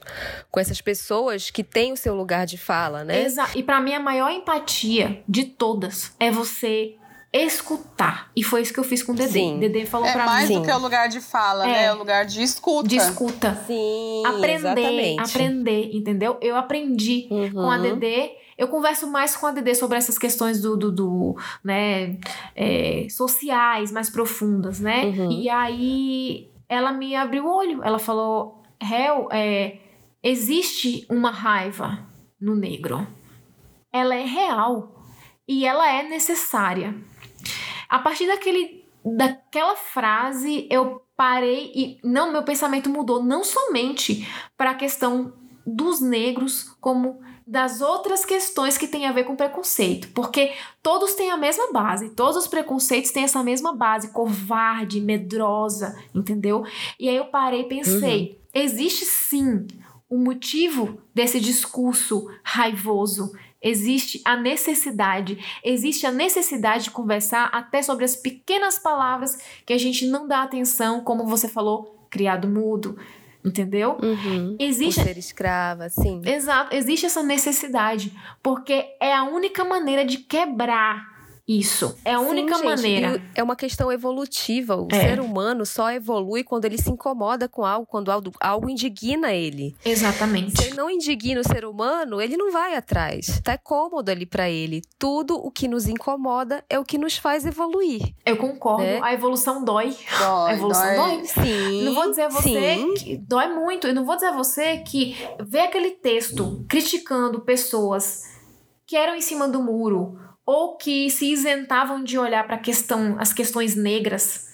com 0.50 0.60
essas 0.62 0.80
pessoas 0.80 1.50
que 1.50 1.64
têm 1.64 1.92
o 1.92 1.98
seu 1.98 2.16
lugar 2.16 2.46
de 2.46 2.58
fala, 2.58 3.04
né? 3.04 3.24
Exato. 3.24 3.58
E 3.58 3.62
para 3.62 3.82
mim 3.82 3.94
a 3.94 4.00
maior 4.00 4.32
empatia 4.32 5.22
de 5.28 5.44
todas 5.44 6.16
é 6.20 6.32
você 6.32 6.96
escutar. 7.32 8.32
E 8.36 8.44
foi 8.44 8.62
isso 8.62 8.74
que 8.74 8.80
eu 8.80 8.84
fiz 8.84 9.04
com 9.04 9.12
o 9.12 9.16
Dedê. 9.16 9.32
Sim. 9.32 9.60
Dedê 9.60 9.86
falou 9.86 10.08
é 10.08 10.14
pra 10.14 10.24
mim. 10.24 10.30
É 10.30 10.34
mais 10.34 10.50
do 10.50 10.64
que 10.64 10.72
o 10.72 10.78
lugar 10.80 11.08
de 11.08 11.22
fala, 11.22 11.66
é. 11.66 11.72
né? 11.72 11.86
É 11.86 11.94
o 11.94 11.98
lugar 11.98 12.26
de 12.26 12.42
escuta. 12.42 12.88
De 12.88 12.96
escuta. 12.98 13.64
Sim. 13.68 14.24
Aprender, 14.26 14.56
exatamente. 14.56 15.20
aprender, 15.20 15.90
entendeu? 15.94 16.38
Eu 16.42 16.56
aprendi 16.56 17.28
uhum. 17.30 17.52
com 17.52 17.70
a 17.70 17.78
Dedê. 17.78 18.32
Eu 18.58 18.68
converso 18.68 19.08
mais 19.08 19.38
com 19.38 19.46
a 19.46 19.52
Dedê 19.52 19.76
sobre 19.76 19.98
essas 19.98 20.18
questões 20.18 20.60
do, 20.60 20.76
do, 20.76 20.92
do 20.92 21.38
né, 21.64 22.18
é, 22.56 23.08
sociais 23.10 23.92
mais 23.92 24.10
profundas, 24.10 24.80
né? 24.80 25.06
Uhum. 25.06 25.32
E 25.32 25.50
aí 25.50 26.50
ela 26.68 26.92
me 26.92 27.16
abriu 27.16 27.46
o 27.46 27.56
olho. 27.56 27.84
Ela 27.84 28.00
falou: 28.00 28.64
Hel, 28.82 29.30
é, 29.32 29.78
existe 30.24 31.06
uma 31.10 31.32
raiva 31.32 32.00
no 32.42 32.56
negro. 32.56 33.08
Ela 33.94 34.16
é 34.16 34.26
real 34.26 35.04
e 35.48 35.66
ela 35.66 35.92
é 35.92 36.04
necessária. 36.04 36.96
A 37.90 38.00
partir 38.00 38.28
daquele, 38.28 38.86
daquela 39.04 39.76
frase, 39.76 40.68
eu 40.70 41.02
parei 41.18 41.72
e 41.76 42.00
não, 42.04 42.32
meu 42.32 42.44
pensamento 42.44 42.90
mudou 42.90 43.22
não 43.22 43.44
somente 43.44 44.26
para 44.56 44.72
a 44.72 44.76
questão 44.76 45.34
dos 45.66 46.00
negros, 46.00 46.76
como 46.80 47.20
das 47.46 47.82
outras 47.82 48.24
questões 48.24 48.78
que 48.78 48.88
têm 48.88 49.08
a 49.08 49.12
ver 49.12 49.24
com 49.24 49.36
preconceito, 49.36 50.10
porque 50.14 50.54
todos 50.84 51.16
têm 51.16 51.32
a 51.32 51.38
mesma 51.38 51.72
base, 51.74 52.12
todos 52.12 52.38
os 52.38 52.48
preconceitos 52.48 53.12
têm 53.12 53.24
essa 53.24 53.44
mesma 53.44 53.76
base, 53.76 54.14
covarde, 54.14 55.02
medrosa, 55.02 55.98
entendeu? 56.14 56.64
E 57.00 57.10
aí 57.10 57.16
eu 57.16 57.26
parei 57.26 57.62
e 57.62 57.68
pensei, 57.68 58.40
uhum. 58.56 58.62
existe 58.62 59.04
sim 59.04 59.66
o 60.08 60.18
motivo 60.18 61.02
desse 61.14 61.40
discurso 61.40 62.30
raivoso, 62.44 63.32
Existe 63.62 64.22
a 64.24 64.38
necessidade, 64.38 65.38
existe 65.64 66.06
a 66.06 66.12
necessidade 66.12 66.86
de 66.86 66.92
conversar 66.92 67.50
até 67.52 67.82
sobre 67.82 68.06
as 68.06 68.16
pequenas 68.16 68.80
palavras 68.80 69.38
que 69.66 69.74
a 69.74 69.78
gente 69.78 70.08
não 70.08 70.28
dá 70.28 70.44
atenção, 70.44 71.02
como 71.02 71.26
você 71.26 71.48
falou, 71.50 72.08
criado 72.10 72.48
mudo, 72.48 72.98
entendeu? 73.44 73.98
Uhum, 74.02 74.56
existe 74.58 75.02
ser 75.02 75.18
escrava, 75.18 75.90
sim. 75.90 76.22
Exato, 76.26 76.74
existe 76.74 77.06
essa 77.06 77.22
necessidade, 77.22 78.18
porque 78.42 78.96
é 79.00 79.14
a 79.14 79.24
única 79.24 79.66
maneira 79.66 80.06
de 80.06 80.20
quebrar 80.20 81.09
isso. 81.50 81.98
É 82.06 82.14
a 82.14 82.20
Sim, 82.20 82.26
única 82.26 82.56
gente, 82.58 82.66
maneira. 82.66 83.24
É 83.34 83.42
uma 83.42 83.56
questão 83.56 83.92
evolutiva. 83.92 84.76
O 84.76 84.88
é. 84.92 85.02
ser 85.02 85.20
humano 85.20 85.66
só 85.66 85.92
evolui 85.92 86.44
quando 86.44 86.66
ele 86.66 86.78
se 86.78 86.92
incomoda 86.92 87.50
com 87.50 87.66
algo, 87.66 87.88
quando 87.88 88.12
algo, 88.12 88.32
algo 88.40 88.70
indigna 88.70 89.34
ele. 89.34 89.76
Exatamente. 89.84 90.56
Se 90.56 90.68
ele 90.68 90.76
não 90.76 90.92
indigna 90.92 91.42
o 91.42 91.44
ser 91.44 91.66
humano, 91.66 92.22
ele 92.22 92.38
não 92.38 92.52
vai 92.52 92.76
atrás. 92.76 93.42
Tá 93.44 93.58
cômodo 93.58 94.12
ali 94.12 94.28
para 94.28 94.48
ele. 94.48 94.84
Tudo 95.00 95.36
o 95.38 95.50
que 95.50 95.68
nos 95.68 95.88
incomoda 95.88 96.64
é 96.70 96.78
o 96.78 96.86
que 96.86 97.00
nos 97.00 97.18
faz 97.18 97.44
evoluir. 97.44 98.14
Eu 98.24 98.38
concordo. 98.38 98.84
Né? 98.84 99.00
A 99.02 99.12
evolução 99.12 99.66
dói. 99.66 99.96
dói 100.20 100.52
a 100.52 100.54
evolução 100.54 100.96
dói. 100.96 101.18
dói. 101.18 101.26
Sim. 101.26 101.84
Não 101.84 101.96
vou 101.96 102.10
dizer 102.12 102.24
a 102.24 102.30
você 102.30 102.76
sim. 102.76 102.94
que 102.94 103.18
dói 103.18 103.48
muito. 103.48 103.88
Eu 103.88 103.96
não 103.96 104.06
vou 104.06 104.14
dizer 104.14 104.28
a 104.28 104.38
você 104.38 104.78
que 104.78 105.18
vê 105.40 105.62
aquele 105.62 105.92
texto 105.92 106.64
criticando 106.70 107.40
pessoas 107.40 108.38
que 108.86 108.96
eram 108.96 109.16
em 109.16 109.22
cima 109.22 109.48
do 109.48 109.62
muro 109.64 110.29
ou 110.50 110.76
que 110.78 111.12
se 111.12 111.32
isentavam 111.32 112.04
de 112.04 112.18
olhar 112.18 112.44
para 112.48 112.58
questão, 112.58 113.16
as 113.20 113.32
questões 113.32 113.76
negras, 113.76 114.48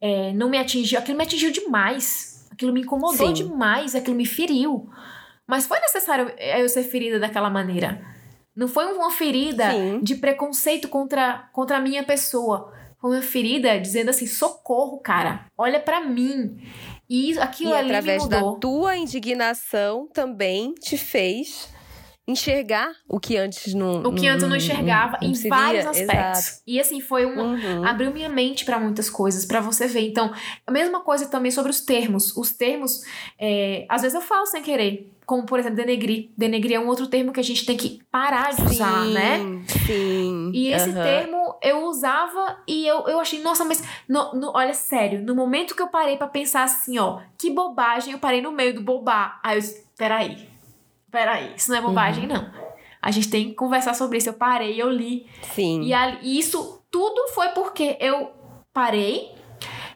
é, 0.00 0.32
não 0.32 0.48
me 0.48 0.56
atingiu. 0.56 0.98
Aquilo 0.98 1.18
me 1.18 1.24
atingiu 1.24 1.52
demais. 1.52 2.48
Aquilo 2.50 2.72
me 2.72 2.80
incomodou 2.80 3.26
Sim. 3.26 3.34
demais. 3.34 3.94
Aquilo 3.94 4.16
me 4.16 4.24
feriu. 4.24 4.88
Mas 5.46 5.66
foi 5.66 5.78
necessário 5.80 6.32
eu 6.38 6.66
ser 6.70 6.84
ferida 6.84 7.20
daquela 7.20 7.50
maneira. 7.50 8.02
Não 8.56 8.66
foi 8.66 8.86
uma 8.94 9.10
ferida 9.10 9.72
Sim. 9.72 10.00
de 10.02 10.14
preconceito 10.14 10.88
contra, 10.88 11.50
contra 11.52 11.76
a 11.76 11.80
minha 11.80 12.02
pessoa. 12.02 12.72
Foi 12.98 13.10
uma 13.10 13.22
ferida 13.22 13.78
dizendo 13.78 14.08
assim: 14.08 14.26
socorro, 14.26 15.00
cara, 15.00 15.44
olha 15.58 15.80
para 15.80 16.00
mim. 16.00 16.56
E 17.10 17.38
aquilo 17.38 17.72
e 17.72 17.74
ali 17.74 17.88
através 17.90 18.26
me 18.26 18.30
mudou. 18.30 18.54
da 18.54 18.58
tua 18.58 18.96
indignação 18.96 20.08
também 20.14 20.72
te 20.72 20.96
fez 20.96 21.73
enxergar 22.26 22.90
o 23.06 23.20
que 23.20 23.36
antes 23.36 23.74
não 23.74 24.02
o 24.02 24.14
que 24.14 24.26
antes 24.26 24.48
não 24.48 24.56
enxergava 24.56 25.18
não, 25.20 25.28
não 25.28 25.34
em 25.34 25.48
vários 25.48 25.86
aspectos. 25.86 26.40
Exato. 26.40 26.62
e 26.66 26.80
assim 26.80 27.00
foi 27.00 27.26
um 27.26 27.38
uhum. 27.38 27.84
abriu 27.84 28.10
minha 28.10 28.30
mente 28.30 28.64
para 28.64 28.80
muitas 28.80 29.10
coisas 29.10 29.44
para 29.44 29.60
você 29.60 29.86
ver. 29.86 30.08
Então 30.08 30.32
a 30.66 30.72
mesma 30.72 31.00
coisa 31.00 31.26
também 31.26 31.50
sobre 31.50 31.70
os 31.70 31.82
termos. 31.82 32.34
Os 32.36 32.52
termos 32.52 33.02
é, 33.38 33.84
às 33.90 34.02
vezes 34.02 34.14
eu 34.14 34.22
falo 34.22 34.46
sem 34.46 34.62
querer 34.62 35.12
como 35.26 35.44
por 35.44 35.58
exemplo 35.58 35.76
denegrir. 35.76 36.30
Denegrir 36.36 36.76
é 36.76 36.80
um 36.80 36.86
outro 36.86 37.06
termo 37.08 37.32
que 37.32 37.40
a 37.40 37.44
gente 37.44 37.66
tem 37.66 37.76
que 37.76 38.00
parar 38.10 38.50
de 38.50 38.56
sim, 38.56 38.74
usar 38.74 39.04
né? 39.04 39.38
sim. 39.86 40.50
E 40.54 40.68
esse 40.68 40.88
uhum. 40.88 40.94
termo 40.94 41.58
eu 41.62 41.84
usava 41.84 42.58
e 42.66 42.86
eu, 42.86 43.06
eu 43.06 43.20
achei 43.20 43.42
nossa 43.42 43.66
mas 43.66 43.82
no, 44.08 44.32
no, 44.34 44.52
olha 44.54 44.72
sério 44.72 45.22
no 45.22 45.34
momento 45.34 45.74
que 45.74 45.82
eu 45.82 45.88
parei 45.88 46.16
para 46.16 46.26
pensar 46.26 46.64
assim 46.64 46.98
ó 46.98 47.20
que 47.38 47.50
bobagem 47.50 48.14
eu 48.14 48.18
parei 48.18 48.40
no 48.40 48.50
meio 48.50 48.74
do 48.74 48.80
bobar. 48.80 49.38
Aí 49.42 49.58
eu 49.58 49.64
peraí 49.96 50.53
peraí, 51.14 51.52
isso 51.56 51.70
não 51.70 51.78
é 51.78 51.80
bobagem, 51.80 52.24
uhum. 52.24 52.34
não. 52.34 52.50
A 53.00 53.12
gente 53.12 53.30
tem 53.30 53.50
que 53.50 53.54
conversar 53.54 53.94
sobre 53.94 54.18
isso. 54.18 54.28
Eu 54.28 54.34
parei, 54.34 54.82
eu 54.82 54.90
li. 54.90 55.26
Sim. 55.54 55.82
E, 55.82 55.94
a, 55.94 56.18
e 56.20 56.36
isso 56.36 56.82
tudo 56.90 57.28
foi 57.28 57.50
porque 57.50 57.96
eu 58.00 58.32
parei, 58.72 59.30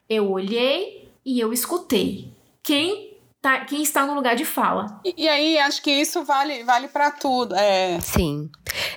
eu 0.09 0.31
olhei 0.31 1.11
e 1.25 1.41
eu 1.41 1.53
escutei. 1.53 2.31
Quem 2.63 3.08
tá, 3.41 3.65
quem 3.65 3.83
está 3.83 4.07
no 4.07 4.15
lugar 4.15 4.37
de 4.37 4.45
fala. 4.45 5.01
E, 5.05 5.25
e 5.25 5.29
aí, 5.29 5.59
acho 5.59 5.83
que 5.83 5.91
isso 5.91 6.25
vale, 6.25 6.63
vale 6.65 6.89
para 6.89 7.11
tudo. 7.11 7.55
É. 7.55 7.99
Sim. 8.01 8.51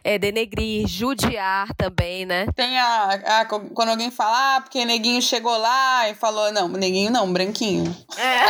É 0.04 0.18
denegrir, 0.18 0.88
judiar 0.88 1.74
também, 1.76 2.26
né? 2.26 2.48
Tem 2.56 2.80
a, 2.80 3.42
a, 3.42 3.46
Quando 3.46 3.90
alguém 3.90 4.12
fala, 4.12 4.58
ah, 4.58 4.62
porque 4.62 4.84
neguinho 4.84 5.22
chegou 5.22 5.56
lá 5.58 6.10
e 6.10 6.16
falou, 6.16 6.52
não, 6.52 6.68
neguinho 6.68 7.12
não, 7.12 7.32
branquinho. 7.32 7.96
É. 8.18 8.42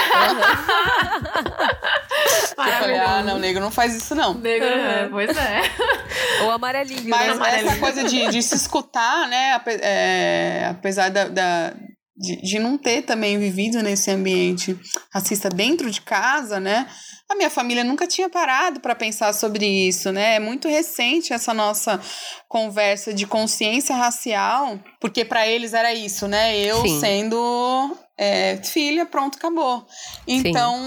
eu 2.52 2.56
falei, 2.56 2.98
ah, 2.98 3.22
não, 3.24 3.38
negro 3.38 3.62
não 3.62 3.72
faz 3.72 3.96
isso, 3.96 4.16
não. 4.16 4.34
Negro, 4.34 4.68
uhum. 4.68 5.10
pois 5.12 5.38
é. 5.38 5.62
Ou 6.44 6.52
amarelinho. 6.52 7.10
Mas 7.10 7.28
né? 7.28 7.34
amarelinho. 7.34 7.70
essa 7.70 7.80
coisa 7.80 8.04
de, 8.04 8.30
de 8.30 8.42
se 8.42 8.56
escutar, 8.56 9.28
né, 9.28 9.62
é, 9.82 10.68
apesar 10.70 11.10
da, 11.10 11.28
da 11.28 11.74
de, 12.22 12.36
de 12.36 12.60
não 12.60 12.78
ter 12.78 13.02
também 13.02 13.40
vivido 13.40 13.82
nesse 13.82 14.12
ambiente 14.12 14.78
racista 15.12 15.50
dentro 15.50 15.90
de 15.90 16.02
casa, 16.02 16.60
né? 16.60 16.88
A 17.28 17.36
minha 17.36 17.50
família 17.50 17.84
nunca 17.84 18.06
tinha 18.06 18.30
parado 18.30 18.80
para 18.80 18.94
pensar 18.94 19.34
sobre 19.34 19.66
isso, 19.66 20.12
né? 20.12 20.36
É 20.36 20.40
muito 20.40 20.68
recente 20.68 21.34
essa 21.34 21.54
nossa 21.54 22.00
conversa 22.48 23.14
de 23.14 23.26
consciência 23.26 23.96
racial, 23.96 24.80
porque 25.00 25.26
para 25.26 25.48
eles 25.48 25.74
era 25.74 25.94
isso, 25.94 26.28
né? 26.28 26.56
Eu 26.58 26.82
Sim. 26.82 27.00
sendo 27.00 27.98
é, 28.18 28.58
filha, 28.58 29.04
pronto, 29.04 29.38
acabou. 29.38 29.84
Então, 30.28 30.78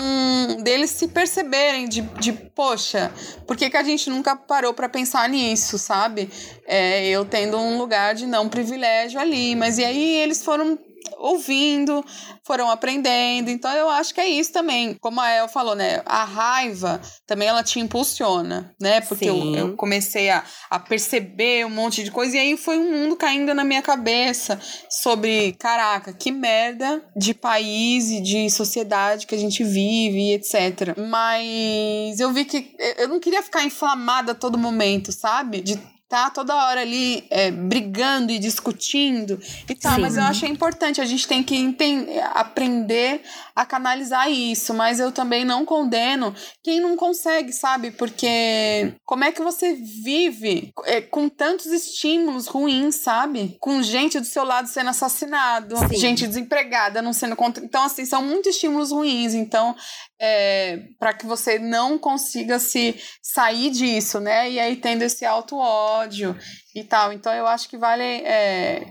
Sim. 0.51 0.63
deles 0.63 0.91
se 0.91 1.09
perceberem 1.09 1.89
de, 1.89 2.03
de 2.21 2.33
poxa, 2.33 3.11
por 3.45 3.57
que, 3.57 3.69
que 3.69 3.77
a 3.77 3.83
gente 3.83 4.09
nunca 4.09 4.37
parou 4.37 4.73
para 4.73 4.89
pensar 4.89 5.29
nisso, 5.29 5.79
sabe? 5.79 6.31
É, 6.65 7.09
eu 7.09 7.25
tendo 7.25 7.59
um 7.59 7.77
lugar 7.77 8.15
de 8.15 8.25
não 8.25 8.49
privilégio 8.49 9.19
ali, 9.19 9.57
mas 9.57 9.79
e 9.79 9.85
aí 9.85 10.17
eles 10.17 10.45
foram 10.45 10.79
ouvindo, 11.19 12.05
foram 12.45 12.71
aprendendo. 12.71 13.51
Então 13.51 13.71
eu 13.73 13.89
acho 13.89 14.15
que 14.15 14.21
é 14.21 14.29
isso 14.29 14.53
também. 14.53 14.95
Como 15.01 15.21
a 15.21 15.31
El 15.31 15.49
falou, 15.49 15.75
né? 15.75 16.03
A 16.07 16.25
raiva 16.25 17.01
também 17.27 17.49
ela 17.49 17.63
te 17.63 17.81
impulsiona, 17.81 18.75
né? 18.81 19.01
Porque 19.01 19.25
eu, 19.25 19.55
eu, 19.55 19.77
comecei 19.77 20.31
a, 20.31 20.45
a 20.71 20.79
perceber 20.79 21.67
um 21.67 21.71
monte 21.71 22.05
de 22.05 22.11
coisa 22.11 22.37
e 22.37 22.41
aí 22.41 22.57
foi 22.57 22.79
um 22.79 22.91
mundo 22.91 23.17
caindo 23.17 23.55
na 23.55 23.65
minha 23.65 23.83
cabeça 23.83 24.61
sobre, 24.89 25.53
caraca, 25.59 26.13
que 26.13 26.31
merda 26.31 27.05
de 27.17 27.35
país 27.35 28.11
e 28.11 28.21
de 28.21 28.51
sociedade 28.51 29.27
que 29.27 29.35
a 29.35 29.39
gente 29.39 29.65
vive, 29.65 30.33
etc. 30.33 30.97
Mas 31.09 32.21
eu 32.21 32.33
vi 32.33 32.45
que 32.45 32.75
eu 32.99 33.09
não 33.09 33.21
queria 33.21 33.43
ficar 33.43 33.65
inflamada 33.65 34.33
a 34.33 34.35
todo 34.35 34.59
momento, 34.59 35.13
sabe? 35.13 35.61
De 35.61 35.94
tá 36.15 36.31
toda 36.31 36.55
hora 36.55 36.81
ali 36.81 37.25
é, 37.29 37.51
brigando 37.51 38.31
e 38.31 38.39
discutindo 38.39 39.37
e 39.69 39.75
tal, 39.75 39.97
Sim. 39.97 40.01
mas 40.01 40.17
eu 40.17 40.23
acho 40.23 40.47
importante, 40.47 41.01
a 41.01 41.05
gente 41.05 41.27
tem 41.27 41.43
que 41.43 41.57
entender, 41.57 42.21
aprender 42.35 43.21
a 43.55 43.65
canalizar 43.65 44.31
isso, 44.31 44.75
mas 44.75 44.99
eu 44.99 45.13
também 45.13 45.45
não 45.45 45.65
condeno 45.65 46.35
quem 46.63 46.81
não 46.81 46.97
consegue, 46.97 47.53
sabe? 47.53 47.93
Porque 47.93 48.95
como 49.05 49.25
é 49.25 49.31
que 49.31 49.43
você 49.43 49.75
vive 49.75 50.73
é, 50.85 51.01
com 51.01 51.29
tantos 51.29 51.67
estímulos 51.67 52.47
ruins, 52.47 52.97
sabe? 52.97 53.57
Com 53.61 53.83
gente 53.83 54.19
do 54.19 54.27
seu 54.27 54.45
lado 54.45 54.67
sendo 54.67 54.91
assassinado, 54.91 55.77
Sim. 55.77 55.97
gente 55.97 56.27
desempregada 56.27 57.01
não 57.01 57.13
sendo 57.13 57.37
contra. 57.37 57.65
Então, 57.65 57.85
assim, 57.85 58.05
são 58.05 58.23
muitos 58.23 58.57
estímulos 58.57 58.91
ruins. 58.91 59.35
Então, 59.35 59.77
é, 60.21 60.81
para 60.99 61.13
que 61.15 61.27
você 61.27 61.59
não 61.59 61.97
consiga 61.97 62.59
se 62.59 62.97
sair 63.23 63.71
disso, 63.71 64.19
né? 64.19 64.51
E 64.51 64.59
aí 64.59 64.77
tendo 64.77 65.03
esse 65.03 65.25
auto 65.25 65.57
ódio 65.57 66.37
e 66.75 66.83
tal. 66.83 67.13
Então, 67.13 67.33
eu 67.33 67.47
acho 67.47 67.69
que 67.69 67.77
vale. 67.77 68.03
É, 68.03 68.85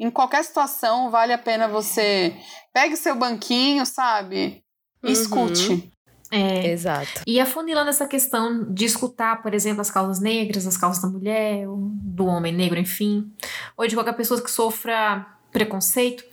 em 0.00 0.10
qualquer 0.10 0.42
situação, 0.42 1.10
vale 1.10 1.32
a 1.32 1.38
pena 1.38 1.68
você 1.68 2.34
pegue 2.72 2.96
seu 2.96 3.14
banquinho, 3.14 3.84
sabe? 3.84 4.64
E 5.02 5.06
uhum. 5.06 5.12
escute. 5.12 5.92
É. 6.32 6.68
Exato. 6.68 7.22
E 7.26 7.40
afunilando 7.40 7.90
essa 7.90 8.06
questão 8.06 8.64
de 8.72 8.84
escutar, 8.84 9.42
por 9.42 9.52
exemplo, 9.52 9.80
as 9.80 9.90
causas 9.90 10.20
negras, 10.20 10.66
as 10.66 10.76
causas 10.76 11.02
da 11.02 11.08
mulher, 11.08 11.66
do 11.66 12.24
homem 12.24 12.52
negro, 12.52 12.78
enfim, 12.78 13.30
ou 13.76 13.86
de 13.86 13.94
qualquer 13.94 14.14
pessoa 14.14 14.40
que 14.40 14.50
sofra 14.50 15.26
preconceito, 15.50 16.24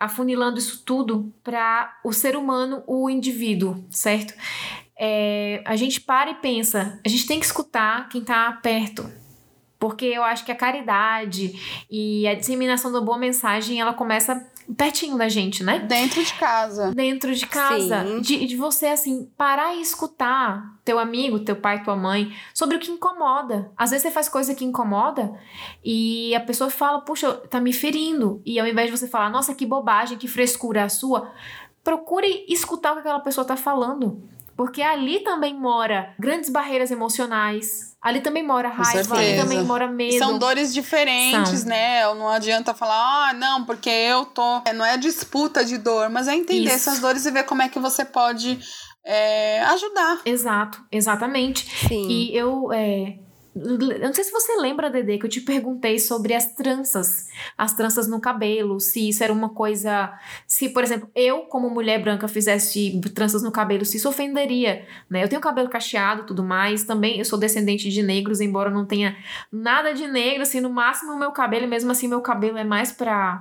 afunilando 0.00 0.58
isso 0.58 0.82
tudo 0.84 1.32
para 1.44 1.94
o 2.02 2.12
ser 2.12 2.36
humano, 2.36 2.82
o 2.86 3.10
indivíduo, 3.10 3.84
certo? 3.90 4.34
É, 4.98 5.62
a 5.66 5.76
gente 5.76 6.00
para 6.00 6.30
e 6.30 6.34
pensa, 6.36 6.98
a 7.04 7.08
gente 7.08 7.26
tem 7.26 7.38
que 7.38 7.46
escutar 7.46 8.08
quem 8.08 8.22
está 8.22 8.50
perto, 8.62 9.10
porque 9.84 10.06
eu 10.06 10.24
acho 10.24 10.46
que 10.46 10.50
a 10.50 10.54
caridade 10.54 11.84
e 11.90 12.26
a 12.26 12.32
disseminação 12.32 12.90
da 12.90 13.02
boa 13.02 13.18
mensagem 13.18 13.82
ela 13.82 13.92
começa 13.92 14.42
pertinho 14.78 15.18
da 15.18 15.28
gente, 15.28 15.62
né? 15.62 15.78
Dentro 15.78 16.24
de 16.24 16.32
casa. 16.32 16.90
Dentro 16.94 17.34
de 17.34 17.46
casa. 17.46 18.18
De, 18.18 18.46
de 18.46 18.56
você, 18.56 18.86
assim, 18.86 19.30
parar 19.36 19.74
e 19.74 19.82
escutar 19.82 20.64
teu 20.86 20.98
amigo, 20.98 21.40
teu 21.40 21.54
pai, 21.54 21.82
tua 21.82 21.94
mãe, 21.94 22.34
sobre 22.54 22.78
o 22.78 22.80
que 22.80 22.90
incomoda. 22.90 23.70
Às 23.76 23.90
vezes 23.90 24.04
você 24.04 24.10
faz 24.10 24.26
coisa 24.26 24.54
que 24.54 24.64
incomoda 24.64 25.38
e 25.84 26.34
a 26.34 26.40
pessoa 26.40 26.70
fala, 26.70 27.02
puxa, 27.02 27.30
tá 27.50 27.60
me 27.60 27.74
ferindo. 27.74 28.40
E 28.42 28.58
ao 28.58 28.66
invés 28.66 28.90
de 28.90 28.96
você 28.96 29.06
falar, 29.06 29.28
nossa, 29.28 29.54
que 29.54 29.66
bobagem, 29.66 30.16
que 30.16 30.26
frescura 30.26 30.84
a 30.84 30.88
sua, 30.88 31.30
procure 31.82 32.46
escutar 32.48 32.92
o 32.92 32.94
que 32.94 33.00
aquela 33.00 33.20
pessoa 33.20 33.46
tá 33.46 33.54
falando. 33.54 34.22
Porque 34.56 34.80
ali 34.80 35.20
também 35.20 35.54
mora 35.54 36.14
grandes 36.18 36.48
barreiras 36.48 36.90
emocionais, 36.90 37.93
Ali 38.04 38.20
também 38.20 38.42
mora 38.42 38.68
raiva, 38.68 39.16
ali 39.16 39.34
também 39.34 39.64
mora 39.64 39.88
medo. 39.88 40.18
São 40.18 40.38
dores 40.38 40.74
diferentes, 40.74 41.60
São. 41.60 41.70
né? 41.70 42.04
Não 42.14 42.28
adianta 42.28 42.74
falar, 42.74 43.30
ah, 43.30 43.32
não, 43.32 43.64
porque 43.64 43.88
eu 43.88 44.26
tô. 44.26 44.60
É, 44.66 44.74
não 44.74 44.84
é 44.84 44.98
disputa 44.98 45.64
de 45.64 45.78
dor, 45.78 46.10
mas 46.10 46.28
é 46.28 46.34
entender 46.34 46.66
Isso. 46.66 46.90
essas 46.90 46.98
dores 46.98 47.24
e 47.24 47.30
ver 47.30 47.44
como 47.44 47.62
é 47.62 47.68
que 47.70 47.78
você 47.78 48.04
pode 48.04 48.60
é, 49.02 49.62
ajudar. 49.62 50.20
Exato, 50.26 50.84
exatamente. 50.92 51.66
Sim. 51.88 52.06
E 52.06 52.36
eu. 52.36 52.70
É, 52.74 53.23
eu 53.54 54.00
não 54.00 54.12
sei 54.12 54.24
se 54.24 54.32
você 54.32 54.56
lembra, 54.56 54.90
Dede, 54.90 55.18
que 55.18 55.26
eu 55.26 55.30
te 55.30 55.40
perguntei 55.40 55.98
sobre 55.98 56.34
as 56.34 56.54
tranças, 56.54 57.28
as 57.56 57.72
tranças 57.72 58.08
no 58.08 58.20
cabelo, 58.20 58.80
se 58.80 59.08
isso 59.08 59.22
era 59.22 59.32
uma 59.32 59.50
coisa. 59.50 60.12
Se, 60.46 60.70
por 60.70 60.82
exemplo, 60.82 61.08
eu, 61.14 61.42
como 61.42 61.70
mulher 61.70 62.02
branca, 62.02 62.26
fizesse 62.26 63.00
tranças 63.14 63.42
no 63.42 63.52
cabelo, 63.52 63.84
se 63.84 63.96
isso 63.96 64.08
ofenderia, 64.08 64.84
né? 65.08 65.22
Eu 65.22 65.28
tenho 65.28 65.40
cabelo 65.40 65.68
cacheado 65.68 66.24
tudo 66.24 66.42
mais, 66.42 66.82
também 66.82 67.18
eu 67.18 67.24
sou 67.24 67.38
descendente 67.38 67.88
de 67.90 68.02
negros, 68.02 68.40
embora 68.40 68.70
não 68.70 68.84
tenha 68.84 69.16
nada 69.52 69.94
de 69.94 70.06
negro, 70.08 70.42
assim, 70.42 70.60
no 70.60 70.70
máximo 70.70 71.12
o 71.12 71.18
meu 71.18 71.30
cabelo, 71.30 71.68
mesmo 71.68 71.92
assim, 71.92 72.08
meu 72.08 72.20
cabelo 72.20 72.58
é 72.58 72.64
mais 72.64 72.90
pra 72.90 73.40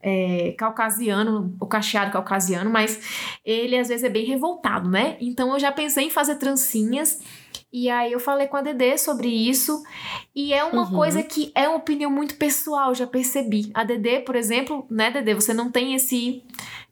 é, 0.00 0.54
caucasiano, 0.56 1.56
o 1.60 1.66
cacheado 1.66 2.12
caucasiano, 2.12 2.70
mas 2.70 3.38
ele 3.44 3.76
às 3.76 3.88
vezes 3.88 4.04
é 4.04 4.08
bem 4.08 4.24
revoltado, 4.24 4.88
né? 4.88 5.16
Então 5.20 5.52
eu 5.52 5.58
já 5.58 5.72
pensei 5.72 6.04
em 6.04 6.10
fazer 6.10 6.36
trancinhas 6.36 7.20
e 7.72 7.90
aí 7.90 8.12
eu 8.12 8.20
falei 8.20 8.46
com 8.46 8.56
a 8.56 8.62
Dedê 8.62 8.96
sobre 8.96 9.28
isso. 9.28 9.82
E 10.34 10.54
é 10.54 10.64
uma 10.64 10.84
uhum. 10.88 10.94
coisa 10.94 11.22
que 11.22 11.52
é 11.54 11.68
uma 11.68 11.76
opinião 11.76 12.10
muito 12.10 12.36
pessoal, 12.36 12.94
já 12.94 13.06
percebi. 13.06 13.70
A 13.74 13.84
Dedê, 13.84 14.20
por 14.20 14.36
exemplo, 14.36 14.86
né, 14.90 15.10
Dedê, 15.10 15.34
você 15.34 15.52
não 15.52 15.70
tem 15.70 15.94
esse 15.94 16.42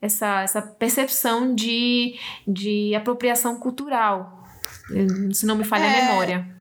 essa, 0.00 0.42
essa 0.42 0.62
percepção 0.62 1.54
de, 1.54 2.18
de 2.46 2.94
apropriação 2.94 3.58
cultural. 3.58 4.44
Se 5.32 5.46
não 5.46 5.56
me 5.56 5.64
falha 5.64 5.84
é, 5.84 6.00
a 6.00 6.04
memória. 6.08 6.56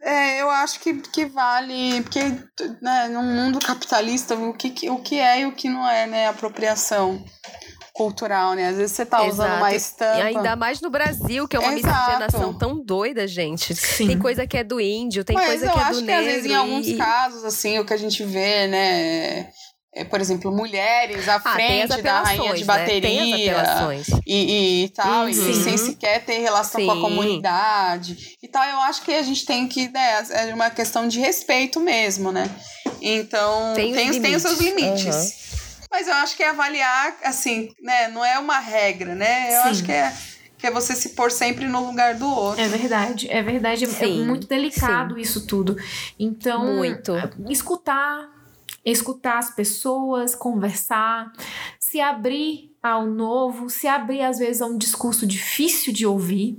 É, 0.00 0.42
eu 0.42 0.50
acho 0.50 0.80
que, 0.80 0.94
que 0.94 1.24
vale, 1.24 2.02
porque 2.02 2.20
né, 2.82 3.08
no 3.08 3.22
mundo 3.22 3.58
capitalista, 3.58 4.34
o 4.34 4.52
que, 4.52 4.90
o 4.90 4.98
que 4.98 5.18
é 5.18 5.40
e 5.40 5.46
o 5.46 5.52
que 5.52 5.68
não 5.68 5.88
é, 5.88 6.06
né, 6.06 6.28
apropriação 6.28 7.24
cultural, 7.94 8.54
né? 8.54 8.68
Às 8.68 8.76
vezes 8.76 8.92
você 8.92 9.06
tá 9.06 9.24
Exato. 9.24 9.32
usando 9.32 9.56
uma 9.58 9.74
estampa. 9.74 10.18
E 10.18 10.22
ainda 10.22 10.56
mais 10.56 10.80
no 10.80 10.90
Brasil, 10.90 11.46
que 11.46 11.56
é 11.56 11.60
uma 11.60 11.72
Exato. 11.72 11.94
miscigenação 11.94 12.52
tão 12.52 12.84
doida, 12.84 13.26
gente. 13.26 13.72
Sim. 13.74 14.08
Tem 14.08 14.18
coisa 14.18 14.46
que 14.46 14.56
é 14.56 14.64
do 14.64 14.80
índio, 14.80 15.24
tem 15.24 15.36
Mas 15.36 15.46
coisa 15.46 15.68
que 15.70 15.78
é 15.78 15.90
do 15.90 16.00
negro. 16.00 16.04
Mas 16.04 16.04
eu 16.04 16.04
acho 16.04 16.04
que 16.04 16.12
às 16.12 16.24
vezes 16.24 16.50
em 16.50 16.54
alguns 16.54 16.92
casos, 16.96 17.44
assim, 17.44 17.78
o 17.78 17.84
que 17.84 17.94
a 17.94 17.96
gente 17.96 18.24
vê, 18.24 18.66
né? 18.66 19.48
É, 19.96 20.02
por 20.02 20.20
exemplo, 20.20 20.50
mulheres 20.50 21.28
à 21.28 21.36
ah, 21.36 21.40
frente 21.40 22.02
da 22.02 22.22
rainha 22.22 22.52
de 22.54 22.64
bateria 22.64 23.62
né? 23.62 24.02
e, 24.26 24.86
e 24.86 24.88
tal, 24.88 25.22
uhum. 25.22 25.28
e 25.28 25.34
sem 25.54 25.76
sequer 25.76 26.24
ter 26.24 26.38
relação 26.38 26.80
Sim. 26.80 26.86
com 26.88 26.92
a 26.94 27.00
comunidade 27.00 28.34
e 28.42 28.48
tal. 28.48 28.64
Eu 28.64 28.80
acho 28.80 29.02
que 29.02 29.12
a 29.12 29.22
gente 29.22 29.46
tem 29.46 29.68
que, 29.68 29.88
né, 29.90 30.26
é 30.30 30.52
uma 30.52 30.68
questão 30.68 31.06
de 31.06 31.20
respeito 31.20 31.78
mesmo, 31.78 32.32
né? 32.32 32.50
Então, 33.00 33.72
tem, 33.74 33.92
tem, 33.92 34.20
tem 34.20 34.34
os 34.34 34.42
seus 34.42 34.58
limites. 34.58 35.14
Uhum. 35.14 35.53
Mas 35.94 36.08
eu 36.08 36.14
acho 36.14 36.36
que 36.36 36.42
é 36.42 36.48
avaliar, 36.48 37.16
assim, 37.22 37.70
né? 37.80 38.08
Não 38.08 38.24
é 38.24 38.36
uma 38.36 38.58
regra, 38.58 39.14
né? 39.14 39.56
Eu 39.56 39.62
Sim. 39.62 39.68
acho 39.68 39.84
que 39.84 39.92
é 39.92 40.12
que 40.58 40.68
é 40.68 40.70
você 40.70 40.96
se 40.96 41.10
pôr 41.10 41.30
sempre 41.30 41.66
no 41.66 41.86
lugar 41.86 42.14
do 42.14 42.26
outro. 42.26 42.60
É 42.60 42.66
verdade, 42.66 43.30
é 43.30 43.42
verdade. 43.42 43.84
É 43.84 43.86
sim, 43.86 44.22
é 44.22 44.24
muito 44.24 44.48
delicado 44.48 45.14
sim. 45.14 45.20
isso 45.20 45.46
tudo. 45.46 45.76
Então, 46.18 46.64
muito. 46.64 47.12
escutar, 47.50 48.28
escutar 48.82 49.38
as 49.38 49.54
pessoas, 49.54 50.34
conversar, 50.34 51.30
se 51.78 52.00
abrir 52.00 52.74
ao 52.82 53.06
novo, 53.06 53.68
se 53.68 53.86
abrir 53.86 54.22
às 54.22 54.38
vezes 54.38 54.62
a 54.62 54.66
um 54.66 54.78
discurso 54.78 55.26
difícil 55.26 55.92
de 55.92 56.06
ouvir 56.06 56.58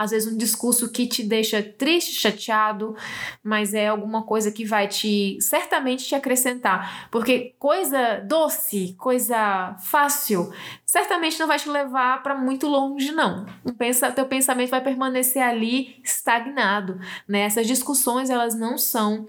às 0.00 0.12
vezes 0.12 0.32
um 0.32 0.36
discurso 0.38 0.90
que 0.90 1.06
te 1.06 1.22
deixa 1.22 1.62
triste, 1.62 2.14
chateado, 2.14 2.96
mas 3.44 3.74
é 3.74 3.88
alguma 3.88 4.22
coisa 4.22 4.50
que 4.50 4.64
vai 4.64 4.88
te 4.88 5.36
certamente 5.42 6.06
te 6.06 6.14
acrescentar, 6.14 7.10
porque 7.10 7.54
coisa 7.58 8.24
doce, 8.26 8.94
coisa 8.98 9.76
fácil, 9.82 10.50
certamente 10.86 11.38
não 11.38 11.46
vai 11.46 11.58
te 11.58 11.68
levar 11.68 12.22
para 12.22 12.34
muito 12.34 12.66
longe 12.66 13.12
não. 13.12 13.44
O 13.62 13.74
pensa, 13.74 14.10
teu 14.10 14.24
pensamento 14.24 14.70
vai 14.70 14.82
permanecer 14.82 15.42
ali 15.42 16.00
estagnado, 16.02 16.98
né? 17.28 17.40
Essas 17.40 17.66
discussões 17.66 18.30
elas 18.30 18.54
não 18.54 18.78
são 18.78 19.28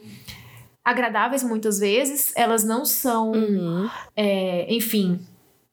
agradáveis 0.85 1.43
muitas 1.43 1.80
vezes, 1.80 2.31
elas 2.34 2.64
não 2.64 2.85
são, 2.85 3.34
uhum. 3.34 3.89
é, 4.15 4.73
enfim, 4.73 5.19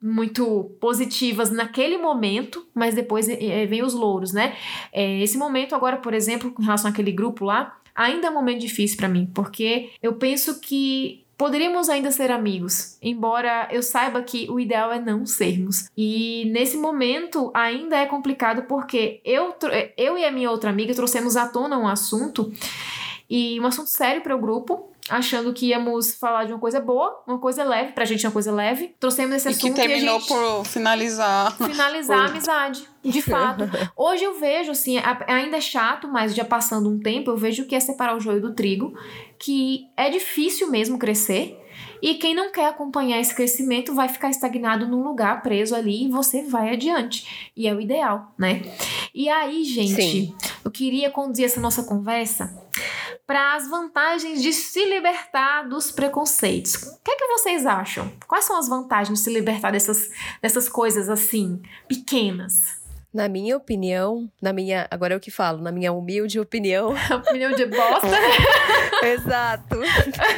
muito 0.01 0.77
positivas 0.81 1.51
naquele 1.51 1.99
momento, 1.99 2.67
mas 2.75 2.95
depois 2.95 3.29
é, 3.29 3.67
vem 3.67 3.83
os 3.83 3.95
louros, 3.95 4.33
né? 4.33 4.57
É, 4.93 5.21
esse 5.21 5.37
momento 5.37 5.75
agora, 5.75 5.97
por 5.97 6.15
exemplo, 6.15 6.53
com 6.53 6.63
relação 6.63 6.91
àquele 6.91 7.13
grupo 7.13 7.45
lá, 7.45 7.77
ainda 7.95 8.29
é 8.29 8.31
um 8.31 8.35
momento 8.35 8.61
difícil 8.61 8.97
para 8.97 9.09
mim, 9.09 9.31
porque 9.35 9.91
eu 10.03 10.15
penso 10.15 10.61
que 10.61 11.25
Poderíamos 11.39 11.89
ainda 11.89 12.11
ser 12.11 12.33
amigos, 12.33 12.99
embora 13.01 13.69
eu 13.71 13.81
saiba 13.81 14.21
que 14.23 14.51
o 14.51 14.59
ideal 14.59 14.91
é 14.91 14.99
não 14.99 15.25
sermos. 15.25 15.89
E 15.97 16.51
nesse 16.53 16.77
momento 16.77 17.53
ainda 17.55 17.97
é 17.97 18.07
complicado 18.07 18.63
porque 18.63 19.21
eu, 19.25 19.55
eu 19.97 20.19
e 20.19 20.25
a 20.25 20.33
minha 20.33 20.51
outra 20.51 20.69
amiga 20.69 20.93
trouxemos 20.93 21.37
à 21.37 21.47
tona 21.47 21.79
um 21.79 21.87
assunto 21.87 22.53
e 23.31 23.61
um 23.61 23.67
assunto 23.67 23.89
sério 23.89 24.21
para 24.21 24.35
o 24.35 24.41
grupo 24.41 24.88
achando 25.09 25.53
que 25.53 25.67
íamos 25.67 26.15
falar 26.15 26.45
de 26.45 26.53
uma 26.53 26.59
coisa 26.59 26.81
boa, 26.81 27.23
uma 27.27 27.39
coisa 27.39 27.65
leve, 27.65 27.93
pra 27.93 28.05
gente 28.05 28.25
é 28.25 28.29
uma 28.29 28.33
coisa 28.33 28.53
leve. 28.53 28.95
Trouxemos 29.01 29.37
esse 29.37 29.49
e 29.49 29.51
assunto 29.51 29.75
que 29.75 29.81
terminou 29.81 30.15
e 30.15 30.17
a 30.17 30.19
gente 30.19 30.29
por 30.29 30.65
finalizar. 30.65 31.57
Finalizar 31.59 32.19
por... 32.19 32.27
a 32.27 32.29
amizade, 32.29 32.89
de 33.03 33.23
fato. 33.23 33.65
Hoje 33.97 34.25
eu 34.25 34.39
vejo, 34.39 34.71
assim, 34.71 34.97
ainda 35.27 35.57
é 35.57 35.61
chato, 35.61 36.09
mas 36.09 36.35
já 36.35 36.45
passando 36.45 36.89
um 36.89 36.99
tempo, 36.99 37.31
eu 37.31 37.37
vejo 37.37 37.67
que 37.67 37.75
é 37.75 37.81
separar 37.81 38.17
o 38.17 38.21
joio 38.21 38.41
do 38.41 38.55
trigo, 38.55 38.95
que 39.39 39.89
é 39.97 40.11
difícil 40.11 40.71
mesmo 40.71 40.99
crescer. 40.99 41.59
E 42.01 42.15
quem 42.15 42.35
não 42.35 42.53
quer 42.53 42.67
acompanhar 42.67 43.21
esse 43.21 43.35
crescimento 43.35 43.95
vai 43.95 44.09
ficar 44.09 44.31
estagnado 44.31 44.87
num 44.87 45.03
lugar, 45.03 45.43
preso 45.43 45.75
ali, 45.75 46.05
e 46.05 46.11
você 46.11 46.43
vai 46.43 46.71
adiante. 46.73 47.51
E 47.57 47.67
é 47.67 47.75
o 47.75 47.81
ideal, 47.81 48.33
né? 48.39 48.63
E 49.13 49.29
aí, 49.29 49.65
gente, 49.65 49.95
Sim. 49.95 50.35
eu 50.65 50.71
queria 50.71 51.11
conduzir 51.11 51.45
essa 51.45 51.61
nossa 51.61 51.83
conversa 51.83 52.68
para 53.27 53.55
as 53.55 53.69
vantagens 53.69 54.43
de 54.43 54.53
se 54.53 54.85
libertar 54.85 55.69
dos 55.69 55.91
preconceitos. 55.91 56.75
O 56.75 57.01
que 57.05 57.11
é 57.11 57.17
que 57.17 57.27
vocês 57.27 57.67
acham? 57.67 58.11
Quais 58.27 58.45
são 58.45 58.59
as 58.59 58.69
vantagens 58.69 59.19
de 59.19 59.25
se 59.25 59.33
libertar 59.33 59.71
dessas, 59.71 60.11
dessas 60.41 60.69
coisas 60.69 61.09
assim, 61.09 61.61
pequenas? 61.87 62.79
Na 63.13 63.27
minha 63.27 63.57
opinião, 63.57 64.31
na 64.41 64.53
minha. 64.53 64.87
Agora 64.91 65.15
eu 65.15 65.21
que 65.21 65.31
falo, 65.31 65.63
na 65.63 65.73
minha 65.73 65.93
humilde 65.93 66.39
opinião. 66.39 66.95
opinião 67.11 67.53
de 67.53 67.65
bosta? 67.65 68.17
Exato. 69.03 69.79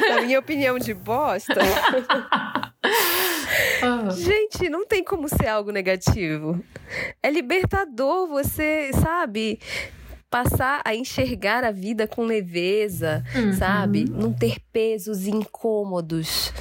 Na 0.09 0.21
minha 0.21 0.39
opinião 0.39 0.79
de 0.79 0.93
bosta. 0.93 1.53
Uhum. 3.83 4.11
Gente, 4.11 4.69
não 4.69 4.85
tem 4.85 5.03
como 5.03 5.27
ser 5.27 5.47
algo 5.47 5.71
negativo. 5.71 6.63
É 7.21 7.29
libertador, 7.29 8.27
você, 8.27 8.91
sabe? 8.93 9.59
Passar 10.31 10.81
a 10.85 10.95
enxergar 10.95 11.65
a 11.65 11.71
vida 11.71 12.07
com 12.07 12.23
leveza, 12.23 13.21
uhum. 13.35 13.51
sabe? 13.51 14.05
Não 14.09 14.31
ter 14.31 14.61
pesos 14.71 15.27
incômodos, 15.27 16.53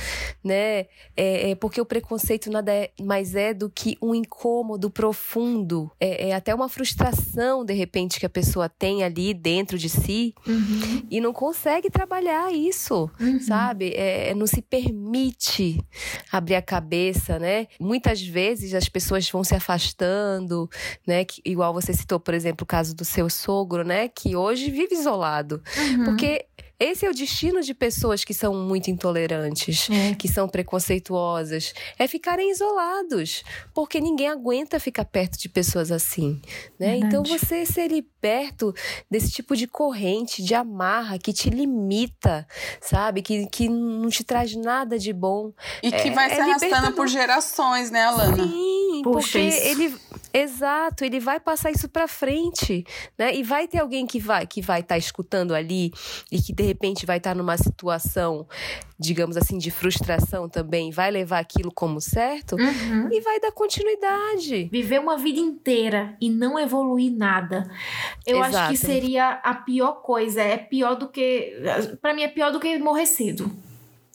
né? 0.43 0.87
É, 1.17 1.51
é, 1.51 1.55
porque 1.55 1.81
o 1.81 1.87
preconceito 1.87 2.51
nada 2.51 2.73
é, 2.73 2.91
mais 3.01 3.37
é 3.37 3.55
do 3.55 3.71
que 3.71 3.97
um 4.03 4.13
incômodo 4.13 4.91
profundo. 4.91 5.89
É, 6.01 6.31
é, 6.31 6.35
até 6.35 6.53
uma 6.53 6.69
frustração, 6.69 7.65
de 7.65 7.73
repente, 7.73 8.19
que 8.19 8.27
a 8.27 8.31
pessoa 8.31 8.69
tem 8.69 9.05
ali 9.05 9.33
dentro 9.33 9.79
de 9.79 9.89
si 9.89 10.35
uhum. 10.45 11.07
e 11.09 11.21
não 11.21 11.33
consegue 11.33 11.89
trabalhar 11.89 12.53
isso, 12.53 13.09
uhum. 13.21 13.39
sabe? 13.39 13.91
É, 13.95 14.31
é, 14.31 14.35
não 14.35 14.49
se 14.49 14.61
permite 14.61 15.81
abrir 16.33 16.57
a 16.57 16.63
cabeça, 16.63 17.39
né? 17.39 17.69
Muitas 17.79 18.21
vezes 18.21 18.75
as 18.75 18.89
pessoas 18.89 19.31
vão 19.31 19.45
se 19.45 19.55
afastando, 19.55 20.69
né? 21.07 21.25
Que, 21.25 21.41
igual 21.45 21.73
você 21.73 21.93
citou, 21.93 22.19
por 22.19 22.35
exemplo, 22.35 22.65
o 22.65 22.67
caso 22.67 22.97
do 22.97 23.05
seu 23.05 23.31
sogro 23.31 23.60
sogro, 23.61 23.85
né? 23.85 24.09
Que 24.09 24.35
hoje 24.35 24.71
vive 24.71 24.95
isolado. 24.95 25.63
Uhum. 25.77 26.05
Porque 26.05 26.47
esse 26.81 27.05
é 27.05 27.11
o 27.11 27.13
destino 27.13 27.61
de 27.61 27.75
pessoas 27.75 28.25
que 28.25 28.33
são 28.33 28.55
muito 28.55 28.91
intolerantes, 28.91 29.87
é. 29.91 30.15
que 30.15 30.27
são 30.27 30.49
preconceituosas, 30.49 31.75
é 31.99 32.09
ficarem 32.09 32.51
isolados, 32.51 33.45
porque 33.75 34.01
ninguém 34.01 34.29
aguenta 34.29 34.81
ficar 34.81 35.05
perto 35.05 35.39
de 35.39 35.51
pessoas 35.51 35.93
assim, 35.93 36.41
né? 36.79 36.97
Então 36.97 37.23
você 37.23 37.67
ser 37.67 37.89
liberto 37.89 38.75
desse 39.11 39.31
tipo 39.31 39.55
de 39.55 39.67
corrente, 39.67 40.43
de 40.43 40.55
amarra 40.55 41.19
que 41.19 41.35
te 41.35 41.51
limita, 41.51 42.47
sabe? 42.81 43.21
Que, 43.21 43.47
que 43.47 43.69
não 43.69 44.09
te 44.09 44.25
traz 44.25 44.57
nada 44.57 44.99
de 44.99 45.13
bom. 45.13 45.53
E 45.83 45.93
que 45.93 46.09
é, 46.09 46.11
vai 46.13 46.31
se 46.31 46.37
é 46.37 46.41
arrastando 46.41 46.93
por 46.93 47.09
gerações, 47.09 47.91
né, 47.91 48.05
Alana? 48.05 48.43
Sim, 48.43 49.03
Puxa, 49.05 49.21
porque 49.21 49.39
isso. 49.39 49.67
ele 49.67 49.95
exato, 50.33 51.05
ele 51.05 51.21
vai 51.21 51.41
passar 51.41 51.71
isso 51.71 51.89
para 51.89 52.09
frente, 52.09 52.87
né? 53.19 53.35
E 53.35 53.43
vai 53.43 53.69
ter 53.69 53.81
alguém 53.81 54.07
que 54.07 54.19
vai 54.19 54.47
que 54.47 54.63
vai 54.63 54.81
estar 54.81 54.95
tá 54.95 54.99
escutando 54.99 55.55
ali 55.55 55.93
e 56.31 56.41
que 56.41 56.53
de 56.53 56.70
repente 56.71 57.07
vai 57.07 57.19
estar 57.19 57.35
numa 57.35 57.57
situação, 57.57 58.47
digamos 58.99 59.37
assim, 59.37 59.59
de 59.59 59.71
frustração 59.71 60.49
também, 60.49 60.91
vai 60.91 61.11
levar 61.11 61.39
aquilo 61.39 61.71
como 61.73 62.01
certo 62.01 62.57
uhum. 62.57 63.13
e 63.13 63.21
vai 63.21 63.41
dar 63.41 63.53
continuidade. 63.53 64.69
Viver 64.73 65.01
uma 65.01 65.17
vida 65.17 65.39
inteira 65.39 66.17
e 66.21 66.31
não 66.31 66.59
evoluir 66.59 67.13
nada. 67.13 67.71
Eu 68.27 68.39
Exato. 68.39 68.57
acho 68.57 68.71
que 68.71 68.77
seria 68.77 69.33
a 69.33 69.55
pior 69.55 70.03
coisa. 70.03 70.41
É 70.41 70.57
pior 70.57 70.95
do 70.95 71.09
que. 71.09 71.55
para 72.01 72.15
mim, 72.15 72.23
é 72.23 72.29
pior 72.29 72.51
do 72.51 72.61
que 72.61 72.79
morrer 72.79 73.07
cedo. 73.07 73.51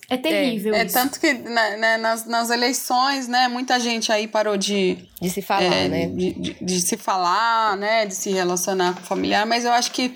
É 0.10 0.18
terrível. 0.18 0.73
É, 0.73 0.82
é 0.82 0.86
tanto 0.86 1.19
que 1.19 1.34
né, 1.34 1.77
né, 1.77 1.98
nas, 1.98 2.26
nas 2.26 2.49
eleições, 2.49 3.27
né, 3.27 3.48
muita 3.48 3.80
gente 3.80 4.11
aí 4.11 4.27
parou 4.27 4.57
de. 4.57 4.98
De 5.22 5.30
se 5.30 5.41
falar, 5.41 5.64
é, 5.64 5.88
né? 5.88 6.07
De, 6.07 6.34
de, 6.34 6.57
de, 6.61 6.82
se 6.82 6.98
falar, 6.98 7.76
né? 7.77 8.06
De 8.06 8.14
se 8.14 8.32
relacionar 8.32 8.94
com 8.94 9.02
o 9.02 9.06
familiar, 9.06 9.45
mas 9.45 9.65
eu 9.65 9.72
acho 9.72 9.91
que 9.91 10.14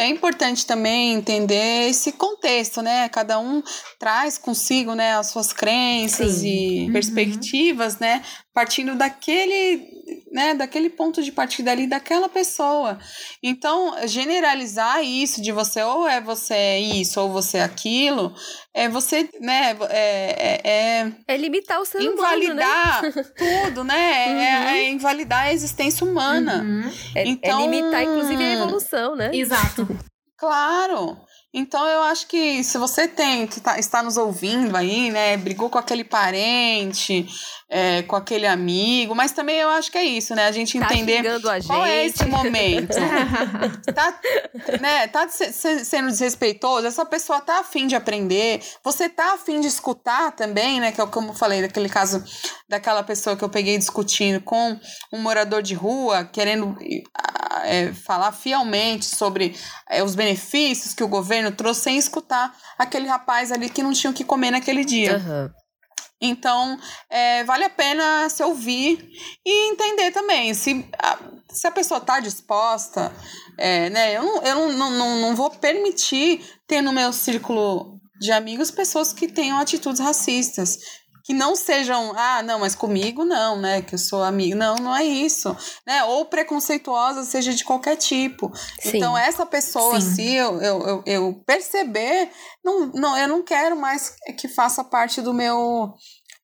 é 0.00 0.06
importante 0.06 0.64
também 0.64 1.12
entender 1.12 1.88
esse 1.88 2.12
contexto, 2.12 2.80
né? 2.80 3.08
Cada 3.10 3.38
um 3.38 3.62
traz 3.98 4.38
consigo, 4.38 4.94
né, 4.94 5.14
as 5.16 5.26
suas 5.26 5.52
crenças 5.52 6.36
Sim. 6.36 6.48
e 6.48 6.86
uhum. 6.86 6.92
perspectivas, 6.92 7.98
né? 7.98 8.22
Partindo 8.54 8.94
daquele 8.94 9.99
né, 10.30 10.54
daquele 10.54 10.90
ponto 10.90 11.22
de 11.22 11.32
partida 11.32 11.70
ali 11.70 11.86
daquela 11.86 12.28
pessoa. 12.28 12.98
Então, 13.42 13.94
generalizar 14.06 15.02
isso 15.02 15.42
de 15.42 15.52
você 15.52 15.82
ou 15.82 16.06
é 16.06 16.20
você 16.20 16.54
é 16.54 16.80
isso 16.80 17.20
ou 17.20 17.30
você 17.30 17.58
é 17.58 17.62
aquilo, 17.62 18.34
é 18.74 18.88
você, 18.88 19.28
né, 19.40 19.76
é, 19.90 20.60
é, 20.64 20.70
é, 20.70 21.12
é 21.26 21.36
limitar 21.36 21.80
o 21.80 21.84
ser 21.84 22.02
invalidar 22.02 23.00
humano, 23.00 23.14
né? 23.16 23.24
tudo, 23.66 23.84
né? 23.84 24.26
Uhum. 24.26 24.40
É, 24.40 24.78
é, 24.78 24.90
invalidar 24.90 25.46
a 25.46 25.52
existência 25.52 26.06
humana. 26.06 26.62
Uhum. 26.62 26.92
Então, 27.16 27.60
é 27.60 27.62
limitar, 27.62 28.02
inclusive, 28.02 28.42
a 28.42 28.52
evolução, 28.54 29.16
né? 29.16 29.30
Exato. 29.32 29.86
Claro. 30.36 31.18
Então 31.52 31.84
eu 31.86 32.02
acho 32.02 32.28
que 32.28 32.62
se 32.62 32.78
você 32.78 33.08
tem 33.08 33.46
que 33.46 33.60
tá, 33.60 33.78
está 33.78 34.02
nos 34.02 34.16
ouvindo 34.16 34.76
aí, 34.76 35.10
né, 35.10 35.36
brigou 35.36 35.68
com 35.68 35.78
aquele 35.78 36.04
parente, 36.04 37.26
é, 37.70 38.02
com 38.02 38.16
aquele 38.16 38.48
amigo, 38.48 39.14
mas 39.14 39.30
também 39.30 39.58
eu 39.58 39.68
acho 39.68 39.92
que 39.92 39.96
é 39.96 40.04
isso, 40.04 40.34
né, 40.34 40.46
a 40.46 40.52
gente 40.52 40.78
tá 40.78 40.92
entender 40.92 41.28
a 41.28 41.62
qual 41.64 41.86
é 41.86 42.04
esse 42.04 42.26
momento. 42.26 42.96
tá, 43.94 44.20
né, 44.80 45.06
tá 45.06 45.28
sendo 45.28 46.08
desrespeitoso, 46.08 46.86
essa 46.86 47.06
pessoa 47.06 47.40
tá 47.40 47.60
afim 47.60 47.86
de 47.86 47.94
aprender, 47.94 48.60
você 48.82 49.08
tá 49.08 49.34
afim 49.34 49.60
de 49.60 49.68
escutar 49.68 50.32
também, 50.32 50.80
né, 50.80 50.90
que 50.90 51.00
é 51.00 51.06
como 51.06 51.30
eu 51.30 51.34
falei 51.34 51.62
daquele 51.62 51.88
caso 51.88 52.24
daquela 52.68 53.04
pessoa 53.04 53.36
que 53.36 53.44
eu 53.44 53.48
peguei 53.48 53.78
discutindo 53.78 54.40
com 54.40 54.78
um 55.12 55.20
morador 55.20 55.62
de 55.62 55.74
rua, 55.74 56.24
querendo 56.24 56.76
é, 57.64 57.92
falar 57.92 58.32
fielmente 58.32 59.04
sobre 59.04 59.56
é, 59.88 60.02
os 60.02 60.14
benefícios 60.14 60.94
que 60.94 61.04
o 61.04 61.08
governo 61.08 61.52
trouxe 61.52 61.82
sem 61.82 61.96
escutar 61.96 62.52
aquele 62.78 63.06
rapaz 63.06 63.52
ali 63.52 63.68
que 63.68 63.82
não 63.82 63.92
tinha 63.92 64.10
o 64.10 64.14
que 64.14 64.24
comer 64.24 64.50
naquele 64.50 64.84
dia. 64.84 65.16
Uhum. 65.16 65.59
Então, 66.20 66.78
é, 67.08 67.42
vale 67.44 67.64
a 67.64 67.70
pena 67.70 68.28
se 68.28 68.42
ouvir 68.42 69.08
e 69.44 69.72
entender 69.72 70.10
também 70.10 70.52
se 70.52 70.86
a, 70.98 71.18
se 71.48 71.66
a 71.66 71.70
pessoa 71.70 71.98
está 71.98 72.20
disposta, 72.20 73.12
é, 73.56 73.88
né? 73.90 74.16
Eu, 74.16 74.22
não, 74.22 74.42
eu 74.42 74.54
não, 74.54 74.90
não, 74.90 75.16
não, 75.20 75.36
vou 75.36 75.50
permitir 75.50 76.44
ter 76.66 76.82
no 76.82 76.92
meu 76.92 77.12
círculo 77.12 77.98
de 78.20 78.30
amigos 78.32 78.70
pessoas 78.70 79.14
que 79.14 79.28
tenham 79.28 79.58
atitudes 79.58 80.00
racistas 80.00 80.78
que 81.24 81.32
não 81.32 81.54
sejam, 81.56 82.12
ah, 82.16 82.42
não, 82.42 82.60
mas 82.60 82.74
comigo 82.74 83.24
não, 83.24 83.58
né? 83.60 83.82
Que 83.82 83.94
eu 83.94 83.98
sou 83.98 84.22
amigo. 84.22 84.56
Não, 84.56 84.76
não 84.76 84.96
é 84.96 85.04
isso. 85.04 85.56
Né? 85.86 86.04
Ou 86.04 86.24
preconceituosa, 86.24 87.24
seja 87.24 87.52
de 87.52 87.64
qualquer 87.64 87.96
tipo. 87.96 88.52
Sim. 88.80 88.96
Então, 88.98 89.16
essa 89.16 89.44
pessoa, 89.44 90.00
Sim. 90.00 90.14
se 90.14 90.34
eu, 90.34 90.60
eu, 90.60 90.82
eu, 90.86 91.02
eu 91.06 91.42
perceber, 91.46 92.30
não, 92.64 92.86
não, 92.94 93.18
eu 93.18 93.28
não 93.28 93.42
quero 93.42 93.76
mais 93.76 94.14
que 94.38 94.48
faça 94.48 94.84
parte 94.84 95.20
do 95.20 95.34
meu 95.34 95.94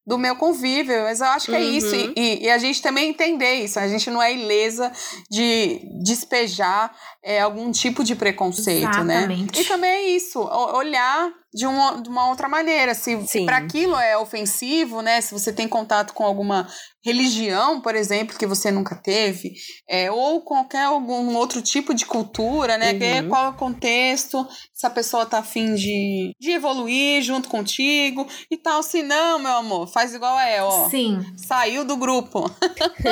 do 0.07 0.17
meu 0.17 0.37
convívio, 0.37 1.03
mas 1.03 1.21
eu 1.21 1.27
acho 1.27 1.47
que 1.47 1.55
é 1.57 1.59
uhum. 1.59 1.71
isso. 1.71 1.95
E, 2.17 2.45
e, 2.45 2.49
a 2.49 2.59
gente 2.59 2.81
também 2.81 3.11
entender 3.11 3.55
isso. 3.55 3.81
A 3.81 3.89
gente 3.89 4.09
não 4.09 4.23
é 4.23 4.33
ilesa 4.33 4.93
de 5.29 5.81
despejar 6.01 6.97
é, 7.25 7.41
algum 7.41 7.73
tipo 7.73 8.05
de 8.05 8.15
preconceito, 8.15 9.03
né? 9.03 9.25
Exatamente. 9.25 9.57
né? 9.57 9.63
E 9.63 9.65
também 9.65 9.91
é 9.91 10.09
isso, 10.11 10.41
olhar 10.41 11.33
de 11.57 11.67
uma, 11.67 12.03
de 12.03 12.09
uma 12.11 12.29
outra 12.29 12.49
maneira. 12.49 12.95
Se 12.95 13.17
para 13.47 13.57
aquilo 13.57 13.97
é 13.97 14.17
ofensivo, 14.19 15.01
né? 15.01 15.23
Se 15.23 15.33
você 15.33 15.51
tem 15.51 15.67
contato 15.67 16.13
com 16.13 16.23
alguma 16.23 16.69
religião, 17.07 17.81
por 17.81 17.95
exemplo, 17.95 18.37
que 18.37 18.45
você 18.47 18.69
nunca 18.73 18.97
teve, 18.97 19.55
é, 19.89 20.11
ou 20.11 20.41
qualquer 20.41 20.87
algum 20.87 21.37
outro 21.37 21.63
tipo 21.63 21.95
de 21.95 22.05
cultura, 22.05 22.77
né? 22.77 23.23
Uhum. 23.23 23.29
Qual 23.29 23.45
é 23.45 23.49
o 23.51 23.53
contexto, 23.53 24.45
se 24.75 24.85
a 24.85 24.91
pessoa 24.91 25.25
tá 25.25 25.39
afim 25.39 25.77
de, 25.77 26.33
de 26.37 26.51
evoluir 26.51 27.23
junto 27.23 27.49
contigo 27.49 28.27
e 28.51 28.57
tal. 28.57 28.83
Se 28.83 29.05
não, 29.05 29.39
meu 29.39 29.53
amor, 29.53 29.87
faz 29.87 30.15
igual 30.15 30.37
a 30.37 30.49
ela, 30.49 30.69
ó. 30.69 30.91
Sim. 30.91 31.25
Saiu 31.37 31.85
do 31.85 31.97
grupo. 31.97 32.51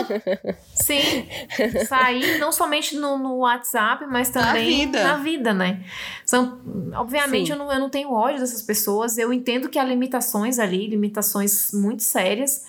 Sim. 0.74 1.28
Sair 1.86 2.38
não 2.40 2.50
somente 2.50 2.96
no, 2.96 3.16
no 3.16 3.36
WhatsApp, 3.36 4.06
mas 4.10 4.28
também 4.28 4.86
na 4.86 4.92
vida, 4.92 5.04
na 5.04 5.16
vida 5.18 5.54
né? 5.54 5.84
São, 6.26 6.60
obviamente, 6.96 7.52
eu 7.52 7.56
não, 7.56 7.72
eu 7.72 7.78
não 7.78 7.88
tenho 7.88 8.10
ódio 8.10 8.40
dessas 8.40 8.62
pessoas. 8.62 9.16
Eu 9.18 9.32
entendo 9.32 9.68
que 9.68 9.78
há 9.78 9.84
limitações 9.84 10.58
ali, 10.58 10.88
limitações 10.88 11.70
muito 11.72 12.02
sérias 12.02 12.64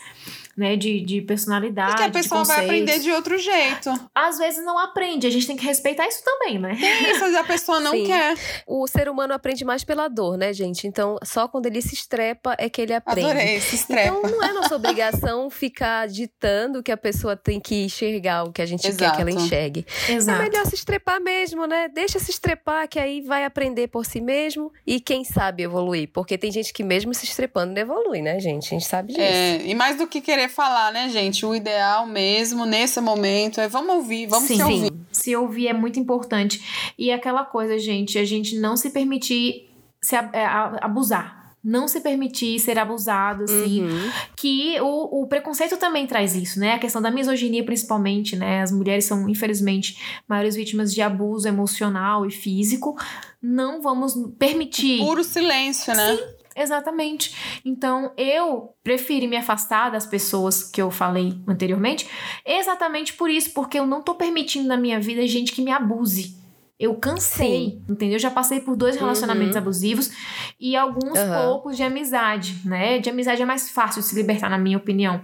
né, 0.56 0.76
de, 0.76 1.02
de 1.02 1.22
personalidade. 1.22 1.94
E 1.94 1.96
que 1.96 2.04
a 2.04 2.10
pessoa 2.10 2.44
vai 2.44 2.64
aprender 2.64 3.00
de 3.00 3.12
outro 3.12 3.38
jeito. 3.38 3.92
Às 4.14 4.38
vezes 4.38 4.64
não 4.64 4.78
aprende, 4.80 5.28
a 5.28 5.30
gente 5.30 5.46
tem 5.46 5.58
que 5.58 5.66
respeitar 5.66 6.08
isso 6.08 6.24
também, 6.24 6.58
né? 6.58 6.76
Tem 6.80 7.12
isso, 7.12 7.26
a 7.38 7.44
pessoa 7.44 7.80
não 7.80 7.92
Sim. 7.92 8.06
quer. 8.06 8.36
O 8.66 8.88
ser 8.88 9.10
humano 9.10 9.34
aprende 9.34 9.66
mais 9.66 9.84
pela 9.84 10.08
dor, 10.08 10.38
né, 10.38 10.54
gente? 10.54 10.88
Então, 10.88 11.18
só 11.24 11.48
quando 11.48 11.66
ele 11.66 11.82
se 11.82 11.94
estrepa 11.94 12.56
é 12.58 12.70
que 12.70 12.82
ele 12.82 12.94
aprende. 12.94 13.30
Adorei, 13.30 13.60
se 13.60 13.76
estrepa. 13.76 14.18
Então, 14.18 14.32
não 14.32 14.44
é 14.44 14.54
nossa 14.54 14.76
obrigação 14.76 15.50
ficar 15.50 16.08
ditando 16.08 16.82
que 16.82 16.92
a 16.92 16.98
pessoa 16.98 17.36
tem 17.36 17.60
que 17.60 17.84
enxergar 17.84 18.44
o 18.44 18.52
que 18.52 18.62
a 18.62 18.66
gente 18.66 18.88
Exato. 18.88 19.04
quer 19.04 19.16
que 19.16 19.22
ela 19.22 19.32
enxergue. 19.32 19.86
Exato. 20.08 20.42
É 20.42 20.50
melhor 20.50 20.66
se 20.66 20.76
estrepar 20.76 21.22
mesmo, 21.22 21.66
né? 21.66 21.90
Deixa 21.90 22.20
se 22.20 22.32
estrepar, 22.32 22.88
que 22.88 23.00
aí 23.00 23.22
vai 23.22 23.44
aprender 23.44 23.88
por 23.88 24.06
si 24.06 24.22
mesmo 24.22 24.72
e 24.86 25.00
quem 25.00 25.24
sabe 25.24 25.64
evoluir. 25.64 26.10
Porque 26.14 26.38
tem 26.38 26.52
gente 26.52 26.72
que 26.72 26.84
mesmo 26.84 27.14
se 27.14 27.26
estrepando 27.26 27.74
não 27.74 27.82
evolui, 27.82 28.22
né, 28.22 28.40
gente? 28.40 28.68
A 28.68 28.70
gente 28.70 28.86
sabe 28.86 29.14
disso. 29.14 29.22
É, 29.22 29.66
e 29.66 29.76
mais 29.76 29.98
do 29.98 30.08
que 30.08 30.22
querer 30.22 30.45
querer 30.46 30.50
falar, 30.50 30.92
né, 30.92 31.10
gente? 31.10 31.46
O 31.46 31.56
ideal 31.56 32.06
mesmo 32.06 32.66
nesse 32.66 33.02
momento 33.02 33.60
é 33.60 33.68
vamos 33.68 33.96
ouvir, 33.96 34.28
vamos 34.28 34.48
sim, 34.48 34.56
se 34.56 34.64
ouvir. 34.64 34.94
Se 35.12 35.36
ouvir 35.36 35.68
é 35.68 35.74
muito 35.74 36.00
importante. 36.00 36.94
E 36.98 37.12
aquela 37.12 37.44
coisa, 37.44 37.78
gente, 37.78 38.18
a 38.18 38.26
gente 38.26 38.58
não 38.60 38.78
se 38.78 38.90
permitir 38.90 39.70
se 40.02 40.16
é, 40.16 40.46
abusar 40.82 41.46
não 41.68 41.88
se 41.88 42.00
permitir 42.00 42.60
ser 42.60 42.78
abusado, 42.78 43.46
assim. 43.46 43.82
Uhum. 43.82 44.12
Que 44.36 44.80
o, 44.82 45.24
o 45.24 45.28
preconceito 45.28 45.78
também 45.78 46.06
traz 46.06 46.36
isso, 46.36 46.60
né? 46.60 46.74
A 46.74 46.78
questão 46.78 47.02
da 47.02 47.10
misoginia, 47.10 47.66
principalmente, 47.66 48.36
né? 48.36 48.62
As 48.62 48.72
mulheres 48.72 49.06
são, 49.06 49.28
infelizmente, 49.28 50.22
maiores 50.30 50.56
vítimas 50.56 50.94
de 50.94 51.02
abuso 51.02 51.48
emocional 51.48 52.24
e 52.24 52.30
físico. 52.30 52.96
Não 53.42 53.82
vamos 53.82 54.14
permitir. 54.38 55.00
Puro 55.00 55.24
silêncio, 55.24 55.92
né? 55.96 56.16
Sim, 56.16 56.24
Exatamente. 56.56 57.62
Então, 57.66 58.12
eu 58.16 58.74
prefiro 58.84 59.28
me 59.28 59.36
afastar 59.36 59.90
das 59.90 60.06
pessoas 60.06 60.64
que 60.64 60.82
eu 60.82 60.90
falei 60.90 61.38
anteriormente, 61.46 62.10
exatamente 62.46 63.14
por 63.14 63.30
isso, 63.30 63.52
porque 63.52 63.78
eu 63.78 63.86
não 63.86 64.02
tô 64.02 64.16
permitindo 64.16 64.68
na 64.68 64.78
minha 64.78 65.00
vida 65.00 65.28
gente 65.28 65.52
que 65.52 65.62
me 65.62 65.72
abuse. 65.72 66.46
Eu 66.78 66.96
cansei, 66.96 67.70
Sim. 67.70 67.84
entendeu? 67.90 68.16
Eu 68.16 68.20
já 68.20 68.30
passei 68.30 68.60
por 68.60 68.76
dois 68.76 68.98
relacionamentos 68.98 69.56
uhum. 69.56 69.62
abusivos 69.62 70.12
e 70.60 70.76
alguns 70.76 71.18
uhum. 71.18 71.44
poucos 71.44 71.78
de 71.78 71.84
amizade, 71.84 72.60
né? 72.66 73.00
De 73.00 73.10
amizade 73.10 73.42
é 73.42 73.46
mais 73.46 73.70
fácil 73.70 74.02
de 74.02 74.08
se 74.08 74.16
libertar, 74.16 74.50
na 74.50 74.58
minha 74.58 74.78
opinião. 74.78 75.22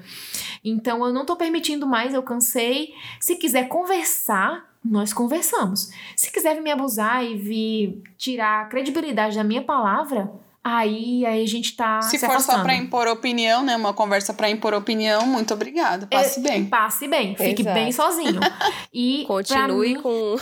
Então 0.63 1.05
eu 1.05 1.13
não 1.13 1.25
tô 1.25 1.35
permitindo 1.35 1.85
mais, 1.85 2.13
eu 2.13 2.23
cansei. 2.23 2.93
Se 3.19 3.35
quiser 3.35 3.67
conversar, 3.67 4.65
nós 4.83 5.11
conversamos. 5.11 5.91
Se 6.15 6.31
quiser 6.31 6.61
me 6.61 6.71
abusar 6.71 7.25
e 7.25 7.35
vir 7.35 8.01
tirar 8.17 8.61
a 8.61 8.65
credibilidade 8.65 9.35
da 9.35 9.43
minha 9.43 9.61
palavra, 9.61 10.31
Aí, 10.63 11.25
aí 11.25 11.43
a 11.43 11.47
gente 11.47 11.75
tá. 11.75 12.01
Se, 12.03 12.11
se 12.11 12.19
for 12.19 12.33
afastando. 12.33 12.59
só 12.59 12.63
pra 12.63 12.75
impor 12.75 13.07
opinião, 13.07 13.63
né? 13.63 13.75
Uma 13.75 13.93
conversa 13.93 14.31
pra 14.31 14.49
impor 14.49 14.75
opinião, 14.75 15.25
muito 15.25 15.53
obrigada. 15.53 16.05
Passe 16.05 16.39
é, 16.39 16.43
bem. 16.43 16.65
Passe 16.65 17.07
bem, 17.07 17.35
fique 17.35 17.63
Exato. 17.63 17.73
bem 17.73 17.91
sozinho. 17.91 18.39
E 18.93 19.23
Continue 19.25 19.95
mim... 19.95 20.01
com, 20.01 20.35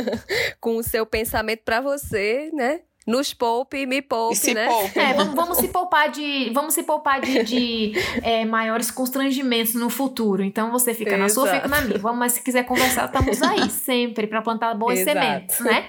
com 0.60 0.76
o 0.76 0.82
seu 0.82 1.04
pensamento 1.04 1.62
pra 1.64 1.80
você, 1.80 2.50
né? 2.54 2.80
Nos 3.06 3.32
poupe 3.32 3.78
e 3.78 3.86
me 3.86 4.02
poupe, 4.02 4.34
e 4.34 4.36
se 4.36 4.52
né? 4.52 4.66
Poupe. 4.66 4.98
É, 4.98 5.14
vamos, 5.14 5.34
vamos, 5.34 5.58
se 5.58 5.68
poupar 5.68 6.10
de, 6.10 6.50
vamos 6.52 6.74
se 6.74 6.82
poupar 6.82 7.20
de, 7.20 7.44
de 7.44 7.92
é, 8.22 8.44
maiores 8.44 8.90
constrangimentos 8.90 9.74
no 9.74 9.88
futuro. 9.88 10.42
Então 10.42 10.72
você 10.72 10.92
fica 10.92 11.10
Exato. 11.10 11.22
na 11.22 11.28
sua, 11.28 11.48
fica 11.48 11.68
na 11.68 11.80
minha. 11.82 11.98
Vamos, 11.98 12.18
mas 12.18 12.32
se 12.32 12.42
quiser 12.42 12.64
conversar, 12.64 13.06
estamos 13.06 13.40
aí 13.42 13.68
sempre 13.70 14.26
para 14.26 14.42
plantar 14.42 14.74
boas 14.74 14.98
Exato. 14.98 15.18
sementes, 15.18 15.60
né? 15.60 15.86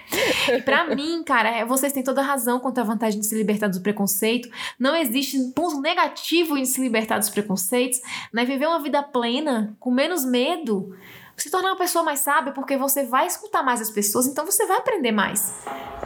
E 0.55 0.61
para 0.61 0.95
mim, 0.95 1.23
cara, 1.23 1.49
é, 1.49 1.65
vocês 1.65 1.91
têm 1.91 2.03
toda 2.03 2.21
a 2.21 2.23
razão 2.23 2.59
quanto 2.59 2.79
à 2.79 2.83
vantagem 2.83 3.19
de 3.19 3.25
se 3.25 3.35
libertar 3.35 3.67
do 3.67 3.81
preconceito. 3.81 4.49
Não 4.79 4.95
existe 4.95 5.37
ponto 5.55 5.81
negativo 5.81 6.55
em 6.55 6.65
se 6.65 6.79
libertar 6.79 7.17
dos 7.17 7.29
preconceitos, 7.29 7.99
né? 8.31 8.45
Viver 8.45 8.67
uma 8.67 8.81
vida 8.81 9.01
plena, 9.01 9.75
com 9.79 9.89
menos 9.89 10.23
medo 10.23 10.95
se 11.37 11.51
tornar 11.51 11.69
uma 11.69 11.77
pessoa 11.77 12.03
mais 12.03 12.19
sábia 12.19 12.51
porque 12.51 12.75
você 12.75 13.03
vai 13.03 13.27
escutar 13.27 13.61
mais 13.61 13.79
as 13.79 13.91
pessoas, 13.91 14.25
então 14.25 14.43
você 14.43 14.65
vai 14.65 14.77
aprender 14.77 15.11
mais. 15.11 15.53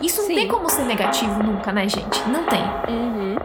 Isso 0.01 0.21
não 0.21 0.27
Sim. 0.27 0.35
tem 0.35 0.47
como 0.47 0.69
ser 0.69 0.83
negativo 0.83 1.41
nunca, 1.41 1.71
né, 1.71 1.87
gente? 1.87 2.19
Não 2.27 2.43
tem. 2.45 2.61
Uhum. 2.89 3.35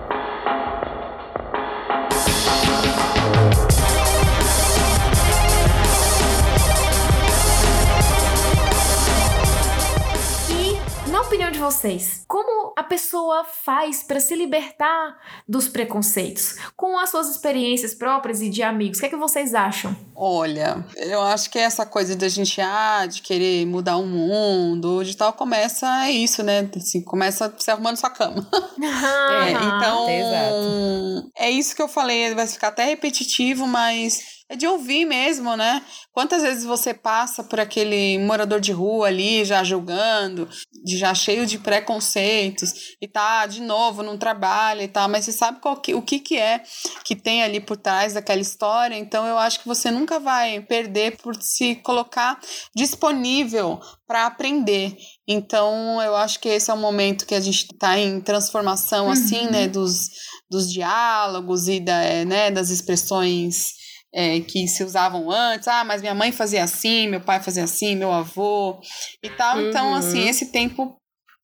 Opinião 11.26 11.50
de 11.50 11.58
vocês, 11.58 12.24
como 12.28 12.72
a 12.76 12.84
pessoa 12.84 13.44
faz 13.44 14.02
para 14.04 14.20
se 14.20 14.34
libertar 14.36 15.18
dos 15.48 15.66
preconceitos? 15.66 16.54
Com 16.76 16.96
as 16.96 17.10
suas 17.10 17.28
experiências 17.28 17.94
próprias 17.94 18.40
e 18.40 18.48
de 18.48 18.62
amigos, 18.62 18.98
o 18.98 19.00
que 19.00 19.06
é 19.06 19.08
que 19.08 19.16
vocês 19.16 19.52
acham? 19.52 19.94
Olha, 20.14 20.86
eu 20.94 21.20
acho 21.20 21.50
que 21.50 21.58
essa 21.58 21.84
coisa 21.84 22.14
da 22.14 22.28
gente, 22.28 22.60
ah, 22.60 23.06
de 23.06 23.22
querer 23.22 23.66
mudar 23.66 23.96
o 23.96 24.06
mundo, 24.06 25.02
de 25.02 25.16
tal, 25.16 25.32
começa 25.32 26.06
é 26.06 26.12
isso, 26.12 26.44
né? 26.44 26.70
Assim, 26.76 27.02
começa 27.02 27.52
se 27.58 27.70
arrumando 27.72 27.96
sua 27.96 28.10
cama. 28.10 28.46
é, 28.80 29.50
então, 29.50 30.08
Exato. 30.08 31.30
é 31.36 31.50
isso 31.50 31.74
que 31.74 31.82
eu 31.82 31.88
falei, 31.88 32.34
vai 32.34 32.46
ficar 32.46 32.68
até 32.68 32.84
repetitivo, 32.84 33.66
mas 33.66 34.35
é 34.48 34.54
de 34.54 34.66
ouvir 34.66 35.04
mesmo, 35.04 35.56
né? 35.56 35.82
Quantas 36.12 36.42
vezes 36.42 36.64
você 36.64 36.94
passa 36.94 37.42
por 37.42 37.58
aquele 37.58 38.18
morador 38.18 38.60
de 38.60 38.70
rua 38.70 39.08
ali, 39.08 39.44
já 39.44 39.64
julgando, 39.64 40.48
já 40.86 41.14
cheio 41.14 41.44
de 41.46 41.58
preconceitos, 41.58 42.96
e 43.00 43.08
tá 43.08 43.46
de 43.46 43.60
novo 43.60 44.02
num 44.04 44.16
trabalho 44.16 44.82
e 44.82 44.88
tal, 44.88 45.08
mas 45.08 45.24
você 45.24 45.32
sabe 45.32 45.58
que, 45.82 45.94
o 45.94 46.02
que, 46.02 46.20
que 46.20 46.38
é 46.38 46.62
que 47.04 47.16
tem 47.16 47.42
ali 47.42 47.60
por 47.60 47.76
trás 47.76 48.14
daquela 48.14 48.40
história, 48.40 48.96
então 48.96 49.26
eu 49.26 49.36
acho 49.36 49.60
que 49.60 49.68
você 49.68 49.90
nunca 49.90 50.20
vai 50.20 50.60
perder 50.60 51.16
por 51.16 51.34
se 51.42 51.74
colocar 51.76 52.38
disponível 52.74 53.80
para 54.06 54.26
aprender. 54.26 54.96
Então, 55.26 56.00
eu 56.00 56.14
acho 56.14 56.38
que 56.38 56.48
esse 56.48 56.70
é 56.70 56.74
o 56.74 56.76
momento 56.76 57.26
que 57.26 57.34
a 57.34 57.40
gente 57.40 57.64
está 57.72 57.98
em 57.98 58.20
transformação, 58.20 59.10
assim, 59.10 59.50
né, 59.50 59.64
uhum. 59.64 59.72
dos, 59.72 60.10
dos 60.48 60.72
diálogos 60.72 61.66
e 61.66 61.80
da, 61.80 62.24
né, 62.24 62.50
das 62.52 62.70
expressões 62.70 63.85
é, 64.16 64.40
que 64.40 64.66
se 64.66 64.82
usavam 64.82 65.30
antes. 65.30 65.68
Ah, 65.68 65.84
mas 65.84 66.00
minha 66.00 66.14
mãe 66.14 66.32
fazia 66.32 66.64
assim, 66.64 67.06
meu 67.06 67.20
pai 67.20 67.42
fazia 67.42 67.64
assim, 67.64 67.94
meu 67.94 68.10
avô 68.10 68.80
e 69.22 69.28
tal. 69.28 69.58
Uhum. 69.58 69.68
Então, 69.68 69.94
assim, 69.94 70.26
esse 70.26 70.50
tempo 70.50 70.96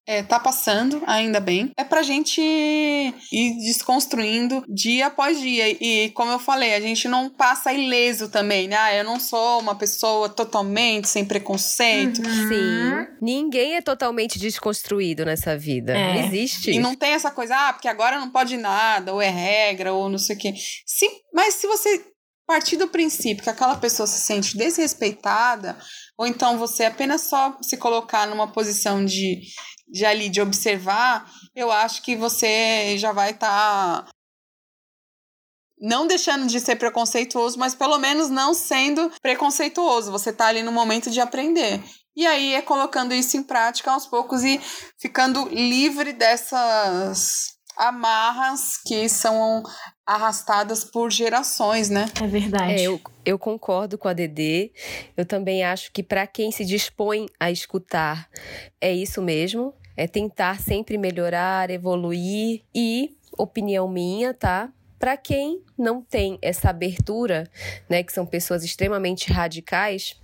é, 0.06 0.22
tá 0.22 0.40
passando, 0.40 1.02
ainda 1.06 1.38
bem. 1.38 1.70
É 1.76 1.84
pra 1.84 2.02
gente 2.02 2.40
ir 2.40 3.56
desconstruindo 3.58 4.64
dia 4.66 5.06
após 5.08 5.38
dia. 5.38 5.68
E, 5.68 6.10
como 6.10 6.32
eu 6.32 6.38
falei, 6.38 6.74
a 6.74 6.80
gente 6.80 7.06
não 7.06 7.28
passa 7.28 7.74
ileso 7.74 8.30
também, 8.30 8.66
né? 8.66 8.76
Ah, 8.76 8.94
eu 8.94 9.04
não 9.04 9.20
sou 9.20 9.60
uma 9.60 9.74
pessoa 9.74 10.30
totalmente 10.30 11.08
sem 11.08 11.26
preconceito. 11.26 12.22
Uhum. 12.22 12.48
Sim. 12.48 13.06
Ninguém 13.20 13.76
é 13.76 13.82
totalmente 13.82 14.38
desconstruído 14.38 15.26
nessa 15.26 15.58
vida. 15.58 15.94
É. 15.94 16.24
Existe. 16.26 16.70
E 16.70 16.78
não 16.78 16.96
tem 16.96 17.12
essa 17.12 17.30
coisa, 17.30 17.54
ah, 17.54 17.72
porque 17.74 17.86
agora 17.86 18.18
não 18.18 18.30
pode 18.30 18.56
nada, 18.56 19.12
ou 19.12 19.20
é 19.20 19.28
regra, 19.28 19.92
ou 19.92 20.08
não 20.08 20.18
sei 20.18 20.36
o 20.36 20.38
quê. 20.38 20.54
Sim, 20.86 21.10
mas 21.32 21.54
se 21.54 21.66
você 21.66 22.11
partir 22.46 22.76
do 22.76 22.88
princípio 22.88 23.42
que 23.42 23.50
aquela 23.50 23.76
pessoa 23.76 24.06
se 24.06 24.20
sente 24.20 24.56
desrespeitada, 24.56 25.78
ou 26.18 26.26
então 26.26 26.58
você 26.58 26.84
apenas 26.84 27.22
só 27.22 27.56
se 27.62 27.76
colocar 27.76 28.26
numa 28.26 28.52
posição 28.52 29.04
de, 29.04 29.40
de 29.88 30.04
ali, 30.04 30.28
de 30.28 30.40
observar, 30.40 31.30
eu 31.54 31.70
acho 31.70 32.02
que 32.02 32.16
você 32.16 32.96
já 32.98 33.12
vai 33.12 33.30
estar. 33.30 34.04
Tá 34.04 34.10
não 35.84 36.06
deixando 36.06 36.46
de 36.46 36.60
ser 36.60 36.76
preconceituoso, 36.76 37.58
mas 37.58 37.74
pelo 37.74 37.98
menos 37.98 38.30
não 38.30 38.54
sendo 38.54 39.10
preconceituoso. 39.20 40.12
Você 40.12 40.30
está 40.30 40.46
ali 40.46 40.62
no 40.62 40.70
momento 40.70 41.10
de 41.10 41.20
aprender. 41.20 41.82
E 42.14 42.24
aí 42.24 42.54
é 42.54 42.62
colocando 42.62 43.12
isso 43.12 43.36
em 43.36 43.42
prática 43.42 43.90
aos 43.90 44.06
poucos 44.06 44.44
e 44.44 44.60
ficando 45.00 45.48
livre 45.48 46.12
dessas 46.12 47.54
amarras 47.82 48.78
que 48.78 49.08
são 49.08 49.62
arrastadas 50.06 50.84
por 50.84 51.10
gerações, 51.10 51.90
né? 51.90 52.06
É 52.22 52.26
verdade. 52.26 52.72
É, 52.72 52.82
eu, 52.82 53.00
eu 53.24 53.38
concordo 53.38 53.98
com 53.98 54.06
a 54.06 54.12
Dedê. 54.12 54.72
Eu 55.16 55.26
também 55.26 55.64
acho 55.64 55.90
que 55.92 56.02
para 56.02 56.26
quem 56.26 56.52
se 56.52 56.64
dispõe 56.64 57.26
a 57.40 57.50
escutar, 57.50 58.28
é 58.80 58.92
isso 58.92 59.20
mesmo. 59.20 59.74
É 59.96 60.06
tentar 60.06 60.60
sempre 60.60 60.96
melhorar, 60.96 61.70
evoluir 61.70 62.62
e, 62.74 63.16
opinião 63.36 63.88
minha, 63.88 64.32
tá? 64.32 64.72
Para 64.98 65.16
quem 65.16 65.60
não 65.76 66.00
tem 66.00 66.38
essa 66.40 66.70
abertura, 66.70 67.50
né, 67.88 68.02
que 68.02 68.12
são 68.12 68.24
pessoas 68.24 68.62
extremamente 68.62 69.32
radicais, 69.32 70.16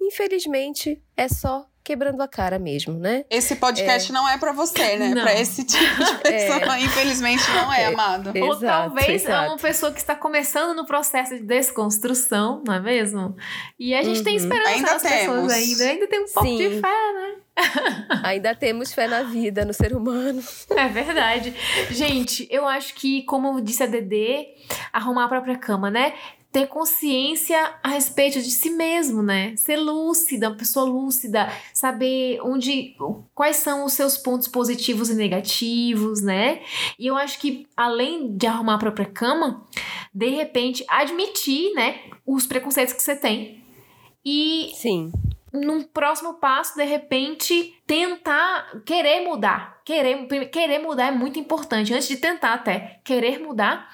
infelizmente 0.00 1.00
é 1.16 1.28
só 1.28 1.66
quebrando 1.84 2.20
a 2.22 2.26
cara 2.26 2.58
mesmo, 2.58 2.94
né? 2.94 3.24
Esse 3.28 3.56
podcast 3.56 4.10
é... 4.10 4.14
não 4.14 4.26
é 4.26 4.38
para 4.38 4.52
você, 4.52 4.96
né? 4.96 5.12
Para 5.14 5.38
esse 5.38 5.64
tipo 5.64 6.04
de 6.04 6.14
pessoa, 6.24 6.76
é. 6.76 6.80
infelizmente 6.80 7.48
não 7.50 7.70
é, 7.72 7.82
é 7.82 7.86
amado. 7.86 8.30
Exato, 8.30 8.46
Ou 8.46 8.58
talvez 8.58 9.22
exato. 9.22 9.44
é 9.44 9.48
uma 9.48 9.58
pessoa 9.58 9.92
que 9.92 9.98
está 9.98 10.16
começando 10.16 10.74
no 10.74 10.86
processo 10.86 11.36
de 11.36 11.42
desconstrução, 11.42 12.62
não 12.66 12.74
é 12.74 12.80
mesmo? 12.80 13.36
E 13.78 13.94
a 13.94 14.02
gente 14.02 14.18
uhum. 14.18 14.24
tem 14.24 14.36
esperança 14.36 14.70
ainda 14.70 14.92
nas 14.94 15.02
temos. 15.02 15.20
pessoas 15.20 15.52
ainda, 15.52 15.84
ainda 15.84 16.06
tem 16.08 16.20
um 16.20 16.32
pouco 16.32 16.48
Sim. 16.48 16.56
de 16.56 16.80
fé, 16.80 17.12
né? 17.12 17.34
Ainda 18.24 18.54
temos 18.54 18.92
fé 18.92 19.06
na 19.06 19.22
vida, 19.22 19.64
no 19.64 19.72
ser 19.72 19.94
humano. 19.94 20.42
É 20.76 20.88
verdade. 20.88 21.54
Gente, 21.90 22.48
eu 22.50 22.66
acho 22.66 22.94
que, 22.94 23.22
como 23.24 23.60
disse 23.60 23.82
a 23.82 23.86
Dedê, 23.86 24.48
arrumar 24.92 25.26
a 25.26 25.28
própria 25.28 25.56
cama, 25.56 25.88
né? 25.88 26.14
Ter 26.54 26.68
consciência 26.68 27.74
a 27.82 27.88
respeito 27.88 28.40
de 28.40 28.48
si 28.48 28.70
mesmo, 28.70 29.24
né? 29.24 29.56
Ser 29.56 29.74
lúcida, 29.74 30.48
uma 30.48 30.56
pessoa 30.56 30.86
lúcida, 30.86 31.50
saber 31.72 32.38
onde, 32.42 32.94
quais 33.34 33.56
são 33.56 33.84
os 33.84 33.92
seus 33.92 34.16
pontos 34.16 34.46
positivos 34.46 35.10
e 35.10 35.14
negativos, 35.14 36.22
né? 36.22 36.62
E 36.96 37.08
eu 37.08 37.16
acho 37.16 37.40
que 37.40 37.66
além 37.76 38.36
de 38.36 38.46
arrumar 38.46 38.76
a 38.76 38.78
própria 38.78 39.04
cama, 39.04 39.66
de 40.14 40.28
repente 40.28 40.84
admitir, 40.88 41.74
né, 41.74 41.98
os 42.24 42.46
preconceitos 42.46 42.94
que 42.94 43.02
você 43.02 43.16
tem. 43.16 43.60
E 44.24 44.70
Sim. 44.76 45.10
Num 45.52 45.82
próximo 45.82 46.34
passo, 46.34 46.76
de 46.76 46.84
repente, 46.84 47.74
tentar 47.86 48.82
querer 48.84 49.24
mudar. 49.24 49.74
Querer, 49.84 50.26
querer 50.48 50.78
mudar 50.78 51.08
é 51.08 51.10
muito 51.10 51.38
importante. 51.38 51.92
Antes 51.92 52.08
de 52.08 52.16
tentar 52.16 52.54
até 52.54 53.00
querer 53.04 53.38
mudar 53.38 53.90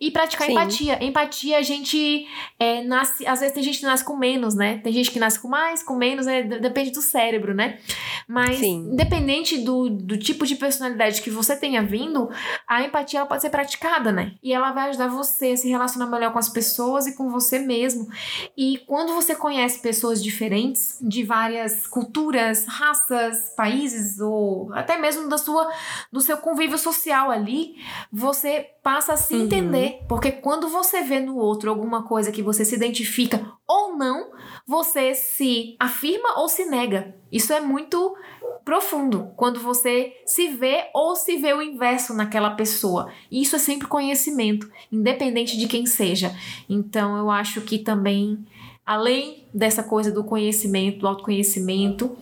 e 0.00 0.10
praticar 0.10 0.46
Sim. 0.46 0.52
empatia. 0.52 1.04
Empatia, 1.04 1.58
a 1.58 1.62
gente 1.62 2.26
é, 2.58 2.82
nasce. 2.82 3.26
Às 3.26 3.40
vezes 3.40 3.54
tem 3.54 3.62
gente 3.62 3.78
que 3.78 3.84
nasce 3.84 4.04
com 4.04 4.16
menos, 4.16 4.56
né? 4.56 4.78
Tem 4.78 4.92
gente 4.92 5.10
que 5.10 5.18
nasce 5.18 5.38
com 5.38 5.46
mais, 5.46 5.82
com 5.82 5.94
menos, 5.94 6.26
né? 6.26 6.42
Depende 6.42 6.90
do 6.90 7.00
cérebro, 7.00 7.54
né? 7.54 7.78
Mas, 8.26 8.58
Sim. 8.58 8.90
independente 8.92 9.58
do, 9.58 9.88
do 9.88 10.18
tipo 10.18 10.44
de 10.44 10.56
personalidade 10.56 11.22
que 11.22 11.30
você 11.30 11.56
tenha 11.56 11.82
vindo, 11.82 12.28
a 12.66 12.82
empatia 12.82 13.20
ela 13.20 13.28
pode 13.28 13.42
ser 13.42 13.50
praticada, 13.50 14.12
né? 14.12 14.34
E 14.42 14.52
ela 14.52 14.72
vai 14.72 14.90
ajudar 14.90 15.08
você 15.08 15.52
a 15.52 15.56
se 15.56 15.68
relacionar 15.68 16.06
melhor 16.06 16.32
com 16.32 16.38
as 16.38 16.48
pessoas 16.48 17.06
e 17.06 17.16
com 17.16 17.30
você 17.30 17.58
mesmo. 17.58 18.08
E 18.56 18.78
quando 18.86 19.14
você 19.14 19.34
conhece 19.34 19.80
pessoas 19.80 20.22
diferentes, 20.22 20.98
de 21.00 21.22
várias 21.24 21.86
culturas, 21.86 22.66
raças, 22.66 23.27
países 23.56 24.20
ou 24.20 24.72
até 24.72 24.98
mesmo 24.98 25.28
da 25.28 25.38
sua 25.38 25.70
do 26.12 26.20
seu 26.20 26.36
convívio 26.38 26.78
social 26.78 27.30
ali, 27.30 27.76
você 28.12 28.66
passa 28.82 29.12
a 29.12 29.16
se 29.16 29.34
uhum. 29.34 29.44
entender, 29.44 30.00
porque 30.08 30.32
quando 30.32 30.68
você 30.68 31.02
vê 31.02 31.20
no 31.20 31.36
outro 31.36 31.70
alguma 31.70 32.04
coisa 32.04 32.32
que 32.32 32.42
você 32.42 32.64
se 32.64 32.74
identifica 32.74 33.52
ou 33.66 33.96
não, 33.96 34.30
você 34.66 35.14
se 35.14 35.76
afirma 35.78 36.38
ou 36.38 36.48
se 36.48 36.64
nega. 36.64 37.14
Isso 37.30 37.52
é 37.52 37.60
muito 37.60 38.16
profundo 38.64 39.30
quando 39.36 39.60
você 39.60 40.14
se 40.26 40.48
vê 40.48 40.90
ou 40.94 41.16
se 41.16 41.36
vê 41.36 41.52
o 41.54 41.62
inverso 41.62 42.14
naquela 42.14 42.50
pessoa. 42.50 43.10
Isso 43.30 43.56
é 43.56 43.58
sempre 43.58 43.88
conhecimento, 43.88 44.70
independente 44.92 45.56
de 45.56 45.66
quem 45.66 45.86
seja. 45.86 46.34
Então 46.68 47.16
eu 47.16 47.30
acho 47.30 47.60
que 47.62 47.78
também 47.78 48.46
além 48.88 49.44
dessa 49.52 49.82
coisa 49.82 50.10
do 50.10 50.24
conhecimento, 50.24 51.00
do 51.00 51.06
autoconhecimento, 51.06 52.16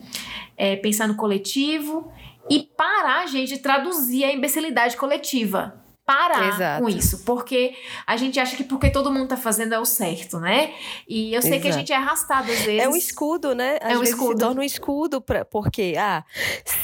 é, 0.57 0.75
pensar 0.75 1.07
no 1.07 1.15
coletivo 1.15 2.11
e 2.49 2.59
parar, 2.75 3.25
gente, 3.25 3.53
de 3.53 3.59
traduzir 3.59 4.25
a 4.25 4.33
imbecilidade 4.33 4.97
coletiva. 4.97 5.81
Parar 6.05 6.49
Exato. 6.49 6.83
com 6.83 6.89
isso, 6.89 7.23
porque 7.23 7.73
a 8.05 8.17
gente 8.17 8.37
acha 8.37 8.57
que 8.57 8.65
porque 8.65 8.89
todo 8.89 9.09
mundo 9.09 9.29
tá 9.29 9.37
fazendo 9.37 9.75
é 9.75 9.79
o 9.79 9.85
certo, 9.85 10.39
né? 10.39 10.73
E 11.07 11.33
eu 11.33 11.41
sei 11.41 11.51
Exato. 11.51 11.61
que 11.61 11.67
a 11.69 11.71
gente 11.71 11.93
é 11.93 11.95
arrastado 11.95 12.51
às 12.51 12.59
vezes. 12.59 12.83
É 12.83 12.89
um 12.89 12.95
escudo, 12.97 13.55
né? 13.55 13.77
Às 13.81 13.93
é 13.93 13.97
um 13.97 14.03
escudo. 14.03 14.33
se 14.33 14.45
torna 14.45 14.59
um 14.59 14.63
escudo 14.63 15.21
pra, 15.21 15.45
porque, 15.45 15.95
ah, 15.97 16.25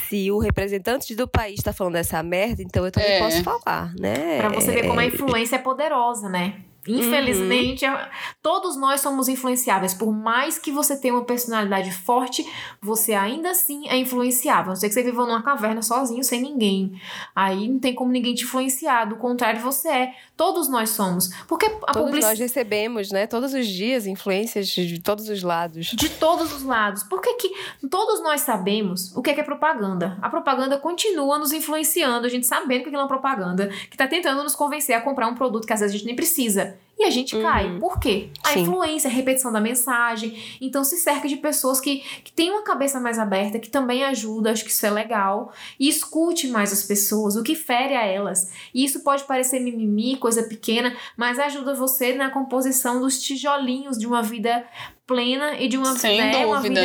se 0.08 0.30
o 0.30 0.38
representante 0.38 1.14
do 1.14 1.28
país 1.28 1.62
tá 1.62 1.74
falando 1.74 1.96
essa 1.96 2.22
merda, 2.22 2.62
então 2.62 2.86
eu 2.86 2.90
também 2.90 3.12
é. 3.12 3.18
posso 3.18 3.42
falar, 3.42 3.94
né? 3.98 4.38
Pra 4.38 4.48
você 4.48 4.72
ver 4.72 4.86
como 4.86 5.00
a 5.00 5.04
influência 5.04 5.56
é 5.56 5.58
poderosa, 5.58 6.30
né? 6.30 6.64
Infelizmente, 6.86 7.86
uhum. 7.86 7.96
todos 8.42 8.76
nós 8.76 9.00
somos 9.00 9.28
influenciáveis. 9.28 9.94
Por 9.94 10.12
mais 10.12 10.58
que 10.58 10.70
você 10.70 10.96
tenha 10.96 11.14
uma 11.14 11.24
personalidade 11.24 11.92
forte, 11.92 12.46
você 12.80 13.14
ainda 13.14 13.50
assim 13.50 13.88
é 13.88 13.96
influenciável. 13.96 14.68
Não 14.68 14.76
sei 14.76 14.88
que 14.88 14.94
você 14.94 15.02
viva 15.02 15.24
numa 15.24 15.42
caverna 15.42 15.82
sozinho, 15.82 16.22
sem 16.22 16.42
ninguém. 16.42 17.00
Aí 17.34 17.68
não 17.68 17.78
tem 17.78 17.94
como 17.94 18.10
ninguém 18.10 18.34
te 18.34 18.44
influenciar. 18.44 19.06
Do 19.06 19.16
contrário, 19.16 19.60
você 19.60 19.88
é. 19.88 20.14
Todos 20.36 20.68
nós 20.68 20.90
somos. 20.90 21.28
Porque 21.46 21.66
a 21.66 21.92
todos 21.92 22.10
public... 22.10 22.24
nós 22.24 22.38
recebemos, 22.38 23.10
né? 23.10 23.26
Todos 23.26 23.54
os 23.54 23.66
dias 23.66 24.06
influências 24.06 24.68
de 24.68 25.00
todos 25.00 25.28
os 25.28 25.42
lados. 25.42 25.86
De 25.86 26.08
todos 26.08 26.52
os 26.52 26.62
lados. 26.62 27.02
Por 27.04 27.20
que 27.20 27.34
que 27.34 27.88
todos 27.88 28.22
nós 28.22 28.40
sabemos 28.40 29.14
o 29.16 29.22
que 29.22 29.30
é, 29.30 29.34
que 29.34 29.40
é 29.40 29.44
propaganda? 29.44 30.18
A 30.20 30.28
propaganda 30.28 30.78
continua 30.78 31.38
nos 31.38 31.52
influenciando, 31.52 32.26
a 32.26 32.28
gente 32.28 32.46
sabendo 32.46 32.82
que 32.82 32.88
aquilo 32.88 32.96
é 32.96 33.02
uma 33.02 33.08
propaganda, 33.08 33.68
que 33.90 33.96
tá 33.96 34.06
tentando 34.06 34.42
nos 34.42 34.54
convencer 34.54 34.94
a 34.94 35.00
comprar 35.00 35.28
um 35.28 35.34
produto 35.34 35.66
que 35.66 35.72
às 35.72 35.80
vezes 35.80 35.94
a 35.94 35.98
gente 35.98 36.06
nem 36.06 36.16
precisa. 36.16 36.73
E 36.98 37.04
a 37.04 37.10
gente 37.10 37.34
uhum. 37.34 37.42
cai. 37.42 37.78
Por 37.78 37.98
quê? 37.98 38.30
A 38.44 38.50
Sim. 38.50 38.60
influência, 38.60 39.10
a 39.10 39.12
repetição 39.12 39.52
da 39.52 39.60
mensagem. 39.60 40.38
Então 40.60 40.84
se 40.84 40.96
cerca 40.96 41.26
de 41.26 41.36
pessoas 41.36 41.80
que, 41.80 41.98
que 42.22 42.32
têm 42.32 42.50
uma 42.50 42.62
cabeça 42.62 43.00
mais 43.00 43.18
aberta, 43.18 43.58
que 43.58 43.68
também 43.68 44.04
ajuda, 44.04 44.52
acho 44.52 44.64
que 44.64 44.70
isso 44.70 44.86
é 44.86 44.90
legal. 44.90 45.52
E 45.78 45.88
escute 45.88 46.48
mais 46.48 46.72
as 46.72 46.84
pessoas, 46.84 47.36
o 47.36 47.42
que 47.42 47.54
fere 47.54 47.94
a 47.94 48.04
elas. 48.04 48.50
E 48.72 48.84
isso 48.84 49.00
pode 49.00 49.24
parecer 49.24 49.60
mimimi, 49.60 50.16
coisa 50.16 50.44
pequena, 50.44 50.96
mas 51.16 51.38
ajuda 51.38 51.74
você 51.74 52.14
na 52.14 52.30
composição 52.30 53.00
dos 53.00 53.20
tijolinhos 53.20 53.98
de 53.98 54.06
uma 54.06 54.22
vida 54.22 54.64
plena 55.06 55.60
e 55.60 55.68
de 55.68 55.76
uma, 55.76 55.96
Sem 55.96 56.18
né, 56.18 56.46
uma 56.46 56.60
vida 56.60 56.80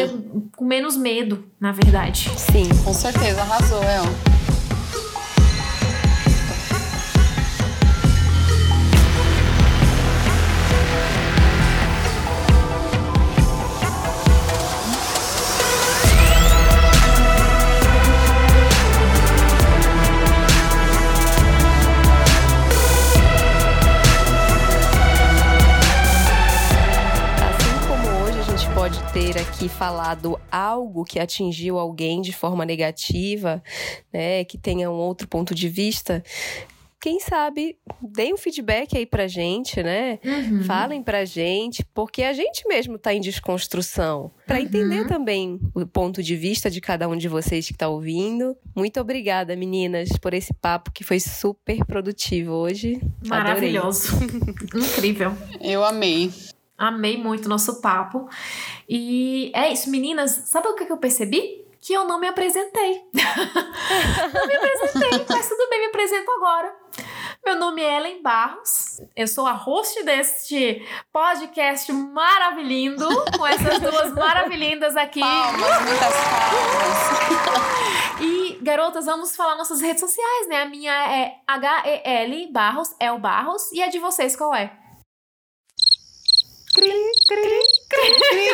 com 0.55 0.65
menos 0.65 0.97
medo, 0.97 1.45
na 1.59 1.71
verdade. 1.71 2.29
Sim, 2.35 2.67
com 2.83 2.93
certeza, 2.93 3.41
arrasou, 3.41 3.81
El. 3.81 4.48
Aqui 29.59 29.67
falado 29.67 30.39
algo 30.49 31.03
que 31.03 31.19
atingiu 31.19 31.77
alguém 31.77 32.21
de 32.21 32.31
forma 32.31 32.63
negativa, 32.63 33.61
né, 34.13 34.45
que 34.45 34.57
tenha 34.57 34.89
um 34.89 34.93
outro 34.93 35.27
ponto 35.27 35.53
de 35.53 35.67
vista, 35.67 36.23
quem 37.01 37.19
sabe 37.19 37.77
deem 38.01 38.33
um 38.33 38.37
feedback 38.37 38.97
aí 38.97 39.05
pra 39.05 39.27
gente, 39.27 39.83
né? 39.83 40.17
Uhum. 40.23 40.63
Falem 40.63 41.03
pra 41.03 41.25
gente, 41.25 41.85
porque 41.93 42.23
a 42.23 42.31
gente 42.31 42.65
mesmo 42.69 42.97
tá 42.97 43.13
em 43.13 43.19
desconstrução. 43.19 44.31
Para 44.47 44.59
uhum. 44.59 44.63
entender 44.63 45.07
também 45.07 45.59
o 45.75 45.85
ponto 45.85 46.23
de 46.23 46.37
vista 46.37 46.69
de 46.69 46.79
cada 46.79 47.09
um 47.09 47.17
de 47.17 47.27
vocês 47.27 47.67
que 47.67 47.73
tá 47.73 47.89
ouvindo. 47.89 48.55
Muito 48.73 48.99
obrigada, 48.99 49.57
meninas, 49.57 50.09
por 50.21 50.33
esse 50.33 50.53
papo 50.53 50.91
que 50.91 51.03
foi 51.03 51.19
super 51.19 51.85
produtivo 51.85 52.53
hoje. 52.53 53.01
Maravilhoso. 53.27 54.13
Incrível. 54.73 55.33
Eu 55.61 55.83
amei. 55.83 56.31
Amei 56.79 57.17
muito 57.17 57.47
o 57.47 57.49
nosso 57.49 57.81
papo. 57.81 58.29
E 58.87 59.51
é 59.53 59.71
isso, 59.71 59.89
meninas. 59.91 60.31
Sabe 60.45 60.69
o 60.69 60.75
que 60.75 60.89
eu 60.89 60.97
percebi? 60.97 61.65
Que 61.81 61.93
eu 61.93 62.05
não 62.05 62.19
me 62.19 62.27
apresentei. 62.27 63.03
não 64.33 64.47
me 64.47 64.55
apresentei, 64.55 65.25
mas 65.29 65.49
tudo 65.49 65.69
bem, 65.69 65.81
me 65.81 65.85
apresento 65.87 66.31
agora. 66.31 66.73
Meu 67.45 67.57
nome 67.57 67.81
é 67.81 67.97
Ellen 67.97 68.21
Barros, 68.21 69.01
eu 69.15 69.27
sou 69.27 69.47
a 69.47 69.53
host 69.53 70.03
deste 70.03 70.85
podcast 71.11 71.91
maravilhindo, 71.91 73.07
com 73.37 73.47
essas 73.47 73.79
duas 73.79 74.13
maravilhindas 74.13 74.95
aqui. 74.95 75.21
Palmas, 75.21 75.81
muitas 75.81 76.13
palmas. 76.13 77.79
E, 78.21 78.59
garotas, 78.61 79.05
vamos 79.05 79.33
falar 79.33 79.55
nossas 79.55 79.79
redes 79.79 80.01
sociais, 80.01 80.49
né? 80.49 80.63
A 80.63 80.65
minha 80.65 80.91
é 80.91 81.35
H-E-L 81.47 82.51
Barros, 82.51 82.93
é 82.99 83.09
o 83.09 83.17
Barros, 83.17 83.71
e 83.71 83.81
a 83.81 83.87
de 83.87 83.97
vocês 83.97 84.35
qual 84.35 84.53
é? 84.53 84.77
Cri, 86.73 86.91
cri, 87.27 87.59
cri, 87.89 88.49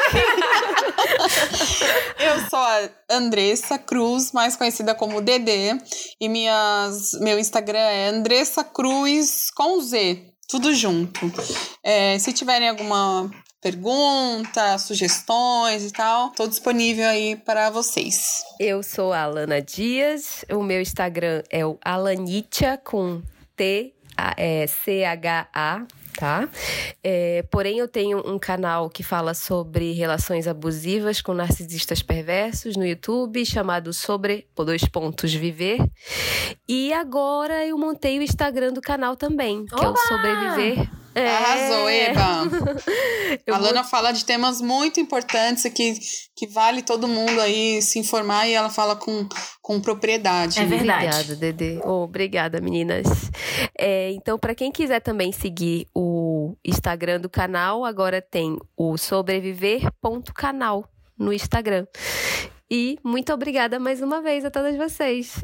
Eu 2.17 2.49
sou 2.49 2.59
a 2.59 2.89
Andressa 3.09 3.77
Cruz, 3.77 4.31
mais 4.31 4.55
conhecida 4.55 4.95
como 4.95 5.21
Dedê, 5.21 5.77
e 6.19 6.29
minhas, 6.29 7.11
meu 7.19 7.37
Instagram 7.37 7.77
é 7.77 8.07
Andressa 8.07 8.63
Cruz 8.63 9.51
com 9.51 9.81
Z, 9.81 10.31
tudo 10.47 10.73
junto. 10.73 11.29
É, 11.83 12.17
se 12.17 12.31
tiverem 12.31 12.69
alguma 12.69 13.29
pergunta, 13.61 14.77
sugestões 14.77 15.83
e 15.83 15.91
tal, 15.91 16.29
estou 16.29 16.47
disponível 16.47 17.09
aí 17.09 17.35
para 17.35 17.69
vocês. 17.69 18.43
Eu 18.59 18.81
sou 18.81 19.11
a 19.11 19.23
Alana 19.23 19.61
Dias, 19.61 20.45
o 20.49 20.63
meu 20.63 20.79
Instagram 20.81 21.43
é 21.49 21.65
o 21.65 21.77
Alanitia 21.83 22.79
com 22.81 23.21
T 23.57 23.93
é, 24.37 24.65
C-H-A 24.67 25.85
tá? 26.15 26.49
É, 27.03 27.43
porém, 27.51 27.79
eu 27.79 27.87
tenho 27.87 28.19
um 28.25 28.39
canal 28.39 28.89
que 28.89 29.03
fala 29.03 29.33
sobre 29.33 29.91
relações 29.93 30.47
abusivas 30.47 31.21
com 31.21 31.33
narcisistas 31.33 32.01
perversos 32.01 32.75
no 32.75 32.85
YouTube, 32.85 33.45
chamado 33.45 33.93
Sobre 33.93 34.47
Dois 34.55 34.85
Pontos 34.85 35.33
Viver. 35.33 35.79
E 36.67 36.93
agora 36.93 37.65
eu 37.65 37.77
montei 37.77 38.17
o 38.17 38.21
Instagram 38.21 38.73
do 38.73 38.81
canal 38.81 39.15
também, 39.15 39.65
que 39.65 39.75
Oba! 39.75 39.85
é 39.85 39.89
o 39.89 39.97
Sobreviver 39.97 41.04
é. 41.15 41.27
Arrasou, 41.27 41.89
Eva. 41.89 42.43
a 43.49 43.57
Lana 43.57 43.81
vou... 43.81 43.89
fala 43.89 44.11
de 44.11 44.25
temas 44.25 44.59
muito 44.59 44.99
importantes 44.99 45.63
que, 45.73 45.97
que 46.35 46.45
vale 46.45 46.81
todo 46.81 47.07
mundo 47.07 47.39
aí 47.39 47.81
se 47.81 47.97
informar 47.97 48.47
e 48.47 48.53
ela 48.53 48.69
fala 48.69 48.97
com, 48.97 49.27
com 49.61 49.79
propriedade. 49.79 50.59
É 50.59 50.65
verdade. 50.65 51.05
Obrigada, 51.05 51.35
Dede. 51.37 51.79
Oh, 51.85 52.03
obrigada, 52.03 52.59
meninas. 52.59 53.07
É, 53.77 54.11
então, 54.11 54.37
para 54.37 54.53
quem 54.53 54.71
quiser 54.71 54.99
também 54.99 55.31
seguir 55.31 55.87
o 55.95 56.55
Instagram 56.65 57.21
do 57.21 57.29
canal, 57.29 57.85
agora 57.85 58.21
tem 58.21 58.57
o 58.75 58.97
sobreviver.canal 58.97 60.89
no 61.17 61.31
Instagram. 61.31 61.87
E 62.69 62.99
muito 63.03 63.31
obrigada 63.31 63.79
mais 63.79 64.01
uma 64.01 64.21
vez 64.21 64.43
a 64.43 64.51
todas 64.51 64.75
vocês. 64.75 65.35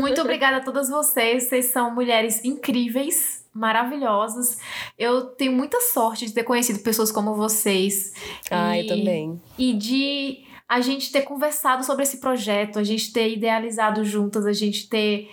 Muito 0.00 0.20
obrigada 0.20 0.58
a 0.58 0.60
todas 0.60 0.88
vocês. 0.88 1.44
Vocês 1.44 1.66
são 1.66 1.92
mulheres 1.92 2.42
incríveis 2.44 3.39
maravilhosas. 3.52 4.58
Eu 4.98 5.26
tenho 5.26 5.52
muita 5.52 5.80
sorte 5.80 6.26
de 6.26 6.32
ter 6.32 6.44
conhecido 6.44 6.78
pessoas 6.80 7.10
como 7.10 7.34
vocês. 7.34 8.12
Ah, 8.50 8.76
e, 8.76 8.82
eu 8.82 8.86
também. 8.86 9.40
E 9.58 9.72
de 9.74 10.44
a 10.68 10.80
gente 10.80 11.10
ter 11.10 11.22
conversado 11.22 11.84
sobre 11.84 12.04
esse 12.04 12.18
projeto, 12.18 12.78
a 12.78 12.84
gente 12.84 13.12
ter 13.12 13.32
idealizado 13.32 14.04
juntas, 14.04 14.46
a 14.46 14.52
gente 14.52 14.88
ter 14.88 15.28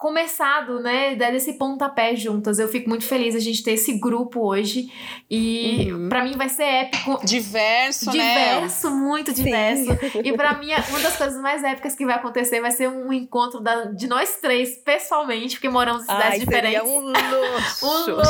começado, 0.00 0.80
né, 0.80 1.14
dado 1.14 1.36
esse 1.36 1.52
pontapé 1.52 2.16
juntas. 2.16 2.58
Eu 2.58 2.68
fico 2.68 2.88
muito 2.88 3.04
feliz 3.04 3.36
a 3.36 3.38
gente 3.38 3.62
ter 3.62 3.72
esse 3.72 3.92
grupo 4.00 4.40
hoje 4.40 4.90
e 5.30 5.92
uhum. 5.92 6.08
para 6.08 6.24
mim 6.24 6.38
vai 6.38 6.48
ser 6.48 6.62
épico. 6.62 7.20
Diverso, 7.22 8.10
diverso, 8.10 8.90
né? 8.90 8.96
muito 8.96 9.32
diverso. 9.32 9.84
Sim. 9.84 10.20
E 10.30 10.32
para 10.32 10.56
mim 10.58 10.68
uma 10.88 11.00
das 11.00 11.16
coisas 11.16 11.40
mais 11.40 11.62
épicas 11.62 11.94
que 11.94 12.06
vai 12.06 12.14
acontecer 12.14 12.60
vai 12.60 12.70
ser 12.70 12.88
um 12.88 13.12
encontro 13.12 13.60
da, 13.60 13.84
de 13.86 14.06
nós 14.06 14.38
três 14.40 14.78
pessoalmente, 14.78 15.56
porque 15.56 15.68
moramos 15.68 16.02
em 16.02 16.06
cidades 16.06 16.32
Ai, 16.32 16.38
diferentes. 16.38 16.82
um 16.82 17.00
luxo. 17.04 17.86
um 17.86 18.14
luxo. 18.16 18.24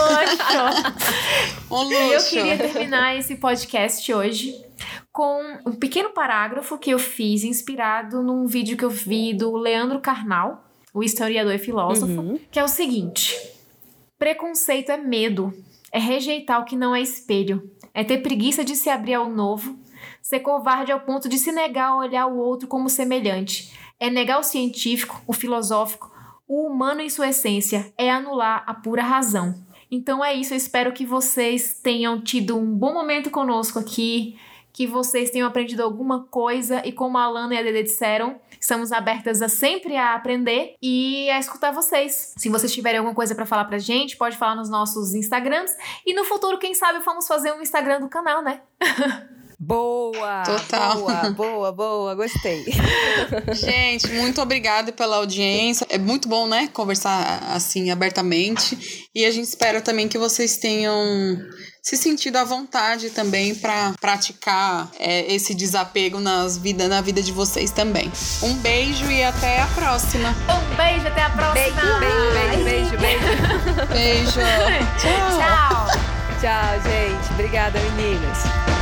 um 1.70 1.82
luxo. 1.82 2.34
E 2.34 2.38
eu 2.38 2.44
queria 2.44 2.58
terminar 2.58 3.16
esse 3.16 3.36
podcast 3.36 4.12
hoje 4.12 4.60
com 5.12 5.40
um 5.64 5.72
pequeno 5.72 6.10
parágrafo 6.10 6.76
que 6.78 6.90
eu 6.90 6.98
fiz 6.98 7.44
inspirado 7.44 8.22
num 8.22 8.46
vídeo 8.46 8.76
que 8.76 8.84
eu 8.84 8.90
vi 8.90 9.32
do 9.34 9.56
Leandro 9.56 10.00
Carnal 10.00 10.69
o 10.92 11.02
historiador 11.02 11.54
e 11.54 11.58
filósofo, 11.58 12.20
uhum. 12.20 12.40
que 12.50 12.58
é 12.58 12.64
o 12.64 12.68
seguinte: 12.68 13.36
preconceito 14.18 14.90
é 14.90 14.96
medo, 14.96 15.52
é 15.92 15.98
rejeitar 15.98 16.60
o 16.60 16.64
que 16.64 16.76
não 16.76 16.94
é 16.94 17.00
espelho, 17.00 17.70
é 17.94 18.04
ter 18.04 18.18
preguiça 18.18 18.64
de 18.64 18.76
se 18.76 18.88
abrir 18.88 19.14
ao 19.14 19.28
novo, 19.28 19.78
ser 20.22 20.40
covarde 20.40 20.92
ao 20.92 21.00
ponto 21.00 21.28
de 21.28 21.38
se 21.38 21.52
negar 21.52 21.90
a 21.90 21.96
olhar 21.96 22.26
o 22.26 22.38
outro 22.38 22.68
como 22.68 22.88
semelhante, 22.88 23.72
é 23.98 24.10
negar 24.10 24.38
o 24.38 24.44
científico, 24.44 25.20
o 25.26 25.32
filosófico, 25.32 26.10
o 26.46 26.66
humano 26.66 27.00
em 27.00 27.08
sua 27.08 27.28
essência, 27.28 27.92
é 27.96 28.10
anular 28.10 28.64
a 28.66 28.74
pura 28.74 29.02
razão. 29.02 29.54
Então 29.90 30.24
é 30.24 30.32
isso, 30.34 30.52
eu 30.52 30.56
espero 30.56 30.92
que 30.92 31.04
vocês 31.04 31.80
tenham 31.82 32.20
tido 32.20 32.56
um 32.56 32.74
bom 32.74 32.92
momento 32.92 33.30
conosco 33.30 33.78
aqui, 33.78 34.38
que 34.72 34.86
vocês 34.86 35.30
tenham 35.30 35.48
aprendido 35.48 35.82
alguma 35.82 36.24
coisa 36.24 36.82
e 36.84 36.92
como 36.92 37.18
a 37.18 37.24
Alana 37.24 37.54
e 37.54 37.58
a 37.58 37.62
Dede 37.62 37.84
disseram, 37.84 38.40
Estamos 38.60 38.92
abertas 38.92 39.40
a 39.40 39.48
sempre 39.48 39.96
a 39.96 40.14
aprender 40.14 40.74
e 40.82 41.30
a 41.30 41.38
escutar 41.38 41.72
vocês. 41.72 42.34
Se 42.36 42.50
vocês 42.50 42.70
tiverem 42.70 42.98
alguma 42.98 43.14
coisa 43.14 43.34
para 43.34 43.46
falar 43.46 43.64
pra 43.64 43.78
gente, 43.78 44.18
pode 44.18 44.36
falar 44.36 44.54
nos 44.54 44.68
nossos 44.68 45.14
Instagrams. 45.14 45.74
E 46.04 46.12
no 46.12 46.26
futuro, 46.26 46.58
quem 46.58 46.74
sabe, 46.74 46.98
vamos 46.98 47.26
fazer 47.26 47.52
um 47.52 47.62
Instagram 47.62 48.00
do 48.00 48.08
canal, 48.08 48.42
né? 48.42 48.60
Boa! 49.58 50.42
Total. 50.42 50.96
Boa, 50.98 51.30
boa, 51.30 51.72
boa, 51.72 52.14
gostei. 52.14 52.64
Gente, 53.52 54.08
muito 54.08 54.40
obrigada 54.40 54.90
pela 54.90 55.16
audiência. 55.16 55.86
É 55.90 55.98
muito 55.98 56.30
bom, 56.30 56.46
né, 56.46 56.68
conversar 56.68 57.42
assim 57.54 57.90
abertamente. 57.90 59.10
E 59.14 59.22
a 59.26 59.30
gente 59.30 59.44
espera 59.44 59.82
também 59.82 60.08
que 60.08 60.16
vocês 60.16 60.56
tenham 60.56 61.36
se 61.82 61.96
sentido 61.96 62.36
à 62.36 62.44
vontade 62.44 63.10
também 63.10 63.54
para 63.54 63.94
praticar 64.00 64.90
é, 64.98 65.32
esse 65.32 65.54
desapego 65.54 66.20
nas 66.20 66.58
vida, 66.58 66.88
na 66.88 67.00
vida 67.00 67.22
de 67.22 67.32
vocês 67.32 67.70
também. 67.70 68.10
Um 68.42 68.54
beijo 68.54 69.10
e 69.10 69.22
até 69.22 69.60
a 69.60 69.66
próxima. 69.68 70.34
Um 70.48 70.76
beijo, 70.76 71.06
até 71.06 71.22
a 71.22 71.30
próxima. 71.30 71.82
Beijo, 71.98 72.64
beijo, 72.64 72.64
beijo, 72.64 72.96
beijo. 72.98 73.86
Beijo. 73.88 74.40
Tchau. 75.00 75.38
Tchau. 75.38 76.10
Tchau, 76.40 76.80
gente. 76.82 77.32
Obrigada, 77.34 77.78
meninas. 77.80 78.79